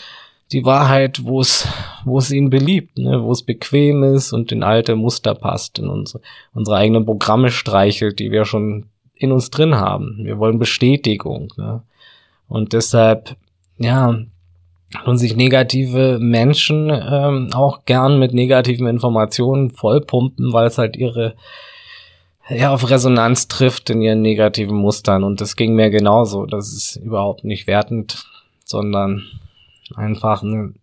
die 0.51 0.65
Wahrheit, 0.65 1.23
wo 1.23 1.39
es, 1.39 1.67
wo 2.03 2.19
es 2.19 2.31
ihnen 2.31 2.49
beliebt, 2.49 2.97
ne? 2.97 3.23
wo 3.23 3.31
es 3.31 3.43
bequem 3.43 4.03
ist 4.03 4.33
und 4.33 4.51
in 4.51 4.61
alte 4.61 4.95
Muster 4.95 5.35
passt, 5.35 5.79
in 5.79 5.87
unsere, 5.87 6.21
unsere 6.53 6.77
eigenen 6.77 7.05
Programme 7.05 7.49
streichelt, 7.49 8.19
die 8.19 8.29
wir 8.29 8.43
schon 8.43 8.87
in 9.15 9.31
uns 9.31 9.49
drin 9.49 9.75
haben. 9.75 10.19
Wir 10.23 10.37
wollen 10.37 10.59
Bestätigung. 10.59 11.47
Ne? 11.55 11.81
Und 12.49 12.73
deshalb, 12.73 13.37
ja, 13.77 14.19
und 15.05 15.17
sich 15.17 15.35
negative 15.35 16.19
Menschen 16.19 16.91
ähm, 16.91 17.49
auch 17.53 17.85
gern 17.85 18.19
mit 18.19 18.33
negativen 18.33 18.85
Informationen 18.85 19.71
vollpumpen, 19.71 20.51
weil 20.51 20.67
es 20.67 20.77
halt 20.77 20.97
ihre 20.97 21.35
ja 22.49 22.73
auf 22.73 22.89
Resonanz 22.89 23.47
trifft 23.47 23.89
in 23.89 24.01
ihren 24.01 24.21
negativen 24.21 24.77
Mustern. 24.77 25.23
Und 25.23 25.41
das 25.41 25.55
ging 25.55 25.75
mir 25.75 25.89
genauso. 25.89 26.45
Das 26.45 26.73
ist 26.73 26.97
überhaupt 26.97 27.43
nicht 27.43 27.67
wertend, 27.67 28.25
sondern 28.65 29.23
einfach 29.95 30.43
eine, 30.43 30.73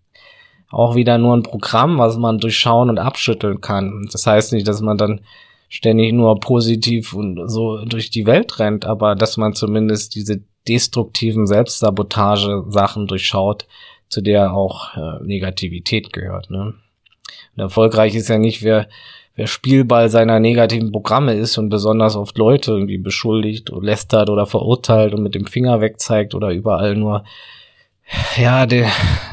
auch 0.71 0.95
wieder 0.95 1.19
nur 1.19 1.37
ein 1.37 1.43
Programm, 1.43 1.99
was 1.99 2.17
man 2.17 2.39
durchschauen 2.39 2.91
und 2.91 2.99
abschütteln 2.99 3.61
kann. 3.61 4.09
Das 4.13 4.27
heißt 4.27 4.53
nicht, 4.53 4.69
dass 4.69 4.81
man 4.81 4.99
dann 4.99 5.21
ständig 5.69 6.13
nur 6.13 6.41
positiv 6.41 7.13
und 7.15 7.49
so 7.49 7.85
durch 7.85 8.11
die 8.11 8.27
Welt 8.27 8.59
rennt, 8.59 8.85
aber 8.87 9.15
dass 9.15 9.37
man 9.37 9.55
zumindest 9.55 10.15
diese 10.15 10.43
destruktiven 10.67 11.47
Selbstsabotage-Sachen 11.47 13.07
durchschaut, 13.07 13.67
zu 14.09 14.21
der 14.21 14.53
auch 14.53 14.97
äh, 14.97 15.25
Negativität 15.25 16.13
gehört. 16.13 16.51
Ne? 16.51 16.75
Und 17.55 17.63
erfolgreich 17.63 18.15
ist 18.15 18.29
ja 18.29 18.39
nicht, 18.39 18.63
wer, 18.63 18.89
wer 19.37 19.47
Spielball 19.47 20.09
seiner 20.09 20.41
negativen 20.41 20.93
Programme 20.93 21.35
ist 21.35 21.59
und 21.59 21.69
besonders 21.69 22.17
oft 22.17 22.37
Leute 22.37 22.73
irgendwie 22.73 22.99
beschuldigt, 22.99 23.71
lästert 23.81 24.31
oder 24.31 24.47
verurteilt 24.47 25.15
und 25.15 25.23
mit 25.23 25.35
dem 25.35 25.47
Finger 25.47 25.81
wegzeigt 25.81 26.35
oder 26.35 26.51
überall 26.51 26.97
nur 26.97 27.25
ja, 28.37 28.67
der, 28.67 28.91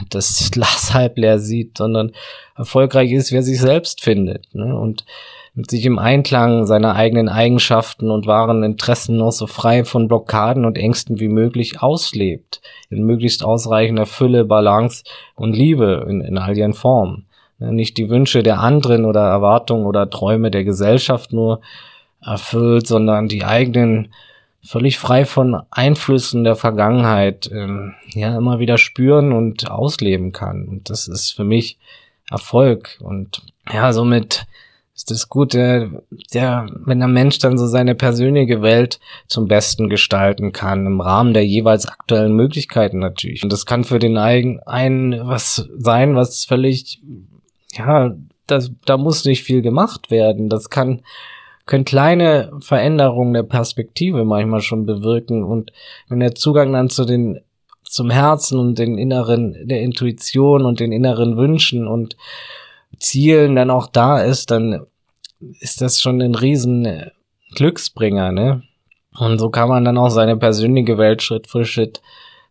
das 0.09 0.51
Glas 0.51 0.93
halb 0.93 1.17
leer 1.17 1.39
sieht, 1.39 1.77
sondern 1.77 2.11
erfolgreich 2.55 3.11
ist, 3.11 3.31
wer 3.31 3.43
sich 3.43 3.59
selbst 3.59 4.01
findet 4.01 4.53
ne? 4.53 4.75
und 4.77 5.05
mit 5.53 5.71
sich 5.71 5.85
im 5.85 5.97
Einklang 5.97 6.67
seiner 6.67 6.95
eigenen 6.95 7.29
Eigenschaften 7.29 8.11
und 8.11 8.27
wahren 8.27 8.61
Interessen 8.61 9.17
noch 9.17 9.31
so 9.31 9.47
frei 9.47 9.85
von 9.85 10.07
Blockaden 10.07 10.65
und 10.65 10.77
Ängsten 10.77 11.19
wie 11.19 11.29
möglich 11.29 11.81
auslebt, 11.81 12.61
in 12.91 13.03
möglichst 13.03 13.43
ausreichender 13.43 14.05
Fülle, 14.05 14.45
Balance 14.45 15.03
und 15.33 15.55
Liebe 15.55 16.05
in, 16.07 16.21
in 16.21 16.37
all 16.37 16.55
ihren 16.55 16.75
Formen. 16.75 17.26
Nicht 17.59 17.97
die 17.97 18.09
Wünsche 18.09 18.43
der 18.43 18.59
anderen 18.59 19.05
oder 19.05 19.21
Erwartungen 19.21 19.85
oder 19.85 20.09
Träume 20.09 20.51
der 20.51 20.63
Gesellschaft 20.63 21.33
nur 21.33 21.61
erfüllt, 22.21 22.87
sondern 22.87 23.27
die 23.27 23.43
eigenen 23.43 24.13
völlig 24.63 24.99
frei 24.99 25.25
von 25.25 25.61
Einflüssen 25.71 26.43
der 26.43 26.55
Vergangenheit 26.55 27.49
ähm, 27.51 27.93
ja 28.09 28.37
immer 28.37 28.59
wieder 28.59 28.77
spüren 28.77 29.31
und 29.31 29.71
ausleben 29.71 30.33
kann. 30.33 30.67
Und 30.67 30.89
das 30.89 31.07
ist 31.07 31.31
für 31.31 31.43
mich 31.43 31.77
Erfolg. 32.29 32.97
Und 33.01 33.41
ja, 33.71 33.93
somit 33.93 34.45
ist 34.97 35.11
das 35.11 35.29
gut, 35.29 35.53
der, 35.53 35.91
der, 36.33 36.67
wenn 36.85 36.99
der 36.99 37.07
Mensch 37.07 37.37
dann 37.37 37.57
so 37.57 37.67
seine 37.67 37.93
persönliche 37.93 38.63
Welt 38.63 38.99
zum 39.27 39.47
Besten 39.47 39.89
gestalten 39.89 40.51
kann, 40.51 40.87
im 40.87 41.01
Rahmen 41.01 41.33
der 41.33 41.45
jeweils 41.45 41.87
aktuellen 41.87 42.35
Möglichkeiten 42.35 42.97
natürlich. 42.99 43.43
Und 43.43 43.53
das 43.53 43.65
kann 43.65 43.83
für 43.83 43.99
den 43.99 44.17
einen 44.17 44.59
was 45.27 45.69
sein, 45.77 46.15
was 46.15 46.45
völlig, 46.45 46.99
ja, 47.73 48.15
das, 48.47 48.71
da 48.85 48.97
muss 48.97 49.25
nicht 49.25 49.43
viel 49.43 49.61
gemacht 49.61 50.09
werden. 50.09 50.49
Das 50.49 50.69
kann, 50.69 51.01
können 51.65 51.85
kleine 51.85 52.51
Veränderungen 52.61 53.33
der 53.33 53.43
Perspektive 53.43 54.23
manchmal 54.23 54.61
schon 54.61 54.85
bewirken. 54.85 55.43
Und 55.43 55.71
wenn 56.07 56.19
der 56.19 56.35
Zugang 56.35 56.73
dann 56.73 56.89
zu 56.89 57.05
den 57.05 57.41
zum 57.83 58.09
Herzen 58.09 58.59
und 58.59 58.79
den 58.79 58.97
inneren, 58.97 59.67
der 59.67 59.81
Intuition 59.81 60.65
und 60.65 60.79
den 60.79 60.91
inneren 60.91 61.37
Wünschen 61.37 61.87
und 61.87 62.17
Zielen 62.99 63.55
dann 63.55 63.69
auch 63.69 63.87
da 63.87 64.19
ist, 64.19 64.51
dann 64.51 64.85
ist 65.59 65.81
das 65.81 66.01
schon 66.01 66.21
ein 66.21 66.35
riesen 66.35 67.11
Glücksbringer, 67.55 68.31
ne? 68.31 68.63
Und 69.17 69.39
so 69.39 69.49
kann 69.49 69.69
man 69.69 69.83
dann 69.83 69.97
auch 69.97 70.09
seine 70.09 70.37
persönliche 70.37 70.97
Welt 70.97 71.23
Schritt 71.23 71.47
für 71.47 71.65
Schritt 71.65 72.01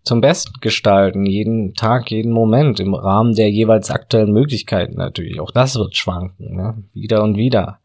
zum 0.07 0.21
Besten 0.21 0.61
gestalten, 0.61 1.27
jeden 1.27 1.75
Tag, 1.75 2.13
jeden 2.13 2.31
Moment, 2.31 2.79
im 2.79 2.95
Rahmen 2.95 3.35
der 3.35 3.51
jeweils 3.51 3.91
aktuellen 3.91 4.33
Möglichkeiten 4.33 4.97
natürlich. 4.97 5.41
Auch 5.41 5.51
das 5.51 5.75
wird 5.75 5.97
schwanken, 5.97 6.55
ne? 6.55 6.75
wieder 6.95 7.25
und 7.25 7.37
wieder. 7.37 7.81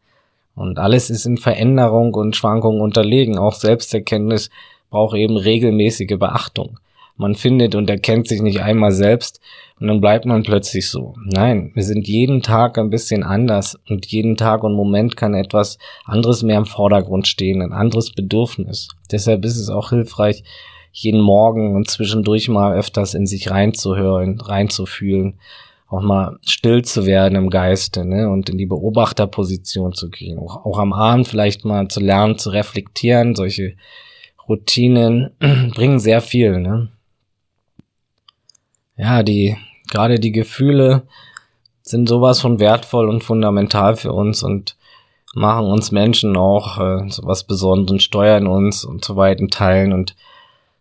Und 0.54 0.78
alles 0.78 1.10
ist 1.10 1.26
in 1.26 1.36
Veränderung 1.36 2.14
und 2.14 2.36
Schwankungen 2.36 2.80
unterlegen. 2.80 3.38
Auch 3.38 3.54
Selbsterkenntnis 3.54 4.50
braucht 4.88 5.16
eben 5.16 5.36
regelmäßige 5.36 6.16
Beachtung. 6.16 6.78
Man 7.16 7.34
findet 7.34 7.74
und 7.74 7.90
erkennt 7.90 8.28
sich 8.28 8.40
nicht 8.40 8.60
einmal 8.60 8.92
selbst 8.92 9.40
und 9.80 9.88
dann 9.88 10.00
bleibt 10.00 10.24
man 10.24 10.44
plötzlich 10.44 10.88
so. 10.88 11.14
Nein, 11.24 11.72
wir 11.74 11.82
sind 11.82 12.06
jeden 12.06 12.40
Tag 12.40 12.78
ein 12.78 12.90
bisschen 12.90 13.24
anders 13.24 13.76
und 13.88 14.06
jeden 14.06 14.36
Tag 14.36 14.62
und 14.62 14.74
Moment 14.74 15.16
kann 15.16 15.34
etwas 15.34 15.76
anderes 16.04 16.44
mehr 16.44 16.58
im 16.58 16.66
Vordergrund 16.66 17.26
stehen, 17.26 17.62
ein 17.62 17.72
anderes 17.72 18.12
Bedürfnis. 18.12 18.88
Deshalb 19.10 19.44
ist 19.44 19.56
es 19.56 19.70
auch 19.70 19.90
hilfreich, 19.90 20.44
jeden 20.92 21.20
Morgen 21.20 21.74
und 21.74 21.88
zwischendurch 21.88 22.48
mal 22.48 22.74
öfters 22.74 23.14
in 23.14 23.26
sich 23.26 23.50
reinzuhören, 23.50 24.40
reinzufühlen, 24.40 25.38
auch 25.88 26.02
mal 26.02 26.38
still 26.42 26.82
zu 26.82 27.06
werden 27.06 27.36
im 27.36 27.50
Geiste 27.50 28.04
ne, 28.04 28.30
und 28.30 28.48
in 28.48 28.58
die 28.58 28.66
Beobachterposition 28.66 29.92
zu 29.92 30.10
gehen. 30.10 30.38
Auch, 30.38 30.64
auch 30.64 30.78
am 30.78 30.92
Abend 30.92 31.28
vielleicht 31.28 31.64
mal 31.64 31.88
zu 31.88 32.00
lernen, 32.00 32.38
zu 32.38 32.50
reflektieren. 32.50 33.34
Solche 33.34 33.74
Routinen 34.48 35.30
bringen 35.74 35.98
sehr 35.98 36.20
viel. 36.20 36.60
Ne? 36.60 36.88
ja, 39.02 39.22
die, 39.22 39.56
gerade 39.90 40.20
die 40.20 40.32
Gefühle 40.32 41.02
sind 41.82 42.08
sowas 42.08 42.40
von 42.40 42.60
wertvoll 42.60 43.08
und 43.08 43.24
fundamental 43.24 43.96
für 43.96 44.12
uns 44.12 44.42
und 44.42 44.76
machen 45.34 45.66
uns 45.66 45.90
Menschen 45.90 46.36
auch 46.36 46.78
äh, 46.78 47.08
sowas 47.08 47.44
Besonderes 47.44 47.92
und 47.92 48.02
steuern 48.02 48.46
uns 48.46 48.84
und 48.84 49.04
zu 49.04 49.16
weiten 49.16 49.48
Teilen 49.48 49.92
und 49.92 50.14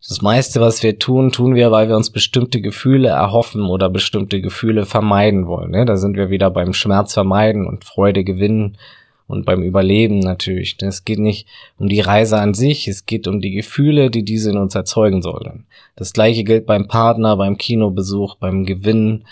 das 0.07 0.21
meiste, 0.21 0.59
was 0.61 0.83
wir 0.83 0.97
tun, 0.99 1.31
tun 1.31 1.55
wir, 1.55 1.71
weil 1.71 1.87
wir 1.87 1.95
uns 1.95 2.09
bestimmte 2.09 2.61
Gefühle 2.61 3.09
erhoffen 3.09 3.65
oder 3.65 3.89
bestimmte 3.89 4.41
Gefühle 4.41 4.85
vermeiden 4.85 5.47
wollen. 5.47 5.71
Ne? 5.71 5.85
Da 5.85 5.97
sind 5.97 6.17
wir 6.17 6.29
wieder 6.29 6.49
beim 6.49 6.73
Schmerz 6.73 7.13
vermeiden 7.13 7.67
und 7.67 7.85
Freude 7.85 8.23
gewinnen 8.23 8.77
und 9.27 9.45
beim 9.45 9.63
Überleben 9.63 10.19
natürlich. 10.19 10.75
Es 10.81 11.05
geht 11.05 11.19
nicht 11.19 11.47
um 11.77 11.87
die 11.87 12.01
Reise 12.01 12.39
an 12.39 12.53
sich, 12.53 12.87
es 12.87 13.05
geht 13.05 13.27
um 13.27 13.41
die 13.41 13.51
Gefühle, 13.51 14.09
die 14.09 14.23
diese 14.23 14.49
in 14.49 14.57
uns 14.57 14.75
erzeugen 14.75 15.21
sollen. 15.21 15.65
Das 15.95 16.13
gleiche 16.13 16.43
gilt 16.43 16.65
beim 16.65 16.87
Partner, 16.87 17.37
beim 17.37 17.57
Kinobesuch, 17.57 18.35
beim 18.35 18.65
Gewinn 18.65 19.25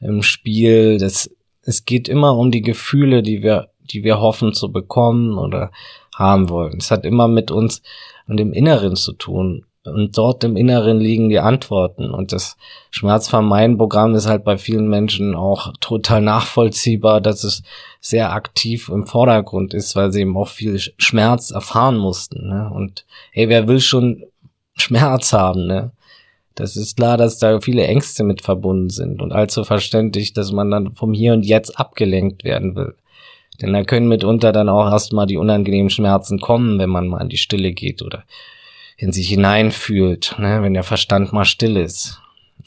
im 0.00 0.22
Spiel. 0.22 0.98
Das 0.98 1.30
es 1.64 1.84
geht 1.84 2.08
immer 2.08 2.36
um 2.36 2.50
die 2.50 2.62
Gefühle, 2.62 3.22
die 3.22 3.42
wir, 3.42 3.68
die 3.80 4.04
wir 4.04 4.20
hoffen 4.20 4.52
zu 4.52 4.72
bekommen 4.72 5.38
oder 5.38 5.70
haben 6.14 6.48
wollen. 6.48 6.78
Es 6.78 6.90
hat 6.90 7.04
immer 7.04 7.28
mit 7.28 7.50
uns 7.50 7.82
und 8.26 8.36
dem 8.36 8.52
Inneren 8.52 8.96
zu 8.96 9.12
tun. 9.12 9.64
Und 9.84 10.16
dort 10.16 10.44
im 10.44 10.56
Inneren 10.56 11.00
liegen 11.00 11.28
die 11.28 11.40
Antworten. 11.40 12.10
Und 12.10 12.32
das 12.32 12.56
Schmerzvermeiden-Programm 12.90 14.14
ist 14.14 14.28
halt 14.28 14.44
bei 14.44 14.56
vielen 14.56 14.88
Menschen 14.88 15.34
auch 15.34 15.72
total 15.80 16.20
nachvollziehbar, 16.20 17.20
dass 17.20 17.42
es 17.42 17.62
sehr 18.00 18.32
aktiv 18.32 18.88
im 18.88 19.06
Vordergrund 19.06 19.74
ist, 19.74 19.96
weil 19.96 20.12
sie 20.12 20.20
eben 20.20 20.36
auch 20.36 20.48
viel 20.48 20.78
Schmerz 20.78 21.50
erfahren 21.50 21.96
mussten. 21.96 22.48
Ne? 22.48 22.70
Und 22.72 23.04
hey, 23.32 23.48
wer 23.48 23.66
will 23.66 23.80
schon 23.80 24.24
Schmerz 24.74 25.32
haben, 25.32 25.66
ne? 25.66 25.92
Das 26.54 26.76
ist 26.76 26.98
klar, 26.98 27.16
dass 27.16 27.38
da 27.38 27.60
viele 27.60 27.86
Ängste 27.86 28.24
mit 28.24 28.42
verbunden 28.42 28.90
sind 28.90 29.22
und 29.22 29.32
allzu 29.32 29.64
verständlich, 29.64 30.34
dass 30.34 30.52
man 30.52 30.70
dann 30.70 30.92
vom 30.92 31.14
Hier 31.14 31.32
und 31.32 31.46
Jetzt 31.46 31.78
abgelenkt 31.78 32.44
werden 32.44 32.76
will. 32.76 32.94
Denn 33.62 33.72
da 33.72 33.84
können 33.84 34.06
mitunter 34.06 34.52
dann 34.52 34.68
auch 34.68 34.90
erstmal 34.90 35.26
die 35.26 35.38
unangenehmen 35.38 35.88
Schmerzen 35.88 36.40
kommen, 36.40 36.78
wenn 36.78 36.90
man 36.90 37.08
mal 37.08 37.22
in 37.22 37.30
die 37.30 37.38
Stille 37.38 37.72
geht 37.72 38.02
oder 38.02 38.24
in 39.02 39.12
sich 39.12 39.28
hineinfühlt, 39.28 40.36
ne, 40.38 40.62
wenn 40.62 40.74
der 40.74 40.84
Verstand 40.84 41.32
mal 41.32 41.44
still 41.44 41.76
ist. 41.76 42.20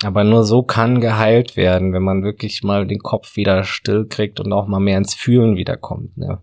Aber 0.04 0.26
nur 0.26 0.44
so 0.44 0.64
kann 0.64 1.00
geheilt 1.00 1.56
werden, 1.56 1.94
wenn 1.94 2.04
man 2.04 2.24
wirklich 2.24 2.62
mal 2.62 2.86
den 2.86 3.00
Kopf 3.00 3.38
wieder 3.38 3.64
still 3.64 4.06
kriegt 4.06 4.42
und 4.42 4.52
auch 4.52 4.68
mal 4.68 4.82
mehr 4.82 4.98
ins 4.98 5.14
Fühlen 5.14 5.56
wiederkommt. 5.56 6.18
Ne. 6.18 6.40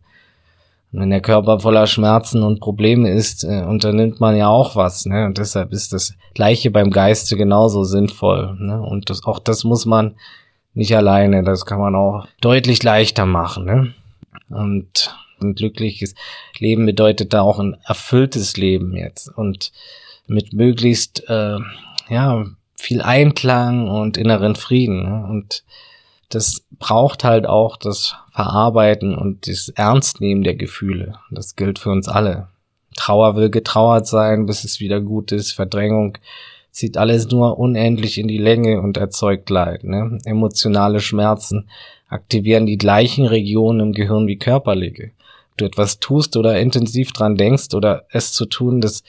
Und 0.93 1.01
wenn 1.01 1.10
der 1.10 1.20
Körper 1.20 1.60
voller 1.60 1.86
Schmerzen 1.86 2.43
und 2.43 2.60
Probleme 2.60 3.10
ist, 3.10 3.44
äh, 3.44 3.64
unternimmt 3.64 4.19
man 4.19 4.35
ja 4.35 4.48
auch 4.48 4.77
was. 4.77 5.05
Ne? 5.05 5.27
Und 5.27 5.36
deshalb 5.36 5.73
ist 5.73 5.93
das 5.93 6.14
Gleiche 6.32 6.70
beim 6.70 6.90
Geiste 6.90 7.36
genauso 7.36 7.85
sinnvoll. 7.85 8.56
Ne? 8.59 8.81
Und 8.81 9.10
das, 9.10 9.23
auch 9.24 9.40
das 9.40 9.62
muss 9.62 9.85
man 9.85 10.14
nicht 10.73 10.97
alleine, 10.97 11.43
das 11.43 11.66
kann 11.66 11.81
man 11.81 11.94
auch 11.94 12.27
deutlich 12.40 12.82
leichter 12.82 13.27
machen. 13.27 13.66
Ne? 13.66 13.94
Und 14.48 15.14
ein 15.43 15.55
glückliches 15.55 16.14
Leben 16.59 16.86
bedeutet 16.86 17.32
da 17.32 17.43
auch 17.43 17.59
ein 17.59 17.77
erfülltes 17.85 18.56
Leben 18.56 18.97
jetzt 18.97 19.28
und 19.28 19.73
mit 20.27 20.52
möglichst 20.52 21.28
äh, 21.28 21.59
ja 22.09 22.47
viel 22.77 23.01
Einklang 23.01 23.89
und 23.89 24.16
inneren 24.16 24.56
Frieden. 24.56 25.05
Ne? 25.05 25.27
Und 25.28 25.64
das 26.28 26.64
braucht 26.78 27.24
halt 27.24 27.47
auch 27.47 27.77
das 27.77 28.16
Verarbeiten 28.32 29.16
und 29.16 29.47
das 29.47 29.69
Ernstnehmen 29.69 30.43
der 30.43 30.55
Gefühle. 30.55 31.14
Das 31.31 31.56
gilt 31.56 31.78
für 31.78 31.90
uns 31.90 32.09
alle. 32.09 32.48
Trauer 32.97 33.36
will 33.36 33.51
getrauert 33.51 34.06
sein, 34.06 34.47
bis 34.47 34.64
es 34.64 34.81
wieder 34.81 35.01
gut 35.01 35.32
ist. 35.32 35.52
Verdrängung 35.52 36.19
zieht 36.70 36.97
alles 36.97 37.31
nur 37.31 37.59
unendlich 37.59 38.19
in 38.19 38.28
die 38.28 38.39
Länge 38.39 38.81
und 38.81 38.97
erzeugt 38.97 39.51
Leid. 39.51 39.85
Ne? 39.85 40.19
Emotionale 40.24 41.01
Schmerzen 41.01 41.69
aktivieren 42.09 42.66
die 42.66 42.78
gleichen 42.78 43.27
Regionen 43.27 43.81
im 43.81 43.93
Gehirn 43.93 44.27
wie 44.27 44.39
körperliche 44.39 45.12
du 45.57 45.65
etwas 45.65 46.01
tust 46.01 46.37
oder 46.37 46.59
intensiv 46.59 47.12
dran 47.12 47.37
denkst 47.37 47.74
oder 47.74 48.05
es 48.11 48.33
zu 48.33 48.47
tun, 48.47 48.81
das, 48.81 49.03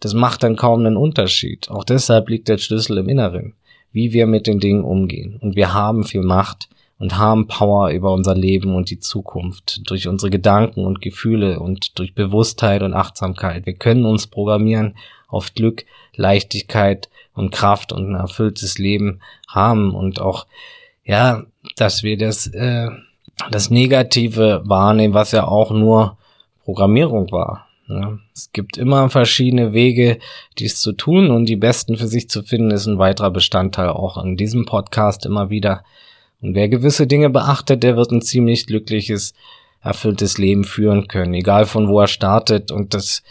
das 0.00 0.14
macht 0.14 0.42
dann 0.42 0.56
kaum 0.56 0.80
einen 0.80 0.96
Unterschied. 0.96 1.70
Auch 1.70 1.84
deshalb 1.84 2.28
liegt 2.28 2.48
der 2.48 2.58
Schlüssel 2.58 2.98
im 2.98 3.08
Inneren, 3.08 3.54
wie 3.92 4.12
wir 4.12 4.26
mit 4.26 4.46
den 4.46 4.60
Dingen 4.60 4.84
umgehen. 4.84 5.38
Und 5.40 5.56
wir 5.56 5.72
haben 5.72 6.04
viel 6.04 6.22
Macht 6.22 6.68
und 6.98 7.18
haben 7.18 7.46
Power 7.46 7.90
über 7.90 8.12
unser 8.12 8.34
Leben 8.34 8.74
und 8.74 8.90
die 8.90 9.00
Zukunft 9.00 9.88
durch 9.90 10.08
unsere 10.08 10.30
Gedanken 10.30 10.84
und 10.84 11.02
Gefühle 11.02 11.60
und 11.60 11.98
durch 11.98 12.14
Bewusstheit 12.14 12.82
und 12.82 12.94
Achtsamkeit. 12.94 13.66
Wir 13.66 13.74
können 13.74 14.06
uns 14.06 14.26
programmieren 14.26 14.96
auf 15.28 15.54
Glück, 15.54 15.84
Leichtigkeit 16.14 17.08
und 17.34 17.52
Kraft 17.52 17.92
und 17.92 18.10
ein 18.10 18.14
erfülltes 18.14 18.78
Leben 18.78 19.20
haben 19.48 19.94
und 19.94 20.20
auch 20.20 20.46
ja, 21.04 21.44
dass 21.76 22.02
wir 22.02 22.18
das 22.18 22.48
äh, 22.48 22.88
das 23.50 23.70
Negative 23.70 24.62
wahrnehmen, 24.64 25.14
was 25.14 25.32
ja 25.32 25.46
auch 25.46 25.70
nur 25.70 26.16
Programmierung 26.64 27.30
war. 27.30 27.66
Ja, 27.88 28.18
es 28.34 28.50
gibt 28.52 28.78
immer 28.78 29.08
verschiedene 29.10 29.72
Wege, 29.72 30.18
dies 30.58 30.80
zu 30.80 30.92
tun 30.92 31.30
und 31.30 31.46
die 31.46 31.56
besten 31.56 31.96
für 31.96 32.08
sich 32.08 32.28
zu 32.28 32.42
finden, 32.42 32.72
ist 32.72 32.86
ein 32.86 32.98
weiterer 32.98 33.30
Bestandteil 33.30 33.90
auch 33.90 34.22
in 34.22 34.36
diesem 34.36 34.66
Podcast 34.66 35.24
immer 35.24 35.50
wieder. 35.50 35.84
Und 36.40 36.54
wer 36.54 36.68
gewisse 36.68 37.06
Dinge 37.06 37.30
beachtet, 37.30 37.84
der 37.84 37.96
wird 37.96 38.10
ein 38.10 38.22
ziemlich 38.22 38.66
glückliches, 38.66 39.34
erfülltes 39.82 40.36
Leben 40.36 40.64
führen 40.64 41.06
können, 41.06 41.34
egal 41.34 41.64
von 41.64 41.88
wo 41.88 42.00
er 42.00 42.08
startet. 42.08 42.72
Und 42.72 42.92
das 42.92 43.22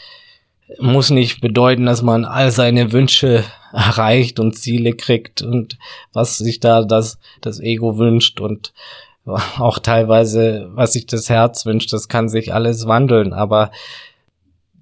muss 0.80 1.10
nicht 1.10 1.42
bedeuten, 1.42 1.86
dass 1.86 2.02
man 2.02 2.24
all 2.24 2.52
seine 2.52 2.94
Wünsche 2.94 3.44
erreicht 3.74 4.40
und 4.40 4.58
Ziele 4.58 4.94
kriegt 4.94 5.42
und 5.42 5.78
was 6.14 6.38
sich 6.38 6.62
da 6.62 6.84
das, 6.84 7.20
das 7.42 7.60
Ego 7.60 7.98
wünscht 7.98 8.40
und 8.40 8.74
auch 9.58 9.80
teilweise, 9.80 10.70
was 10.74 10.94
sich 10.94 11.06
das 11.06 11.30
Herz 11.30 11.66
wünscht, 11.66 11.92
das 11.94 12.08
kann 12.08 12.30
sich 12.30 12.54
alles 12.54 12.88
wandeln, 12.88 13.34
aber 13.34 13.72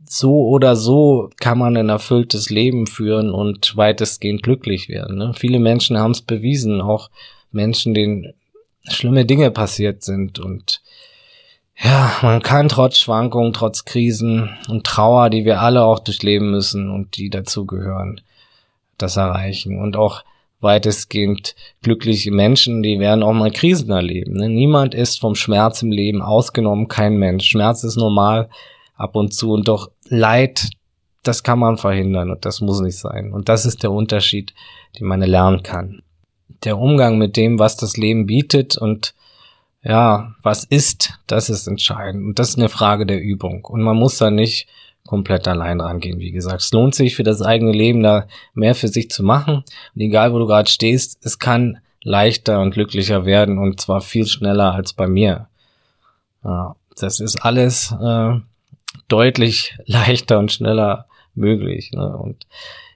so 0.06 0.48
oder 0.48 0.76
so 0.76 1.30
kann 1.40 1.58
man 1.58 1.76
ein 1.76 1.90
erfülltes 1.90 2.50
Leben 2.50 2.86
führen 2.86 3.32
und 3.32 3.76
weitestgehend 3.76 4.44
glücklich 4.44 4.88
werden. 4.90 5.18
Ne? 5.18 5.34
Viele 5.36 5.60
Menschen 5.60 5.98
haben 5.98 6.12
es 6.12 6.22
bewiesen, 6.22 6.82
auch 6.82 7.10
Menschen, 7.52 7.94
denen 7.94 8.34
schlimme 8.84 9.26
Dinge 9.26 9.50
passiert 9.50 10.04
sind 10.04 10.40
und 10.40 10.82
ja, 11.76 12.12
man 12.22 12.42
kann 12.44 12.70
trotz 12.70 12.98
Schwankungen, 12.98 13.54
trotz 13.54 13.86
Krisen 13.86 14.56
und 14.70 14.86
Trauer, 14.86 15.30
die 15.30 15.44
wir 15.46 15.62
alle 15.62 15.84
auch 15.84 16.00
durchleben 16.00 16.52
müssen 16.52 16.92
und 16.92 17.18
die 17.18 17.30
dazugehören, 17.32 18.22
das 19.00 19.18
erreichen. 19.18 19.82
Und 19.82 19.98
auch 19.98 20.24
weitestgehend 20.64 21.56
glückliche 21.82 22.32
Menschen, 22.32 22.82
die 22.82 23.00
werden 23.00 23.24
auch 23.24 23.34
mal 23.34 23.52
Krisen 23.52 23.92
erleben. 23.92 24.34
Ne? 24.34 24.50
Niemand 24.50 24.96
ist 24.96 25.20
vom 25.20 25.36
Schmerz 25.36 25.82
im 25.82 25.92
Leben 25.92 26.22
ausgenommen, 26.22 26.88
kein 26.88 27.18
Mensch. 27.18 27.46
Schmerz 27.46 27.84
ist 27.84 27.98
normal 27.98 28.50
ab 28.96 29.16
und 29.16 29.34
zu 29.34 29.52
und 29.52 29.68
doch 29.68 29.92
Leid, 30.08 30.70
das 31.24 31.44
kann 31.44 31.60
man 31.60 31.78
verhindern 31.78 32.32
und 32.32 32.46
das 32.46 32.62
muss 32.62 32.82
nicht 32.82 32.98
sein. 32.98 33.32
Und 33.32 33.50
das 33.50 33.66
ist 33.66 33.84
der 33.84 33.92
Unterschied, 33.92 34.54
den 35.00 35.08
man 35.08 35.22
lernen 35.22 35.64
kann. 35.64 36.02
Der 36.64 36.78
Umgang 36.78 37.18
mit 37.18 37.38
dem, 37.38 37.60
was 37.60 37.78
das 37.78 37.98
Leben 37.98 38.26
bietet 38.26 38.78
und 38.78 39.14
ja, 39.84 40.34
was 40.42 40.64
ist, 40.64 41.20
das 41.28 41.50
ist 41.50 41.68
entscheidend. 41.68 42.26
Und 42.26 42.40
das 42.40 42.50
ist 42.50 42.58
eine 42.58 42.70
Frage 42.70 43.06
der 43.06 43.22
Übung. 43.22 43.66
Und 43.66 43.82
man 43.82 43.98
muss 43.98 44.18
da 44.18 44.32
nicht 44.32 44.68
komplett 45.06 45.48
allein 45.48 45.82
rangehen. 45.82 46.20
Wie 46.20 46.32
gesagt, 46.32 46.62
es 46.62 46.72
lohnt 46.72 46.96
sich 46.96 47.16
für 47.16 47.24
das 47.24 47.42
eigene 47.42 47.72
Leben 47.72 48.04
da 48.04 48.28
mehr 48.54 48.76
für 48.76 48.88
sich 48.88 49.10
zu 49.10 49.24
machen. 49.24 49.64
Und 49.96 50.02
egal, 50.02 50.34
wo 50.34 50.40
du 50.40 50.46
gerade 50.46 50.70
stehst, 50.70 51.20
es 51.26 51.40
kann 51.40 51.80
leichter 52.04 52.62
und 52.62 52.72
glücklicher 52.72 53.26
werden 53.26 53.58
und 53.58 53.80
zwar 53.80 54.02
viel 54.02 54.28
schneller 54.28 54.74
als 54.74 54.94
bei 54.94 55.08
mir. 55.08 55.48
Ja, 56.44 56.76
das 57.00 57.20
ist 57.20 57.38
alles 57.38 57.96
äh, 58.02 58.34
deutlich 59.08 59.78
leichter 59.86 60.40
und 60.40 60.52
schneller 60.52 61.06
möglich. 61.36 61.92
Ne? 61.94 62.16
Und 62.18 62.46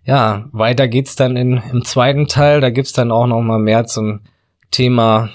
ja, 0.06 0.46
weiter 0.52 0.88
geht's 0.88 1.16
dann 1.16 1.36
in, 1.36 1.62
im 1.72 1.84
zweiten 1.84 2.28
Teil. 2.28 2.62
Da 2.62 2.70
gibt's 2.70 2.94
dann 2.94 3.12
auch 3.12 3.28
noch 3.28 3.42
mal 3.42 3.60
mehr 3.60 3.86
zum 3.86 4.22
Thema 4.72 5.30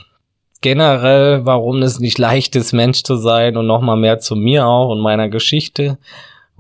generell, 0.61 1.45
warum 1.45 1.83
es 1.83 1.99
nicht 1.99 2.19
leicht 2.19 2.57
ist, 2.57 2.73
Mensch 2.73 3.03
zu 3.03 3.17
sein 3.17 3.57
und 3.57 3.67
noch 3.67 3.83
mal 3.83 3.97
mehr 3.97 4.21
zu 4.21 4.37
mir 4.37 4.67
auch 4.67 4.89
und 4.89 5.01
meiner 5.01 5.29
Geschichte. 5.29 5.99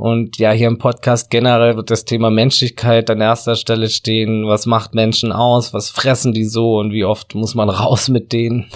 Und 0.02 0.38
ja, 0.38 0.50
hier 0.50 0.66
im 0.66 0.78
Podcast 0.78 1.30
generell 1.30 1.76
wird 1.76 1.88
das 1.88 2.04
Thema 2.04 2.28
Menschlichkeit 2.28 3.08
an 3.08 3.20
erster 3.20 3.54
Stelle 3.54 3.88
stehen. 3.88 4.48
Was 4.48 4.66
macht 4.66 4.96
Menschen 4.96 5.30
aus? 5.30 5.72
Was 5.74 5.90
fressen 5.90 6.32
die 6.32 6.44
so? 6.44 6.78
Und 6.78 6.90
wie 6.90 7.04
oft 7.04 7.36
muss 7.36 7.54
man 7.54 7.70
raus 7.70 8.08
mit 8.08 8.32
denen? 8.32 8.66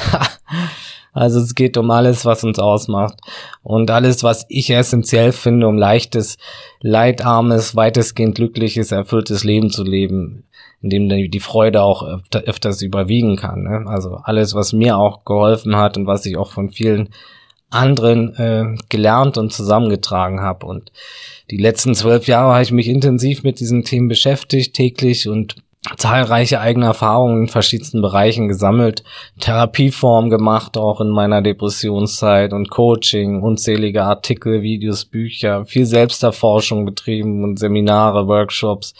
also 1.12 1.40
es 1.40 1.56
geht 1.56 1.78
um 1.78 1.90
alles, 1.90 2.24
was 2.26 2.44
uns 2.44 2.60
ausmacht. 2.60 3.18
Und 3.64 3.90
alles, 3.90 4.22
was 4.22 4.46
ich 4.48 4.70
essentiell 4.70 5.32
finde, 5.32 5.66
um 5.66 5.76
leichtes, 5.76 6.38
leidarmes, 6.80 7.74
weitestgehend 7.74 8.36
glückliches, 8.36 8.92
erfülltes 8.92 9.42
Leben 9.42 9.70
zu 9.70 9.82
leben, 9.82 10.44
in 10.80 10.90
dem 10.90 11.08
die 11.08 11.40
Freude 11.40 11.82
auch 11.82 12.04
öfter, 12.04 12.42
öfters 12.42 12.82
überwiegen 12.82 13.34
kann. 13.34 13.64
Ne? 13.64 13.82
Also 13.88 14.20
alles, 14.22 14.54
was 14.54 14.72
mir 14.72 14.96
auch 14.96 15.24
geholfen 15.24 15.74
hat 15.74 15.96
und 15.96 16.06
was 16.06 16.24
ich 16.24 16.36
auch 16.36 16.52
von 16.52 16.70
vielen 16.70 17.08
anderen 17.76 18.34
äh, 18.36 18.76
gelernt 18.88 19.38
und 19.38 19.52
zusammengetragen 19.52 20.40
habe. 20.40 20.66
Und 20.66 20.92
die 21.50 21.58
letzten 21.58 21.94
zwölf 21.94 22.26
Jahre 22.26 22.54
habe 22.54 22.62
ich 22.62 22.72
mich 22.72 22.88
intensiv 22.88 23.42
mit 23.42 23.60
diesen 23.60 23.84
Themen 23.84 24.08
beschäftigt, 24.08 24.74
täglich 24.74 25.28
und 25.28 25.56
zahlreiche 25.96 26.60
eigene 26.60 26.86
Erfahrungen 26.86 27.42
in 27.42 27.48
verschiedensten 27.48 28.02
Bereichen 28.02 28.48
gesammelt, 28.48 29.04
Therapieform 29.38 30.30
gemacht, 30.30 30.76
auch 30.76 31.00
in 31.00 31.10
meiner 31.10 31.42
Depressionszeit 31.42 32.52
und 32.52 32.70
Coaching, 32.70 33.42
unzählige 33.42 34.02
Artikel, 34.02 34.62
Videos, 34.62 35.04
Bücher, 35.04 35.64
viel 35.64 35.86
Selbsterforschung 35.86 36.84
betrieben 36.84 37.44
und 37.44 37.58
Seminare, 37.58 38.26
Workshops 38.26 38.94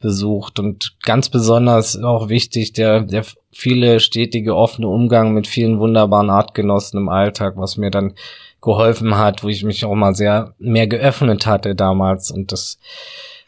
besucht 0.00 0.58
und 0.58 0.96
ganz 1.02 1.28
besonders 1.28 2.00
auch 2.02 2.28
wichtig 2.28 2.72
der, 2.72 3.00
der 3.00 3.24
viele 3.50 4.00
stetige 4.00 4.54
offene 4.54 4.88
Umgang 4.88 5.34
mit 5.34 5.46
vielen 5.46 5.78
wunderbaren 5.78 6.30
Artgenossen 6.30 7.00
im 7.00 7.08
Alltag, 7.08 7.54
was 7.56 7.76
mir 7.76 7.90
dann 7.90 8.14
geholfen 8.60 9.16
hat, 9.16 9.42
wo 9.42 9.48
ich 9.48 9.64
mich 9.64 9.84
auch 9.84 9.94
mal 9.94 10.14
sehr 10.14 10.54
mehr 10.58 10.86
geöffnet 10.86 11.46
hatte 11.46 11.74
damals 11.74 12.30
und 12.30 12.52
das 12.52 12.78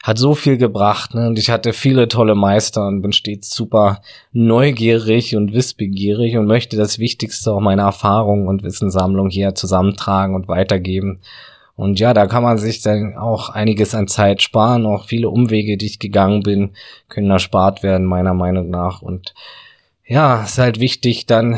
hat 0.03 0.17
so 0.17 0.33
viel 0.33 0.57
gebracht. 0.57 1.13
Ne? 1.13 1.27
Und 1.27 1.37
ich 1.37 1.49
hatte 1.49 1.73
viele 1.73 2.07
tolle 2.07 2.35
Meister 2.35 2.87
und 2.87 3.01
bin 3.01 3.13
stets 3.13 3.53
super 3.53 4.01
neugierig 4.31 5.35
und 5.35 5.53
wissbegierig 5.53 6.37
und 6.37 6.47
möchte 6.47 6.75
das 6.77 6.99
Wichtigste 6.99 7.51
auch 7.51 7.59
meiner 7.59 7.83
Erfahrung 7.83 8.47
und 8.47 8.63
Wissenssammlung 8.63 9.29
hier 9.29 9.53
zusammentragen 9.55 10.35
und 10.35 10.47
weitergeben. 10.47 11.21
Und 11.81 11.99
ja, 11.99 12.13
da 12.13 12.27
kann 12.27 12.43
man 12.43 12.59
sich 12.59 12.83
dann 12.83 13.17
auch 13.17 13.49
einiges 13.49 13.95
an 13.95 14.07
Zeit 14.07 14.43
sparen. 14.43 14.85
Auch 14.85 15.05
viele 15.05 15.31
Umwege, 15.31 15.77
die 15.77 15.87
ich 15.87 15.97
gegangen 15.97 16.43
bin, 16.43 16.73
können 17.09 17.31
erspart 17.31 17.81
werden, 17.81 18.05
meiner 18.05 18.35
Meinung 18.35 18.69
nach. 18.69 19.01
Und 19.01 19.33
ja, 20.05 20.43
ist 20.43 20.59
halt 20.59 20.79
wichtig, 20.79 21.25
dann 21.25 21.57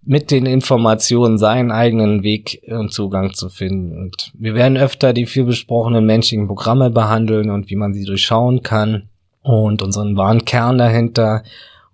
mit 0.00 0.30
den 0.30 0.46
Informationen 0.46 1.36
seinen 1.36 1.70
eigenen 1.70 2.22
Weg 2.22 2.62
und 2.66 2.94
Zugang 2.94 3.34
zu 3.34 3.50
finden. 3.50 3.94
Und 3.94 4.32
wir 4.38 4.54
werden 4.54 4.78
öfter 4.78 5.12
die 5.12 5.26
viel 5.26 5.44
besprochenen 5.44 6.06
menschlichen 6.06 6.46
Programme 6.46 6.88
behandeln 6.88 7.50
und 7.50 7.68
wie 7.68 7.76
man 7.76 7.92
sie 7.92 8.06
durchschauen 8.06 8.62
kann 8.62 9.10
und 9.42 9.82
unseren 9.82 10.16
wahren 10.16 10.46
Kern 10.46 10.78
dahinter 10.78 11.42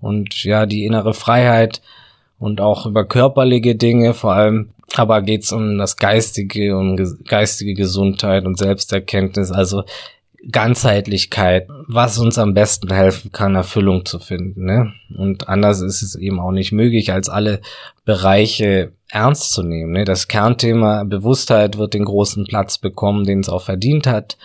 und 0.01 0.45
ja, 0.45 0.65
die 0.65 0.85
innere 0.85 1.13
Freiheit 1.13 1.83
und 2.39 2.61
auch 2.61 2.87
über 2.87 3.05
körperliche 3.05 3.75
Dinge 3.75 4.15
vor 4.15 4.35
allem. 4.35 4.71
Aber 4.95 5.21
geht's 5.23 5.53
um 5.53 5.79
das 5.79 5.97
Geistige, 5.97 6.77
um 6.77 6.97
geistige 7.25 7.75
Gesundheit 7.75 8.47
und 8.47 8.59
Selbsterkenntnis. 8.59 9.51
Also 9.51 9.83
Ganzheitlichkeit, 10.51 11.69
was 11.89 12.19
uns 12.19 12.39
am 12.39 12.55
besten 12.55 12.93
helfen 12.93 13.33
kann, 13.33 13.55
Erfüllung 13.55 14.05
zu 14.05 14.19
finden. 14.19 14.65
Ne? 14.65 14.93
Und 15.17 15.49
anders 15.49 15.81
ist 15.81 16.03
es 16.03 16.15
eben 16.15 16.39
auch 16.41 16.53
nicht 16.53 16.73
möglich, 16.73 17.13
als 17.13 17.29
alle 17.29 17.61
Bereiche 18.05 18.93
ernst 19.09 19.53
zu 19.53 19.63
nehmen. 19.63 19.93
Ne? 19.93 20.05
Das 20.05 20.29
Kernthema 20.29 21.05
Bewusstheit 21.05 21.79
wird 21.79 21.95
den 21.95 22.05
großen 22.05 22.45
Platz 22.45 22.79
bekommen, 22.79 23.25
den 23.25 23.41
es 23.41 23.49
auch 23.49 23.63
verdient 23.63 24.07
hat. 24.07 24.37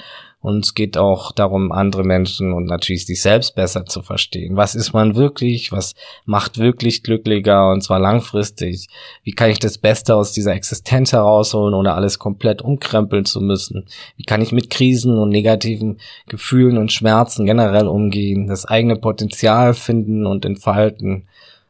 Und 0.41 0.65
es 0.65 0.73
geht 0.73 0.97
auch 0.97 1.31
darum, 1.31 1.71
andere 1.71 2.03
Menschen 2.03 2.51
und 2.51 2.65
natürlich 2.65 3.05
sich 3.05 3.21
selbst 3.21 3.55
besser 3.55 3.85
zu 3.85 4.01
verstehen. 4.01 4.57
Was 4.57 4.73
ist 4.73 4.91
man 4.91 5.15
wirklich? 5.15 5.71
Was 5.71 5.93
macht 6.25 6.57
wirklich 6.57 7.03
glücklicher 7.03 7.69
und 7.69 7.81
zwar 7.83 7.99
langfristig? 7.99 8.87
Wie 9.23 9.33
kann 9.33 9.51
ich 9.51 9.59
das 9.59 9.77
Beste 9.77 10.15
aus 10.15 10.33
dieser 10.33 10.55
Existenz 10.55 11.13
herausholen, 11.13 11.75
ohne 11.75 11.93
alles 11.93 12.17
komplett 12.17 12.63
umkrempeln 12.63 13.25
zu 13.25 13.39
müssen? 13.39 13.85
Wie 14.17 14.23
kann 14.23 14.41
ich 14.41 14.51
mit 14.51 14.71
Krisen 14.71 15.19
und 15.19 15.29
negativen 15.29 15.99
Gefühlen 16.27 16.79
und 16.79 16.91
Schmerzen 16.91 17.45
generell 17.45 17.87
umgehen? 17.87 18.47
Das 18.47 18.65
eigene 18.65 18.95
Potenzial 18.95 19.75
finden 19.75 20.25
und 20.25 20.43
entfalten? 20.43 21.27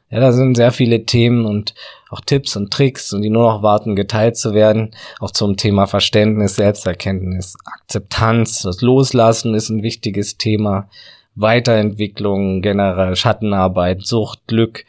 Ja, 0.09 0.19
da 0.19 0.31
sind 0.31 0.55
sehr 0.55 0.71
viele 0.71 1.05
Themen 1.05 1.45
und 1.45 1.73
auch 2.11 2.21
Tipps 2.21 2.55
und 2.57 2.71
Tricks 2.71 3.13
und 3.13 3.21
die 3.21 3.29
nur 3.29 3.49
noch 3.49 3.63
warten, 3.63 3.95
geteilt 3.95 4.37
zu 4.37 4.53
werden. 4.53 4.91
Auch 5.19 5.31
zum 5.31 5.57
Thema 5.57 5.87
Verständnis, 5.87 6.57
Selbsterkenntnis, 6.57 7.55
Akzeptanz, 7.65 8.61
das 8.61 8.81
Loslassen 8.81 9.55
ist 9.55 9.69
ein 9.69 9.81
wichtiges 9.81 10.37
Thema. 10.37 10.89
Weiterentwicklung, 11.35 12.61
generell 12.61 13.15
Schattenarbeit, 13.15 14.05
Sucht, 14.05 14.45
Glück 14.47 14.83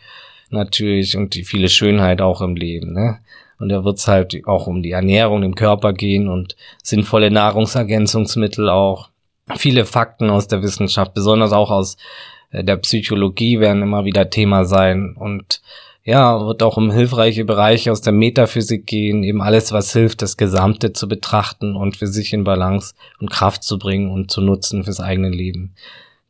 natürlich 0.51 1.17
und 1.17 1.35
die 1.35 1.45
viele 1.45 1.69
Schönheit 1.69 2.21
auch 2.21 2.41
im 2.41 2.57
Leben. 2.57 2.93
Ne? 2.93 3.21
Und 3.61 3.69
da 3.69 3.85
wird 3.85 3.99
es 3.99 4.09
halt 4.09 4.37
auch 4.47 4.67
um 4.67 4.83
die 4.83 4.91
Ernährung 4.91 5.45
im 5.45 5.55
Körper 5.55 5.93
gehen 5.93 6.29
und 6.29 6.57
sinnvolle 6.83 7.31
Nahrungsergänzungsmittel 7.31 8.69
auch. 8.69 9.11
Viele 9.57 9.85
Fakten 9.85 10.29
aus 10.29 10.49
der 10.49 10.63
Wissenschaft, 10.63 11.15
besonders 11.15 11.53
auch 11.53 11.71
aus 11.71 11.97
äh, 12.51 12.65
der 12.65 12.77
Psychologie 12.79 13.61
werden 13.61 13.83
immer 13.83 14.05
wieder 14.05 14.31
Thema 14.31 14.65
sein 14.65 15.15
und 15.17 15.61
ja, 16.05 16.45
wird 16.45 16.63
auch 16.63 16.77
um 16.77 16.91
hilfreiche 16.91 17.45
Bereiche 17.45 17.93
aus 17.93 18.01
der 18.01 18.13
Metaphysik 18.13 18.87
gehen, 18.87 19.23
eben 19.23 19.41
alles, 19.41 19.73
was 19.73 19.93
hilft, 19.93 20.23
das 20.23 20.37
Gesamte 20.37 20.93
zu 20.93 21.07
betrachten 21.07 21.77
und 21.77 21.97
für 21.97 22.09
sich 22.09 22.33
in 22.33 22.45
Balance 22.45 22.95
und 23.21 23.31
Kraft 23.31 23.63
zu 23.63 23.79
bringen 23.79 24.11
und 24.11 24.31
zu 24.31 24.41
nutzen 24.41 24.83
fürs 24.83 25.01
eigene 25.01 25.29
Leben. 25.29 25.75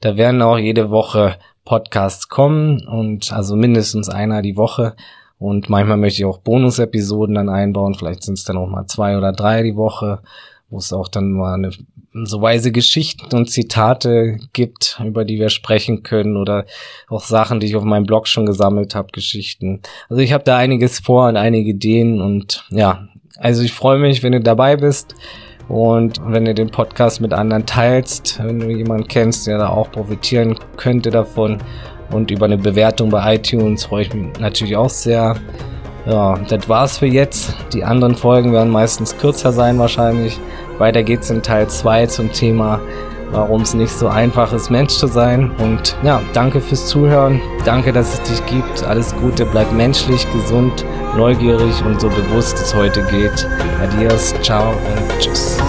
Da 0.00 0.16
werden 0.16 0.42
auch 0.42 0.58
jede 0.58 0.90
Woche 0.90 1.36
Podcasts 1.64 2.28
kommen 2.28 2.86
und 2.86 3.32
also 3.32 3.56
mindestens 3.56 4.08
einer 4.08 4.42
die 4.42 4.56
Woche. 4.56 4.94
Und 5.38 5.68
manchmal 5.68 5.96
möchte 5.96 6.22
ich 6.22 6.24
auch 6.24 6.38
Bonus-Episoden 6.38 7.34
dann 7.34 7.48
einbauen. 7.48 7.94
Vielleicht 7.94 8.22
sind 8.24 8.38
es 8.38 8.44
dann 8.44 8.56
auch 8.56 8.68
mal 8.68 8.86
zwei 8.86 9.16
oder 9.16 9.32
drei 9.32 9.62
die 9.62 9.76
Woche 9.76 10.20
wo 10.72 10.78
es 10.78 10.92
auch 10.92 11.08
dann 11.08 11.32
mal 11.32 11.54
eine, 11.54 11.70
so 12.24 12.40
weise 12.40 12.72
Geschichten 12.72 13.36
und 13.36 13.50
Zitate 13.50 14.38
gibt, 14.54 14.98
über 15.04 15.24
die 15.24 15.38
wir 15.38 15.50
sprechen 15.50 16.02
können 16.02 16.36
oder 16.36 16.64
auch 17.08 17.24
Sachen, 17.24 17.60
die 17.60 17.66
ich 17.66 17.76
auf 17.76 17.84
meinem 17.84 18.06
Blog 18.06 18.26
schon 18.26 18.46
gesammelt 18.46 18.94
habe, 18.94 19.12
Geschichten. 19.12 19.82
Also 20.08 20.22
ich 20.22 20.32
habe 20.32 20.44
da 20.44 20.56
einiges 20.56 20.98
vor 20.98 21.28
und 21.28 21.36
einige 21.36 21.70
Ideen 21.70 22.20
und 22.22 22.64
ja, 22.70 23.06
also 23.36 23.62
ich 23.62 23.72
freue 23.72 23.98
mich, 23.98 24.22
wenn 24.22 24.32
du 24.32 24.40
dabei 24.40 24.76
bist 24.76 25.14
und 25.68 26.20
wenn 26.26 26.46
du 26.46 26.54
den 26.54 26.70
Podcast 26.70 27.20
mit 27.20 27.34
anderen 27.34 27.66
teilst, 27.66 28.42
wenn 28.42 28.58
du 28.58 28.70
jemanden 28.70 29.08
kennst, 29.08 29.46
der 29.46 29.58
da 29.58 29.68
auch 29.68 29.92
profitieren 29.92 30.58
könnte 30.76 31.10
davon 31.10 31.58
und 32.10 32.30
über 32.30 32.46
eine 32.46 32.58
Bewertung 32.58 33.10
bei 33.10 33.34
iTunes 33.34 33.84
freue 33.84 34.02
ich 34.02 34.14
mich 34.14 34.38
natürlich 34.38 34.76
auch 34.76 34.90
sehr. 34.90 35.36
Ja, 36.06 36.36
das 36.48 36.68
war's 36.68 36.98
für 36.98 37.06
jetzt. 37.06 37.54
Die 37.72 37.84
anderen 37.84 38.16
Folgen 38.16 38.52
werden 38.52 38.72
meistens 38.72 39.16
kürzer 39.16 39.52
sein 39.52 39.78
wahrscheinlich. 39.78 40.40
Weiter 40.78 41.02
geht's 41.02 41.30
in 41.30 41.42
Teil 41.42 41.68
2 41.68 42.06
zum 42.06 42.32
Thema, 42.32 42.80
warum 43.30 43.62
es 43.62 43.72
nicht 43.72 43.92
so 43.92 44.08
einfach 44.08 44.52
ist, 44.52 44.68
Mensch 44.68 44.94
zu 44.94 45.06
sein. 45.06 45.52
Und 45.58 45.96
ja, 46.02 46.20
danke 46.32 46.60
fürs 46.60 46.86
Zuhören. 46.88 47.40
Danke, 47.64 47.92
dass 47.92 48.14
es 48.14 48.22
dich 48.22 48.46
gibt. 48.46 48.82
Alles 48.82 49.14
Gute, 49.16 49.46
bleib 49.46 49.70
menschlich, 49.72 50.26
gesund, 50.32 50.84
neugierig 51.16 51.84
und 51.84 52.00
so 52.00 52.08
bewusst 52.08 52.58
es 52.58 52.74
heute 52.74 53.02
geht. 53.04 53.48
Adios, 53.80 54.34
ciao 54.42 54.70
und 54.70 55.20
tschüss. 55.20 55.61